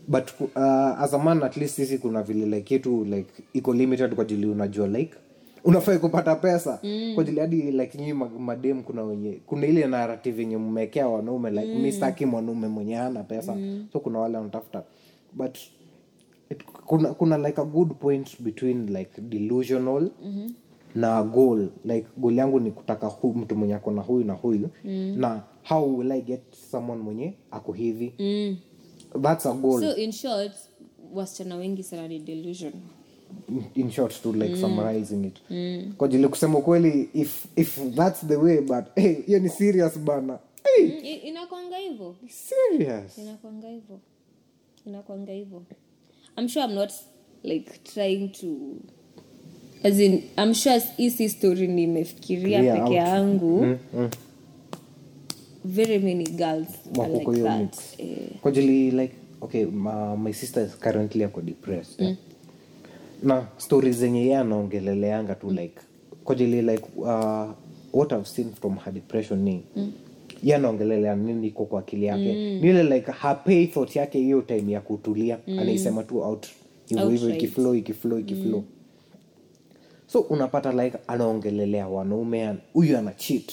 But 0.08 0.30
uh, 0.40 1.02
as 1.02 1.14
a 1.14 1.18
man 1.18 1.42
at 1.42 1.56
least 1.56 1.74
sisi 1.74 1.98
kuna 1.98 2.22
vile 2.22 2.46
like 2.56 2.74
yetu 2.74 3.04
like 3.04 3.30
iko 3.52 3.74
limited 3.74 4.14
kwa 4.14 4.24
jili 4.24 4.46
unajua 4.46 4.86
like 4.88 5.14
unafai 5.64 5.98
kupata 5.98 6.34
pesa 6.36 6.78
mm. 6.82 7.12
kwa 7.14 7.22
ajili 7.22 7.40
hadi 7.40 7.56
like 7.62 7.98
nyii 7.98 8.12
ma- 8.12 8.28
madem 8.28 8.82
kuna 8.82 9.02
wenye 9.02 9.32
kuna 9.46 9.66
ile 9.66 9.86
narrative 9.86 10.42
yenye 10.42 10.56
mmekea 10.56 11.08
wanaume 11.08 11.50
like 11.50 11.74
mm. 11.74 11.82
mi 11.82 11.92
staki 11.92 12.26
mwanaume 12.26 12.68
mwenye 12.68 12.94
hana 12.94 13.22
pesa 13.24 13.54
mm. 13.54 13.86
so 13.92 14.00
kuna 14.00 14.18
wale 14.18 14.36
wanatafuta 14.36 14.82
but 15.32 15.58
it, 16.50 16.64
kuna, 16.64 17.14
kuna 17.14 17.38
like 17.38 17.60
a 17.60 17.64
good 17.64 17.92
point 17.94 18.42
between 18.42 18.86
like 18.96 19.20
delusional 19.20 20.10
mm-hmm. 20.24 20.54
na 20.94 21.22
goal 21.22 21.68
like 21.84 22.06
goal 22.16 22.36
yangu 22.38 22.60
ni 22.60 22.70
kutaka 22.70 23.06
hu, 23.06 23.34
mtu 23.34 23.56
mwenye 23.56 23.74
ako 23.74 23.90
na 23.90 24.02
huyu 24.02 24.24
na 24.24 24.32
huyu 24.32 24.68
mm. 24.84 25.14
na 25.18 25.42
how 25.68 25.98
will 25.98 26.12
i 26.12 26.20
get 26.22 26.40
someone 26.70 27.02
mwenye 27.02 27.34
ako 27.50 27.72
hivi 27.72 28.14
mm. 28.18 28.56
that's 29.22 29.46
a 29.46 29.52
goal 29.52 29.80
so 29.80 29.96
in 29.96 30.12
short 30.12 30.52
wasichana 31.14 31.56
wengi 31.56 31.82
sana 31.82 32.08
ni 32.08 32.18
delusion 32.18 32.72
in 33.74 33.90
short 33.90 34.22
to 34.22 34.32
like 34.32 34.56
summarizing 34.56 35.24
it. 35.24 35.36
Kwa 35.96 36.08
ajili 36.08 36.28
kusema 36.28 36.60
kweli 36.60 37.08
if 37.14 37.44
if 37.56 37.78
that's 37.94 38.26
the 38.26 38.36
way 38.36 38.60
but 38.60 38.84
hey, 38.94 39.14
hiyo 39.26 39.38
ni 39.38 39.48
serious 39.48 39.98
bana. 39.98 40.38
Hey, 40.76 40.86
Mm, 40.86 41.28
inakwanga 41.28 41.76
hivo 41.76 42.16
serious. 42.28 43.18
Inakwanga 43.18 43.68
hivo 43.68 44.00
inakwanga 44.86 45.32
hivo 45.32 45.62
i'm 46.38 46.48
sure 46.48 46.64
i'm 46.64 46.74
not 46.74 46.92
like 47.42 47.70
trying 47.84 48.28
to 48.28 48.46
as 49.82 49.98
in 50.00 50.22
i'm 50.38 50.54
sure 50.54 50.82
hii 50.96 51.10
story 51.28 51.68
nimefikiria 51.68 52.74
peke 52.74 52.94
mm, 53.62 53.78
mm. 53.94 54.10
very 55.64 55.98
many 55.98 56.24
girls 56.24 56.68
are 57.02 57.12
like 57.12 57.42
that. 57.42 57.78
eh, 57.98 58.28
kwa 58.42 58.50
like 58.90 59.14
okay 59.40 59.64
my, 59.64 60.16
my 60.16 60.32
sister 60.32 60.66
is 60.66 60.76
currently 60.78 61.24
ako 61.24 61.40
depressed 61.40 62.00
yeah? 62.00 62.16
Na 63.22 63.46
stori 63.56 63.92
zenye 63.92 64.26
ye 64.26 64.36
anaongeleleanga 64.36 65.34
tu 65.34 65.50
like 65.50 65.74
kwajili 66.24 66.62
like 66.62 66.84
uh, 66.96 67.50
what 67.92 68.12
i've 68.12 68.26
seen 68.28 68.52
from 68.60 68.76
her 68.78 68.92
depression 68.94 69.38
ni 69.42 69.62
mm. 69.76 69.92
ye 70.42 70.54
anaongelelea 70.54 71.16
nini 71.16 71.46
iko 71.46 71.64
kwa 71.64 71.80
akili 71.80 72.06
yake 72.06 72.32
mm. 72.32 72.60
nile 72.62 72.82
like 72.82 73.10
hapei 73.10 73.66
thought 73.66 73.96
yake 73.96 74.18
hiyo 74.18 74.42
time 74.42 74.72
ya 74.72 74.80
kutulia 74.80 75.38
mm. 75.46 75.58
anaisema 75.58 76.02
tu 76.02 76.18
out 76.22 76.46
hivyo 76.86 77.08
hivyo 77.08 77.30
ikiflo 77.34 77.74
ikiflo 77.74 78.18
ikiflow 78.18 78.58
mm. 78.60 78.64
so 80.06 80.20
unapata 80.20 80.72
like 80.84 80.98
anaongelelea 81.06 81.88
wanaume 81.88 82.46
an- 82.48 82.58
huyu 82.72 82.98
ana 82.98 83.12
cheat 83.12 83.52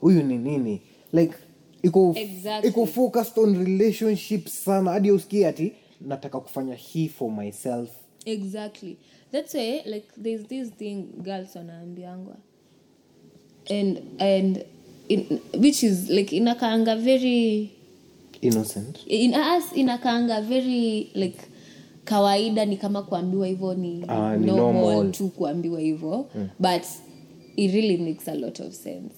huyu 0.00 0.22
ni 0.22 0.38
nini 0.38 0.80
like 1.12 1.34
iko 1.82 2.14
Exactly. 2.16 2.70
iko 2.70 2.86
focused 2.86 3.38
on 3.38 3.64
relationship 3.64 4.46
sana 4.48 4.90
hadi 4.90 5.10
usikie 5.10 5.46
ati 5.46 5.72
nataka 6.00 6.40
kufanya 6.40 6.74
hii 6.74 7.08
for 7.08 7.30
myself 7.30 7.88
exactly. 8.28 8.96
That's 9.32 9.54
why 9.54 9.82
like 9.86 10.08
there's 10.16 10.44
this 10.44 10.70
thing 10.70 11.22
girls 11.22 11.56
wanaambiangwa. 11.56 12.36
And 13.70 13.98
and 14.18 14.64
in, 15.08 15.40
which 15.54 15.82
is 15.82 16.08
like 16.10 16.30
inakaanga 16.32 16.96
very 16.96 17.70
innocent. 18.40 18.98
In 19.06 19.34
us 19.34 19.72
inakaanga 19.74 20.42
very 20.42 21.10
like 21.14 21.38
kawaida 22.04 22.64
ni 22.64 22.76
kama 22.76 23.02
kuambiwa 23.02 23.46
hivyo 23.46 23.74
ni, 23.74 23.88
ni 23.88 24.06
normal, 24.06 24.46
normal. 24.46 25.12
tu 25.12 25.28
kuambiwa 25.28 25.80
hivyo. 25.80 26.26
But 26.58 26.82
it 27.56 27.72
really 27.74 27.96
makes 27.96 28.28
a 28.28 28.34
lot 28.34 28.62
of 28.62 28.72
sense. 28.74 29.14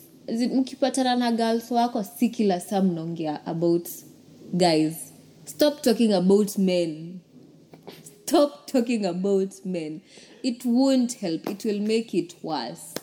Mkipatana 0.55 1.17
na 1.17 1.33
girls 1.33 1.71
wako 1.71 2.05
si 2.05 2.29
kila 2.29 2.61
saa 2.61 2.83
mnaongea 2.83 3.47
about 3.47 3.89
guys. 4.53 4.95
Stop 5.45 5.83
talking 5.83 6.13
about 6.13 6.59
men 6.59 7.20
stop 8.31 8.67
talking 8.67 9.05
about 9.07 9.53
men. 9.65 10.03
It 10.43 10.65
won't 10.65 11.15
help. 11.15 11.49
It 11.49 11.65
will 11.65 11.81
make 11.81 12.15
it 12.15 12.35
worse. 12.43 12.95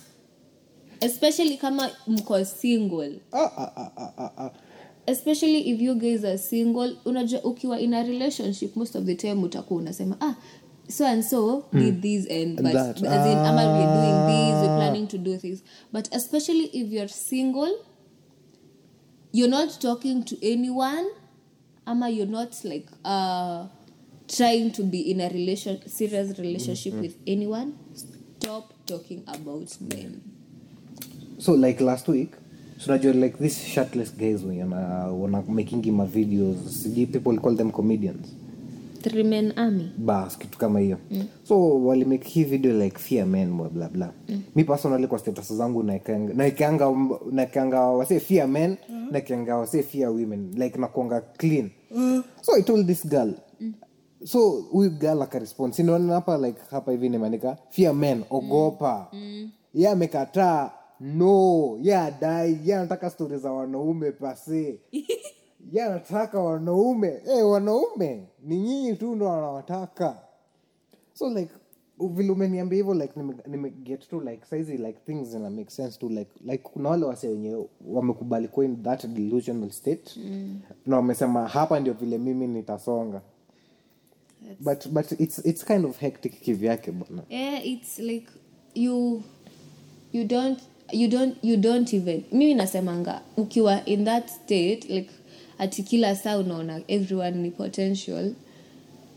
Especially 1.01 1.57
kama 1.57 1.91
mko 2.07 2.45
single. 2.45 3.19
Ah, 3.33 3.51
ah, 3.57 3.71
ah, 3.75 3.91
ah, 3.97 4.11
ah, 4.17 4.31
ah. 4.37 4.51
especially 5.07 5.69
if 5.71 5.81
you 5.81 5.95
guys 5.95 6.23
are 6.25 6.37
single 6.37 6.97
unajua 7.05 7.43
ukiwa 7.43 7.79
in 7.79 7.93
a 7.93 8.03
relationship 8.03 8.75
most 8.75 8.95
of 8.95 9.05
the 9.05 9.15
time 9.15 9.43
utakuwa 9.43 9.79
unasema 9.79 10.17
ah 10.21 10.35
so 10.89 11.05
and 11.05 11.23
so 11.23 11.65
did 11.73 12.01
this 12.01 12.31
and 12.31 12.55
but 12.61 12.73
That. 12.73 12.97
as 13.03 13.27
in 13.31 13.37
ama 13.37 13.61
we're 13.61 13.93
doing 13.93 14.27
this? 14.27 14.61
We're 14.61 14.77
planning 14.77 15.07
to 15.07 15.17
do 15.17 15.37
this. 15.37 15.63
But 15.93 16.15
especially 16.15 16.65
if 16.73 16.91
you're 16.91 17.07
single 17.09 17.75
you're 19.33 19.51
not 19.51 19.79
talking 19.79 20.23
to 20.23 20.35
anyone 20.41 21.05
ama 21.85 22.09
you're 22.09 22.31
not 22.31 22.63
like 22.65 22.87
uh 23.05 23.67
trying 24.27 24.71
to 24.71 24.83
be 24.83 24.99
in 24.99 25.21
a 25.21 25.29
relation 25.29 25.79
serious 25.85 26.37
relationship 26.39 26.93
with 26.93 27.15
anyone 27.27 27.71
stop 27.93 28.73
talking 28.85 29.23
about 29.27 29.81
men 29.81 30.21
so 31.37 31.53
like 31.55 31.83
last 31.83 32.07
week 32.07 32.31
so 32.77 32.91
najua 32.91 33.13
like 33.13 33.37
this 33.37 33.65
shirtless 33.65 34.17
guys 34.17 34.43
wana 34.43 34.77
wana 35.07 35.43
making 35.47 35.91
ma 35.91 36.05
videos 36.05 36.83
sijui 36.83 37.05
people 37.05 37.37
call 37.37 37.55
them 37.57 37.71
comedians 37.71 38.27
three 39.01 39.23
men 39.23 39.53
army 39.55 39.91
bas 39.97 40.37
kitu 40.37 40.57
kama 40.57 40.79
hiyo 40.79 40.97
mm. 41.11 41.27
so 41.43 41.85
walimake 41.85 42.29
hii 42.29 42.43
video 42.43 42.73
like 42.83 42.99
fear 42.99 43.27
men 43.27 43.53
bla 43.53 43.69
bla 43.69 43.89
bla 43.89 44.13
mm. 44.29 44.41
mi 44.55 44.63
personally 44.63 45.07
kwa 45.07 45.19
status 45.19 45.53
zangu 45.53 45.83
naekanga 45.83 46.33
naekanga 47.31 47.79
wase 47.81 48.19
fear 48.19 48.47
men 48.47 48.77
mm. 48.89 49.07
naekanga 49.11 49.55
wase 49.57 49.83
fear 49.83 50.09
women 50.09 50.51
like 50.57 50.79
nakuanga 50.79 51.21
clean 51.21 51.69
mm. 51.91 52.23
so 52.41 52.55
i 52.55 52.61
told 52.61 52.87
this 52.87 53.07
girl. 53.07 53.33
So 54.27 54.49
huyu 54.71 54.89
girl 54.89 55.21
akarespond. 55.21 55.73
Sinaona 55.73 56.13
hapa 56.13 56.37
like 56.37 56.61
hapa 56.71 56.91
hivi 56.91 57.09
nimeandika? 57.09 57.57
Fia 57.69 57.93
men 57.93 58.23
ogopa. 58.29 59.07
Mm. 59.13 59.51
ye 59.73 59.89
amekataa. 59.89 60.71
No. 60.99 61.77
Ye 61.81 61.95
adai. 61.97 62.59
Ye 62.65 62.75
anataka 62.75 63.09
stori 63.09 63.37
za 63.37 63.51
wanaume 63.51 64.11
pase. 64.11 64.79
Ye 65.71 65.83
anataka 65.83 66.39
wanaume. 66.41 67.19
Hey, 67.25 67.41
wanaume 67.41 68.27
ni 68.43 68.57
nyinyi 68.59 68.95
tu 68.95 69.15
ndo 69.15 69.25
wanawataka. 69.25 70.17
So 71.13 71.29
like 71.29 71.51
vile 71.99 72.31
umeniambia 72.31 72.77
hivyo 72.77 72.93
like 72.93 73.13
nime, 73.15 73.35
nime 73.47 73.69
get 73.69 74.09
to 74.09 74.21
like 74.21 74.45
saizi 74.45 74.77
like 74.77 74.99
things 75.05 75.27
zina 75.27 75.49
make 75.49 75.69
sense 75.71 75.99
to 75.99 76.09
like 76.09 76.31
like 76.45 76.63
kuna 76.63 76.89
wale 76.89 77.05
wase 77.05 77.27
wenye 77.27 77.65
wamekubali 77.87 78.47
kuwa 78.47 78.67
that 78.67 79.05
delusional 79.07 79.69
state. 79.69 80.17
Mm. 80.17 80.59
na 80.85 80.95
wamesema 80.95 81.47
hapa 81.47 81.79
ndio 81.79 81.93
vile 81.93 82.17
mimi 82.17 82.47
nitasonga 82.47 83.21
but 84.60 84.88
but 84.88 85.11
it's 85.11 85.40
it's 85.45 85.65
kind 85.65 85.86
of 85.86 85.98
hectic 85.99 86.41
kivyake 86.41 86.91
bwana 86.91 87.24
yeah 87.30 87.65
it's 87.68 87.99
like 87.99 88.28
you 88.76 89.24
you 90.14 90.24
don't 90.24 90.60
you 90.91 91.07
don't 91.07 91.36
you 91.44 91.57
don't 91.57 91.94
even 91.94 92.24
mimi 92.32 92.53
nasemanga 92.53 93.22
ukiwa 93.38 93.86
in 93.86 94.06
that 94.06 94.30
state 94.30 94.90
like 94.90 95.10
ati 95.57 95.84
kila 95.84 96.15
saa 96.15 96.38
unaona 96.38 96.82
everyone 96.88 97.32
ni 97.41 97.52
potential 97.52 98.34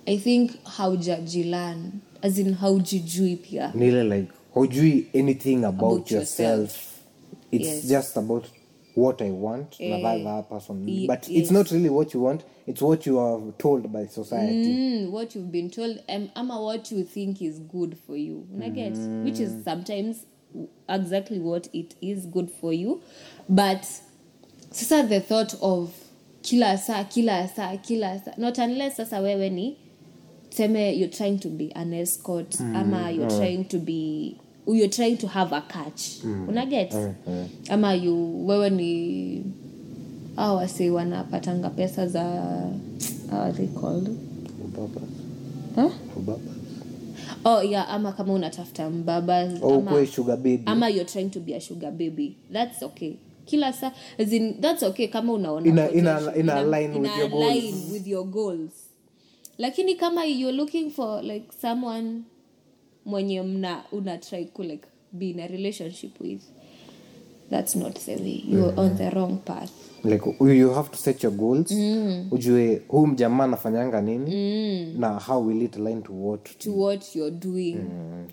i 0.07 0.19
think 0.19 0.51
haujajilan 0.65 1.93
as 2.23 2.39
in 2.39 2.55
haujijui 2.55 3.37
pia 3.37 3.73
nile 3.75 4.05
like 4.05 4.33
hujui 4.55 5.07
anything 5.15 5.57
about, 5.65 5.83
About 5.93 6.11
yourself. 6.11 6.59
yourself. 6.61 6.87
it's 7.51 7.67
Yes. 7.67 7.87
just 7.87 8.17
about 8.17 8.45
what 8.95 9.23
i 9.23 9.31
want. 9.31 9.77
Eh, 9.81 9.89
na 9.91 9.97
that 10.15 10.27
other 10.27 10.43
person 10.43 10.89
ye- 10.89 11.07
but 11.07 11.29
yes. 11.29 11.43
it's 11.43 11.51
not 11.51 11.71
really 11.71 11.89
what 11.91 12.15
you 12.15 12.21
want. 12.21 12.45
It's 12.67 12.83
what 12.83 13.07
you 13.07 13.19
are 13.19 13.41
told 13.59 13.93
by 13.93 14.07
society. 14.07 14.75
Mm, 14.75 15.11
what 15.11 15.35
you've 15.35 15.51
been 15.53 15.71
told 15.71 16.03
um, 16.09 16.31
ama 16.35 16.61
what 16.63 16.91
you 16.93 17.05
think 17.05 17.43
is 17.43 17.59
good 17.61 17.97
for 18.07 18.17
you. 18.17 18.47
Unaget 18.55 19.25
which 19.25 19.41
is 19.41 19.65
sometimes 19.65 20.27
exactly 20.89 21.39
what 21.39 21.69
it 21.73 21.95
is 22.01 22.27
good 22.27 22.51
for 22.51 22.73
you. 22.73 23.03
But 23.49 23.85
sasa 24.71 25.07
the 25.09 25.21
thought 25.21 25.55
of 25.63 25.93
kila 26.43 26.79
saa 26.79 27.05
kila 27.05 27.49
saa 27.49 27.77
kila 27.77 28.21
saa. 28.25 28.33
Not 28.39 28.59
unless 28.59 28.97
sasa 28.97 29.17
wewe 29.21 29.51
ni 29.51 29.77
seme 30.51 30.99
you're 30.99 31.09
trying 31.17 31.39
to 31.39 31.49
be 31.49 31.71
an 31.77 31.93
escort 31.95 32.61
ama 32.61 33.11
you're 33.11 33.31
trying 33.31 33.65
to 33.65 33.79
be 33.79 34.37
you're 34.67 34.89
trying 34.89 35.17
to 35.17 35.27
have 35.27 35.53
a 35.57 35.61
catch. 35.61 36.25
Unaget 36.49 36.95
ama 37.71 37.95
you 37.95 38.47
wewe 38.47 38.71
ni 38.71 39.45
au 40.37 40.57
wasi 40.57 40.91
wanapatanga 40.91 41.71
pesa 41.71 42.07
za 42.07 42.23
how 43.31 43.41
are 43.41 43.53
they 43.53 43.67
called? 43.67 44.09
Huh? 45.77 45.91
Oh 47.45 47.63
yeah 47.63 47.89
ama 47.91 48.13
kama 48.13 48.33
unatafuta 48.33 48.91
mbaba 48.91 49.49
Oh, 49.63 49.75
ama, 49.75 50.07
sugar 50.07 50.37
baby. 50.37 50.63
ama 50.67 50.89
you're 50.89 51.05
trying 51.13 51.31
to 51.31 51.41
be 51.41 51.55
a 51.55 51.61
sugar 51.61 51.91
baby. 51.91 52.37
That's 52.53 52.83
okay. 52.83 53.17
Kila 53.47 53.73
saa 53.73 53.93
in, 54.19 54.61
that's 54.61 54.83
okay 54.83 55.09
kama 55.09 55.33
unaona 55.33 55.67
Ina- 55.67 55.91
ina- 55.91 56.15
potential. 56.15 56.41
ina 56.41 56.55
align 56.55 56.93
with 57.01 57.17
your 57.19 57.29
goals. 57.31 57.91
with 57.93 58.07
your 58.07 58.25
goals. 58.27 58.71
Lakini 59.59 59.95
kama 59.95 60.25
you're 60.25 60.57
looking 60.57 60.91
for 60.91 61.23
like 61.23 61.47
someone 61.61 62.23
mwenye 63.11 63.43
mna 63.43 63.85
una 63.93 64.19
try 64.19 64.45
ku 64.45 64.63
like 64.63 64.87
be 65.13 65.31
in 65.31 65.41
a 65.41 65.47
relationship 65.47 66.21
with. 66.21 66.43
That's 67.51 67.77
not 67.77 67.99
the 67.99 68.15
way. 68.17 68.45
You're 68.49 68.81
on 68.81 68.97
the 68.97 69.11
wrong 69.11 69.39
path. 69.45 69.71
Like 70.05 70.25
you 70.41 70.49
you 70.53 70.75
have 70.75 70.91
to 70.91 70.97
set 70.97 71.23
your 71.23 71.33
goals. 71.33 71.73
Ujue 72.31 72.83
huu 72.89 73.07
mjamaa 73.07 73.45
anafanyanga 73.45 74.01
nini 74.01 74.95
na 74.99 75.19
how 75.19 75.47
will 75.47 75.63
it 75.63 75.77
align 75.77 76.03
to 76.03 76.13
what 76.13 76.59
to 76.59 76.71
what 76.81 77.17
you're 77.17 77.37
doing. 77.37 77.77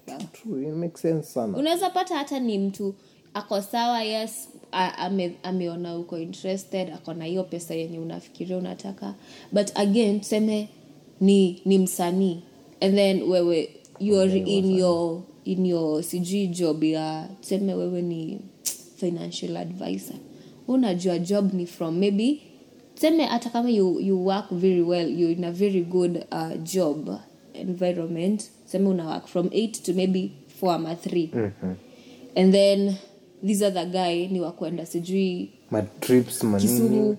Yeah. 0.08 0.22
True, 0.34 0.62
it 0.62 0.76
makes 0.76 1.02
sense 1.02 1.28
sana. 1.34 1.58
Unaweza 1.58 1.90
pata 1.90 2.16
hata 2.16 2.40
ni 2.40 2.60
mtu 2.60 2.96
ako 3.34 3.62
sawa 3.62 4.04
yes 4.04 4.50
ame, 4.72 5.36
ameona 5.44 5.98
uko 5.98 6.18
interested 6.18 6.90
ako 6.90 7.14
na 7.14 7.26
hiyo 7.26 7.44
pesa 7.44 7.74
yenye 7.76 8.00
unafikiria 8.00 8.58
unataka. 8.58 9.14
But 9.52 9.72
again 9.76 10.20
tuseme 10.20 10.70
ni 11.22 11.62
ni 11.66 11.78
msanii. 11.78 12.44
And 12.82 12.96
then 12.96 13.24
wewe 13.24 13.70
you're 14.00 14.38
in 14.38 14.72
your 14.78 15.22
in 15.46 15.66
your 15.66 16.04
sijui 16.04 16.48
job 16.48 16.84
ya 16.84 17.30
tuseme 17.42 17.74
wewe 17.74 18.02
ni 18.02 18.40
financial 18.96 19.58
advisor. 19.58 20.16
Unajua 20.68 21.20
job 21.20 21.54
ni 21.54 21.66
from 21.66 21.98
maybe 21.98 22.42
tuseme 22.96 23.26
hata 23.26 23.50
kama 23.50 23.70
you, 23.70 24.00
you 24.00 24.26
work 24.26 24.46
very 24.52 24.82
well 24.82 25.20
you 25.20 25.30
in 25.30 25.44
a 25.44 25.52
very 25.52 25.82
good 25.82 26.18
uh, 26.32 26.64
job 26.74 27.10
environment 27.54 28.44
tuseme 28.66 28.90
una 28.90 29.08
work 29.08 29.28
from 29.28 29.48
8 29.48 29.72
to 29.86 29.94
maybe 29.94 30.32
4 30.62 30.74
ama 30.76 30.94
3 30.94 31.52
and 32.36 32.52
then 32.54 32.96
this 33.46 33.62
other 33.62 33.86
guy 33.86 34.28
ni 34.28 34.40
wakwenda 34.40 34.86
sijui 34.86 35.50
matrips 35.72 36.44
manini 36.44 37.16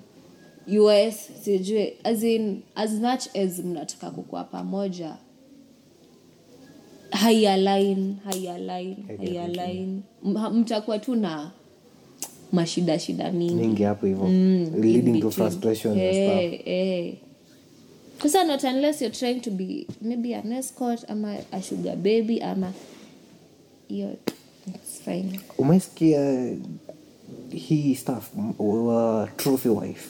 us 1.06 1.14
sijui 1.44 1.92
as 2.04 2.22
in 2.22 2.62
as 2.74 2.90
much 2.92 3.36
as 3.36 3.58
mnataka 3.58 4.10
kukua 4.10 4.44
pamoja 4.44 5.16
haialain 7.10 8.16
haialain 8.24 10.02
mtakuwa 10.52 10.98
tu 10.98 11.14
na 11.14 11.50
mashida 12.52 12.98
shida 12.98 13.32
mingi. 13.32 13.82
Hapo 13.82 14.06
hivo 14.06 14.28
stuff 15.30 15.46
Eh, 16.02 16.60
eh. 16.66 17.14
Sasa 18.22 18.44
not 18.44 18.64
unless 18.64 19.00
you're 19.02 19.14
trying 19.18 19.40
to 19.40 19.50
be 19.50 19.86
maybe 20.02 20.34
an 20.34 20.52
escort 20.52 21.04
ama 21.10 21.36
a 21.52 21.62
sugar 21.62 21.96
baby 21.96 22.40
ama 22.40 22.72
hiyo 23.88 24.08
it's 24.66 25.00
fine. 25.04 25.40
Umaisikia 25.58 26.50
hii 27.50 27.94
staff 27.94 28.30
uh, 28.58 29.28
trophy 29.36 29.68
wife? 29.68 30.08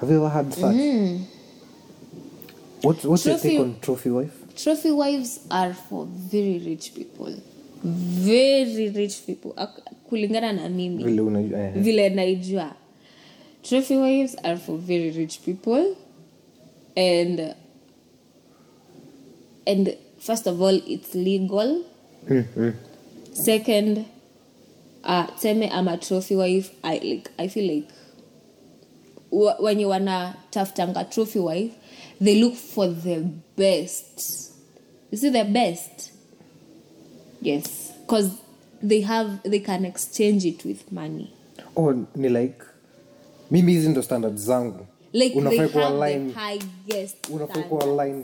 Have 0.00 0.12
you 0.14 0.18
ever 0.18 0.30
had 0.30 0.52
such? 0.52 0.76
What, 2.82 3.04
what's 3.04 3.26
your 3.26 3.38
take 3.38 3.60
on 3.60 3.74
trophy 3.80 4.08
wife 4.10 4.32
trophy 4.62 4.90
wives 4.90 5.40
are 5.50 5.74
for 5.74 6.06
very 6.06 6.58
rich 6.58 6.94
people. 6.94 7.34
Very 7.82 8.90
rich 8.90 9.26
people. 9.26 9.52
Kulingana 10.10 10.52
na 10.52 10.68
mimi. 10.68 11.04
Vile 11.04 11.20
unajua 11.20 11.58
eh, 11.58 11.72
vile 11.74 12.08
naijua. 12.08 12.74
Trophy 13.62 13.96
wives 13.96 14.36
are 14.42 14.56
for 14.56 14.78
very 14.78 15.10
rich 15.10 15.40
people. 15.44 15.96
And 16.96 17.54
and 19.66 19.96
first 20.18 20.46
of 20.46 20.60
all 20.60 20.74
it's 20.86 21.14
legal. 21.14 21.84
Second 23.32 24.04
uh, 25.04 25.26
seme 25.36 25.70
I'm 25.72 25.88
a 25.88 25.96
trophy 25.96 26.36
wife 26.36 26.70
I 26.84 26.98
like 26.98 27.30
I 27.38 27.48
feel 27.48 27.66
like 27.74 27.88
wenye 29.60 29.86
wanatafutanga 29.86 31.04
trophy 31.04 31.38
wife 31.38 31.72
they 32.20 32.34
look 32.40 32.54
for 32.54 32.88
the 32.88 33.24
best 33.56 34.49
you 35.12 35.18
see 35.18 35.30
the 35.30 35.44
best? 35.44 36.12
Yes. 37.42 37.92
Because 38.00 38.30
they 38.82 39.00
have 39.00 39.42
they 39.42 39.60
can 39.60 39.84
exchange 39.84 40.44
it 40.44 40.64
with 40.64 40.92
money. 40.92 41.32
Oh, 41.76 41.92
ni 42.16 42.28
like 42.28 42.62
mimi 43.50 43.72
hizi 43.72 43.88
ndo 43.88 44.02
standard 44.02 44.36
zangu. 44.36 44.86
Like 45.12 45.34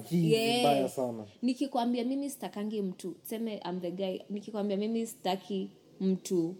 hii 0.09 0.33
Yes. 0.33 0.61
mbaya 0.61 0.89
sana. 0.89 1.25
Nikikwambia 1.43 2.05
mimi 2.05 2.31
sitakangi 2.31 2.83
mtu. 2.83 3.15
Seme 3.23 3.61
I'm 3.71 3.81
the 3.81 3.91
guy. 3.91 4.19
Nikikwambia 4.31 4.77
mimi 4.77 5.07
sitaki 5.07 5.71
mtu. 6.01 6.55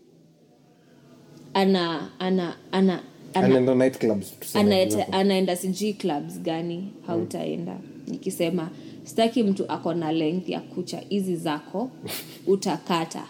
Ana 1.55 2.11
ana 2.19 2.57
ana 2.73 3.03
ana 3.35 3.73
anaenda 4.55 5.09
anaeta, 5.13 5.57
sijui 5.57 5.93
clubs 5.93 6.39
gani 6.41 6.93
hautaenda. 7.07 7.79
Nikisema 8.07 8.71
sitaki 9.07 9.43
mtu 9.43 9.71
ako 9.73 9.95
na 9.95 10.13
length 10.13 10.49
ya 10.49 10.61
kucha 10.61 10.99
hizi 11.09 11.37
zako 11.37 11.91
utakata. 12.47 13.23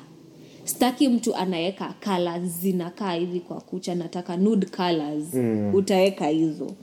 Sitaki 0.65 1.09
mtu 1.09 1.35
anaweka 1.37 1.95
colors 2.05 2.43
zinakaa 2.61 3.13
hivi 3.15 3.41
kwa 3.41 3.61
kucha 3.61 3.95
nataka 3.95 4.37
nude 4.37 4.67
colors. 4.67 5.35
Mm. 5.35 5.75
utaweka 5.75 6.27
hizo. 6.29 6.75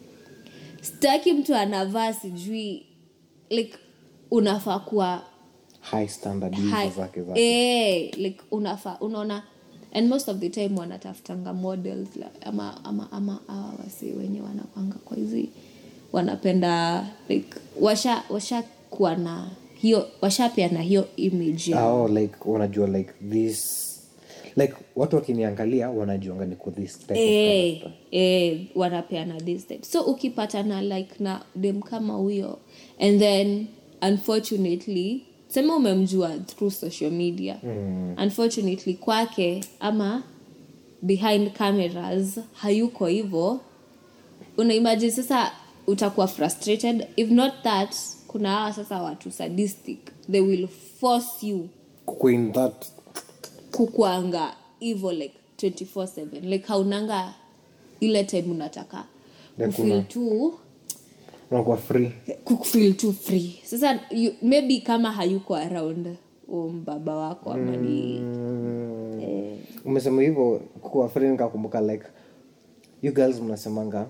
Sitaki 0.82 1.34
mtu 1.34 1.56
anavaa 1.56 2.14
sijui 2.14 2.86
like 3.49 3.78
unafaa 4.32 4.80
kuwa 4.80 5.22
high 5.82 6.07
standard 6.07 6.53
high- 6.56 6.95
zake 6.95 7.22
zake 7.22 7.41
eh, 7.41 8.18
like 8.18 8.41
unafaa 8.52 8.98
unaona 9.02 9.44
and 9.94 10.10
most 10.10 10.30
of 10.30 10.38
the 10.38 10.49
time 10.49 10.80
wanatafutanga 10.80 11.53
models 11.53 12.07
ama 12.41 12.86
ama 12.86 13.11
ama 13.11 13.40
awa 13.48 13.74
wasi 13.84 14.06
wenye 14.11 14.41
wanakwanga 14.41 14.95
kwa 15.06 15.18
hizi 15.18 15.49
wanapenda 16.11 17.06
like 17.30 17.53
washa 17.82 18.24
washa 18.30 18.64
kuwa 18.94 19.15
na 19.15 19.52
hiyo 19.76 20.07
washapeana 20.22 20.82
hiyo 20.82 21.07
image 21.15 21.72
ya 21.72 21.86
oh, 21.86 22.07
like 22.07 22.36
wanajua 22.45 22.88
like 22.88 23.14
this 23.32 23.90
like 24.56 24.74
watu 24.95 25.15
wakiniangalia 25.15 25.90
wanajuanga 25.90 26.45
niko 26.45 26.72
this 26.72 26.99
type 26.99 27.14
of 27.14 27.20
eh, 27.20 27.80
character. 27.80 27.91
eh, 28.11 28.60
wanapeana 28.76 29.41
this 29.41 29.68
type 29.68 29.86
so 29.86 30.02
ukipatana 30.02 30.82
like 30.82 31.10
na 31.20 31.41
dem 31.56 31.82
kama 31.82 32.14
huyo 32.14 32.60
and 32.99 33.20
then 33.20 33.68
unfortunately 34.02 35.22
sema 35.48 35.76
umemjua 35.76 36.38
through 36.38 36.74
social 36.74 37.11
media 37.11 37.60
mm. 37.64 38.15
unfortunately 38.24 38.94
kwake 38.94 39.64
ama 39.80 40.24
behind 41.02 41.52
cameras 41.52 42.40
hayuko 42.53 43.07
hivo 43.07 43.60
unaimajini 44.57 45.11
sasa 45.11 45.52
utakuwa 45.88 46.28
frustrated 46.28 47.07
if 47.15 47.32
not 47.32 47.53
that 47.64 47.95
kuna 48.34 48.51
hawa 48.51 48.73
sasa 48.73 49.01
watu 49.01 49.31
sadistic. 49.31 49.99
They 50.31 50.41
will 50.41 50.68
force 50.99 51.47
you 51.47 51.69
Queen 52.05 52.51
that. 52.53 52.85
kukwanga 53.72 54.53
hivo 54.80 55.11
like 55.11 55.34
24/7 55.57 56.41
like 56.49 56.68
haunanga 56.68 57.34
ile 57.99 58.23
time 58.23 58.51
unataka 58.51 59.05
kufil 59.65 59.84
t 59.85 59.91
una- 59.91 60.01
tu 60.03 60.53
free. 62.64 62.93
tu 62.93 63.14
free. 63.14 63.60
Sasa 63.64 63.99
you, 64.11 64.31
maybe 64.41 64.80
kama 64.80 65.11
hayuko 65.11 65.55
around 65.55 66.07
um, 66.47 66.84
baba 66.85 67.15
wako 67.15 67.51
ama 67.51 67.72
ni 67.77 68.22
umesema 69.85 70.22
hivyo 70.22 70.61
kuwa 70.81 71.10
free 71.10 71.27
nikakumbuka 71.30 71.81
like 71.81 72.03
you 73.01 73.14
girls 73.14 73.39
mnasemanga 73.41 74.07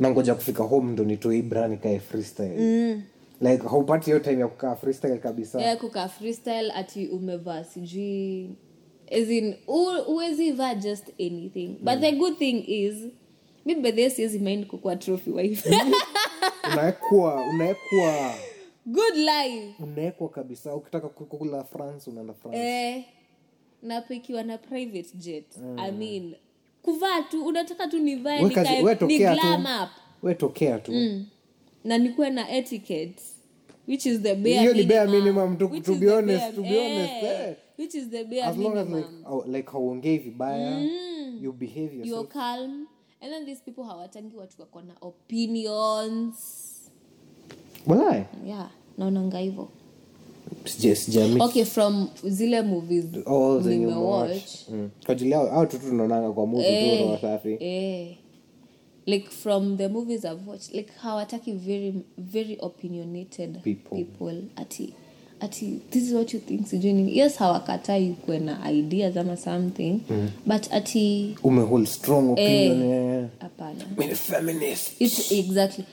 nangoja 0.00 0.34
kufika 0.34 0.62
home 0.62 0.92
ndo 0.92 1.04
nitoe 1.04 1.42
bra 1.42 1.68
nikae 1.68 1.98
freestyle. 1.98 2.56
Mm. 2.58 3.02
Like 3.50 3.68
haupati 3.68 4.04
hiyo 4.06 4.18
time 4.18 4.40
ya 4.40 4.48
kukaa 4.48 4.76
freestyle 4.76 5.18
kabisa. 5.18 5.60
Yeah, 5.60 5.78
kukaa 5.78 6.08
freestyle 6.08 6.72
ati 6.72 7.06
umevaa 7.08 7.64
sijui 7.64 8.50
as 9.12 9.30
in 9.30 9.54
u- 9.68 10.12
uwezi 10.12 10.52
vaa 10.52 10.74
just 10.74 11.08
anything. 11.20 11.68
But 11.80 12.00
the 12.00 12.12
good 12.12 12.38
thing 12.38 12.64
is 12.68 12.94
mi 13.64 13.74
bedhe 13.74 14.10
siwezi 14.10 14.38
mind 14.38 14.66
kukua 14.66 14.96
trophy 14.96 15.30
wife. 15.30 15.70
Unaekwa 16.72 17.34
unaekwa 17.50 18.34
good 18.86 19.16
life. 19.16 19.74
Unaekwa 19.82 20.28
kabisa. 20.28 20.74
Ukitaka 20.74 21.08
kukula 21.08 21.64
france 21.64 22.10
unaenda 22.10 22.34
france. 22.34 22.58
Eh, 22.58 23.04
napikiwa 23.82 24.42
na 24.42 24.58
private 24.58 25.16
jet 25.16 25.46
i 25.76 25.92
mean 25.92 26.34
kuvaa 26.82 27.22
tu 27.22 27.46
unataka 27.46 27.88
tu 27.88 27.98
nivae 27.98 28.42
ni 28.42 29.18
glam 29.18 29.66
up. 29.82 29.88
We 30.22 30.34
tokea 30.34 30.78
tu. 30.78 30.92
Na 31.84 31.98
nikuwe 31.98 32.30
na 32.30 32.50
etiquette 32.50 33.22
which 33.88 34.06
is 34.06 34.20
the 34.20 34.34
bare 34.34 34.60
Hiyo 34.60 34.72
ni 34.74 34.82
bare 34.82 35.06
minimum. 35.06 35.50
minimum, 35.56 35.82
to- 35.82 35.92
to 35.92 35.94
be 35.94 36.10
honest, 36.10 36.54
to 36.54 36.62
be 36.62 36.78
honest, 36.80 37.12
eh, 37.22 37.48
eh. 37.48 37.54
which 37.78 37.94
is 37.94 38.08
the 38.08 38.24
bare 38.24 38.44
as 38.44 38.56
long 38.56 38.78
as 38.78 38.88
like, 38.88 39.08
oh, 39.26 39.44
like 39.46 39.70
hauongei 39.70 40.18
vibaya 40.18 40.80
you 41.40 41.52
behave 41.52 42.06
you're 42.06 42.24
calm. 42.28 42.86
And 43.20 43.32
then 43.32 43.46
these 43.46 43.60
people 43.64 43.84
hawatangi 43.84 44.36
watu 44.36 44.60
wako 44.60 44.80
na 44.82 44.94
opinions. 45.00 46.36
Walai 47.86 48.24
yeah 48.46 48.70
naonanga 48.98 49.38
Sija- 50.64 51.42
okay 51.44 51.64
from 51.64 52.08
zile 52.28 52.62
movies 52.62 53.04
all 53.26 53.60
nimewatch. 53.62 54.68
Mm. 54.68 54.90
kwa 55.06 55.12
ajili 55.12 55.34
au 55.34 55.66
tutu 55.66 55.86
tunaonanga 55.86 56.32
kwa 56.32 56.46
movie 56.46 56.98
tu 56.98 57.10
wasafi. 57.10 57.26
safi 57.52 57.64
eh, 57.64 58.16
like 59.06 59.30
from 59.30 59.76
the 59.76 59.88
movies 59.88 60.24
i've 60.24 60.46
watched 60.46 60.74
like 60.74 60.90
hawataki 61.02 61.52
very 61.52 61.94
very 62.18 62.58
opinionated 62.62 63.62
People. 63.62 63.98
people. 63.98 64.42
Ati 64.56 64.94
ati 65.40 65.80
this 65.90 66.02
is 66.02 66.12
what 66.14 66.32
you 66.34 66.40
think 66.40 66.66
sijui 66.66 67.16
yes 67.18 67.36
hawakatai 67.38 68.14
kuwe 68.24 68.38
na 68.38 68.70
ideas 68.72 69.16
ama 69.16 69.36
something 69.36 70.00
but 70.46 70.72
ati 70.72 71.36
umehold 71.42 71.86
strong 71.86 72.32
opinion 72.32 72.92
eh. 72.92 73.26
hapana. 73.38 73.84
Feminist. 74.14 75.00
It's 75.00 75.32
exactly. 75.32 75.84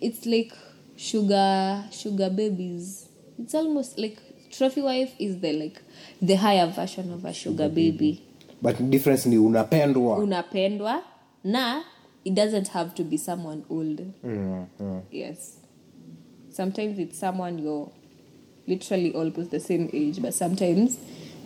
It's 0.00 0.26
like 0.26 0.52
sugar 0.96 1.84
sugar 1.90 2.30
babies. 2.30 3.06
It's 3.38 3.54
almost 3.54 3.98
like 3.98 4.18
trophy 4.50 4.82
wife 4.82 5.12
is 5.18 5.38
the 5.40 5.52
like 5.52 5.80
the 6.22 6.34
higher 6.36 6.66
version 6.66 7.12
of 7.12 7.24
a 7.24 7.32
sugar 7.32 7.68
baby. 7.68 8.20
But 8.62 8.90
difference 8.90 9.26
ni 9.28 9.38
unapendwa. 9.38 10.18
Unapendwa 10.18 11.02
na 11.44 11.82
it 12.24 12.34
doesn't 12.34 12.68
have 12.68 12.94
to 12.94 13.04
be 13.04 13.16
someone 13.18 13.64
old. 13.70 14.00
Yeah, 14.24 14.64
yeah. 14.80 15.00
yes. 15.10 15.56
Sometimes 16.50 16.98
it's 16.98 17.18
someone 17.18 17.58
you're 17.58 17.90
literally 18.66 19.12
almost 19.14 19.50
the 19.50 19.60
same 19.60 19.90
age 19.92 20.20
but 20.22 20.32
sometimes 20.34 20.98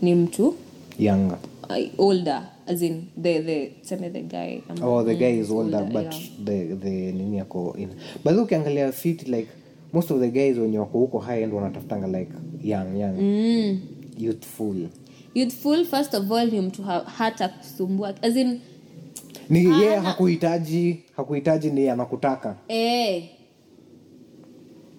ni 0.02 0.14
mtu 0.14 0.54
younger. 0.98 1.38
uh, 1.70 1.76
older 1.98 2.42
as 2.66 2.82
in 2.82 3.08
the 3.16 3.38
the 3.40 3.70
same 3.82 4.12
the 4.12 4.20
guy 4.22 4.62
um, 4.68 4.82
oh 4.82 5.02
the 5.04 5.14
guy 5.14 5.38
is 5.40 5.50
older, 5.50 5.78
older 5.78 5.92
but 5.92 6.12
yeah. 6.12 6.28
the 6.44 6.74
the 6.74 7.12
nini 7.12 7.38
yako 7.38 7.74
in. 7.78 7.88
But 8.24 8.34
look, 8.34 8.48
ukiangalia 8.50 8.92
fit 8.92 9.28
like 9.28 9.48
most 9.92 10.10
of 10.10 10.20
the 10.20 10.28
guys 10.28 10.58
when 10.58 10.72
wako 10.78 10.98
huko 10.98 11.18
high 11.22 11.42
end 11.42 11.52
wanatafutanga 11.52 12.06
like 12.06 12.30
young 12.62 12.96
young. 12.96 13.80
Youthful. 14.18 14.90
Youthful 15.34 15.84
first 15.84 16.14
of 16.14 16.30
all 16.32 16.46
ni 16.46 16.60
mtu 16.60 16.82
ha- 16.82 17.04
hata 17.04 17.48
kusumbua 17.48 18.14
as 18.22 18.36
in 18.36 18.60
ni 19.51 19.64
yeye 19.64 19.97
hakuhitaji 19.97 21.02
hakuhitaji 21.16 21.70
ni 21.70 21.89
anakutaka. 21.89 22.56
Eh. 22.68 23.24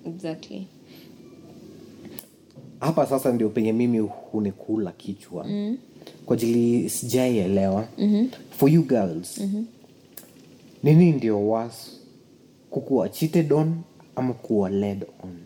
Exactly. 0.06 0.68
Hapa 2.80 3.06
sasa 3.06 3.32
ndio 3.34 3.50
penye 3.50 3.74
mimi 3.74 4.00
hunikula 4.00 4.92
kichwa. 4.92 5.44
Mm. 5.48 5.78
kwa 6.26 6.34
ajili 6.36 6.90
sijaielewa. 6.90 7.88
Mm-hmm. 7.98 8.30
for 8.52 8.70
you 8.70 8.84
girls. 8.84 9.38
Mm-hmm. 9.38 9.66
nini 10.84 11.12
ndio 11.12 11.50
was 11.50 12.00
kukuwa 12.70 13.10
cheated 13.10 13.54
on 13.54 13.76
ama 14.16 14.34
kuwa 14.34 14.70
led 14.70 15.06
on? 15.24 15.38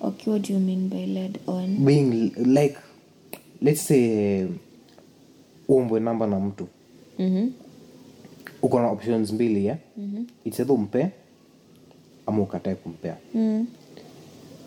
Okay 0.00 0.32
what 0.32 0.48
do 0.48 0.54
you 0.54 0.60
mean 0.60 0.88
by 0.88 1.06
led 1.06 1.38
on? 1.46 1.76
Being 1.84 2.32
like 2.36 2.76
let's 3.62 3.86
say 3.86 4.46
uombwe 5.68 6.00
namba 6.00 6.26
na 6.26 6.40
mtu 6.40 6.68
mm-hmm. 7.22 7.52
uko 8.62 8.80
na 8.80 8.90
options 8.90 9.32
mbili 9.32 9.66
ya 9.66 9.78
mm-hmm. 9.96 10.26
itsedho 10.44 10.74
umpe 10.74 11.10
ama 12.26 12.42
ukatae 12.42 12.74
kumpea 12.74 13.16
mm. 13.34 13.66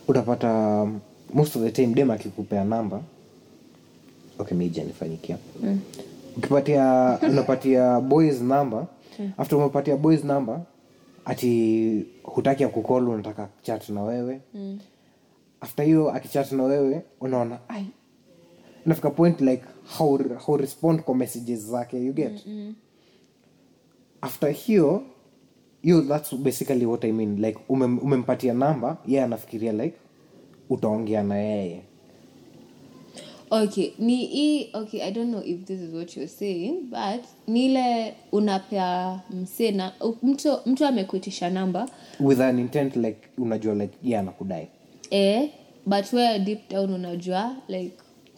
utapata 0.07 0.81
um, 0.81 0.99
most 1.33 1.55
of 1.55 1.63
the 1.63 1.71
time 1.71 1.93
dem 1.93 2.11
akikupea 2.11 2.63
namba 2.63 3.01
okay 4.39 4.57
mija 4.57 4.83
nifanyikia 4.83 5.37
mm. 5.63 5.79
ukipatia 6.37 6.83
unapatia 7.29 7.99
boys 8.01 8.41
namba 8.41 8.87
mm. 9.19 9.31
after 9.37 9.57
umepatia 9.57 9.97
boys 9.97 10.23
namba 10.23 10.61
ati 11.25 12.05
hutaki 12.23 12.63
akukol 12.63 13.09
unataka 13.09 13.49
chat 13.61 13.89
na 13.89 14.03
wewe 14.03 14.41
mm. 14.53 14.79
after 15.61 15.85
hiyo 15.85 16.11
akichat 16.11 16.51
na 16.51 16.63
wewe 16.63 17.01
unaona 17.21 17.59
ai 17.67 17.85
nafika 18.85 19.09
point 19.09 19.41
like 19.41 19.63
how, 19.97 20.19
how 20.45 20.57
respond 20.57 21.01
kwa 21.01 21.15
messages 21.15 21.59
zake 21.59 22.05
you 22.05 22.13
get? 22.13 22.45
Mm 22.47 22.53
-mm. 22.53 22.73
after 24.21 24.49
hiyo 24.51 25.03
hiyo 25.81 26.01
thats 26.01 26.35
basically 26.35 26.85
what 26.85 27.03
i 27.03 27.11
mean. 27.11 27.41
Like 27.41 27.59
umem, 27.69 27.99
umempatia 27.99 28.53
namba 28.53 28.97
yeye 29.07 29.23
anafikiria 29.23 29.71
like 29.73 29.95
utaongea 30.69 31.23
na 31.23 31.35
yeye. 31.37 31.81
Okay 33.49 33.91
ni 33.99 34.15
hii 34.25 34.69
okay 34.73 35.01
i 35.03 35.11
don't 35.11 35.29
know 35.29 35.43
if 35.45 35.63
this 35.65 35.81
is 35.81 35.93
what 35.93 36.17
you're 36.17 36.31
saying 36.31 36.71
but 36.81 37.25
nile 37.47 38.13
unapea 38.31 39.21
msee 39.29 39.71
na 39.71 39.93
mtu, 40.23 40.57
mtu 40.65 40.85
amekuitisha 40.85 41.49
namba 41.49 41.89
with 42.19 42.39
an 42.41 42.59
intent 42.59 42.95
like 42.95 43.19
unajua 43.37 43.75
like 43.75 43.93
yeah, 44.03 44.21
anakudai. 44.21 44.67
Eh, 45.09 45.49
but 45.85 46.13
where 46.13 46.39
deep 46.39 46.69
down 46.69 46.93
unajua 46.93 47.55
like 47.67 47.95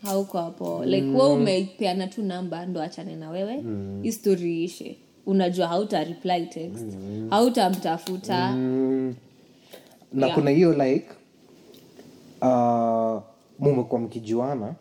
hauko 0.07 0.37
hapo 0.37 0.85
like 0.85 1.07
we 1.07 1.23
umepeana 1.33 2.07
tu 2.07 2.23
namba 2.23 2.65
ndo 2.65 2.81
achane 2.81 3.15
na 3.15 3.29
wewe 3.29 3.57
mm. 3.61 3.99
histori 4.03 4.63
ishe 4.63 4.97
unajua 5.25 5.67
hauta 5.67 6.03
reply 6.03 6.45
text 6.45 6.85
mm. 6.95 7.27
hautamtafuta 7.29 8.51
mm. 8.51 9.15
na 10.13 10.25
Yeah. 10.25 10.37
kuna 10.39 10.51
hiyo 10.51 10.73
like 10.73 11.05
uh, 12.41 13.21
mumekuwa 13.59 14.01
mkijuana 14.01 14.75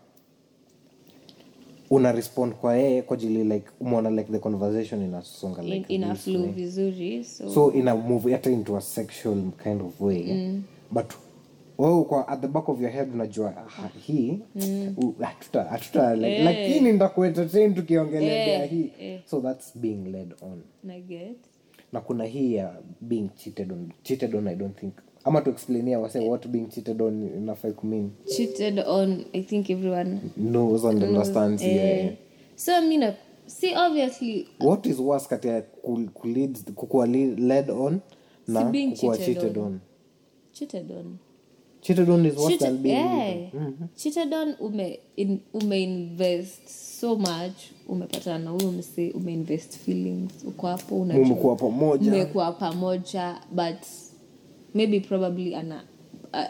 una 1.91 2.13
respond 2.13 2.53
kwa 2.55 2.77
yeye 2.77 3.03
kwa 3.03 3.17
ajili 3.17 3.45
like 3.45 3.67
umeona 3.81 4.11
like 4.11 4.33
the 4.33 4.39
conversation 4.39 5.03
inasonga 5.03 5.63
in, 5.63 5.69
like 5.73 5.95
ina 5.95 6.15
flow 6.15 6.47
vizuri 6.47 7.25
so, 7.25 7.51
so 7.55 7.73
ina 7.73 7.97
move 7.97 8.33
hata 8.33 8.51
into 8.51 8.77
a 8.77 8.81
sexual 8.81 9.37
kind 9.63 9.83
of 9.83 10.01
way 10.01 10.23
mm. 10.33 10.63
but 10.91 11.13
wewe 11.79 12.05
kwa 12.05 12.29
at 12.29 12.41
the 12.41 12.49
back 12.49 12.69
of 12.69 12.81
your 12.81 12.91
head 12.91 13.15
unajua 13.15 13.55
ah, 13.57 13.89
hii 14.07 14.39
u- 14.97 15.15
hatuta 15.21 15.65
hatuta 15.65 16.15
like, 16.17 16.43
lakini 16.45 16.93
ndakuentertain 16.93 17.75
tukiongelea 17.75 18.65
hii. 18.67 18.91
so 19.25 19.41
that's 19.41 19.79
being 19.79 20.05
led 20.13 20.35
on. 20.43 20.63
Na 20.85 21.01
get. 21.01 21.37
Na 21.93 22.01
kuna 22.01 22.25
hii 22.25 22.55
ya 22.55 22.77
being 23.01 23.29
cheated 23.37 23.73
on 23.73 23.93
cheated 24.03 24.35
on 24.35 24.49
i 24.49 24.57
don't 24.57 24.79
think. 24.81 24.95
Ama 25.25 25.41
tuexplainia 25.41 25.99
wase 25.99 26.19
what 26.19 26.47
being 26.49 26.67
cheated 26.67 27.03
on 27.03 27.23
inafai 27.37 27.73
kumean. 27.73 28.11
Cheated 28.37 28.79
on 28.87 29.25
i 29.33 29.43
think 29.43 29.71
everyone 29.71 30.19
knows 30.37 30.85
and 30.85 31.03
understands 31.03 31.63
yeah. 31.63 31.99
eh, 32.07 32.13
so 32.55 32.83
mi 32.83 32.97
na 32.97 33.15
see 33.47 33.75
obviously 33.77 34.49
what 34.61 34.87
is 34.87 34.99
worse 34.99 35.29
kati 35.29 35.49
ya 35.49 35.63
ku- 35.63 36.09
ku- 36.15 36.29
leads- 36.29 36.73
kukuwa 36.73 37.07
le- 37.07 37.35
led 37.37 37.71
on 37.71 38.01
na 38.49 38.61
Si 38.65 38.71
being 38.73 38.93
cheated 38.95 39.21
cheated 39.27 39.59
on. 39.59 39.65
on? 39.65 39.81
Cheated 40.53 40.93
on 40.93 41.17
cheated 41.87 42.11
on 42.11 42.27
is 42.27 42.35
worse 42.37 42.49
Cheated- 42.49 42.67
than 42.69 42.77
being 42.83 42.97
eh, 42.97 43.51
cheated 43.97 44.35
on 44.35 44.55
ume, 44.61 44.99
in, 45.17 45.41
umeinvest 45.55 46.69
so 47.01 47.17
much. 47.17 47.71
Umepatana 47.89 48.39
na 48.45 48.51
huyo 48.51 48.73
mse 48.73 49.11
umeinvest 49.11 49.77
feelings. 49.79 50.33
Uko 50.47 50.67
hapo 50.67 51.05
pamoja. 51.57 52.11
mmekuwa 52.11 52.53
pamoja 52.53 53.41
but 53.53 53.77
maybe 54.75 55.01
probably 55.01 55.55
ana 55.55 55.83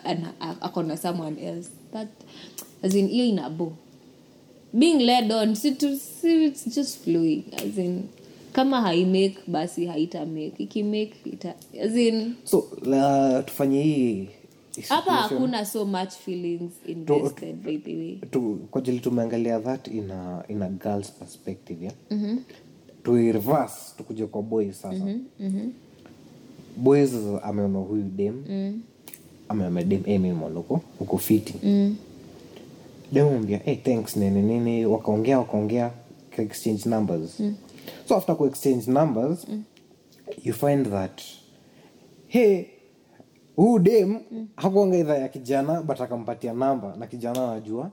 ana 0.04 0.32
a- 0.40 0.60
akona 0.60 0.96
someone 0.96 1.40
else. 1.46 1.68
That 1.92 2.08
as 2.82 2.94
in 2.94 3.08
hiyo 3.08 3.24
inabo. 3.26 3.72
Being 4.72 4.98
led 5.00 5.32
on 5.32 5.54
si 5.54 5.72
tu 5.72 5.96
si 5.96 6.44
it's 6.44 6.74
just 6.74 6.98
flowing. 7.04 7.44
As 7.56 7.78
in 7.78 8.02
kama 8.52 8.80
haimake 8.80 9.36
basi 9.46 9.86
haita 9.86 10.26
make. 10.26 10.54
Ikimake 10.62 11.14
ita 11.24 11.54
as 11.84 11.96
in 11.96 12.34
so 12.44 12.58
uh, 12.58 13.44
tufanye 13.44 13.82
hii 13.82 14.28
hapa 14.88 15.12
hakuna 15.12 15.64
so 15.64 15.84
much 15.84 16.10
feelings 16.10 16.72
invested 16.86 17.56
kwa 18.70 18.80
jili 18.80 19.00
tumeangalia 19.00 19.60
that 19.60 19.88
in 19.88 20.10
a, 20.10 20.44
in 20.48 20.62
a 20.62 20.68
girl's 20.68 21.12
perspective 21.12 21.84
yeah? 21.84 21.94
mm-hmm. 22.10 22.38
tuireverse 23.02 23.74
tukuje 23.96 24.26
kwa 24.26 24.42
boys 24.42 24.80
sasa 24.80 25.04
mm-hmm. 25.04 25.24
Mm-hmm. 25.40 25.72
boys 26.76 27.10
ameona 27.42 27.78
huyu 27.78 28.02
dem 28.02 28.44
mm. 28.48 28.82
ameona 29.48 29.82
dem 29.82 30.02
hey, 30.02 30.32
huko 30.98 31.18
fiti 31.18 31.54
mm. 31.62 31.96
demambia 33.12 33.58
hey, 33.58 33.76
thanks 33.76 34.16
nini 34.16 34.42
nini 34.42 34.86
wakaongea 34.86 35.38
wakaongea 35.38 35.90
exchange 36.38 36.88
numbers 36.88 37.40
mm. 37.40 37.54
so 38.08 38.16
after 38.16 38.36
ku 38.36 38.46
exchange 38.46 38.90
numbers 38.90 39.48
mm. 39.48 39.62
you 40.44 40.54
find 40.54 40.90
that 40.90 41.22
hey 42.28 42.64
huu 43.56 43.78
dem 43.78 44.18
mm. 44.30 44.48
hakuanga 44.56 44.96
idha 44.98 45.18
ya 45.18 45.28
kijana 45.28 45.82
but 45.82 46.00
akampatia 46.00 46.52
namba 46.52 46.96
na 46.96 47.06
kijana 47.06 47.50
anajua 47.50 47.90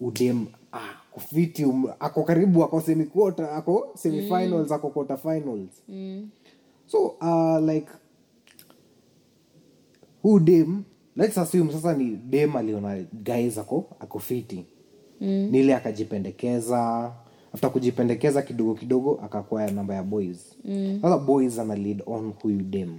udem 0.00 0.46
ah, 0.72 0.94
kufiti 1.10 1.64
um, 1.64 1.86
ako 1.98 2.22
karibu 2.22 2.64
ako 2.64 2.80
semiquota 2.80 3.52
ako 3.52 3.88
semifinals 3.94 4.72
ako 4.72 4.90
quarter 4.90 5.18
finals 5.18 5.82
mm. 5.88 6.28
so 6.86 7.06
uh, 7.06 7.58
like 7.58 7.88
huu 10.22 10.38
dem 10.38 10.84
let's 11.16 11.38
assume 11.38 11.72
sasa 11.72 11.94
ni 11.94 12.16
dem 12.16 12.56
aliona 12.56 13.04
guys 13.12 13.58
ako 13.58 13.96
ako 14.00 14.18
fiti 14.18 14.66
mm. 15.20 15.48
nile 15.50 15.74
akajipendekeza 15.74 17.12
after 17.52 17.70
kujipendekeza 17.70 18.42
kidogo 18.42 18.74
kidogo 18.74 19.20
akakwaya 19.24 19.70
namba 19.70 19.94
ya 19.94 20.02
boys 20.02 20.58
mm. 20.64 20.98
sasa 21.02 21.18
boys 21.18 21.58
ana 21.58 21.74
lead 21.76 22.02
on 22.06 22.32
huyu 22.42 22.62
dem 22.62 22.98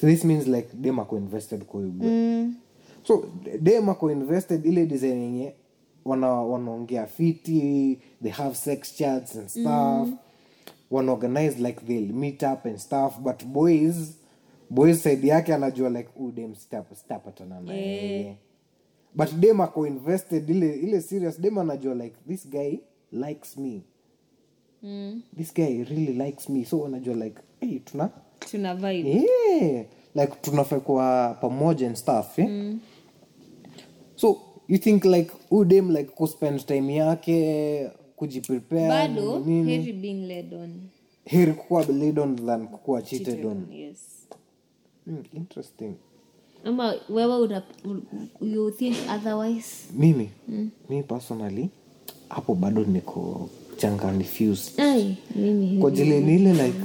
so 0.00 0.06
this 0.06 0.24
means 0.24 0.46
like 0.46 0.68
dem 0.74 0.98
ako 0.98 1.16
invested 1.18 1.64
kwa 1.64 1.80
mm. 1.80 2.54
so 3.02 3.24
dem 3.60 3.88
ako 3.88 4.10
invested 4.10 4.66
ile 4.66 4.86
design 4.86 5.22
yenye 5.22 5.52
wana 6.04 6.28
wanaongea 6.32 7.06
fiti 7.06 7.98
they 8.22 8.32
have 8.32 8.54
sex 8.54 8.96
chats 8.96 9.36
and 9.36 9.48
stuff 9.48 10.08
mm. 10.08 10.16
wanaorganize 10.90 11.62
like 11.62 11.80
they'll 11.86 12.12
meet 12.12 12.42
up 12.42 12.66
and 12.66 12.78
stuff 12.78 13.18
but 13.20 13.44
boys 13.44 14.18
boys 14.70 15.02
side 15.02 15.28
yake 15.28 15.54
anajua 15.54 15.88
like 15.90 16.08
udem 16.16 16.34
dem 16.34 16.54
sitap- 16.54 16.94
sitapatana 16.94 17.60
na 17.60 17.72
but 19.14 19.32
dem 19.32 19.60
ako 19.60 19.86
invested 19.86 20.50
ile 20.50 20.74
ile 20.74 21.00
serious 21.00 21.40
dem 21.40 21.58
anajua 21.58 21.94
like 21.94 22.16
this 22.28 22.48
guy 22.50 22.78
likes 23.12 23.56
me 23.56 23.82
mm. 24.82 25.22
this 25.36 25.54
guy 25.54 25.84
really 25.84 26.12
likes 26.12 26.48
me 26.48 26.64
so 26.64 26.86
anajua 26.86 27.14
like 27.14 27.40
hey, 27.60 27.78
tuna 27.78 28.10
tuna 28.50 28.74
vibe. 28.74 29.10
Yeah. 29.10 29.84
like 30.14 30.32
tunafai 30.42 30.80
kuwa 30.80 31.36
pamoja 31.40 31.86
and 31.86 31.96
stuff 31.96 32.38
eh? 32.38 32.48
mm. 32.48 32.80
so 34.16 34.40
you 34.68 34.78
think 34.78 35.04
like 35.04 35.30
udem 35.50 35.90
like 35.90 36.10
kuspend 36.10 36.66
time 36.66 36.94
yake 36.94 37.90
kujiprepare 38.16 38.88
bado 38.88 39.38
nini 39.38 39.76
heri 39.76 39.92
being 39.92 40.26
led 40.26 40.54
on. 40.54 40.80
Heri 41.24 41.52
kukuwa 41.52 41.84
led 41.84 42.18
on 42.18 42.36
than 42.36 42.68
kukuwa 42.68 43.02
cheated, 43.02 43.26
cheated 43.26 43.46
on 43.46 43.52
on. 43.52 43.72
yes. 43.72 43.98
Mm, 45.06 45.22
interesting. 45.34 45.94
Ama 46.64 46.94
wewe 47.08 47.36
una, 47.40 47.62
you 48.40 48.70
think 48.70 48.96
otherwise? 49.14 49.88
Mimi? 49.92 50.30
Mm. 50.48 50.70
mi 50.90 51.02
personally 51.02 51.68
hapo 52.28 52.54
bado 52.54 52.84
niko 52.84 53.48
changanifused 53.76 54.74
kwa 55.80 55.90
jili 55.90 56.20
niile 56.20 56.50
ile 56.50 56.66
like 56.66 56.78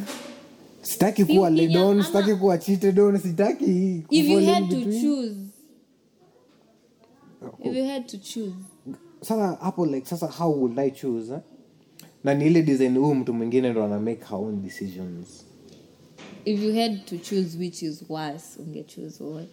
sitaki 0.82 1.26
kuwa 1.26 1.50
ledon 1.50 2.04
sitaki 2.04 2.36
kuwa 2.36 2.58
cheated 2.58 3.00
on 3.00 3.18
sitaki 3.18 4.04
if 4.10 4.28
you 4.28 4.40
had 4.40 4.70
to 4.70 4.82
choose. 4.82 5.36
If 7.64 7.76
you 7.76 7.86
had 7.86 8.08
to 8.08 8.18
choose. 8.18 8.56
Sasa 9.22 9.58
hapo 9.62 9.86
like 9.86 10.08
sasa 10.08 10.28
how 10.28 10.50
would 10.60 10.80
i 10.80 10.92
choose 10.92 11.34
eh? 11.34 11.40
na 12.24 12.34
ni 12.34 12.46
ile 12.48 12.62
design 12.62 12.98
huyu 12.98 13.16
mtu 13.16 13.34
mwingine 13.34 13.70
ndo 13.70 13.84
ana 13.84 14.00
make 14.00 14.26
her 14.26 14.38
own 14.38 14.62
decisions. 14.62 15.46
If 16.46 16.64
you 16.64 16.74
had 16.74 16.98
to 17.06 17.18
choose 17.18 17.58
which 17.58 17.82
is 17.82 18.04
worse 18.10 18.60
ungechoose 18.60 19.24
what? 19.24 19.48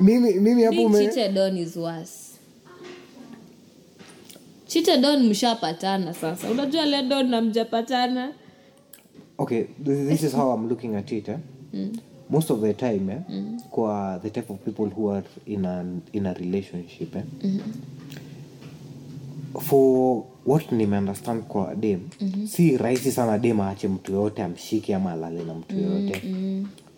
Mimi 0.00 0.32
mimi 0.34 0.62
hapo 0.62 0.88
me... 0.88 1.60
is 1.60 1.76
worse. 1.76 2.34
Mshapatana 5.20 6.14
sasa. 6.14 6.50
Unajua 6.50 6.86
ledon 6.86 7.28
na 7.28 7.42
mjapatana 7.42 8.32
okay 9.38 9.64
th- 9.84 10.08
this 10.08 10.22
is 10.22 10.32
how 10.34 10.54
i'm 10.54 10.68
looking 10.68 10.94
at 10.96 11.12
it 11.12 11.28
eh? 11.28 11.38
most 12.30 12.50
of 12.50 12.60
the 12.60 12.74
time 12.74 13.12
eh? 13.12 13.18
kwa 13.70 14.18
the 14.22 14.30
type 14.30 14.52
of 14.52 14.58
people 14.58 14.94
who 14.96 15.10
are 15.12 15.26
in 15.46 15.64
a, 15.66 15.84
in 16.12 16.26
a 16.26 16.32
relationship 16.34 17.16
eh? 17.16 17.22
for 19.60 20.24
what 20.46 20.72
nimeunderstand 20.72 21.42
kwa 21.42 21.74
dem 21.74 22.00
si 22.46 22.76
rahisi 22.76 23.12
sana 23.12 23.38
dem 23.38 23.60
aache 23.60 23.88
mtu 23.88 24.12
yoyote 24.12 24.42
amshike 24.42 24.94
ama 24.94 25.12
alale 25.12 25.44
na 25.44 25.54
mtu 25.54 25.76
yoyote. 25.78 26.22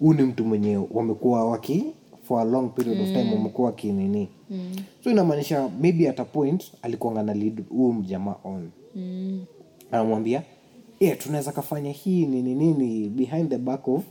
Huu 0.00 0.14
ni 0.14 0.22
mtu 0.22 0.44
mwenye 0.44 0.76
wamekuwa 0.90 1.50
waki 1.50 1.84
for 2.28 2.40
a 2.40 2.44
long 2.44 2.68
period 2.74 3.00
of 3.00 3.06
time 3.08 3.34
wamekuwa 3.34 3.66
wakinini 3.68 4.28
so 5.04 5.10
inamaanisha 5.10 5.68
maybe 5.80 6.08
at 6.08 6.20
a 6.20 6.24
point 6.24 6.72
alikuanga 6.82 7.22
na 7.22 7.34
lead 7.34 7.64
huu 7.68 7.92
mjamaa 7.92 8.34
on. 8.44 8.70
Anamwambia 9.92 10.42
yeah, 11.00 11.18
tunaweza 11.18 11.52
kafanya 11.52 11.90
hii 11.92 12.26
nini 12.26 12.54
nini 12.54 13.08
behind 13.08 13.50
the 13.50 13.58
back 13.58 13.88
of 13.88 14.04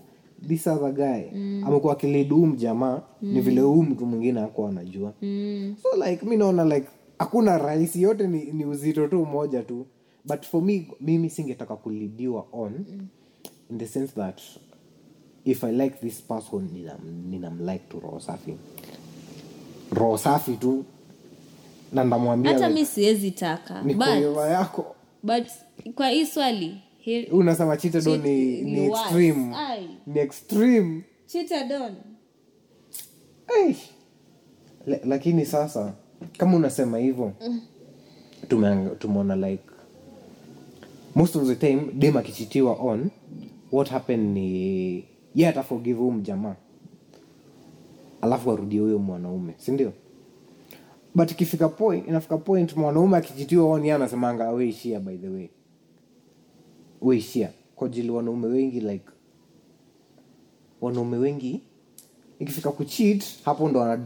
this 0.48 0.68
other 0.68 0.92
guy 0.94 1.38
mm. 1.40 1.64
amekuwa 1.68 1.94
akilid 1.94 2.30
huu 2.30 2.46
mjamaa 2.46 3.02
mm. 3.22 3.34
ni 3.34 3.42
vile 3.42 3.62
huu 3.62 3.84
mtu 3.84 4.06
mwingine 4.06 4.42
akuwa 4.42 4.70
anajua 4.70 5.14
mm. 5.22 5.76
so 5.82 6.06
like 6.10 6.26
mi 6.26 6.38
naona 6.38 6.64
like 6.66 6.88
hakuna 7.20 7.58
rahisi 7.58 8.02
yote 8.02 8.28
ni, 8.28 8.44
ni 8.46 8.66
uzito 8.66 9.08
tu 9.08 9.26
moja 9.26 9.64
tu 9.64 9.86
but 10.26 10.44
for 10.46 10.62
me 10.62 10.88
mimi 11.02 11.30
singetaka 11.30 11.76
kulidiwa 11.76 12.46
on 12.54 12.72
mm. 12.90 13.08
in 13.72 13.78
the 13.78 13.88
sense 13.88 14.14
that 14.16 14.42
if 15.46 15.64
i 15.64 15.72
like 15.72 15.96
this 16.02 16.22
person 16.22 16.70
ninam- 16.74 17.30
ninamlike 17.30 17.84
tu 17.90 18.00
roho 18.00 18.20
safi 18.20 18.54
roho 19.92 20.18
safi 20.18 20.52
tu 20.58 20.86
na 21.94 22.04
ndamwambia 22.04 22.54
hata 22.54 22.68
like, 22.68 22.80
mi 22.80 22.86
siwezi 22.86 23.32
taka 23.32 23.82
ni 23.82 23.94
but, 23.94 24.08
yako 24.50 24.95
but 25.26 25.48
kwa 25.96 26.10
hii 26.10 26.26
swali 26.26 26.82
unasema 27.32 27.78
cheated 27.78 28.08
ni, 28.08 28.18
ni 28.18 28.62
ni 28.62 28.86
extreme. 28.86 29.56
Ai. 29.56 29.88
ni 30.08 30.20
extreme. 30.20 31.02
Cheated 31.28 31.72
on 31.72 31.96
lakini 35.06 35.46
sasa 35.46 35.94
kama 36.38 36.58
unasema 36.58 36.98
hivyo 36.98 37.32
tumeona 39.00 39.36
like 39.36 39.64
most 41.16 41.36
of 41.36 41.48
the 41.48 41.56
time 41.56 41.82
dem 41.94 42.18
akichitiwa 42.18 42.74
on 42.74 43.10
what 43.72 43.90
happen 43.90 44.34
ni 44.34 45.06
ye 45.36 45.48
ataforgive 45.48 46.00
huu 46.00 46.12
mjamaa. 46.12 46.56
Alafu 48.22 48.52
arudie 48.52 48.80
huyo 48.80 49.00
mwanaume 49.00 49.54
sindio 49.58 49.94
but 51.16 51.32
ikifika 51.32 51.70
point 51.70 52.08
inafika 52.08 52.38
point 52.38 52.78
mwanaume 52.78 53.18
akijitiwa 53.18 53.66
oni 53.70 53.92
anasemanga 53.92 54.50
weishia 54.50 55.00
by 55.00 55.18
the 55.18 55.30
way. 55.30 55.50
Weishia 57.02 57.52
kwa 57.76 57.88
ajili 57.88 58.10
wanaume 58.10 58.48
wengi 58.48 58.80
like 58.80 59.06
wanaume 60.82 61.18
wengi 61.18 61.62
ikifika 62.40 62.72
kuchit 62.72 63.26
hapo 63.46 63.70
ndo 63.70 63.98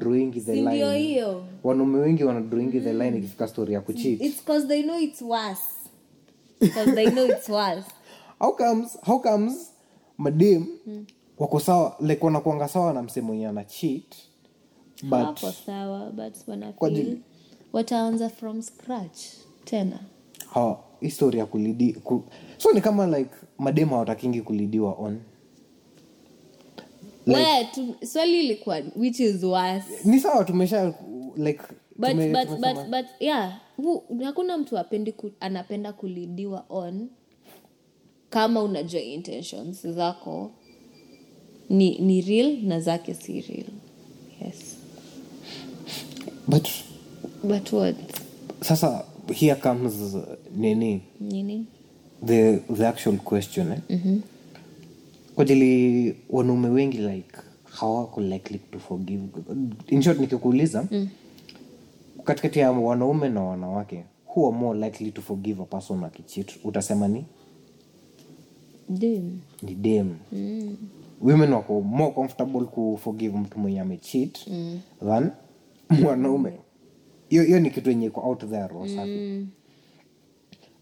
the 0.46 0.56
line. 0.56 0.98
hiyo? 0.98 1.44
Wanaume 1.64 2.00
wengi 2.00 2.24
wanadrawingi 2.24 2.82
the 2.82 2.94
line 2.94 3.18
ikifika 3.18 3.48
story 3.48 3.74
ya 3.74 3.82
kucheat 3.82 4.22
it's 4.22 4.40
because 4.46 4.68
they 4.68 4.84
know 4.84 5.00
it's 5.00 5.22
worse. 5.22 5.62
Because 6.60 6.92
they 6.92 7.12
know 7.12 7.26
it's 7.26 7.50
worse. 7.50 7.88
How 8.40 8.52
comes 8.56 8.98
how 9.02 9.20
comes 9.20 9.72
madem 10.18 10.66
wako 11.38 11.60
sawa 11.60 11.96
like 12.00 12.26
wanakuanga 12.26 12.68
sawa 12.68 12.94
na 12.94 13.04
msee 13.04 13.22
wenye 13.22 13.48
ana 13.48 13.64
cheat 13.64 14.16
but 15.04 15.38
sawa 15.66 16.12
but 16.12 16.36
wataanza 17.74 18.30
from 18.30 18.62
scratch 18.62 19.20
tena. 19.66 20.00
Ha, 20.54 20.78
histori 21.02 21.40
ya 21.40 21.46
kulidi 21.46 21.94
ku, 21.94 22.24
so 22.58 22.72
ni 22.72 22.82
kama 22.82 23.08
like 23.18 23.32
madem 23.58 23.90
hawatakingi 23.90 24.42
kulidiwa 24.42 24.94
on. 25.00 25.20
Like- 27.28 28.06
swali 28.06 28.40
ilikuwa 28.40 28.82
which 28.96 29.20
is 29.20 29.44
worse? 29.44 29.86
ni 30.06 30.20
sawa 30.20 30.46
tumesha 30.46 30.94
like 31.38 31.62
but, 31.96 32.10
tume- 32.10 32.32
but, 32.32 32.48
tumesema- 32.50 32.74
but, 32.84 32.90
but 32.92 33.06
yeah 33.20 33.60
hu, 33.78 34.04
hakuna 34.24 34.58
mtu 34.58 34.78
apendi 34.78 35.12
ku, 35.12 35.32
anapenda 35.40 35.94
kulidiwa 35.94 36.66
on 36.70 37.10
kama 38.30 38.64
unajua 38.64 39.02
intentions 39.02 39.88
zako. 39.88 40.52
Ni, 41.70 42.00
ni 42.00 42.22
real 42.22 42.58
na 42.64 42.80
zake 42.80 43.14
si 43.14 43.42
real. 43.42 43.68
Yes 44.42 44.69
but 46.50 46.68
but 47.44 47.72
what 47.74 47.96
sasa 48.62 49.06
here 49.34 49.56
comes 49.56 50.16
nini 50.56 51.02
nini 51.20 51.66
the, 52.26 52.60
the 52.78 52.88
actual 52.88 53.18
question 53.18 53.72
eh? 53.72 53.80
mm-hmm. 53.90 54.22
kwa 55.36 55.42
ajili 55.44 56.16
wanaume 56.30 56.70
wengi 56.70 56.98
like 56.98 57.38
hawako 57.64 58.22
likely 58.22 58.60
to 58.72 58.80
forgive 58.80 59.24
in 59.88 60.02
short 60.02 60.20
nikikuuliza 60.20 60.88
mm. 60.92 61.10
katikati 62.24 62.60
ya 62.60 62.72
wanaume 62.72 63.30
na 63.30 63.42
wanawake 63.44 64.04
who 64.36 64.48
are 64.50 64.58
more 64.58 64.80
likely 64.80 65.12
to 65.12 65.22
forgive 65.22 65.62
a 65.62 65.66
person 65.66 66.04
akichit 66.04 66.52
utasema 66.64 67.08
ni 67.08 67.26
dem. 68.90 69.40
ni 69.62 69.76
dem 69.76 70.16
mm. 70.32 70.78
women 71.22 71.54
wako 71.54 71.82
more 71.82 72.12
comfortable 72.14 72.62
kuforgive 72.66 73.38
mtu 73.38 73.60
mwenye 73.60 73.80
amechit 73.80 74.48
mm. 74.48 74.80
than 75.06 75.32
mwanaume 75.90 76.60
hiyo 77.30 77.60
ni 77.60 77.70
kitu 77.72 77.90
yenye 77.90 78.06
iko 78.06 78.22
out 78.22 78.40
there 78.50 78.68
roho 78.68 78.86
Mm. 78.86 79.48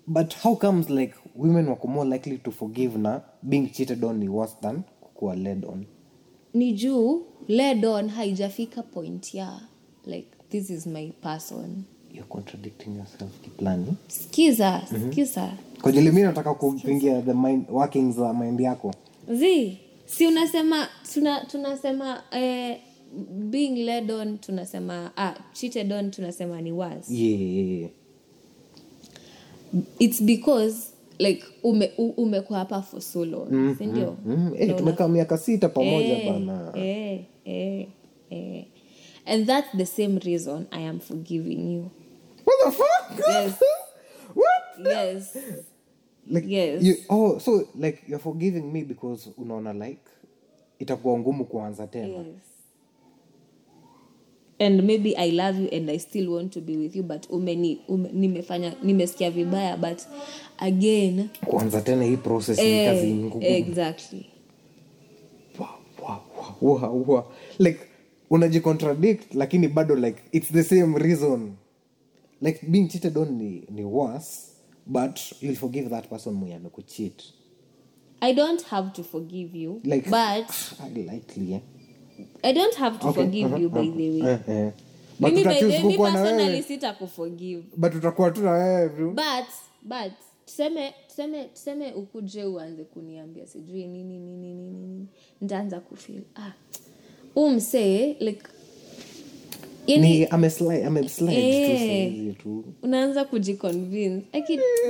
but 0.07 0.35
how 0.35 0.55
comes 0.55 0.89
like 0.89 1.13
women 1.35 1.67
wako 1.67 1.87
more 1.87 2.09
likely 2.09 2.37
to 2.37 2.51
forgive 2.51 2.97
na 2.97 3.21
being 3.41 3.67
cheated 3.67 4.03
on 4.05 4.17
ni 4.17 4.29
worse 4.29 4.55
than 4.61 4.81
kukuwa 5.01 5.35
led 5.35 5.65
on? 5.65 5.85
Ni 6.53 6.73
juu 6.73 7.25
led 7.47 7.85
on 7.85 8.09
haijafika 8.09 8.83
point 8.83 9.33
ya 9.33 9.59
like 10.05 10.27
this 10.49 10.69
is 10.69 10.87
my 10.87 11.11
person. 11.11 11.83
You're 12.13 12.29
contradicting 12.29 12.95
yourself 12.97 13.41
kiplani. 13.41 13.85
Skiza 14.07 14.81
skiza 15.09 15.51
kwa 15.81 15.91
jili 15.91 16.11
mi 16.11 16.21
nataka 16.21 16.53
ku- 16.53 16.79
kuingia 16.81 17.21
the 17.21 17.33
mind, 17.33 17.65
workings 17.69 18.15
za 18.15 18.33
mind 18.33 18.59
yako. 18.59 18.93
Zi 19.31 19.77
si 20.05 20.27
unasema 20.27 20.87
tuna, 21.13 21.45
tunasema 21.45 22.23
eh, 22.31 22.79
being 23.49 23.85
led 23.85 24.11
on 24.11 24.37
tunasema 24.37 25.11
ah, 25.17 25.33
cheated 25.53 25.91
on 25.93 26.11
tunasema 26.11 26.61
ni 26.61 26.71
worse. 26.71 27.13
Yeah, 27.13 27.41
yeah, 27.41 27.67
yeah. 27.67 27.89
it's 29.99 30.21
because 30.21 30.93
like 31.19 31.43
ume, 31.63 31.91
umekuwa 32.17 32.59
hapa 32.59 32.81
for 32.81 33.01
so 33.01 33.25
long 33.25 33.75
sindio 33.77 34.17
mm, 34.25 34.53
eh, 34.57 34.75
tumekaa 34.77 35.07
miaka 35.07 35.37
sita 35.37 35.69
pamoja 35.69 36.15
hey, 36.15 36.31
bana. 36.31 36.71
hey, 36.75 37.19
hey, 37.43 37.85
hey. 38.29 38.63
and 39.25 39.47
that's 39.47 39.77
the 39.77 39.85
same 39.85 40.19
reason 40.19 40.65
i 40.71 40.87
am 40.87 40.99
forgiving 40.99 41.73
you. 41.73 41.89
What 42.45 42.57
the 42.65 42.71
fuck? 42.71 43.27
Yes. 43.29 43.53
what? 44.35 44.87
Yes. 44.93 45.37
Like 46.27 46.47
Yes. 46.47 46.83
you, 46.83 46.95
oh 47.09 47.39
so 47.39 47.67
like 47.79 48.03
you're 48.07 48.23
forgiving 48.23 48.71
me 48.73 48.83
because 48.83 49.29
unaona 49.37 49.73
like 49.73 50.01
itakuwa 50.79 51.19
ngumu 51.19 51.45
kuanza 51.45 51.87
tena. 51.87 52.07
Yes 52.07 52.56
and 54.59 54.83
maybe 54.83 55.15
i 55.17 55.31
love 55.31 55.59
you 55.59 55.69
and 55.77 55.89
i 55.89 55.99
still 55.99 56.27
want 56.33 56.53
to 56.53 56.61
be 56.61 56.77
with 56.77 56.95
you 56.95 57.03
but 57.03 57.29
umeni 57.29 57.79
ume, 57.87 58.09
nimefanya 58.13 58.73
nimesikia 58.83 59.31
vibaya 59.31 59.77
but 59.77 60.01
again 60.57 61.29
kwanza 61.45 61.81
tena 61.81 62.03
hii 62.03 62.17
process 62.17 62.59
ni 62.59 62.65
eh, 62.65 62.93
kazi 62.93 63.13
ngumu 63.13 63.43
exactly 63.45 64.25
wow, 65.59 65.67
wow, 66.01 66.19
wow, 66.61 66.81
wow, 66.81 67.03
wow. 67.07 67.23
like 67.59 67.79
unajicontradict 68.29 69.35
lakini 69.35 69.67
bado 69.67 69.95
like 69.95 70.21
it's 70.31 70.51
the 70.51 70.63
same 70.63 70.99
reason 70.99 71.51
like 72.41 72.65
being 72.67 72.87
cheated 72.87 73.17
on 73.17 73.29
ni, 73.29 73.63
ni 73.69 73.83
worse 73.83 74.41
but 74.85 75.19
you'll 75.41 75.57
forgive 75.57 75.89
that 75.89 76.07
person 76.09 76.33
mwenye 76.33 76.55
amekucheat 76.55 77.23
i 78.19 78.33
don't 78.33 78.63
have 78.63 78.89
to 78.89 79.03
forgive 79.03 79.59
you 79.59 79.81
like 79.83 80.09
but 80.09 80.49
likely 81.13 81.53
eh? 81.53 81.61
I 82.43 82.53
don't 82.53 82.75
have 82.75 82.97
to 82.99 83.07
Okay, 83.07 83.21
forgive 83.23 83.45
uh-huh, 83.51 83.61
you 83.61 83.69
by 83.69 83.87
the 83.87 84.09
way. 84.09 84.31
Eh, 84.31 84.39
eh. 84.47 84.71
but 85.19 85.33
mimi 85.33 85.43
by 85.43 85.59
the 85.59 85.65
way, 85.67 85.83
mi 85.83 85.97
personally 85.97 86.63
sita 86.63 86.93
kuforgive 86.93 87.63
but 87.77 87.95
utakuwa 87.95 88.31
tu 88.31 88.41
na 88.41 88.51
wewe 88.51 88.89
but 89.13 89.47
but 89.83 90.11
tuseme 90.45 90.93
tuseme 91.07 91.43
tuseme 91.43 91.93
ukuje 91.93 92.43
uanze 92.45 92.83
kuniambia 92.83 93.47
sijui 93.47 93.87
nini 93.87 94.19
nini 94.19 94.53
nini 94.53 94.71
nini. 94.71 95.07
Nitaanza 95.41 95.79
kufeel 95.79 96.21
ah 96.35 96.51
huu 97.33 97.49
msee 97.49 98.15
like 98.19 98.41
Eh. 99.89 100.27
unaanza 102.83 103.25
kujiconvince. 103.25 104.25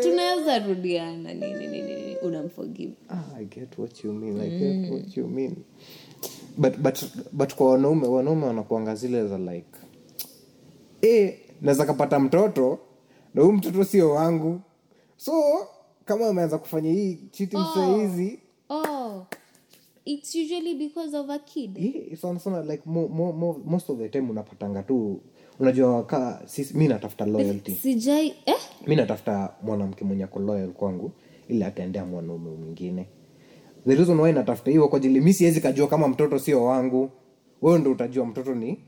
Tunaweza 0.03 0.59
rudiana 0.59 1.33
nini 1.33 1.53
nini 1.67 1.81
nini 1.81 2.15
unamforgive. 2.23 2.93
Ah, 3.09 3.23
i 3.39 3.45
get 3.45 3.77
what 3.77 4.03
you 4.03 4.13
mean 4.13 4.39
i 4.41 4.49
get 4.49 4.91
what 4.91 5.17
you 5.17 5.27
mean 5.27 5.55
but 6.57 6.77
but 6.77 7.03
but 7.31 7.55
kwa 7.55 7.71
wanaume 7.71 8.07
wanaume 8.07 8.45
wanakuanga 8.45 8.95
zile 8.95 9.27
za 9.27 9.37
like 9.37 9.67
e, 11.01 11.39
naweza 11.61 11.85
kapata 11.85 12.19
mtoto 12.19 12.79
na 13.33 13.41
huyu 13.41 13.53
mtoto 13.53 13.83
sio 13.83 14.11
wangu. 14.11 14.61
So 15.17 15.31
kama 16.05 16.27
ameanza 16.27 16.57
kufanya 16.57 16.91
hii 16.91 17.17
cheating 17.31 17.57
Oh. 17.59 17.73
saa 17.75 17.95
hizi 17.97 18.39
oh. 18.69 19.25
It's 20.05 20.35
usually 20.35 20.75
because 20.75 21.17
of 21.17 21.29
a 21.29 21.39
kid. 21.39 21.77
Yeah, 21.77 22.17
sana 22.17 22.39
sana 22.39 22.61
like 22.63 22.83
mo, 22.85 23.07
mo, 23.07 23.31
mo, 23.33 23.61
most 23.65 23.89
of 23.89 23.97
the 23.97 24.09
time 24.09 24.29
unapatanga 24.31 24.83
tu 24.83 25.21
unajua 25.59 26.03
ka 26.05 26.41
sisi 26.45 26.77
mi 26.77 26.87
natafuta 26.87 27.25
loyalty. 27.25 27.71
Sijai 27.71 28.27
eh? 28.45 28.55
Mi 28.87 28.95
natafuta 28.95 29.53
mwanamke 29.63 30.05
mwenye 30.05 30.23
ako 30.23 30.39
loyal 30.39 30.69
kwangu 30.71 31.11
ili 31.47 31.63
ataendea 31.63 32.05
mwanaume 32.05 32.49
mwingine 32.49 33.09
the 33.87 33.95
reason 33.95 34.19
why 34.19 34.31
natafuta 34.31 34.71
hiyo 34.71 34.87
kwa 34.87 34.97
ajili 34.97 35.21
mi 35.21 35.33
siwezi 35.33 35.61
kajua 35.61 35.87
kama 35.87 36.07
mtoto 36.07 36.39
sio 36.39 36.63
wangu. 36.65 37.09
Wewe 37.61 37.79
ndo 37.79 37.91
utajua 37.91 38.25
mtoto 38.25 38.55
ni? 38.55 38.79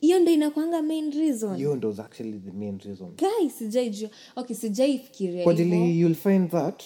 Hiyo 0.00 0.20
ndo 0.20 0.32
inakwanga 0.32 0.82
main 0.82 1.12
reason. 1.12 1.56
Hiyo 1.56 1.76
ndo 1.76 1.90
is 1.90 2.00
actually 2.00 2.38
the 2.38 2.50
main 2.50 2.78
reason. 2.78 3.08
Guy 3.16 3.48
sijai 3.50 4.10
okay 4.36 4.56
sijai 4.56 5.00
kwa 5.42 5.52
ajili 5.52 6.00
you'll 6.00 6.14
find 6.14 6.50
that 6.50 6.82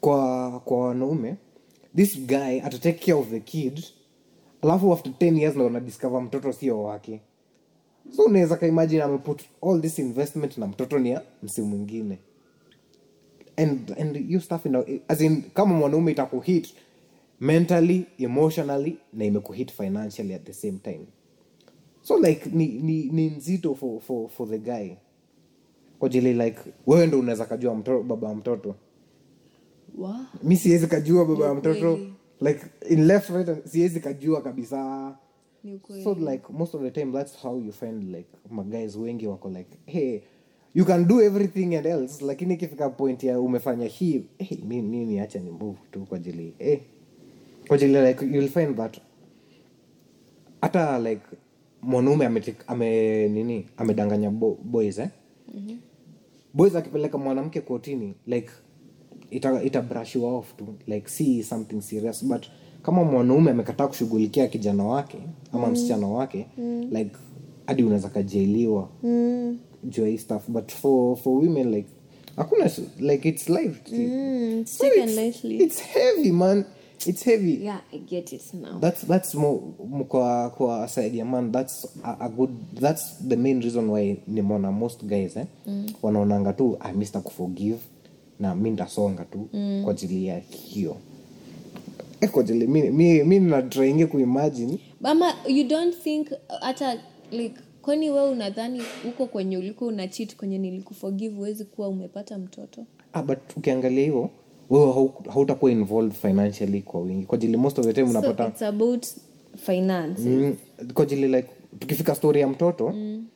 kwa 0.00 0.60
kwa 0.60 0.86
wanaume 0.86 1.36
this 1.96 2.18
guy 2.20 2.60
atatake 2.62 2.98
care 2.98 3.12
of 3.12 3.30
the 3.30 3.40
kid 3.40 3.84
alafu 4.62 4.92
after 4.92 5.12
10 5.12 5.38
years 5.38 5.54
ndo 5.54 5.66
unadiscover 5.66 6.22
mtoto 6.22 6.52
sio 6.52 6.82
wake. 6.82 7.20
So 8.16 8.22
unaweza 8.22 8.56
kaimagine 8.56 9.02
ameput 9.02 9.42
all 9.62 9.80
this 9.82 9.98
investment 9.98 10.58
na 10.58 10.66
mtoto 10.66 10.98
ni 10.98 11.10
ya 11.10 11.22
msi 11.42 11.62
mwingine 11.62 12.18
and 13.60 13.90
and 13.98 14.16
you 14.30 14.40
stuff 14.40 14.66
in 14.66 15.00
as 15.08 15.20
in 15.20 15.42
kama 15.54 15.74
mwanaume 15.74 16.12
itakuhit 16.12 16.74
mentally 17.40 18.06
emotionally 18.18 18.98
na 19.12 19.24
imekuhit 19.24 19.72
financially 19.72 20.34
at 20.34 20.44
the 20.44 20.52
same 20.52 20.78
time. 20.78 21.06
So 22.02 22.18
like 22.18 22.50
ni 22.52 22.66
ni, 22.66 23.04
ni 23.12 23.30
nzito 23.30 23.74
for, 23.74 24.00
for, 24.00 24.28
for 24.28 24.48
the 24.48 24.58
guy. 24.58 24.96
Kwa 25.98 26.08
like 26.08 26.58
wewe 26.86 27.06
ndo 27.06 27.18
unaweza 27.18 27.44
kajua 27.44 27.74
mtoto, 27.74 28.02
baba 28.02 28.28
wa 28.28 28.34
mtoto. 28.34 28.74
Wow. 29.98 30.14
mi 30.42 30.56
siwezi 30.56 30.86
kajua 30.86 31.24
baba 31.24 31.46
wa 31.46 31.54
mtoto. 31.54 31.98
like 32.40 32.60
in 32.88 33.06
left 33.06 33.30
right 33.30 33.66
siwezi 33.66 34.00
kajua 34.00 34.42
kabisa. 34.42 35.16
So 36.04 36.14
like 36.14 36.44
most 36.52 36.74
of 36.74 36.82
the 36.82 36.90
time 36.90 37.12
that's 37.12 37.36
how 37.42 37.58
you 37.58 37.72
find 37.72 38.02
like 38.14 38.28
maguys 38.50 38.96
wengi 38.96 39.26
wako 39.26 39.48
like 39.48 39.78
hey 39.86 40.20
you 40.74 40.84
can 40.84 41.04
do 41.08 41.20
everything 41.22 41.74
and 41.76 41.86
else 41.86 42.24
lakini 42.24 42.54
ikifika 42.54 42.90
point 42.90 43.24
ya 43.24 43.40
umefanya 43.40 43.86
hii 43.86 44.24
hey, 44.38 44.58
mi- 44.68 44.82
mimi 44.82 45.20
acha 45.20 45.38
ni 45.38 45.50
mbovu 45.50 45.78
tu 45.90 46.00
kwa 46.06 46.16
ajili 46.18 46.54
hey, 46.58 46.78
kwa 47.68 47.76
ajili 47.76 48.00
like 48.06 48.24
you'll 48.26 48.48
find 48.48 48.76
that 48.76 48.98
hata 50.60 50.98
like 50.98 51.22
mwanaume 51.82 52.26
ame, 52.26 52.42
ame 52.66 53.28
nini 53.28 53.66
amedanganya 53.76 54.30
bo, 54.30 54.58
boys 54.64 54.98
eh? 54.98 55.08
mm-hmm. 55.54 55.78
boys 56.54 56.76
akipeleka 56.76 57.18
mwanamke 57.18 57.60
kotini 57.60 58.14
like 58.26 58.50
ita, 59.30 59.62
ita 59.62 59.82
brushiwa 59.82 60.32
off 60.36 60.56
tu 60.56 60.74
like 60.86 61.08
see 61.08 61.42
something 61.42 61.80
serious 61.80 62.24
but 62.24 62.46
kama 62.82 63.04
mwanaume 63.04 63.50
amekataa 63.50 63.86
kushughulikia 63.86 64.48
kijana 64.48 64.84
wake 64.84 65.18
ama 65.52 65.66
mm. 65.66 65.72
msichana 65.72 66.06
wake 66.06 66.46
mm. 66.58 66.88
like 66.92 67.16
hadi 67.66 67.82
unaweza 67.82 68.08
kajailiwa 68.08 68.88
mm. 69.02 69.58
juu 69.60 69.69
hii 70.06 70.18
stuff 70.18 70.42
but 70.48 70.72
for 70.72 71.16
for 71.16 71.38
women 71.42 71.70
like 71.74 71.88
hakuna 72.36 72.70
like 73.00 73.28
it's 73.28 73.48
life 73.48 73.80
Mm, 73.92 74.66
So 74.66 74.86
it's, 74.86 75.16
lightly. 75.16 75.56
it's 75.56 75.80
heavy 75.80 76.32
man. 76.32 76.64
It's 77.06 77.24
heavy. 77.24 77.64
Yeah 77.64 77.80
i 77.94 77.98
get 77.98 78.32
it 78.32 78.54
now. 78.54 78.78
That's 78.80 79.06
that's 79.06 79.34
more 79.34 79.60
kwa 80.08 80.50
kwa 80.50 80.88
side 80.88 81.18
ya 81.18 81.24
man. 81.24 81.52
That's 81.52 81.86
a, 82.04 82.16
a 82.20 82.28
good 82.28 82.50
that's 82.80 83.18
the 83.28 83.36
main 83.36 83.60
reason 83.62 83.90
why 83.90 84.16
nimeona 84.28 84.72
most 84.72 85.04
guys 85.04 85.36
eh 85.36 85.46
mm. 85.66 85.86
wanaonanga 86.02 86.52
tu 86.52 86.76
ah, 86.80 86.92
mr 86.92 87.22
kuforgive 87.22 87.78
na 88.40 88.54
mi 88.54 88.70
ndasonga 88.70 89.24
tu 89.24 89.48
mm. 89.52 89.80
kwa 89.84 89.92
ajili 89.92 90.26
ya 90.26 90.38
hiyo. 90.50 90.96
Eh, 92.20 92.30
kwa 92.30 92.40
ajili 92.42 92.66
mi 92.66 92.90
mi 92.90 93.24
mi 93.24 93.38
natraingi 93.40 94.06
kuimagine. 94.06 94.78
Ama 95.02 95.34
you 95.48 95.64
don't 95.68 95.96
think 96.02 96.28
hata 96.60 96.98
like 97.32 97.54
kwani 97.82 98.10
we 98.10 98.28
unadhani 98.30 98.82
huko 99.04 99.26
kwenye 99.26 99.58
ulikuwa 99.58 99.90
unachit 99.90 100.36
kwenye 100.36 100.58
nilikuforgive 100.58 101.34
huwezi 101.36 101.64
kuwa 101.64 101.88
umepata 101.88 102.38
mtoto 102.38 102.84
ah, 103.12 103.22
but 103.22 103.38
ukiangalia 103.56 104.04
hivyo 104.04 104.30
wewe 104.70 104.86
hau- 104.92 105.30
hautakuwa 105.32 105.70
involved 105.70 106.12
financially 106.12 106.82
kwa 106.82 107.00
wingi 107.00 107.26
kwa 107.26 107.34
ajili 107.38 107.56
most 107.56 107.78
of 107.78 107.86
the 107.86 107.92
time 107.92 108.06
so 108.12 108.18
unapata 108.18 108.46
it's 108.48 108.62
about 108.62 109.06
finance 109.56 110.22
mm, 110.22 110.56
kwa 110.94 111.02
ajili 111.02 111.28
like 111.28 111.48
tukifika 111.78 112.14
story 112.14 112.40
ya 112.40 112.48
mtoto 112.48 112.88
mm. 112.90 113.26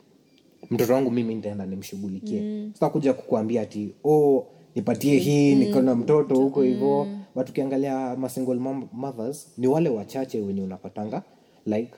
mtoto 0.71 0.93
wangu 0.95 1.11
mimi 1.11 1.35
nitaenda 1.35 1.66
nimshughulikie 1.66 2.41
mm. 2.41 2.71
sitakuja 2.75 3.12
kukuambia 3.12 3.62
ati 3.62 3.95
oh 4.05 4.47
nipatie 4.75 5.19
hii 5.19 5.55
mm. 5.55 5.61
nikona 5.61 5.95
mtoto 5.95 6.35
huko 6.35 6.62
hivo 6.62 7.05
mm. 7.05 7.23
but 7.35 7.49
ukiangalia 7.51 8.16
masingle 8.16 8.55
mothers 8.93 9.49
ni 9.59 9.66
wale 9.66 9.89
wachache 9.89 10.41
wenye 10.41 10.62
unapatanga 10.62 11.23
like 11.66 11.91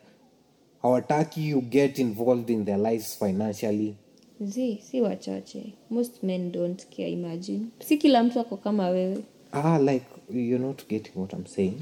hawataki 0.83 1.49
you 1.49 1.61
get 1.61 1.99
involved 1.99 2.51
in 2.51 2.65
their 2.65 2.79
lives 2.79 3.19
financially. 3.19 3.95
Zi 4.41 4.79
si 4.91 5.01
wachache. 5.01 5.73
Most 5.91 6.23
men 6.23 6.53
don't 6.53 6.87
care 6.97 7.11
imagine. 7.11 7.61
Si 7.81 7.97
kila 7.97 8.23
mtu 8.25 8.41
ako 8.41 8.57
kama 8.57 8.89
wewe. 8.89 9.19
Ah 9.53 9.79
like 9.79 10.05
you're 10.31 10.59
not 10.67 10.89
getting 10.89 11.13
what 11.17 11.33
i'm 11.33 11.47
saying. 11.47 11.75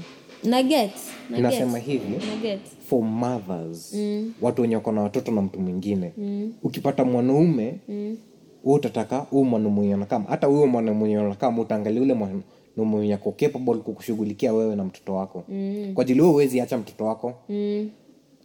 Naget 0.43 0.91
na 1.29 1.39
nasema 1.39 1.77
hivi 1.77 2.13
na 2.43 2.57
for 2.89 3.03
mothers. 3.03 3.93
Mm. 3.93 4.33
watu 4.41 4.61
wenye 4.61 4.75
wako 4.75 4.91
na 4.91 5.01
watoto 5.01 5.31
na 5.31 5.41
mtu 5.41 5.59
mwingine. 5.59 6.11
Mm. 6.17 6.53
ukipata 6.63 7.05
mwanaume 7.05 7.79
mm. 7.87 8.17
utataka 8.63 9.17
huu 9.17 9.43
mwanaume 9.45 9.93
anakama 9.93 10.25
hata 10.29 10.47
huyo 10.47 10.67
mwanaume 10.67 11.17
anakama 11.17 11.61
utaangalia 11.61 12.01
ule 12.01 12.13
mwanaume 12.13 13.13
ako 13.13 13.31
capable 13.31 13.73
kukushughulikia 13.75 14.53
wewe 14.53 14.75
na 14.75 14.83
mtoto 14.83 15.15
wako. 15.15 15.43
Mm. 15.49 15.91
kwa 15.93 16.01
ajili 16.01 16.19
huo 16.19 16.31
huwezi 16.31 16.61
acha 16.61 16.77
mtoto 16.77 17.05
wako. 17.05 17.33
Mm. 17.49 17.89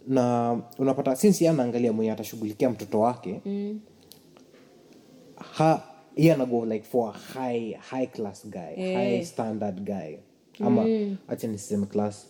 Na 0.07 0.57
unapata 0.79 1.15
sinsi 1.15 1.43
yeye 1.43 1.53
anaangalia 1.53 1.93
mwenye 1.93 2.11
atashughulikia 2.11 2.69
mtoto 2.69 2.99
wake 2.99 3.41
Mm. 3.45 3.79
ha 5.35 5.83
yeye 6.15 6.33
anago 6.33 6.65
like 6.65 6.85
for 6.85 7.13
a 7.15 7.39
high 7.39 7.71
high 7.73 8.07
class 8.07 8.47
guy 8.49 8.93
high 8.93 9.23
standard 9.25 9.81
guy. 9.83 10.15
Ama 10.59 10.85
acha 11.27 11.47
niseme 11.47 11.85
class 11.85 12.27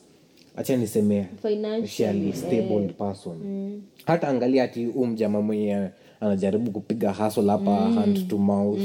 acha 0.55 0.77
niseme 0.77 1.27
Financially, 1.41 2.33
stable 2.33 2.87
person. 2.97 3.81
Hata 4.05 4.27
angalia 4.27 4.63
ati 4.63 4.85
umjama 4.87 5.07
mjama 5.13 5.41
mwenye 5.41 5.89
anajaribu 6.19 6.71
kupiga 6.71 7.11
hustle 7.13 7.47
hapa 7.49 7.71
hand 7.75 8.27
to 8.27 8.37
mouth. 8.37 8.79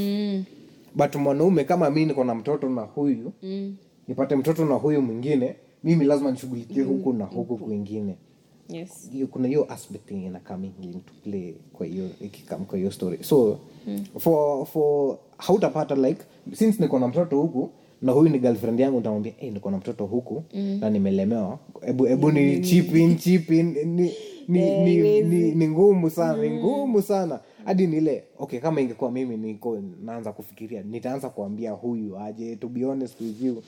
But 0.94 1.14
mwanaume 1.14 1.64
kama 1.64 1.90
mi 1.90 2.04
niko 2.06 2.24
na 2.24 2.34
mtoto 2.34 2.68
na 2.68 2.82
huyu 2.82 3.32
nipate 4.08 4.36
mtoto 4.36 4.64
na 4.64 4.74
huyu 4.74 5.02
mwingine 5.02 5.56
mimi 5.84 6.04
lazima 6.04 6.30
nishughulikie 6.30 6.82
huku 6.82 7.12
na 7.12 7.24
huku. 7.24 7.56
kwingine 7.58 8.16
yes. 8.68 9.10
Kuna 9.30 9.48
hiyo 9.48 9.72
aspect 9.72 10.10
yenye 10.10 10.26
ina 10.26 10.40
coming 10.40 10.72
into 10.82 11.12
play 11.24 11.54
kwa 11.72 11.86
hiyo 11.86 12.08
ikikam 12.20 12.64
kwa 12.64 12.78
hiyo 12.78 12.90
story. 12.90 13.18
So 13.20 13.58
for 14.18 14.66
for 14.66 15.18
hautapata 15.36 15.94
like 15.94 16.20
since 16.52 16.82
niko 16.82 16.98
na 16.98 17.08
mtoto 17.08 17.40
huku 17.40 17.70
na 18.02 18.12
huyu 18.12 18.28
ni 18.30 18.38
girlfriend 18.38 18.80
yangu 18.80 18.96
nitamwambia 18.98 19.32
hey, 19.36 19.50
niko 19.50 19.70
na 19.70 19.76
mtoto 19.76 20.06
huku 20.06 20.42
na 20.80 20.90
nimelemewa. 20.90 21.58
Hebu 21.86 22.04
hebu 22.04 22.30
ni 22.32 22.60
chipin 22.60 23.16
chipin 23.16 23.66
ni, 23.84 24.12
ni 24.48 24.80
ni, 24.84 24.96
ni, 24.96 25.20
ni, 25.22 25.54
ni 25.54 25.68
ngumu 25.68 26.10
sana 26.10 26.42
ni 26.42 26.50
ngumu 26.50 27.02
sana. 27.02 27.40
Hadi 27.64 27.86
nile 27.86 28.24
okay 28.38 28.60
kama 28.60 28.80
ingekuwa 28.80 29.12
mimi 29.12 29.36
niko 29.36 29.78
naanza 30.04 30.32
kufikiria 30.32 30.82
nitaanza 30.82 31.28
kuambia 31.28 31.70
huyu 31.72 32.18
aje. 32.18 32.56
To 32.56 32.68
be 32.68 32.84
honest 32.84 33.20
with 33.20 33.42
you 33.42 33.62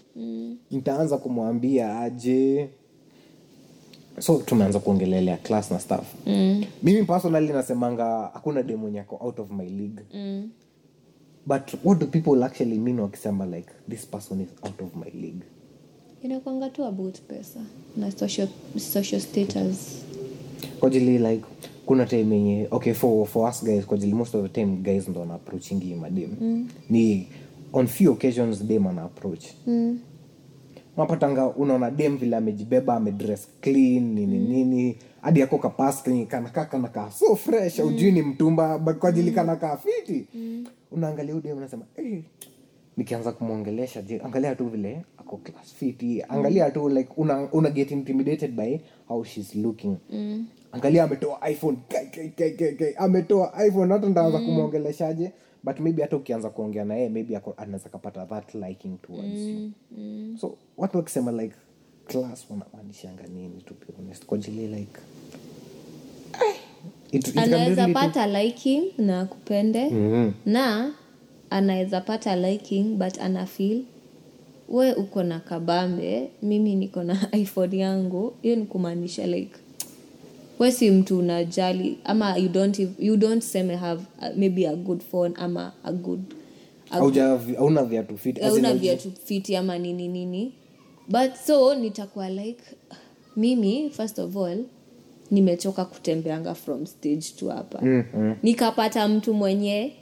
nitaanza 0.71 1.19
kumwambia 1.19 2.01
aje 2.01 2.69
so 4.19 4.37
tumeanza 4.47 4.79
kuongelelea 4.79 5.37
class 5.37 5.71
na 5.71 5.81
staff 5.81 6.15
mm. 6.27 6.65
mimi 6.83 7.05
personally 7.05 7.49
nasemanga 7.53 8.31
hakuna 8.35 8.63
dem 8.63 8.81
mwenye 8.81 9.01
ako 9.01 9.17
out 9.21 9.39
of 9.39 9.51
my 9.51 9.69
league 9.69 10.03
mm. 10.15 10.51
but 11.47 11.63
what 11.85 11.99
do 11.99 12.07
people 12.07 12.45
actually 12.45 12.79
mean 12.79 13.01
wakisema 13.01 13.47
like 13.47 13.69
this 13.91 14.07
person 14.07 14.41
is 14.41 14.49
out 14.63 14.81
of 14.83 14.97
my 14.97 15.21
league 15.21 15.43
inakwanga 16.23 16.71
tu 16.71 16.85
about 16.85 17.21
pesa 17.21 17.61
na 17.97 18.11
social, 18.11 18.49
social 18.93 19.21
status 19.21 20.03
kwa 20.81 20.89
ajili 20.89 21.19
like 21.19 21.45
kuna 21.87 22.07
time 22.07 22.37
yenye 22.37 22.69
okay 22.71 22.93
for, 22.93 23.27
for 23.27 23.51
us 23.51 23.65
guys 23.65 23.85
kwa 23.87 23.97
ajili 23.97 24.15
most 24.15 24.35
of 24.35 24.43
the 24.43 24.49
time 24.49 24.77
guys 24.77 25.09
ndo 25.09 25.21
wanaapproachingi 25.21 25.95
madem 25.95 26.31
mm. 26.41 26.69
ni 26.91 27.29
on 27.73 27.87
few 27.87 28.13
occasions 28.13 28.65
dem 28.65 28.87
ana 28.87 29.03
approach 29.03 29.45
mm. 29.67 29.99
Unapatanga 30.99 31.47
unaona 31.47 31.91
dem 31.91 32.17
vile 32.17 32.37
amejibeba 32.37 32.95
amedress 32.95 33.49
clean 33.61 34.03
nini 34.15 34.39
nini 34.39 34.97
hadi 35.23 35.41
yako 35.41 35.59
kapasti 35.59 36.27
kanakaa 36.27 36.65
kanakaa 36.65 37.11
so 37.11 37.37
fresh 37.37 37.81
aujui 37.81 38.13
ni 38.13 38.23
mtumba 38.23 38.79
kwa 38.79 39.09
ajili 39.09 39.31
kanakaa 39.31 39.77
fiti. 39.77 40.27
Unaangalia 40.93 41.35
huyu 41.35 41.57
unasema 41.57 41.85
hey, 41.97 42.21
nikianza 42.97 43.33
kumwongelesha 43.33 44.03
je 44.03 44.21
angalia 44.25 44.55
tu 44.55 44.67
vile 44.67 45.03
ako 45.19 45.37
class 45.37 45.75
fiti. 45.75 46.23
Angalia 46.29 46.71
tu 46.71 46.89
like 46.89 47.11
una, 47.17 47.49
una 47.53 47.71
get 47.71 47.91
intimidated 47.91 48.51
by 48.57 48.79
how 49.09 49.25
she's 49.25 49.55
looking. 49.55 49.97
Mm. 50.11 50.47
angalia 50.73 51.05
ametoa 51.05 51.51
iphone 51.51 51.79
ametoa 52.97 53.67
iphone 53.67 53.93
hata 53.93 54.09
ndaanza 54.09 54.39
kumwongeleshaje 54.39 55.33
but 55.69 55.81
maybe 55.81 56.03
hata 56.03 56.17
ukianza 56.17 56.51
kuongea 56.51 56.85
na 56.85 56.95
yeye 56.95 57.09
maybe 57.09 57.41
anaweza 57.57 57.89
kapata 57.89 58.27
that 58.27 58.55
liking 58.55 58.99
towards 59.03 59.39
you. 59.41 59.71
So 60.41 60.57
watu 60.77 60.97
wakisema 60.97 61.33
like 61.33 61.55
class 62.07 62.47
wanamaanishanga 62.51 63.23
nini 63.23 63.63
to 63.63 63.75
be 63.75 63.87
honest? 63.99 64.27
Kwa 64.27 64.39
ajili 64.39 64.67
like 64.67 65.01
eh, 67.13 67.23
anaweza 67.37 67.89
pata 67.89 68.43
liking 68.43 68.83
na 68.99 69.25
kupende 69.25 69.91
Mhm. 69.91 70.31
na 70.47 70.93
anaweza 71.51 72.01
pata 72.01 72.37
liking 72.37 72.85
but 72.97 73.19
ana 73.21 73.47
feel 73.47 73.83
we 74.69 74.93
uko 74.95 75.23
na 75.23 75.41
kabambe 75.41 76.31
mimi 76.43 76.75
niko 76.75 77.03
na 77.03 77.29
iphone 77.33 77.79
yangu. 77.79 78.35
Hiyo 78.43 78.57
ni 78.57 78.65
kumaanisha 78.67 79.27
like 79.27 79.57
we 80.59 80.73
si 80.73 80.91
mtu 80.91 81.19
unajali 81.19 81.99
ama 82.05 82.37
you 82.37 82.49
don't, 82.49 82.79
you 82.99 83.17
don't 83.17 83.43
seme 83.43 83.77
have 83.77 84.03
uh, 84.19 84.37
maybe 84.37 84.67
a 84.69 84.77
good 84.77 85.01
phone 85.03 85.35
ama 85.37 85.73
a 85.85 85.93
good 85.93 86.21
hauna 86.91 87.85
viatu 87.85 88.19
fit 88.19 88.41
hauna 88.41 88.75
viatu 88.75 89.13
fiti 89.25 89.57
ama 89.57 89.79
nini 89.79 90.09
nini. 90.09 90.55
But 91.09 91.35
so 91.47 91.75
nitakuwa 91.75 92.29
like 92.31 92.63
mimi 93.37 93.91
first 93.91 94.19
of 94.19 94.37
all 94.37 94.65
nimechoka 95.31 95.85
kutembeanga 95.85 96.55
from 96.55 96.87
stage 96.87 97.25
tu 97.39 97.49
hapa. 97.49 97.81
Mm, 97.83 98.05
mm. 98.15 98.37
nikapata 98.43 99.09
mtu 99.09 99.35
mwenye 99.35 99.93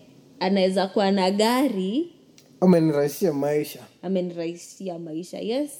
anaweza 0.40 0.86
kuwa 0.86 1.10
na 1.10 1.30
gari. 1.30 2.12
Amenirahisishia 2.60 3.32
maisha. 3.32 3.80
Amenirahisishia 4.02 4.98
maisha. 4.98 5.38
Yes 5.40 5.70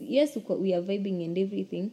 yes 0.00 0.38
we 0.60 0.74
are 0.74 0.82
vibing 0.82 1.24
and 1.24 1.38
everything 1.38 1.90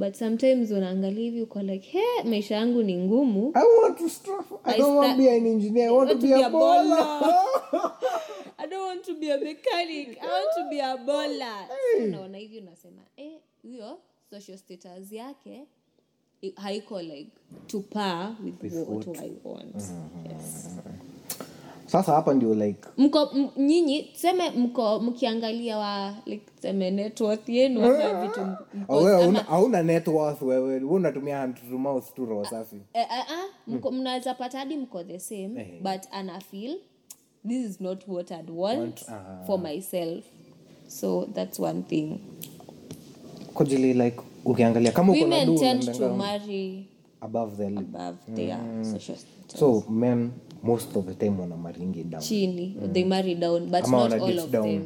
but 0.00 0.14
sometimes 0.16 0.70
unaangalia 0.70 1.24
hivi 1.24 1.42
uko 1.42 1.62
like 1.62 1.88
he 1.90 2.22
maisha 2.24 2.54
yangu 2.54 2.82
ni 2.82 2.96
ngumu 2.96 3.52
I 3.54 3.64
want 3.82 3.98
to 3.98 4.08
struggle. 4.08 4.58
I 4.64 4.74
I 4.74 4.78
don't 4.78 4.96
want 4.96 5.10
to 5.12 5.18
be 5.18 5.28
an 5.36 5.46
engineer. 5.46 5.88
I 5.88 5.92
want, 5.92 6.10
to 6.10 6.16
be, 6.16 6.32
a 6.32 6.50
bowler 6.50 7.20
I 8.58 8.66
don't 8.66 8.86
want 8.88 9.04
to 9.04 9.14
be 9.14 9.30
a 9.32 9.38
mechanic. 9.38 10.18
I 10.22 10.26
want 10.26 10.50
to 10.56 10.68
be 10.70 10.80
a 10.80 10.96
baller. 10.96 11.68
So 11.98 12.04
unaona 12.04 12.38
hivi 12.38 12.58
unasema 12.58 13.02
eh, 13.16 13.32
huyo 13.62 13.98
social 14.30 14.58
status 14.58 15.12
yake 15.12 15.66
haiko 16.56 17.02
like 17.02 17.30
to 17.66 17.80
par 17.80 18.36
with, 18.44 18.62
With 18.62 18.88
what, 18.88 19.06
what- 19.06 19.24
i 19.24 19.32
want 19.44 19.76
yes. 20.30 20.70
Sasa 21.92 22.12
hapa 22.12 22.34
ndio 22.34 22.54
like 22.54 22.88
mko 22.98 23.30
m- 23.34 23.48
nyinyi 23.56 24.02
tuseme 24.02 24.50
mko 24.50 25.00
mkiangalia 25.00 25.78
wa 25.78 26.14
like 26.26 26.44
tuseme 26.56 26.90
net 26.90 27.20
worth 27.20 27.48
yenu 27.48 27.84
ama 27.84 28.22
vitu 28.26 28.40
hauna- 28.88 29.42
hauna 29.42 29.82
net 29.82 30.08
worth 30.08 30.42
wewe 30.42 30.58
wewe 30.68 30.80
unatumia 30.84 31.38
hand 31.38 31.54
to 31.70 31.78
mouth 31.78 32.14
tu 32.14 32.26
roho 32.26 32.44
safi 32.44 32.76
Eh, 32.92 33.02
eh, 33.02 33.24
ah, 33.30 33.44
mko- 33.70 33.90
mnaweza 33.92 34.34
pata 34.34 34.58
hadi 34.58 34.76
mko 34.76 35.04
the 35.04 35.18
same 35.18 35.60
Eh. 35.60 35.82
but 35.82 36.02
ana 36.12 36.40
feel 36.40 36.76
this 37.48 37.70
is 37.70 37.80
not 37.80 38.08
what 38.08 38.30
i'd 38.30 38.50
want 38.50 38.78
Want, 38.80 39.02
ah. 39.08 39.44
for 39.46 39.58
myself 39.60 40.24
so 40.88 41.28
that's 41.34 41.60
one 41.60 41.82
thing 41.82 42.18
kujili 43.54 43.94
like 43.94 44.20
ukiangalia 44.44 44.92
kama 44.92 45.12
uko 45.12 45.26
na 45.26 45.36
women 45.36 45.58
tend 45.58 45.92
to 45.98 46.08
marry 46.14 46.86
above 47.20 47.56
their 47.56 47.78
above 47.78 48.16
their 48.34 48.58
social 48.84 49.16
status. 49.18 49.60
so 49.60 49.82
men 49.90 50.30
most 50.62 50.96
of 50.96 51.06
the 51.06 51.14
time 51.14 51.40
wana 51.40 51.56
maringi 51.56 52.04
down. 52.04 52.22
Chini 52.22 52.76
they 52.92 53.04
marry 53.04 53.34
down 53.34 53.66
but 53.70 53.84
Ama 53.84 54.08
not 54.08 54.20
all 54.20 54.38
of 54.38 54.50
down. 54.50 54.64
them. 54.64 54.82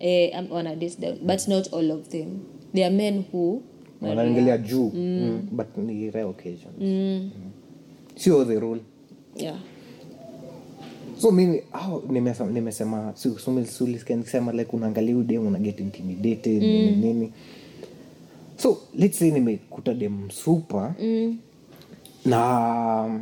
Eh, 0.00 0.44
wana 0.50 0.76
date 0.76 1.00
down 1.00 1.18
but 1.22 1.48
not 1.48 1.72
all 1.72 1.90
of 1.90 2.08
them. 2.08 2.28
There 2.74 2.86
are 2.86 2.94
men 2.96 3.24
who 3.32 3.62
wanaangalia 4.00 4.58
juu 4.58 4.90
mm. 4.94 5.48
but 5.52 5.76
ni 5.78 6.10
rare 6.10 6.26
occasions. 6.28 6.74
Mm. 6.80 7.30
sio 8.16 8.44
the 8.44 8.60
rule. 8.60 8.80
Yeah. 9.36 9.58
So 11.18 11.30
mimi 11.30 11.62
au 11.72 12.02
nimesema 12.12 12.50
nimesema 12.50 13.12
si- 13.16 13.34
nikisema 14.16 14.52
like 14.52 14.76
unaangalia 14.76 15.22
dem 15.22 15.46
una 15.46 15.58
get 15.58 15.80
intimidated 15.80 16.62
nini 16.62 16.90
nini. 16.96 17.32
So 18.56 18.78
let's 18.94 19.18
say 19.18 19.30
nimekuta 19.30 19.94
dem 19.94 20.30
super 20.30 20.94
mm. 21.00 21.38
na 22.24 23.20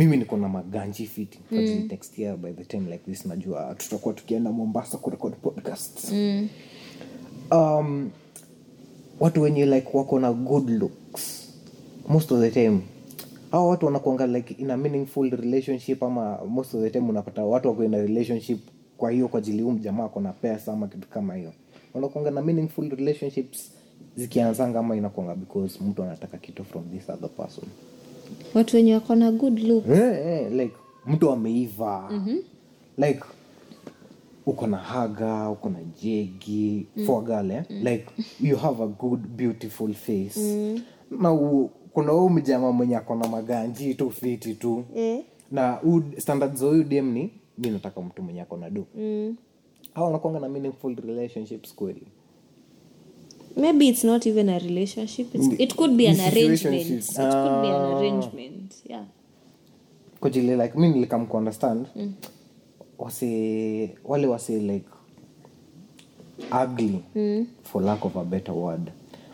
mimi 0.00 0.16
niko 0.16 0.36
na 0.36 0.48
maganji 0.48 1.06
fiti 1.06 1.38
mm. 1.50 1.88
next 1.90 2.18
year 2.18 2.36
by 2.36 2.52
the 2.52 2.64
time 2.64 2.90
like 2.90 3.04
this 3.04 3.26
najua 3.26 3.74
tutakuwa 3.74 4.14
tukienda 4.14 4.52
mombasa 4.52 4.98
kurekod 4.98 5.32
podcast 5.36 6.12
mm. 6.12 6.48
um, 7.50 8.10
watu 9.20 9.42
wenye 9.42 9.66
like 9.66 9.88
wako 9.92 10.20
na 10.20 10.32
good 10.32 10.70
looks 10.70 11.48
most 12.08 12.32
of 12.32 12.40
the 12.40 12.50
time 12.50 12.80
hawa 13.50 13.68
watu 13.68 13.86
wanakuanga 13.86 14.26
like 14.26 14.54
in 14.54 14.70
a 14.70 14.76
meaningful 14.76 15.30
relationship 15.30 16.02
ama 16.02 16.38
most 16.48 16.74
of 16.74 16.82
the 16.82 16.90
time 16.90 17.08
unapata 17.08 17.44
watu 17.44 17.68
wako 17.68 17.84
in 17.84 17.94
a 17.94 17.98
relationship 18.02 18.58
kwa 18.96 19.10
hiyo 19.10 19.28
kwa 19.28 19.38
ajili 19.38 19.62
huu 19.62 19.70
mjamaa 19.72 20.04
ako 20.04 20.20
na 20.20 20.32
pesa 20.32 20.72
ama 20.72 20.88
kitu 20.88 21.08
kama 21.08 21.34
hiyo 21.34 21.52
wanakuanga 21.94 22.30
na 22.30 22.42
meaningful 22.42 22.90
relationships 22.90 23.72
zikianzanga 24.16 24.78
ama 24.78 24.96
inakuanga 24.96 25.34
because 25.34 25.78
mtu 25.84 26.02
anataka 26.02 26.38
kitu 26.38 26.64
from 26.64 26.84
this 26.90 27.08
other 27.08 27.30
person 27.30 27.64
watu 28.54 28.76
wenye 28.76 28.94
wako 28.94 29.14
na 29.14 29.32
good 29.32 29.58
look 29.58 29.86
yeah, 29.88 30.26
yeah, 30.26 30.52
like 30.52 30.74
mtu 31.06 31.30
ameiva 31.30 32.08
mm-hmm. 32.10 32.38
like 32.98 33.20
uko 34.46 34.66
na 34.66 34.76
haga 34.76 35.50
uko 35.50 35.68
na 35.68 35.78
jegi 36.02 36.86
mm. 36.96 37.06
for 37.06 37.24
girl 37.24 37.50
eh? 37.50 37.64
mm. 37.70 37.82
like 37.84 38.06
you 38.40 38.56
have 38.56 38.82
a 38.82 38.86
good 38.86 39.20
beautiful 39.26 39.94
face 39.94 40.40
mm. 40.40 40.80
na 41.20 41.32
u, 41.32 41.70
kuna 41.92 42.12
huu 42.12 42.28
mjama 42.28 42.72
mwenye 42.72 42.96
ako 42.96 43.14
na 43.14 43.28
maganji 43.28 43.94
tu 43.94 44.10
fiti 44.10 44.54
tu 44.54 44.84
mm. 44.96 45.22
na 45.50 45.82
u, 45.82 46.02
standards 46.18 46.60
huyu 46.60 46.84
dem 46.84 47.12
ni 47.12 47.30
mi 47.58 47.70
nataka 47.70 48.00
mtu 48.00 48.22
mwenye 48.22 48.40
ako 48.42 48.56
na 48.56 48.70
do 48.70 48.86
mm. 48.94 49.36
au 49.94 50.06
anakwanga 50.06 50.40
na 50.40 50.48
meaningful 50.48 50.96
relationships 50.96 51.74
kweli 51.74 52.06
maybe 53.60 53.88
it's 53.88 54.04
not 54.04 54.26
even 54.26 54.48
a 54.48 54.58
relationship 54.58 55.34
it's, 55.34 55.60
it 55.60 55.74
could 55.76 55.96
be 55.96 56.06
an 56.08 56.20
arrangement. 56.20 56.86
it 56.90 57.06
could 57.16 57.62
be 57.62 57.68
an 57.68 57.74
Ah. 57.74 57.98
arrangement 57.98 58.74
yeah. 58.88 59.04
Kwa 60.20 60.30
jili 60.30 60.56
like 60.56 60.78
mi 60.78 60.88
nilikam 60.88 61.26
kuunderstand 61.26 61.86
mm. 61.96 62.12
wase 62.98 63.96
wale 64.04 64.26
wase 64.26 64.58
like 64.58 64.86
ugly 66.64 67.02
mm. 67.14 67.46
for 67.62 67.82
lack 67.82 68.04
of 68.04 68.16
a 68.16 68.24
better 68.24 68.54
word. 68.54 68.90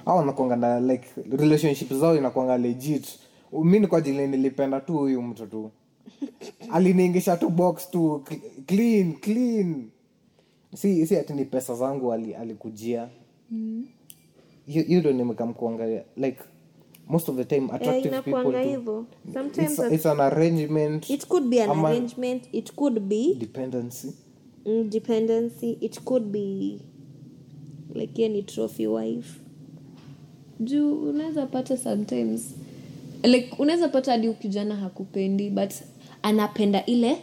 Au 0.07 0.24
nakwanga 0.24 0.57
na 0.57 0.81
like 0.81 1.09
relationship 1.31 1.93
zao 1.93 2.16
inakwanga 2.16 2.59
legit. 2.59 3.19
Mi 3.65 3.78
ni 3.81 3.86
kwa 3.86 4.01
jili 4.01 4.27
nilipenda 4.27 4.81
tu 4.81 4.93
huyu 4.98 5.23
mtu 5.23 5.47
tu. 5.47 5.70
Aliniingisha 6.73 7.36
tu 7.36 7.48
box 7.51 7.90
tu 7.90 8.24
clean 8.66 9.12
clean. 9.15 9.89
Si 10.74 11.07
si 11.07 11.16
ati 11.16 11.32
ni 11.32 11.44
pesa 11.44 11.74
zangu 11.74 12.12
ali- 12.12 12.35
alikujia. 12.35 13.09
Hiyo 13.51 13.85
hiyo 14.66 15.01
ndo 15.01 15.12
nimekam 15.12 15.55
like 16.16 16.38
most 17.09 17.28
of 17.28 17.36
the 17.36 17.44
time 17.44 17.68
attractive 17.72 18.09
inakuanga 18.09 18.51
people 18.51 18.70
hivyo. 18.70 19.06
Sometimes 19.32 19.78
it's, 19.78 19.93
it's 19.93 20.06
an 20.06 20.20
arrangement 20.20 21.10
it 21.10 21.26
could 21.26 21.48
be 21.48 21.62
an 21.62 21.70
Ama- 21.70 21.88
arrangement 21.88 22.43
it 22.52 22.72
could 22.72 23.01
be 23.01 23.34
dependency. 23.34 24.09
Mm, 24.66 24.90
dependency. 24.90 25.70
It 25.80 26.01
could 26.05 26.24
be 26.32 26.78
like 27.94 28.22
ye 28.22 28.28
ni 28.28 28.43
trophy 28.43 28.86
wife. 28.86 29.40
Juu 30.60 31.09
unaweza 31.10 31.47
pata 31.47 31.76
sometimes 31.76 32.55
like 33.22 33.51
unaweza 33.59 33.88
pata 33.88 34.12
hadi 34.12 34.28
ukijana 34.28 34.76
hakupendi 34.76 35.51
but 35.51 35.70
anapenda 36.22 36.86
ile 36.86 37.16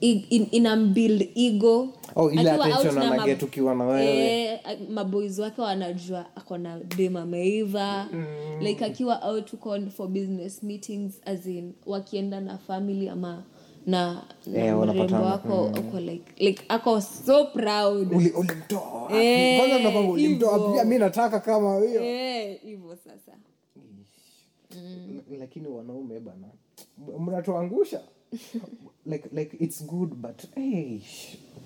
inambuild 0.00 1.28
ego. 1.34 1.88
Oh, 2.16 2.30
ile 2.30 2.50
attention 2.50 2.98
anaget 2.98 3.42
ukiwa 3.42 3.74
na 3.74 3.84
wewe. 3.84 4.42
Eh, 4.42 4.60
maboys 4.90 5.38
wake 5.38 5.60
wanajua 5.62 6.26
ako 6.36 6.58
na 6.58 6.78
dem 6.80 7.16
ameiva. 7.16 8.08
Mm. 8.12 8.24
like 8.60 8.84
akiwa 8.84 9.22
out 9.22 9.52
uko 9.52 9.78
for 9.96 10.08
business 10.08 10.62
meetings 10.62 11.20
as 11.24 11.46
in 11.46 11.72
wakienda 11.86 12.40
na 12.40 12.58
family 12.58 13.08
ama 13.08 13.44
na, 13.86 14.22
na 14.46 14.64
Eh, 14.66 14.76
mrembo 14.76 15.16
wako 15.16 15.64
uko 15.64 16.00
like 16.00 16.44
like 16.44 16.64
ako 16.68 17.00
so 17.00 17.44
proud. 17.44 18.12
Ulimtoa? 18.12 19.08
Eh, 19.22 20.10
ulimtoa 20.10 20.84
mi 20.84 20.98
nataka 20.98 21.40
kama 21.40 21.78
hiyo. 21.86 22.04
Eh, 22.04 22.60
hivyo 22.62 22.96
sasa. 22.96 23.32
L- 24.70 25.38
lakini 25.38 25.68
wanaume 25.68 26.20
bana 26.20 26.46
mnatuangusha 27.18 28.00
like 29.06 29.28
like 29.32 29.56
it's 29.60 29.84
good 29.86 30.14
but 30.14 30.44
hey, 30.54 31.00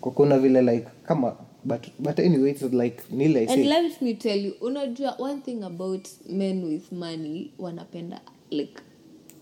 kuna 0.01 0.39
vile 0.39 0.63
like 0.63 0.87
kama 1.07 1.37
but 1.65 1.89
but 1.99 2.19
anyway 2.19 2.51
it's 2.51 2.63
like 2.63 3.03
nile 3.11 3.37
and 3.37 3.51
say 3.51 3.65
let 3.65 4.03
me 4.03 4.15
tell 4.15 4.37
you 4.39 4.55
unajua 4.61 5.15
one 5.19 5.41
thing 5.43 5.63
about 5.65 6.09
men 6.29 6.65
with 6.65 6.93
money 6.93 7.53
wanapenda 7.59 8.21
like 8.51 8.81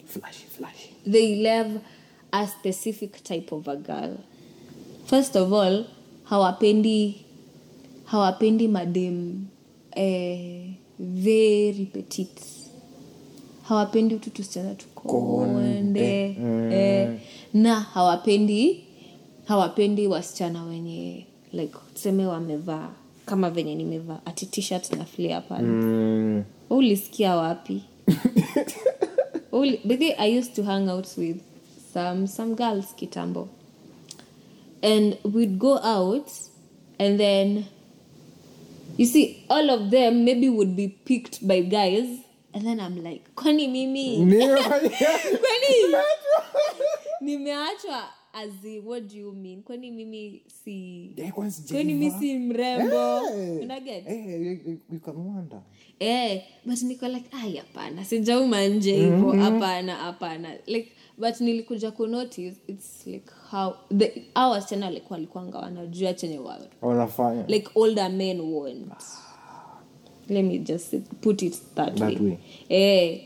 flashy 0.05 0.47
flashy. 0.47 0.94
they 1.06 1.43
love 1.43 1.81
a 2.32 2.47
specific 2.47 3.23
type 3.24 3.52
of 3.52 3.68
a 3.68 3.77
girl. 3.77 4.18
First 5.06 5.36
of 5.36 5.52
all 5.52 5.86
hawapendi 6.24 7.24
hawapendi 8.05 8.68
madem 8.68 9.47
eh, 9.93 10.74
very 10.98 11.86
petite 11.93 12.56
hawapendi 13.68 14.14
utu 14.14 14.30
tusichana 14.30 14.74
tukonde 14.74 16.36
eh, 16.72 17.18
na 17.55 17.80
hawapendi 17.80 18.84
hawapendi 19.44 20.06
wasichana 20.06 20.64
wenye 20.64 21.26
like 21.52 21.74
tuseme 21.94 22.26
wamevaa 22.26 22.88
kama 23.26 23.51
venye 23.51 23.74
nimevaa 23.74 24.20
ati 24.24 24.47
t-shirt 24.47 24.93
na 24.93 25.05
flea 25.05 25.40
pale 25.40 25.62
mm, 25.66 26.44
ulisikia 26.70 27.36
wapi? 27.36 27.82
Uli, 29.52 29.80
but 29.84 30.01
i 30.18 30.38
used 30.38 30.55
to 30.55 30.62
hang 30.62 30.88
out 30.88 31.06
with 31.16 31.36
some 31.94 32.26
some 32.26 32.55
girls 32.55 32.94
kitambo. 32.97 33.48
And 34.82 35.16
we'd 35.24 35.59
go 35.59 35.78
out 35.82 36.30
and 36.98 37.18
then 37.18 37.64
you 38.98 39.06
see 39.06 39.44
all 39.48 39.70
of 39.70 39.90
them 39.90 40.24
maybe 40.24 40.48
would 40.48 40.76
be 40.76 40.88
picked 40.88 41.47
by 41.47 41.62
guys 41.62 42.06
and 42.57 42.65
then 42.65 42.81
i'm 42.81 42.97
like 43.05 43.23
kwani 43.35 43.69
mimi? 43.69 44.16
Kwani? 45.43 45.95
Nimeachwa. 47.20 48.03
Azi 48.33 48.81
what 48.85 49.09
do 49.09 49.16
you 49.16 49.33
mean? 49.33 49.62
Kwani 49.62 49.91
mimi 49.91 50.43
si 50.65 51.12
Yeah, 51.16 51.33
kwani 51.33 51.95
mi 51.95 52.11
si 52.11 52.39
mrembo? 52.39 53.20
Eh, 53.28 53.61
unaget 53.62 54.07
eh, 54.07 54.27
you- 54.27 54.61
you- 54.70 54.81
you 54.93 55.01
can 55.01 55.16
wonder. 55.16 55.61
Eh 56.01 56.43
but 56.65 56.83
niko 56.83 57.09
like 57.09 57.31
ai 57.33 57.57
hapana 57.57 58.05
sijauma 58.05 58.66
nje 58.66 58.97
hivo 58.97 59.33
hapana 59.33 59.95
hapana. 59.97 60.49
Like 60.66 60.93
but 61.19 61.41
nilikuja 61.41 61.91
kunotice 61.91 62.57
its 62.66 63.07
like 63.07 63.31
how 63.51 63.73
the 63.99 64.23
au 64.35 64.51
wasichana 64.51 64.91
like 64.91 65.07
walikuanga 65.11 65.59
wanajua 65.59 66.15
chenye 66.15 66.39
wa 66.39 66.59
like 67.49 67.69
older 67.74 68.11
men 68.11 68.41
want 68.41 69.03
let 70.28 70.44
me 70.44 70.59
just 70.59 70.94
put 71.20 71.43
it 71.43 71.55
that, 71.74 71.97
That 71.97 72.20
way, 72.20 72.31
way. 72.31 72.39
Eh, 72.70 73.20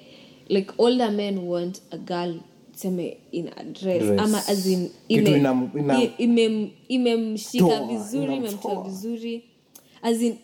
like 0.49 0.73
older 0.79 1.11
men 1.11 1.39
want 1.47 1.81
a 1.93 1.97
girl 1.99 2.35
seme 2.77 3.17
in 3.33 3.49
a 3.57 3.65
dress, 3.65 4.03
Dress. 4.03 4.21
ama 4.21 4.39
as 4.49 4.67
in 4.67 4.91
Kitu 5.09 5.31
ime- 5.31 5.37
ina- 5.37 5.71
ina- 5.79 5.99
i- 5.99 6.15
imem- 6.19 6.71
imemshika 6.89 7.67
Toa, 7.67 7.87
vizuri 7.87 8.37
imemtoa 8.37 8.83
vizuri 8.85 9.45
as 10.03 10.23
in 10.23 10.37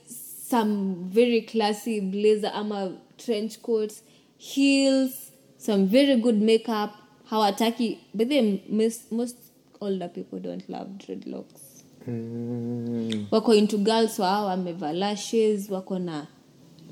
some 0.48 0.94
very 1.10 1.42
classy 1.42 2.00
blazer 2.00 2.50
ama 2.54 2.92
trench 3.16 3.58
coat 3.62 3.92
heels 4.38 5.10
some 5.58 5.86
very 5.86 6.16
good 6.16 6.42
makeup 6.42 6.90
hawataki 7.24 7.98
but 8.14 8.28
then 8.28 8.58
most, 8.70 9.12
most 9.12 9.36
older 9.80 10.08
people 10.08 10.38
don't 10.40 10.68
love 10.68 10.90
dreadlocks 10.98 11.60
Mm. 12.08 13.26
wako 13.30 13.54
into 13.54 13.78
girls 13.78 14.18
wao 14.18 14.46
wameva 14.46 14.92
lashes 14.92 15.70
wako 15.70 15.98
na 15.98 16.26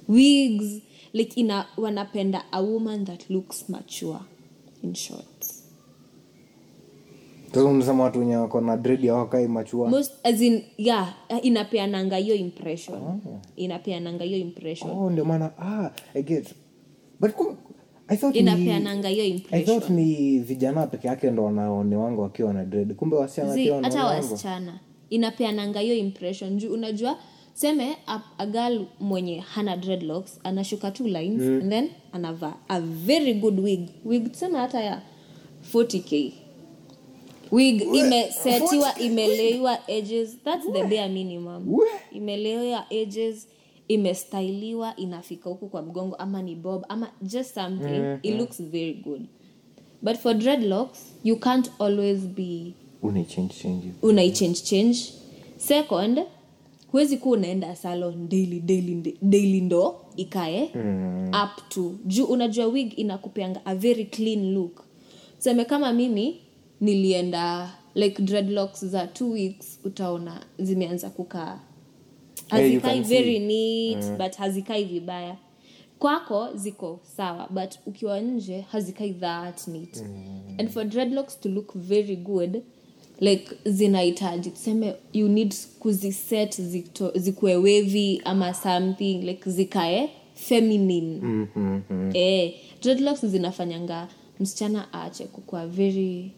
wigs. 0.08 0.82
Like 1.12 1.40
ina 1.40 1.66
wanapenda 1.76 2.44
a 2.52 2.60
woman 2.60 3.04
that 3.04 3.30
looks 3.30 3.68
mature 3.68 4.20
in 4.82 4.94
short 4.94 5.64
unasema 7.62 8.04
watu 8.04 8.18
wenye 8.18 8.36
wako 8.36 8.60
na 8.60 8.76
dread 8.76 9.06
hawakai 9.06 9.48
machua 9.48 9.88
most 9.88 10.12
as 10.22 10.40
in 10.40 10.62
yeah 10.78 11.14
inapeananga 11.42 12.16
hiyo 12.16 12.34
impression. 12.34 13.20
Inapeananga 13.56 14.24
hiyo 14.24 14.38
impression. 14.38 14.90
Oh 14.90 15.10
ndio 15.10 15.24
maana 15.24 15.50
ah 15.58 15.90
i 16.14 16.22
get 16.22 16.54
but 17.20 17.30
i 18.08 18.16
thought 18.16 18.34
ni, 18.34 18.40
inapeananga 18.40 19.08
hiyo 19.08 19.40
i 19.50 19.62
thought 19.62 19.90
ni 19.90 20.38
vijana 20.38 20.86
peke 20.86 21.08
yake 21.08 21.30
ndo 21.30 21.44
wanaonewanga 21.44 22.22
wakiwa 22.22 22.52
na 22.52 22.64
dread. 22.64 22.94
Kumbe 22.94 23.16
wasichana 23.16 23.54
pia 23.54 23.82
hata 23.82 24.04
wasichana. 24.04 24.80
Inapeananga 25.10 25.80
hiyo 25.80 25.96
impression. 25.96 26.56
Juu 26.56 26.72
unajua 26.74 27.18
seme 27.54 27.96
a, 28.06 28.20
a 28.38 28.46
girl 28.46 28.86
mwenye 29.00 29.40
hana 29.40 29.76
dreadlocks 29.76 30.40
anashuka 30.44 30.90
two 30.90 31.08
lines 31.08 31.42
mm. 31.42 31.60
and 31.62 31.70
then 31.70 31.90
anavaa 32.12 32.54
a 32.68 32.80
very 32.80 33.34
good 33.34 33.60
wig. 33.60 33.88
Wig 34.04 34.32
tuseme 34.32 34.58
hata 34.58 34.80
ya 34.80 35.02
40k 35.74 36.32
wig 37.52 37.82
imesetiwa 37.94 38.98
imeleiwa 38.98 39.78
edges. 39.90 40.36
Thats 40.44 40.64
the 40.72 40.84
bare 40.84 41.08
minimum. 41.08 41.74
We. 41.74 41.86
imeleiwa 42.12 42.86
edges 42.90 43.48
imestyliwa 43.88 44.96
inafika 44.96 45.50
huku 45.50 45.68
kwa 45.68 45.82
mgongo 45.82 46.16
ama 46.16 46.42
ni 46.42 46.54
bob 46.54 46.84
ama 46.88 47.10
just 47.22 47.54
something. 47.54 48.18
It 48.22 48.36
looks 48.38 48.62
very 48.62 48.94
good. 48.94 49.22
But 50.02 50.16
for 50.16 50.34
dreadlocks 50.34 50.98
you 51.24 51.36
can't 51.36 51.70
always 51.78 52.18
be 52.18 52.74
unaichange 53.02 53.54
change 54.32 54.60
change. 54.62 54.98
Second 55.56 56.20
huwezi 56.94 57.16
kuwa 57.16 57.36
unaenda 57.38 57.76
salon 57.76 58.28
daily 58.28 58.60
daily 58.60 59.18
daily 59.22 59.60
ndo 59.60 60.04
ikae 60.16 60.70
mm. 60.74 61.28
up 61.28 61.68
to 61.68 61.94
juu 62.04 62.24
unajua 62.24 62.66
wig 62.66 62.98
inakupeanga 62.98 63.60
a 63.66 63.74
very 63.74 64.04
clean 64.04 64.52
look 64.52 64.84
seme 65.38 65.64
kama 65.64 65.92
mimi 65.92 66.40
nilienda 66.80 67.70
like 67.94 68.22
dreadlocks 68.22 68.84
za 68.84 69.06
two 69.06 69.30
weeks 69.30 69.80
utaona 69.84 70.40
zimeanza 70.58 71.10
kukaa 71.10 71.60
hazikai 72.48 72.94
hey, 72.94 73.02
very 73.02 73.38
neat 73.38 74.04
mm. 74.04 74.18
but 74.18 74.36
hazikai 74.36 74.84
vibaya 74.84 75.36
kwako 75.98 76.48
ziko 76.54 77.00
sawa 77.16 77.48
but 77.50 77.74
ukiwa 77.86 78.20
nje 78.20 78.60
hazikai 78.60 79.12
that 79.14 79.68
neat 79.68 79.96
mm. 80.02 80.54
and 80.58 80.68
for 80.70 80.84
dreadlocks 80.84 81.40
to 81.40 81.48
look 81.48 81.76
very 81.76 82.16
good 82.16 82.62
like 83.20 83.46
zinahitaji. 83.64 84.50
Tuseme 84.50 84.94
you 85.12 85.28
need 85.28 85.54
kuziset 85.78 86.62
zikuwe 87.14 87.56
wevi 87.56 88.22
ama 88.24 88.54
something 88.54 89.14
like 89.22 89.50
zikae 89.50 90.10
feminine. 90.34 91.20
Mm-hmm. 91.22 92.10
eh, 92.14 92.54
dreadlocks 92.82 93.26
zinafanyanga 93.26 94.08
msichana 94.40 94.86
aache 94.94 95.24
kukua 95.24 95.66
very 95.66 96.30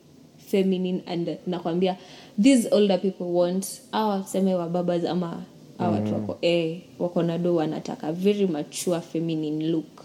feminine 0.47 1.03
and 1.07 1.37
nakwambia 1.47 1.97
these 2.43 2.69
older 2.75 3.01
people 3.03 3.25
want 3.25 3.67
awa 3.93 4.21
tuseme 4.21 4.55
wababas 4.55 5.05
ama 5.05 5.43
awa 5.79 5.91
watu 5.93 6.15
wako 6.15 6.39
eh, 6.43 6.81
wako 6.99 7.23
nado 7.23 7.55
wanataka 7.55 8.13
very 8.13 8.47
mature 8.47 9.01
feminine 9.01 9.69
look. 9.69 10.05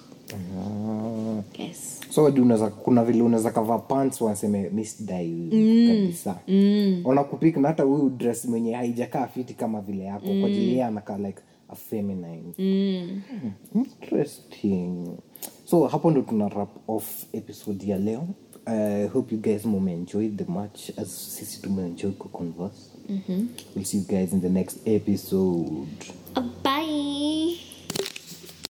Yes 1.60 2.01
so 2.12 2.26
hadi 2.26 2.42
unaweza 2.42 2.70
kuna 2.70 3.04
vile 3.04 3.22
unaweza 3.24 3.52
kavaa 3.52 3.78
pants 3.78 4.22
waseme 4.22 4.70
misdai 4.70 5.48
kabisa. 5.88 6.40
Mm. 6.48 7.02
wanakupik 7.06 7.58
na 7.58 7.68
hata 7.68 7.84
huyu 7.84 8.10
dress 8.10 8.46
mwenye 8.46 8.74
haijakaa 8.74 9.28
fiti 9.28 9.54
kama 9.54 9.82
vile 9.82 10.04
yako 10.04 10.26
kwa 10.26 10.48
ajili 10.48 10.68
yeye 10.70 10.84
anakaa 10.86 11.18
like 11.18 11.40
a 11.70 11.76
feminine. 11.76 12.44
Mm. 12.58 13.22
interesting. 13.76 15.08
So 15.66 15.88
hapo 15.88 16.12
ndo 16.12 16.22
tuna 16.22 16.48
wrap 16.48 16.90
off 16.90 17.26
episode 17.34 17.88
ya 17.88 17.98
leo. 17.98 18.28
I 18.66 19.08
hope 19.08 19.36
you 19.36 19.42
guys 19.42 19.66
mumeenjoy 19.66 20.30
the 20.30 20.46
match 20.52 20.90
as 20.98 21.36
sisi 21.38 21.62
tumeenjoy 21.62 22.12
kuconverse 22.12 22.92
mm-hmm. 23.10 23.48
we'll 23.76 23.86
see 23.86 23.98
you 23.98 24.04
guys 24.08 24.34
in 24.34 24.42
the 24.42 24.50
next 24.50 24.88
episode. 24.88 25.88
Bye 26.64 27.71